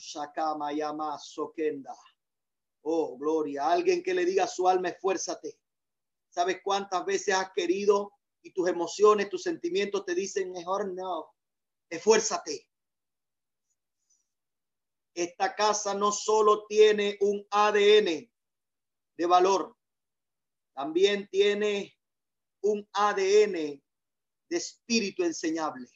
Shakama 0.00 0.72
Yama 0.72 1.18
Sokenda. 1.18 1.94
Oh, 2.82 3.18
gloria. 3.18 3.70
Alguien 3.70 4.02
que 4.02 4.14
le 4.14 4.24
diga 4.24 4.44
a 4.44 4.48
su 4.48 4.68
alma, 4.68 4.88
esfuérzate. 4.88 5.58
¿Sabes 6.28 6.60
cuántas 6.62 7.04
veces 7.04 7.34
has 7.34 7.52
querido 7.52 8.12
y 8.42 8.52
tus 8.52 8.68
emociones, 8.68 9.28
tus 9.28 9.42
sentimientos 9.42 10.04
te 10.04 10.14
dicen 10.14 10.52
mejor 10.52 10.92
no? 10.92 11.34
Esfuérzate. 11.90 12.68
Esta 15.14 15.54
casa 15.56 15.94
no 15.94 16.12
solo 16.12 16.66
tiene 16.66 17.18
un 17.20 17.44
ADN 17.50 18.30
de 19.16 19.26
valor, 19.26 19.76
también 20.74 21.28
tiene 21.28 21.98
un 22.62 22.88
ADN 22.92 23.52
de 23.52 24.56
espíritu 24.56 25.24
enseñable. 25.24 25.88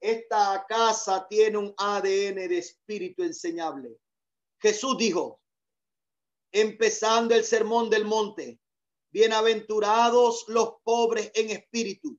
Esta 0.00 0.64
casa 0.68 1.26
tiene 1.28 1.58
un 1.58 1.74
ADN 1.76 2.46
de 2.46 2.58
espíritu 2.58 3.22
enseñable. 3.22 3.98
Jesús 4.60 4.98
dijo, 4.98 5.40
empezando 6.50 7.34
el 7.34 7.44
sermón 7.44 7.90
del 7.90 8.04
monte, 8.04 8.60
bienaventurados 9.10 10.44
los 10.48 10.74
pobres 10.82 11.30
en 11.34 11.50
espíritu, 11.50 12.18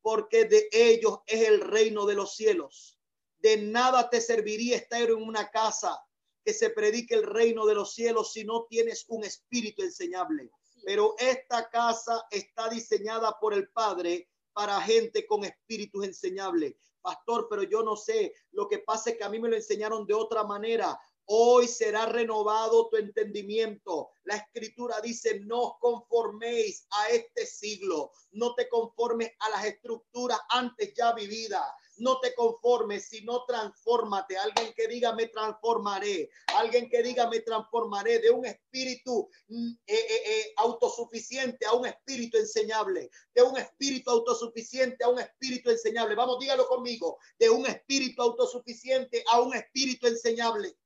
porque 0.00 0.46
de 0.46 0.68
ellos 0.72 1.18
es 1.26 1.48
el 1.48 1.60
reino 1.60 2.06
de 2.06 2.14
los 2.14 2.34
cielos. 2.34 2.98
De 3.38 3.56
nada 3.58 4.08
te 4.08 4.20
serviría 4.20 4.76
estar 4.76 5.02
en 5.02 5.16
una 5.16 5.50
casa 5.50 6.00
que 6.44 6.54
se 6.54 6.70
predique 6.70 7.14
el 7.14 7.24
reino 7.24 7.66
de 7.66 7.74
los 7.74 7.92
cielos 7.94 8.32
si 8.32 8.44
no 8.44 8.64
tienes 8.68 9.04
un 9.08 9.24
espíritu 9.24 9.82
enseñable. 9.82 10.50
Pero 10.84 11.14
esta 11.18 11.68
casa 11.68 12.26
está 12.30 12.68
diseñada 12.70 13.38
por 13.38 13.52
el 13.52 13.68
Padre 13.68 14.30
para 14.54 14.80
gente 14.80 15.26
con 15.26 15.44
espíritus 15.44 16.04
enseñables. 16.04 16.74
Pastor, 17.00 17.46
pero 17.48 17.62
yo 17.62 17.82
no 17.82 17.96
sé. 17.96 18.34
Lo 18.52 18.68
que 18.68 18.78
pasa 18.78 19.10
es 19.10 19.18
que 19.18 19.24
a 19.24 19.28
mí 19.28 19.38
me 19.38 19.48
lo 19.48 19.56
enseñaron 19.56 20.06
de 20.06 20.14
otra 20.14 20.42
manera. 20.44 20.98
Hoy 21.30 21.68
será 21.68 22.06
renovado 22.06 22.88
tu 22.88 22.96
entendimiento. 22.96 24.12
La 24.24 24.36
escritura 24.36 24.98
dice, 25.02 25.40
no 25.40 25.62
os 25.62 25.72
conforméis 25.78 26.86
a 26.90 27.08
este 27.10 27.44
siglo, 27.44 28.12
no 28.32 28.54
te 28.54 28.66
conformes 28.68 29.30
a 29.40 29.50
las 29.50 29.66
estructuras 29.66 30.38
antes 30.48 30.94
ya 30.94 31.12
vividas. 31.12 31.66
No 31.98 32.20
te 32.20 32.34
conformes, 32.34 33.08
sino 33.08 33.44
transfórmate. 33.44 34.36
Alguien 34.38 34.72
que 34.74 34.86
diga, 34.86 35.12
me 35.12 35.26
transformaré. 35.26 36.30
Alguien 36.56 36.88
que 36.88 37.02
diga, 37.02 37.28
me 37.28 37.40
transformaré 37.40 38.20
de 38.20 38.30
un 38.30 38.46
espíritu 38.46 39.28
mm, 39.48 39.70
eh, 39.86 39.94
eh, 39.94 40.22
eh, 40.24 40.52
autosuficiente 40.56 41.66
a 41.66 41.72
un 41.72 41.86
espíritu 41.86 42.38
enseñable. 42.38 43.10
De 43.34 43.42
un 43.42 43.56
espíritu 43.58 44.10
autosuficiente 44.10 45.04
a 45.04 45.08
un 45.08 45.18
espíritu 45.18 45.70
enseñable. 45.70 46.14
Vamos, 46.14 46.38
dígalo 46.38 46.66
conmigo. 46.68 47.18
De 47.38 47.50
un 47.50 47.66
espíritu 47.66 48.22
autosuficiente 48.22 49.24
a 49.30 49.40
un 49.40 49.54
espíritu 49.54 50.06
enseñable. 50.06 50.76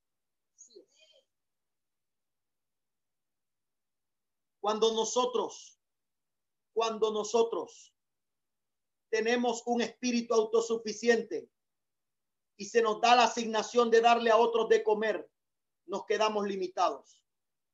Así 0.57 0.81
es. 0.81 0.87
Cuando 4.63 4.93
nosotros, 4.93 5.77
cuando 6.73 7.11
nosotros 7.11 7.93
tenemos 9.11 9.65
un 9.67 9.81
espíritu 9.81 10.35
autosuficiente 10.35 11.51
y 12.57 12.67
se 12.67 12.81
nos 12.81 13.01
da 13.01 13.17
la 13.17 13.25
asignación 13.25 13.91
de 13.91 14.01
darle 14.01 14.31
a 14.31 14.37
otros 14.37 14.69
de 14.69 14.85
comer, 14.85 15.29
nos 15.87 16.07
quedamos 16.07 16.47
limitados. 16.47 17.25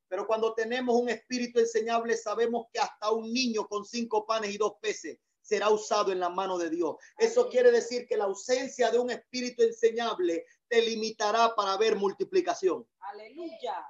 Pero 0.08 0.26
cuando 0.26 0.54
tenemos 0.54 0.98
un 0.98 1.10
espíritu 1.10 1.58
enseñable, 1.58 2.16
sabemos 2.16 2.68
que 2.72 2.80
hasta 2.80 3.10
un 3.10 3.30
niño 3.34 3.68
con 3.68 3.84
cinco 3.84 4.24
panes 4.24 4.54
y 4.54 4.56
dos 4.56 4.76
peces 4.80 5.18
será 5.42 5.68
usado 5.68 6.10
en 6.10 6.20
la 6.20 6.30
mano 6.30 6.56
de 6.56 6.70
Dios. 6.70 6.96
Eso 7.18 7.50
quiere 7.50 7.70
decir 7.70 8.06
que 8.06 8.16
la 8.16 8.24
ausencia 8.24 8.90
de 8.90 8.98
un 8.98 9.10
espíritu 9.10 9.62
enseñable 9.62 10.46
te 10.66 10.80
limitará 10.80 11.54
para 11.54 11.76
ver 11.76 11.96
multiplicación. 11.96 12.88
Aleluya. 13.00 13.86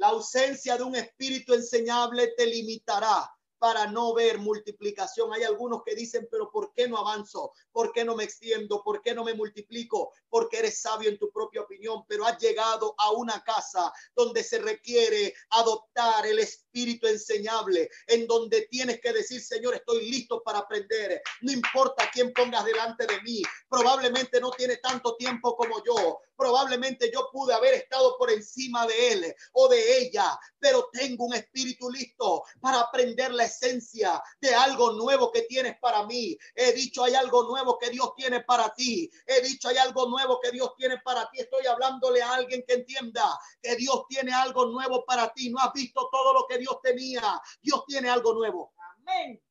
La 0.00 0.08
ausencia 0.08 0.78
de 0.78 0.82
un 0.82 0.96
espíritu 0.96 1.52
enseñable 1.52 2.28
te 2.28 2.46
limitará 2.46 3.30
para 3.58 3.86
no 3.86 4.14
ver 4.14 4.38
multiplicación. 4.38 5.30
Hay 5.34 5.42
algunos 5.42 5.82
que 5.84 5.94
dicen, 5.94 6.26
pero 6.30 6.50
¿por 6.50 6.72
qué 6.72 6.88
no 6.88 6.96
avanzo? 6.96 7.52
¿Por 7.70 7.92
qué 7.92 8.02
no 8.02 8.16
me 8.16 8.24
extiendo? 8.24 8.82
¿Por 8.82 9.02
qué 9.02 9.14
no 9.14 9.24
me 9.24 9.34
multiplico? 9.34 10.14
Porque 10.30 10.60
eres 10.60 10.80
sabio 10.80 11.10
en 11.10 11.18
tu 11.18 11.30
propia 11.30 11.60
opinión, 11.60 12.06
pero 12.08 12.24
has 12.24 12.38
llegado 12.38 12.94
a 12.96 13.10
una 13.10 13.44
casa 13.44 13.92
donde 14.16 14.42
se 14.42 14.58
requiere 14.60 15.34
adoptar 15.50 16.24
el 16.24 16.38
espíritu 16.38 16.69
enseñable, 16.72 17.90
en 18.06 18.26
donde 18.26 18.66
tienes 18.70 19.00
que 19.00 19.12
decir, 19.12 19.40
Señor, 19.40 19.74
estoy 19.74 20.10
listo 20.10 20.42
para 20.42 20.58
aprender. 20.58 21.22
No 21.42 21.52
importa 21.52 22.10
quién 22.12 22.32
pongas 22.32 22.64
delante 22.64 23.06
de 23.06 23.20
mí. 23.22 23.42
Probablemente 23.68 24.40
no 24.40 24.50
tiene 24.50 24.76
tanto 24.76 25.16
tiempo 25.16 25.56
como 25.56 25.82
yo. 25.84 26.20
Probablemente 26.36 27.10
yo 27.12 27.28
pude 27.30 27.52
haber 27.52 27.74
estado 27.74 28.16
por 28.16 28.30
encima 28.30 28.86
de 28.86 29.12
él 29.12 29.34
o 29.52 29.68
de 29.68 29.98
ella, 29.98 30.38
pero 30.58 30.88
tengo 30.90 31.26
un 31.26 31.34
espíritu 31.34 31.90
listo 31.90 32.44
para 32.60 32.80
aprender 32.80 33.30
la 33.32 33.44
esencia 33.44 34.22
de 34.40 34.54
algo 34.54 34.92
nuevo 34.92 35.30
que 35.30 35.42
tienes 35.42 35.78
para 35.80 36.06
mí. 36.06 36.38
He 36.54 36.72
dicho, 36.72 37.04
hay 37.04 37.14
algo 37.14 37.42
nuevo 37.42 37.78
que 37.78 37.90
Dios 37.90 38.14
tiene 38.16 38.40
para 38.40 38.72
ti. 38.74 39.10
He 39.26 39.42
dicho, 39.42 39.68
hay 39.68 39.76
algo 39.76 40.06
nuevo 40.06 40.40
que 40.40 40.50
Dios 40.50 40.70
tiene 40.78 40.98
para 41.04 41.30
ti. 41.30 41.40
Estoy 41.40 41.66
hablándole 41.66 42.22
a 42.22 42.32
alguien 42.32 42.64
que 42.66 42.74
entienda 42.74 43.38
que 43.60 43.76
Dios 43.76 44.04
tiene 44.08 44.32
algo 44.32 44.64
nuevo 44.64 45.04
para 45.04 45.30
ti. 45.34 45.50
No 45.50 45.58
has 45.58 45.74
visto 45.74 46.08
todo 46.10 46.32
lo 46.32 46.46
que 46.48 46.56
Dios 46.60 46.78
tenía. 46.82 47.40
Dios 47.60 47.84
tiene 47.86 48.08
algo 48.08 48.34
nuevo. 48.34 48.72
Amén. 48.78 49.42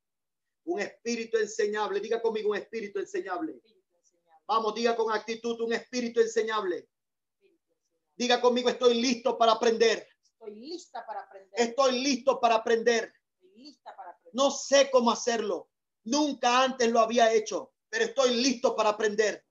Un 0.64 0.80
espíritu 0.80 1.36
enseñable. 1.38 2.00
Diga 2.00 2.22
conmigo 2.22 2.50
un 2.50 2.56
espíritu 2.56 2.98
enseñable. 2.98 3.52
Espíritu 3.52 3.96
enseñable. 3.96 4.44
Vamos, 4.46 4.74
diga 4.74 4.96
con 4.96 5.12
actitud 5.12 5.60
un 5.60 5.72
espíritu 5.72 6.20
enseñable. 6.20 6.76
Espíritu 6.76 7.44
enseñable. 7.44 8.16
Diga 8.16 8.40
conmigo, 8.40 8.68
estoy 8.68 8.94
listo 8.94 9.36
para 9.36 9.52
aprender. 9.52 10.06
Estoy 10.22 10.54
lista 10.54 11.04
para 11.04 11.20
aprender. 11.20 11.60
Estoy 11.60 12.00
listo 12.00 12.40
para 12.40 12.54
aprender. 12.54 13.12
Estoy 13.34 13.62
lista 13.62 13.94
para 13.94 14.10
aprender. 14.10 14.34
No 14.34 14.50
sé 14.50 14.90
cómo 14.90 15.10
hacerlo. 15.10 15.68
Nunca 16.04 16.62
antes 16.64 16.90
lo 16.90 17.00
había 17.00 17.32
hecho, 17.32 17.74
pero 17.90 18.06
estoy 18.06 18.34
listo 18.36 18.74
para 18.74 18.90
aprender. 18.90 19.44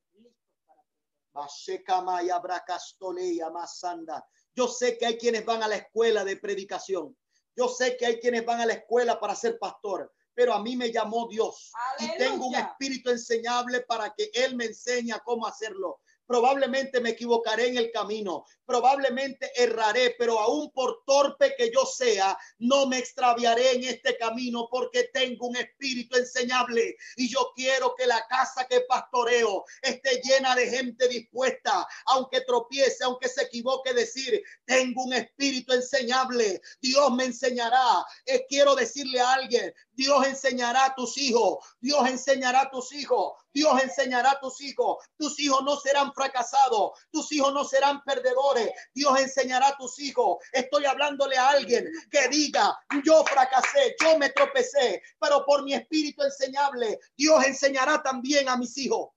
Yo 4.56 4.68
sé 4.68 4.98
que 4.98 5.06
hay 5.06 5.18
quienes 5.18 5.45
van 5.45 5.64
a 5.64 5.68
la 5.68 5.76
escuela 5.76 6.26
de 6.26 6.38
predicación. 6.38 7.15
Yo 7.60 7.68
sé 7.68 7.98
que 7.98 8.06
hay 8.06 8.19
quienes 8.22 8.45
van 8.45 8.61
a 8.61 8.65
la 8.65 8.72
escuela 8.72 9.19
para 9.19 9.36
ser 9.36 9.60
pastor, 9.60 10.10
pero 10.34 10.53
a 10.53 10.64
mí 10.64 10.77
me 10.77 10.94
llamó 10.94 11.27
Dios 11.27 11.73
y 11.99 12.18
tengo 12.18 12.48
un 12.48 12.56
espíritu 12.56 13.10
enseñable 13.10 13.81
para 13.81 14.14
que 14.14 14.31
Él 14.34 14.56
me 14.56 14.64
enseñe 14.64 15.11
cómo 15.26 15.45
hacerlo. 15.45 15.99
Probablemente 16.30 17.01
me 17.01 17.10
equivocaré 17.10 17.69
en 17.69 17.77
el 17.77 17.91
camino, 17.91 18.45
probablemente 18.64 19.51
erraré, 19.56 20.14
pero 20.15 20.39
aún 20.39 20.72
por 20.72 21.03
torpe 21.03 21.56
que 21.57 21.72
yo 21.73 21.88
sea, 21.88 22.38
no 22.60 22.85
me 22.85 22.99
extraviaré 22.99 23.72
en 23.72 23.85
este 23.85 24.15
camino 24.15 24.68
porque 24.69 25.10
tengo 25.11 25.47
un 25.47 25.56
espíritu 25.56 26.15
enseñable 26.18 26.95
y 27.15 27.27
yo 27.30 27.51
quiero 27.56 27.95
que 27.95 28.06
la 28.06 28.23
casa 28.27 28.68
que 28.68 28.81
pastoreo 28.81 29.65
esté 29.81 30.22
llena 30.23 30.53
de 30.53 30.69
gente 30.69 31.07
dispuesta, 31.07 31.88
aunque 32.06 32.41
tropiece, 32.41 33.03
aunque 33.03 33.27
se 33.27 33.45
equivoque, 33.45 33.95
decir, 33.95 34.39
tengo 34.65 35.06
un 35.06 35.14
espíritu 35.14 35.73
enseñable, 35.73 36.61
Dios 36.80 37.11
me 37.11 37.26
enseñará. 37.26 38.06
Eh, 38.27 38.45
quiero 38.47 38.76
decirle 38.76 39.19
a 39.19 39.34
alguien, 39.34 39.73
Dios 39.93 40.27
enseñará 40.27 40.85
a 40.85 40.95
tus 40.95 41.18
hijos, 41.18 41.57
Dios 41.81 42.07
enseñará 42.07 42.61
a 42.61 42.69
tus 42.69 42.93
hijos, 42.93 43.34
Dios 43.53 43.81
enseñará 43.81 44.31
a 44.31 44.39
tus 44.39 44.61
hijos, 44.61 45.03
tus 45.17 45.39
hijos 45.39 45.63
no 45.63 45.76
serán 45.77 46.13
fracasados, 46.13 46.91
tus 47.11 47.31
hijos 47.31 47.53
no 47.53 47.63
serán 47.63 48.03
perdedores, 48.03 48.71
Dios 48.93 49.19
enseñará 49.19 49.69
a 49.69 49.77
tus 49.77 49.99
hijos. 49.99 50.38
Estoy 50.51 50.85
hablándole 50.85 51.38
a 51.38 51.49
alguien 51.49 51.89
que 52.11 52.27
diga, 52.27 52.77
yo 53.03 53.23
fracasé, 53.23 53.95
yo 54.01 54.17
me 54.17 54.30
tropecé, 54.30 55.01
pero 55.19 55.45
por 55.45 55.63
mi 55.63 55.73
espíritu 55.73 56.23
enseñable, 56.23 56.99
Dios 57.15 57.43
enseñará 57.45 58.03
también 58.03 58.49
a 58.49 58.57
mis 58.57 58.77
hijos. 58.77 59.09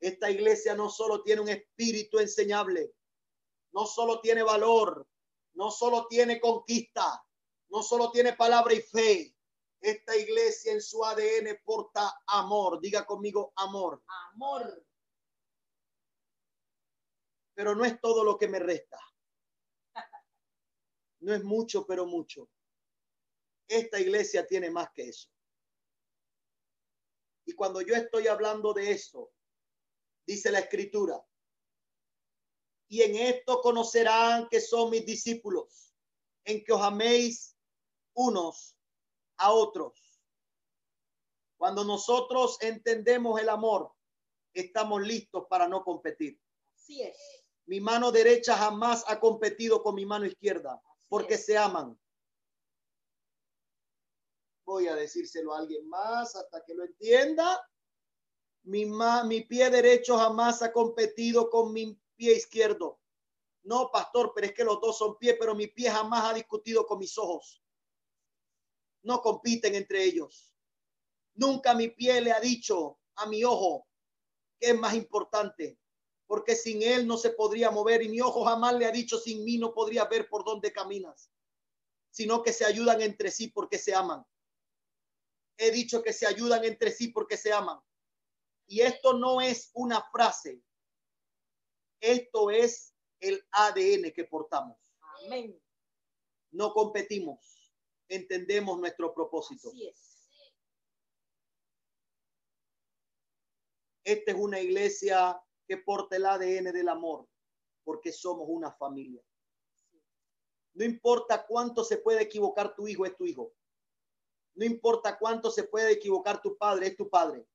Esta 0.00 0.30
iglesia 0.30 0.74
no 0.74 0.88
solo 0.88 1.22
tiene 1.22 1.42
un 1.42 1.48
espíritu 1.50 2.18
enseñable, 2.18 2.94
no 3.72 3.84
solo 3.84 4.20
tiene 4.22 4.42
valor, 4.42 5.06
no 5.54 5.70
solo 5.70 6.06
tiene 6.08 6.40
conquista, 6.40 7.24
no 7.68 7.82
solo 7.82 8.10
tiene 8.10 8.34
palabra 8.34 8.74
y 8.74 8.80
fe. 8.80 9.34
Esta 9.80 10.16
iglesia 10.16 10.72
en 10.72 10.82
su 10.82 11.04
ADN 11.04 11.58
porta 11.64 12.22
amor. 12.26 12.80
Diga 12.80 13.06
conmigo 13.06 13.52
amor. 13.56 14.02
Amor. 14.32 14.84
Pero 17.54 17.74
no 17.74 17.84
es 17.84 18.00
todo 18.00 18.24
lo 18.24 18.38
que 18.38 18.48
me 18.48 18.58
resta. 18.58 18.98
No 21.20 21.34
es 21.34 21.44
mucho, 21.44 21.86
pero 21.86 22.06
mucho. 22.06 22.48
Esta 23.68 24.00
iglesia 24.00 24.46
tiene 24.46 24.70
más 24.70 24.90
que 24.92 25.08
eso. 25.08 25.30
Y 27.46 27.54
cuando 27.54 27.80
yo 27.80 27.94
estoy 27.94 28.26
hablando 28.26 28.72
de 28.72 28.90
eso, 28.90 29.32
dice 30.26 30.50
la 30.50 30.60
escritura, 30.60 31.20
y 32.90 33.02
en 33.02 33.14
esto 33.14 33.60
conocerán 33.62 34.48
que 34.48 34.60
son 34.60 34.90
mis 34.90 35.06
discípulos, 35.06 35.94
en 36.44 36.64
que 36.64 36.72
os 36.72 36.82
améis 36.82 37.56
unos 38.14 38.76
a 39.36 39.52
otros. 39.52 40.20
Cuando 41.56 41.84
nosotros 41.84 42.58
entendemos 42.60 43.40
el 43.40 43.48
amor, 43.48 43.92
estamos 44.52 45.02
listos 45.02 45.46
para 45.48 45.68
no 45.68 45.84
competir. 45.84 46.40
Así 46.74 47.00
es. 47.02 47.16
Mi 47.66 47.80
mano 47.80 48.10
derecha 48.10 48.56
jamás 48.56 49.04
ha 49.06 49.20
competido 49.20 49.84
con 49.84 49.94
mi 49.94 50.04
mano 50.04 50.26
izquierda 50.26 50.82
porque 51.08 51.38
se 51.38 51.56
aman. 51.56 51.96
Voy 54.64 54.88
a 54.88 54.96
decírselo 54.96 55.54
a 55.54 55.58
alguien 55.60 55.88
más 55.88 56.34
hasta 56.34 56.64
que 56.64 56.74
lo 56.74 56.84
entienda. 56.84 57.64
Mi, 58.64 58.84
ma- 58.84 59.22
mi 59.22 59.42
pie 59.42 59.70
derecho 59.70 60.18
jamás 60.18 60.60
ha 60.62 60.72
competido 60.72 61.48
con 61.50 61.72
mi 61.72 61.96
pie 62.20 62.36
izquierdo. 62.36 63.00
No, 63.62 63.90
pastor, 63.90 64.32
pero 64.34 64.46
es 64.46 64.52
que 64.52 64.62
los 64.62 64.78
dos 64.78 64.98
son 64.98 65.16
pies, 65.18 65.36
pero 65.40 65.54
mi 65.54 65.68
pie 65.68 65.90
jamás 65.90 66.24
ha 66.24 66.34
discutido 66.34 66.86
con 66.86 66.98
mis 66.98 67.16
ojos. 67.16 67.62
No 69.02 69.22
compiten 69.22 69.74
entre 69.74 70.04
ellos. 70.04 70.54
Nunca 71.34 71.72
mi 71.72 71.88
pie 71.88 72.20
le 72.20 72.32
ha 72.32 72.40
dicho 72.40 73.00
a 73.16 73.26
mi 73.26 73.42
ojo 73.42 73.88
que 74.58 74.70
es 74.70 74.78
más 74.78 74.92
importante, 74.94 75.78
porque 76.26 76.54
sin 76.54 76.82
él 76.82 77.06
no 77.06 77.16
se 77.16 77.30
podría 77.30 77.70
mover 77.70 78.02
y 78.02 78.10
mi 78.10 78.20
ojo 78.20 78.44
jamás 78.44 78.74
le 78.74 78.84
ha 78.84 78.90
dicho 78.90 79.18
sin 79.18 79.42
mí 79.42 79.56
no 79.56 79.72
podría 79.72 80.04
ver 80.04 80.28
por 80.28 80.44
dónde 80.44 80.70
caminas, 80.72 81.32
sino 82.10 82.42
que 82.42 82.52
se 82.52 82.66
ayudan 82.66 83.00
entre 83.00 83.30
sí 83.30 83.48
porque 83.48 83.78
se 83.78 83.94
aman. 83.94 84.22
He 85.56 85.70
dicho 85.70 86.02
que 86.02 86.12
se 86.12 86.26
ayudan 86.26 86.64
entre 86.64 86.90
sí 86.92 87.08
porque 87.08 87.38
se 87.38 87.50
aman. 87.50 87.80
Y 88.66 88.82
esto 88.82 89.14
no 89.14 89.40
es 89.40 89.70
una 89.72 90.02
frase, 90.10 90.62
esto 92.00 92.50
es 92.50 92.94
el 93.20 93.42
ADN 93.52 94.12
que 94.12 94.24
portamos. 94.24 94.78
Amén. 95.24 95.60
No 96.52 96.72
competimos, 96.72 97.72
entendemos 98.08 98.78
nuestro 98.78 99.14
propósito. 99.14 99.70
Esta 104.02 104.32
es 104.32 104.36
una 104.36 104.60
iglesia 104.60 105.40
que 105.68 105.76
porta 105.76 106.16
el 106.16 106.26
ADN 106.26 106.72
del 106.72 106.88
amor, 106.88 107.28
porque 107.84 108.10
somos 108.10 108.46
una 108.48 108.72
familia. 108.72 109.22
No 110.74 110.84
importa 110.84 111.46
cuánto 111.46 111.84
se 111.84 111.98
puede 111.98 112.22
equivocar 112.22 112.74
tu 112.74 112.88
hijo, 112.88 113.04
es 113.06 113.16
tu 113.16 113.24
hijo. 113.24 113.52
No 114.54 114.64
importa 114.64 115.18
cuánto 115.18 115.50
se 115.50 115.64
puede 115.64 115.92
equivocar 115.92 116.40
tu 116.42 116.56
padre, 116.56 116.88
es 116.88 116.96
tu 116.96 117.08
padre. 117.08 117.46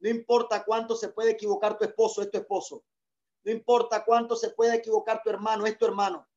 No 0.00 0.08
importa 0.08 0.64
cuánto 0.64 0.96
se 0.96 1.08
puede 1.10 1.30
equivocar 1.32 1.78
tu 1.78 1.84
esposo, 1.84 2.22
es 2.22 2.30
tu 2.30 2.38
esposo. 2.38 2.84
No 3.46 3.52
importa 3.52 4.04
cuánto 4.04 4.34
se 4.34 4.50
puede 4.50 4.74
equivocar 4.74 5.22
tu 5.22 5.30
hermano, 5.30 5.66
es 5.66 5.78
tu 5.78 5.84
hermano. 5.84 6.28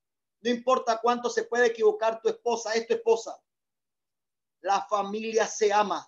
No 0.41 0.49
importa 0.51 0.99
cuánto 1.01 1.27
se 1.27 1.43
puede 1.43 1.65
equivocar 1.65 2.21
tu 2.21 2.29
esposa, 2.29 2.75
es 2.75 2.85
tu 2.85 2.93
esposa. 2.93 3.35
La 4.61 4.85
familia 4.85 5.47
se 5.47 5.73
ama 5.73 6.07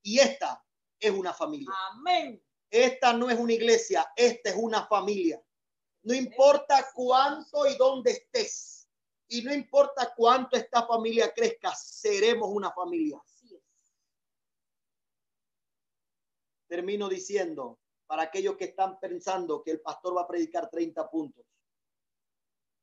y 0.00 0.18
esta 0.20 0.64
es 0.98 1.10
una 1.10 1.34
familia. 1.34 1.68
Amén. 1.90 2.42
Esta 2.70 3.12
no 3.12 3.28
es 3.28 3.38
una 3.38 3.52
iglesia, 3.52 4.10
esta 4.16 4.48
es 4.48 4.56
una 4.58 4.86
familia. 4.86 5.44
No 6.02 6.14
importa 6.14 6.90
cuánto 6.94 7.66
y 7.66 7.76
dónde 7.76 8.12
estés. 8.12 8.88
Y 9.28 9.42
no 9.42 9.52
importa 9.52 10.14
cuánto 10.16 10.56
esta 10.56 10.86
familia 10.86 11.30
crezca, 11.34 11.74
seremos 11.74 12.48
una 12.50 12.72
familia. 12.72 13.22
Termino 16.68 17.10
diciendo, 17.10 17.81
para 18.12 18.24
aquellos 18.24 18.58
que 18.58 18.66
están 18.66 19.00
pensando 19.00 19.62
que 19.62 19.70
el 19.70 19.80
pastor 19.80 20.14
va 20.14 20.24
a 20.24 20.28
predicar 20.28 20.68
30 20.68 21.10
puntos, 21.10 21.46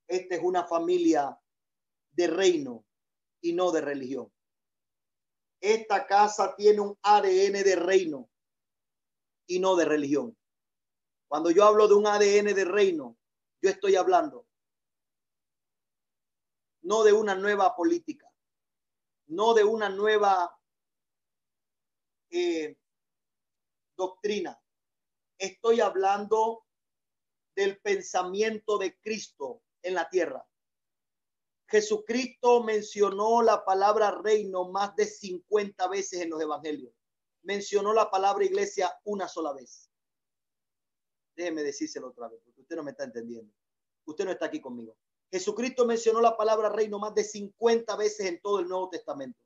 esta 0.08 0.34
es 0.34 0.42
una 0.42 0.66
familia 0.66 1.40
de 2.10 2.26
reino 2.26 2.84
y 3.40 3.54
no 3.54 3.70
de 3.70 3.80
religión. 3.80 4.34
Esta 5.62 6.08
casa 6.08 6.56
tiene 6.56 6.82
un 6.82 6.98
ADN 7.04 7.64
de 7.64 7.76
reino 7.76 8.28
y 9.46 9.60
no 9.60 9.76
de 9.76 9.86
religión. 9.86 10.36
Cuando 11.28 11.52
yo 11.52 11.64
hablo 11.64 11.88
de 11.88 11.94
un 11.94 12.08
ADN 12.08 12.56
de 12.56 12.66
reino, 12.66 13.16
yo 13.62 13.70
estoy 13.70 13.98
hablando 13.98 14.48
no 16.82 17.04
de 17.04 17.14
una 17.14 17.36
nueva 17.36 17.76
política, 17.76 18.28
no 19.28 19.54
de 19.54 19.64
una 19.64 19.90
nueva 19.90 20.60
eh, 22.32 22.76
doctrina. 23.96 24.60
Estoy 25.40 25.80
hablando 25.80 26.66
del 27.56 27.80
pensamiento 27.80 28.78
de 28.78 29.00
Cristo 29.00 29.64
en 29.82 29.96
la 29.96 30.10
tierra. 30.10 30.46
Jesucristo 31.70 32.64
mencionó 32.64 33.42
la 33.42 33.64
palabra 33.64 34.12
reino 34.12 34.70
más 34.70 34.96
de 34.96 35.06
50 35.06 35.88
veces 35.88 36.22
en 36.22 36.30
los 36.30 36.42
evangelios. 36.42 36.94
Mencionó 37.44 37.94
la 37.94 38.10
palabra 38.10 38.44
iglesia 38.44 38.94
una 39.06 39.28
sola 39.28 39.54
vez. 39.54 39.90
Déjeme 41.36 41.64
decírselo 41.64 42.10
otra 42.10 42.28
vez, 42.28 42.42
porque 42.44 42.62
usted 42.62 42.76
no 42.76 42.84
me 42.84 42.92
está 42.92 43.06
entendiendo. 43.06 43.54
Usted 44.06 44.26
no 44.26 44.32
está 44.32 44.48
aquí 44.48 44.60
conmigo. 44.60 44.98
Jesucristo 45.32 45.86
mencionó 45.86 46.20
la 46.22 46.36
palabra 46.36 46.70
reino 46.70 47.00
más 47.00 47.14
de 47.14 47.24
50 47.24 47.96
veces 47.96 48.26
en 48.26 48.42
todo 48.42 48.60
el 48.60 48.68
Nuevo 48.68 48.90
Testamento. 48.90 49.40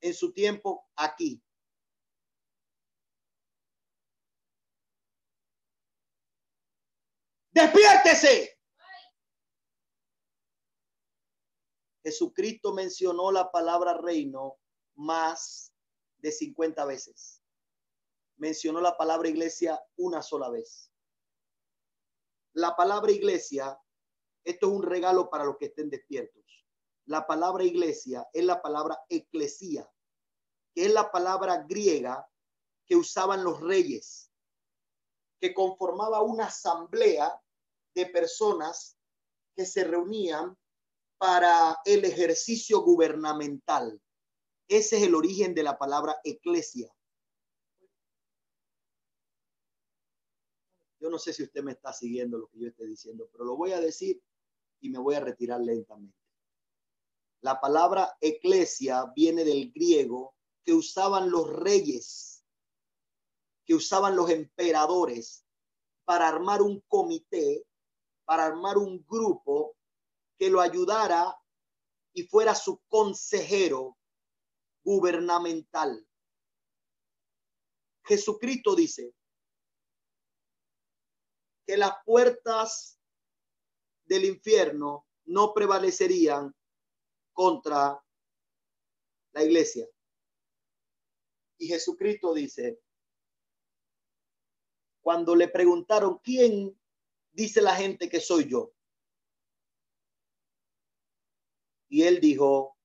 En 0.00 0.14
su 0.14 0.32
tiempo 0.32 0.86
aquí. 0.94 1.42
Despiértese. 7.56 8.60
Jesucristo 12.04 12.74
mencionó 12.74 13.32
la 13.32 13.50
palabra 13.50 13.94
reino 13.94 14.58
más 14.94 15.72
de 16.18 16.32
50 16.32 16.84
veces. 16.84 17.42
Mencionó 18.36 18.82
la 18.82 18.94
palabra 18.98 19.30
iglesia 19.30 19.82
una 19.96 20.20
sola 20.20 20.50
vez. 20.50 20.92
La 22.52 22.76
palabra 22.76 23.10
iglesia 23.10 23.80
esto 24.44 24.66
es 24.66 24.72
un 24.74 24.82
regalo 24.82 25.30
para 25.30 25.44
los 25.44 25.56
que 25.56 25.66
estén 25.66 25.88
despiertos. 25.88 26.44
La 27.06 27.26
palabra 27.26 27.64
iglesia 27.64 28.28
es 28.34 28.44
la 28.44 28.60
palabra 28.60 29.00
eclesía, 29.08 29.90
que 30.74 30.84
es 30.84 30.92
la 30.92 31.10
palabra 31.10 31.64
griega 31.66 32.28
que 32.86 32.96
usaban 32.96 33.42
los 33.42 33.62
reyes, 33.62 34.30
que 35.40 35.54
conformaba 35.54 36.20
una 36.20 36.48
asamblea 36.48 37.42
de 37.96 38.06
personas 38.06 38.98
que 39.56 39.64
se 39.64 39.82
reunían 39.82 40.56
para 41.18 41.78
el 41.86 42.04
ejercicio 42.04 42.82
gubernamental. 42.82 44.00
Ese 44.68 44.98
es 44.98 45.02
el 45.04 45.14
origen 45.14 45.54
de 45.54 45.62
la 45.62 45.78
palabra 45.78 46.20
eclesia. 46.22 46.94
Yo 51.00 51.08
no 51.08 51.18
sé 51.18 51.32
si 51.32 51.42
usted 51.42 51.62
me 51.62 51.72
está 51.72 51.92
siguiendo 51.92 52.36
lo 52.36 52.48
que 52.48 52.58
yo 52.60 52.68
estoy 52.68 52.88
diciendo, 52.88 53.28
pero 53.32 53.44
lo 53.44 53.56
voy 53.56 53.72
a 53.72 53.80
decir 53.80 54.22
y 54.80 54.90
me 54.90 54.98
voy 54.98 55.14
a 55.14 55.20
retirar 55.20 55.60
lentamente. 55.60 56.18
La 57.40 57.60
palabra 57.60 58.16
eclesia 58.20 59.10
viene 59.14 59.44
del 59.44 59.72
griego 59.72 60.34
que 60.64 60.74
usaban 60.74 61.30
los 61.30 61.50
reyes, 61.50 62.44
que 63.64 63.74
usaban 63.74 64.16
los 64.16 64.28
emperadores 64.28 65.46
para 66.04 66.28
armar 66.28 66.60
un 66.60 66.80
comité, 66.88 67.64
para 68.26 68.44
armar 68.44 68.76
un 68.76 69.02
grupo 69.06 69.76
que 70.36 70.50
lo 70.50 70.60
ayudara 70.60 71.34
y 72.12 72.24
fuera 72.24 72.54
su 72.54 72.82
consejero 72.88 73.96
gubernamental. 74.82 76.06
Jesucristo 78.04 78.74
dice 78.74 79.14
que 81.66 81.76
las 81.76 81.92
puertas 82.04 83.00
del 84.04 84.24
infierno 84.24 85.06
no 85.24 85.52
prevalecerían 85.52 86.54
contra 87.32 88.00
la 89.32 89.42
iglesia. 89.42 89.86
Y 91.58 91.68
Jesucristo 91.68 92.32
dice, 92.32 92.80
cuando 95.00 95.34
le 95.34 95.48
preguntaron, 95.48 96.18
¿quién 96.18 96.78
dice 97.36 97.60
la 97.60 97.76
gente 97.76 98.08
que 98.08 98.18
soy 98.18 98.48
yo? 98.48 98.72
Y 101.88 102.02
él 102.02 102.20
dijo, 102.20 102.76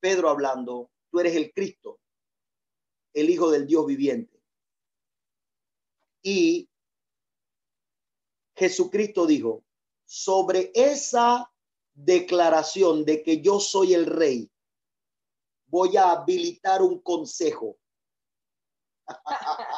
Pedro 0.00 0.28
hablando, 0.28 0.90
tú 1.10 1.18
eres 1.18 1.34
el 1.34 1.52
Cristo, 1.52 1.98
el 3.14 3.30
Hijo 3.30 3.50
del 3.50 3.66
Dios 3.66 3.86
viviente. 3.86 4.40
Y 6.22 6.68
Jesucristo 8.54 9.26
dijo, 9.26 9.64
sobre 10.04 10.70
esa 10.74 11.50
declaración 11.94 13.04
de 13.04 13.22
que 13.22 13.40
yo 13.40 13.58
soy 13.58 13.94
el 13.94 14.06
rey, 14.06 14.50
voy 15.66 15.96
a 15.96 16.12
habilitar 16.12 16.82
un 16.82 17.00
consejo. 17.00 17.78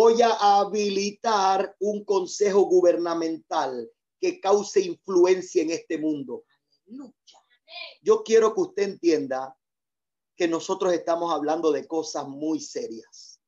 voy 0.00 0.22
a 0.22 0.60
habilitar 0.60 1.74
un 1.80 2.04
consejo 2.04 2.60
gubernamental 2.66 3.90
que 4.20 4.40
cause 4.40 4.80
influencia 4.80 5.60
en 5.60 5.72
este 5.72 5.98
mundo. 5.98 6.44
Yo 8.00 8.22
quiero 8.22 8.54
que 8.54 8.60
usted 8.60 8.82
entienda 8.84 9.58
que 10.36 10.46
nosotros 10.46 10.92
estamos 10.92 11.34
hablando 11.34 11.72
de 11.72 11.88
cosas 11.88 12.28
muy 12.28 12.60
serias. 12.60 13.40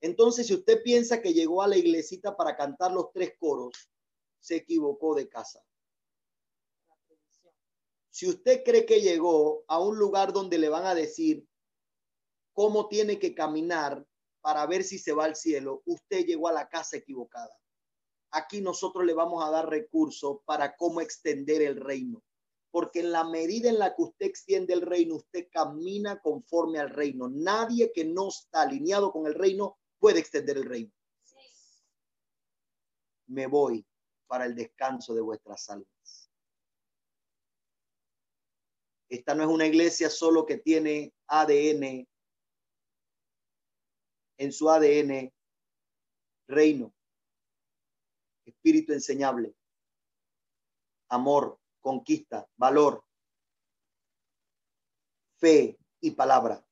Entonces, 0.00 0.48
si 0.48 0.54
usted 0.54 0.82
piensa 0.82 1.22
que 1.22 1.32
llegó 1.32 1.62
a 1.62 1.68
la 1.68 1.76
iglesita 1.76 2.36
para 2.36 2.56
cantar 2.56 2.90
los 2.90 3.12
tres 3.12 3.34
coros, 3.38 3.88
se 4.40 4.56
equivocó 4.56 5.14
de 5.14 5.28
casa. 5.28 5.62
Si 8.10 8.28
usted 8.28 8.64
cree 8.64 8.84
que 8.86 9.02
llegó 9.02 9.64
a 9.68 9.78
un 9.78 9.96
lugar 9.96 10.32
donde 10.32 10.58
le 10.58 10.68
van 10.68 10.84
a 10.84 10.96
decir 10.96 11.46
cómo 12.54 12.88
tiene 12.88 13.20
que 13.20 13.36
caminar 13.36 14.04
para 14.46 14.64
ver 14.64 14.84
si 14.84 14.96
se 14.96 15.12
va 15.12 15.24
al 15.24 15.34
cielo, 15.34 15.82
usted 15.86 16.24
llegó 16.24 16.46
a 16.46 16.52
la 16.52 16.68
casa 16.68 16.98
equivocada. 16.98 17.52
aquí 18.30 18.60
nosotros 18.60 19.04
le 19.04 19.12
vamos 19.12 19.44
a 19.44 19.50
dar 19.50 19.68
recursos 19.68 20.38
para 20.44 20.76
cómo 20.76 21.00
extender 21.00 21.62
el 21.62 21.80
reino. 21.80 22.22
Porque 22.70 23.00
en 23.00 23.10
la 23.10 23.24
medida 23.24 23.70
en 23.70 23.80
la 23.80 23.96
que 23.96 24.02
usted 24.02 24.26
extiende 24.26 24.72
el 24.72 24.82
reino, 24.82 25.16
usted 25.16 25.48
camina 25.50 26.20
conforme 26.20 26.78
al 26.78 26.90
reino. 26.90 27.28
Nadie 27.28 27.90
que 27.92 28.04
no 28.04 28.28
está 28.28 28.62
alineado 28.62 29.10
con 29.10 29.26
el 29.26 29.34
reino 29.34 29.80
puede 29.98 30.20
extender 30.20 30.58
el 30.58 30.64
reino. 30.66 30.92
Me 33.26 33.48
voy 33.48 33.84
para 34.28 34.44
el 34.44 34.54
descanso 34.54 35.12
de 35.12 35.22
vuestras 35.22 35.68
almas. 35.70 36.30
Esta 39.08 39.34
no 39.34 39.42
es 39.42 39.48
una 39.48 39.66
iglesia 39.66 40.08
solo 40.08 40.46
que 40.46 40.58
tiene 40.58 41.12
ADN, 41.26 42.06
en 44.38 44.52
su 44.52 44.70
ADN, 44.70 45.32
reino, 46.48 46.94
espíritu 48.44 48.92
enseñable, 48.92 49.54
amor, 51.08 51.58
conquista, 51.80 52.48
valor, 52.56 53.04
fe 55.38 55.78
y 56.00 56.10
palabra. 56.12 56.64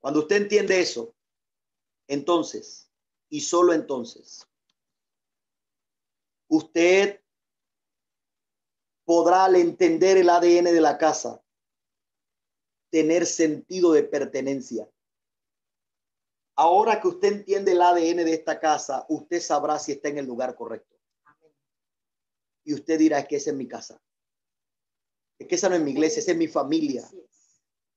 Cuando 0.00 0.20
usted 0.20 0.36
entiende 0.36 0.80
eso, 0.80 1.14
entonces, 2.06 2.90
y 3.28 3.40
solo 3.40 3.72
entonces, 3.72 4.46
usted 6.48 7.20
podrá 9.04 9.46
al 9.46 9.56
entender 9.56 10.16
el 10.18 10.28
ADN 10.28 10.64
de 10.64 10.80
la 10.80 10.98
casa 10.98 11.42
tener 12.90 13.26
sentido 13.26 13.92
de 13.92 14.02
pertenencia. 14.02 14.88
Ahora 16.56 17.00
que 17.00 17.08
usted 17.08 17.28
entiende 17.32 17.72
el 17.72 17.82
ADN 17.82 18.24
de 18.24 18.32
esta 18.32 18.58
casa, 18.58 19.04
usted 19.10 19.40
sabrá 19.40 19.78
si 19.78 19.92
está 19.92 20.08
en 20.08 20.18
el 20.18 20.26
lugar 20.26 20.54
correcto. 20.54 20.96
Y 22.64 22.72
usted 22.72 22.98
dirá, 22.98 23.18
es 23.20 23.28
que 23.28 23.36
esa 23.36 23.50
es 23.50 23.56
mi 23.56 23.68
casa. 23.68 24.02
Es 25.38 25.46
que 25.46 25.54
esa 25.54 25.68
no 25.68 25.76
es 25.76 25.82
mi 25.82 25.90
iglesia, 25.90 26.20
esa 26.20 26.32
es 26.32 26.38
mi 26.38 26.48
familia. 26.48 27.06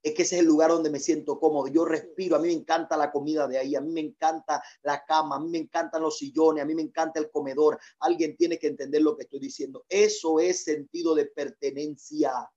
Es 0.02 0.14
que 0.14 0.22
ese 0.22 0.36
es 0.36 0.40
el 0.42 0.46
lugar 0.46 0.70
donde 0.70 0.90
me 0.90 1.00
siento 1.00 1.40
cómodo. 1.40 1.68
Yo 1.68 1.86
respiro, 1.86 2.36
a 2.36 2.38
mí 2.38 2.48
me 2.48 2.54
encanta 2.54 2.98
la 2.98 3.10
comida 3.10 3.48
de 3.48 3.58
ahí, 3.58 3.74
a 3.74 3.80
mí 3.80 3.90
me 3.90 4.00
encanta 4.00 4.62
la 4.82 5.04
cama, 5.04 5.36
a 5.36 5.40
mí 5.40 5.48
me 5.48 5.58
encantan 5.58 6.02
los 6.02 6.18
sillones, 6.18 6.62
a 6.62 6.66
mí 6.66 6.74
me 6.74 6.82
encanta 6.82 7.18
el 7.18 7.30
comedor. 7.30 7.78
Alguien 8.00 8.36
tiene 8.36 8.58
que 8.58 8.66
entender 8.66 9.00
lo 9.00 9.16
que 9.16 9.22
estoy 9.22 9.40
diciendo. 9.40 9.84
Eso 9.88 10.38
es 10.38 10.64
sentido 10.64 11.14
de 11.14 11.26
pertenencia. 11.26 12.50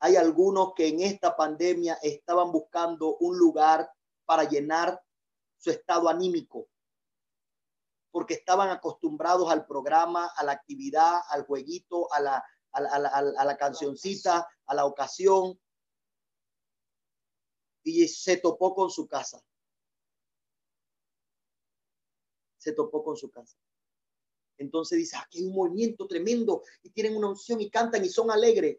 Hay 0.00 0.16
algunos 0.16 0.74
que 0.74 0.88
en 0.88 1.00
esta 1.00 1.36
pandemia 1.36 1.98
estaban 2.02 2.52
buscando 2.52 3.16
un 3.16 3.36
lugar 3.36 3.90
para 4.24 4.44
llenar 4.44 5.02
su 5.56 5.70
estado 5.70 6.08
anímico, 6.08 6.68
porque 8.12 8.34
estaban 8.34 8.70
acostumbrados 8.70 9.50
al 9.50 9.66
programa, 9.66 10.30
a 10.36 10.44
la 10.44 10.52
actividad, 10.52 11.20
al 11.30 11.44
jueguito, 11.46 12.12
a 12.12 12.20
la, 12.20 12.44
a 12.72 12.80
la, 12.80 13.08
a 13.08 13.44
la, 13.44 13.56
cancioncita, 13.56 14.46
a 14.66 14.74
la 14.74 14.84
ocasión, 14.84 15.58
y 17.82 18.06
se 18.06 18.36
topó 18.36 18.74
con 18.74 18.90
su 18.90 19.08
casa. 19.08 19.42
Se 22.58 22.72
topó 22.72 23.02
con 23.02 23.16
su 23.16 23.30
casa. 23.30 23.56
Entonces 24.58 24.98
dice, 24.98 25.16
aquí 25.16 25.38
hay 25.38 25.46
un 25.46 25.54
movimiento 25.54 26.06
tremendo 26.06 26.62
y 26.82 26.90
tienen 26.90 27.16
una 27.16 27.28
unción 27.28 27.60
y 27.60 27.70
cantan 27.70 28.04
y 28.04 28.08
son 28.08 28.30
alegres 28.30 28.78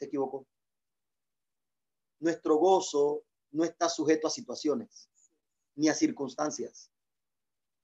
se 0.00 0.06
equivocó. 0.06 0.46
Nuestro 2.20 2.56
gozo 2.56 3.22
no 3.50 3.64
está 3.64 3.88
sujeto 3.88 4.26
a 4.26 4.30
situaciones 4.30 5.10
ni 5.74 5.88
a 5.88 5.94
circunstancias. 5.94 6.90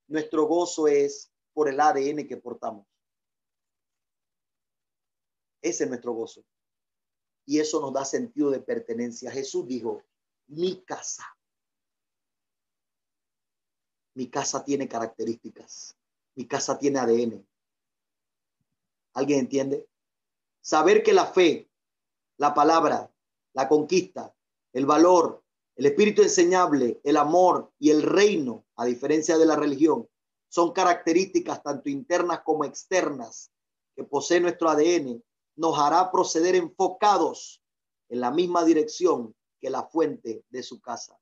Nuestro 0.09 0.47
gozo 0.47 0.89
es 0.89 1.31
por 1.53 1.69
el 1.69 1.79
ADN 1.79 2.27
que 2.27 2.37
portamos. 2.37 2.87
Ese 5.63 5.85
es 5.85 5.91
nuestro 5.91 6.13
gozo. 6.13 6.45
Y 7.45 7.61
eso 7.61 7.81
nos 7.81 7.93
da 7.93 8.05
sentido 8.05 8.51
de 8.51 8.61
pertenencia. 8.61 9.31
Jesús 9.31 9.67
dijo, 9.67 10.03
mi 10.47 10.83
casa. 10.85 11.25
Mi 14.15 14.31
casa 14.31 14.65
tiene 14.65 14.89
características. 14.89 15.97
Mi 16.35 16.47
casa 16.47 16.79
tiene 16.79 16.99
ADN. 16.99 17.47
¿Alguien 19.15 19.41
entiende? 19.41 19.89
Saber 20.61 21.03
que 21.03 21.13
la 21.13 21.27
fe 21.27 21.71
la 22.39 22.55
palabra, 22.55 23.11
la 23.55 23.69
conquista, 23.69 24.35
el 24.73 24.87
valor, 24.87 25.43
el 25.77 25.87
espíritu 25.87 26.23
enseñable, 26.23 27.01
el 27.05 27.17
amor 27.17 27.73
y 27.79 27.91
el 27.91 28.03
reino, 28.03 28.65
a 28.77 28.85
diferencia 28.85 29.39
de 29.39 29.47
la 29.47 29.57
religión, 29.57 30.09
son 30.49 30.73
características 30.73 31.63
tanto 31.63 31.89
internas 31.89 32.41
como 32.45 32.65
externas 32.65 33.51
que 33.95 34.05
posee 34.05 34.41
nuestro 34.41 34.69
ADN, 34.69 35.23
nos 35.57 35.79
hará 35.79 36.11
proceder 36.11 36.55
enfocados 36.55 37.63
en 38.09 38.21
la 38.21 38.31
misma 38.31 38.65
dirección 38.65 39.35
que 39.61 39.71
la 39.71 39.85
fuente 39.85 40.45
de 40.51 40.63
su 40.63 40.81
casa. 40.81 41.19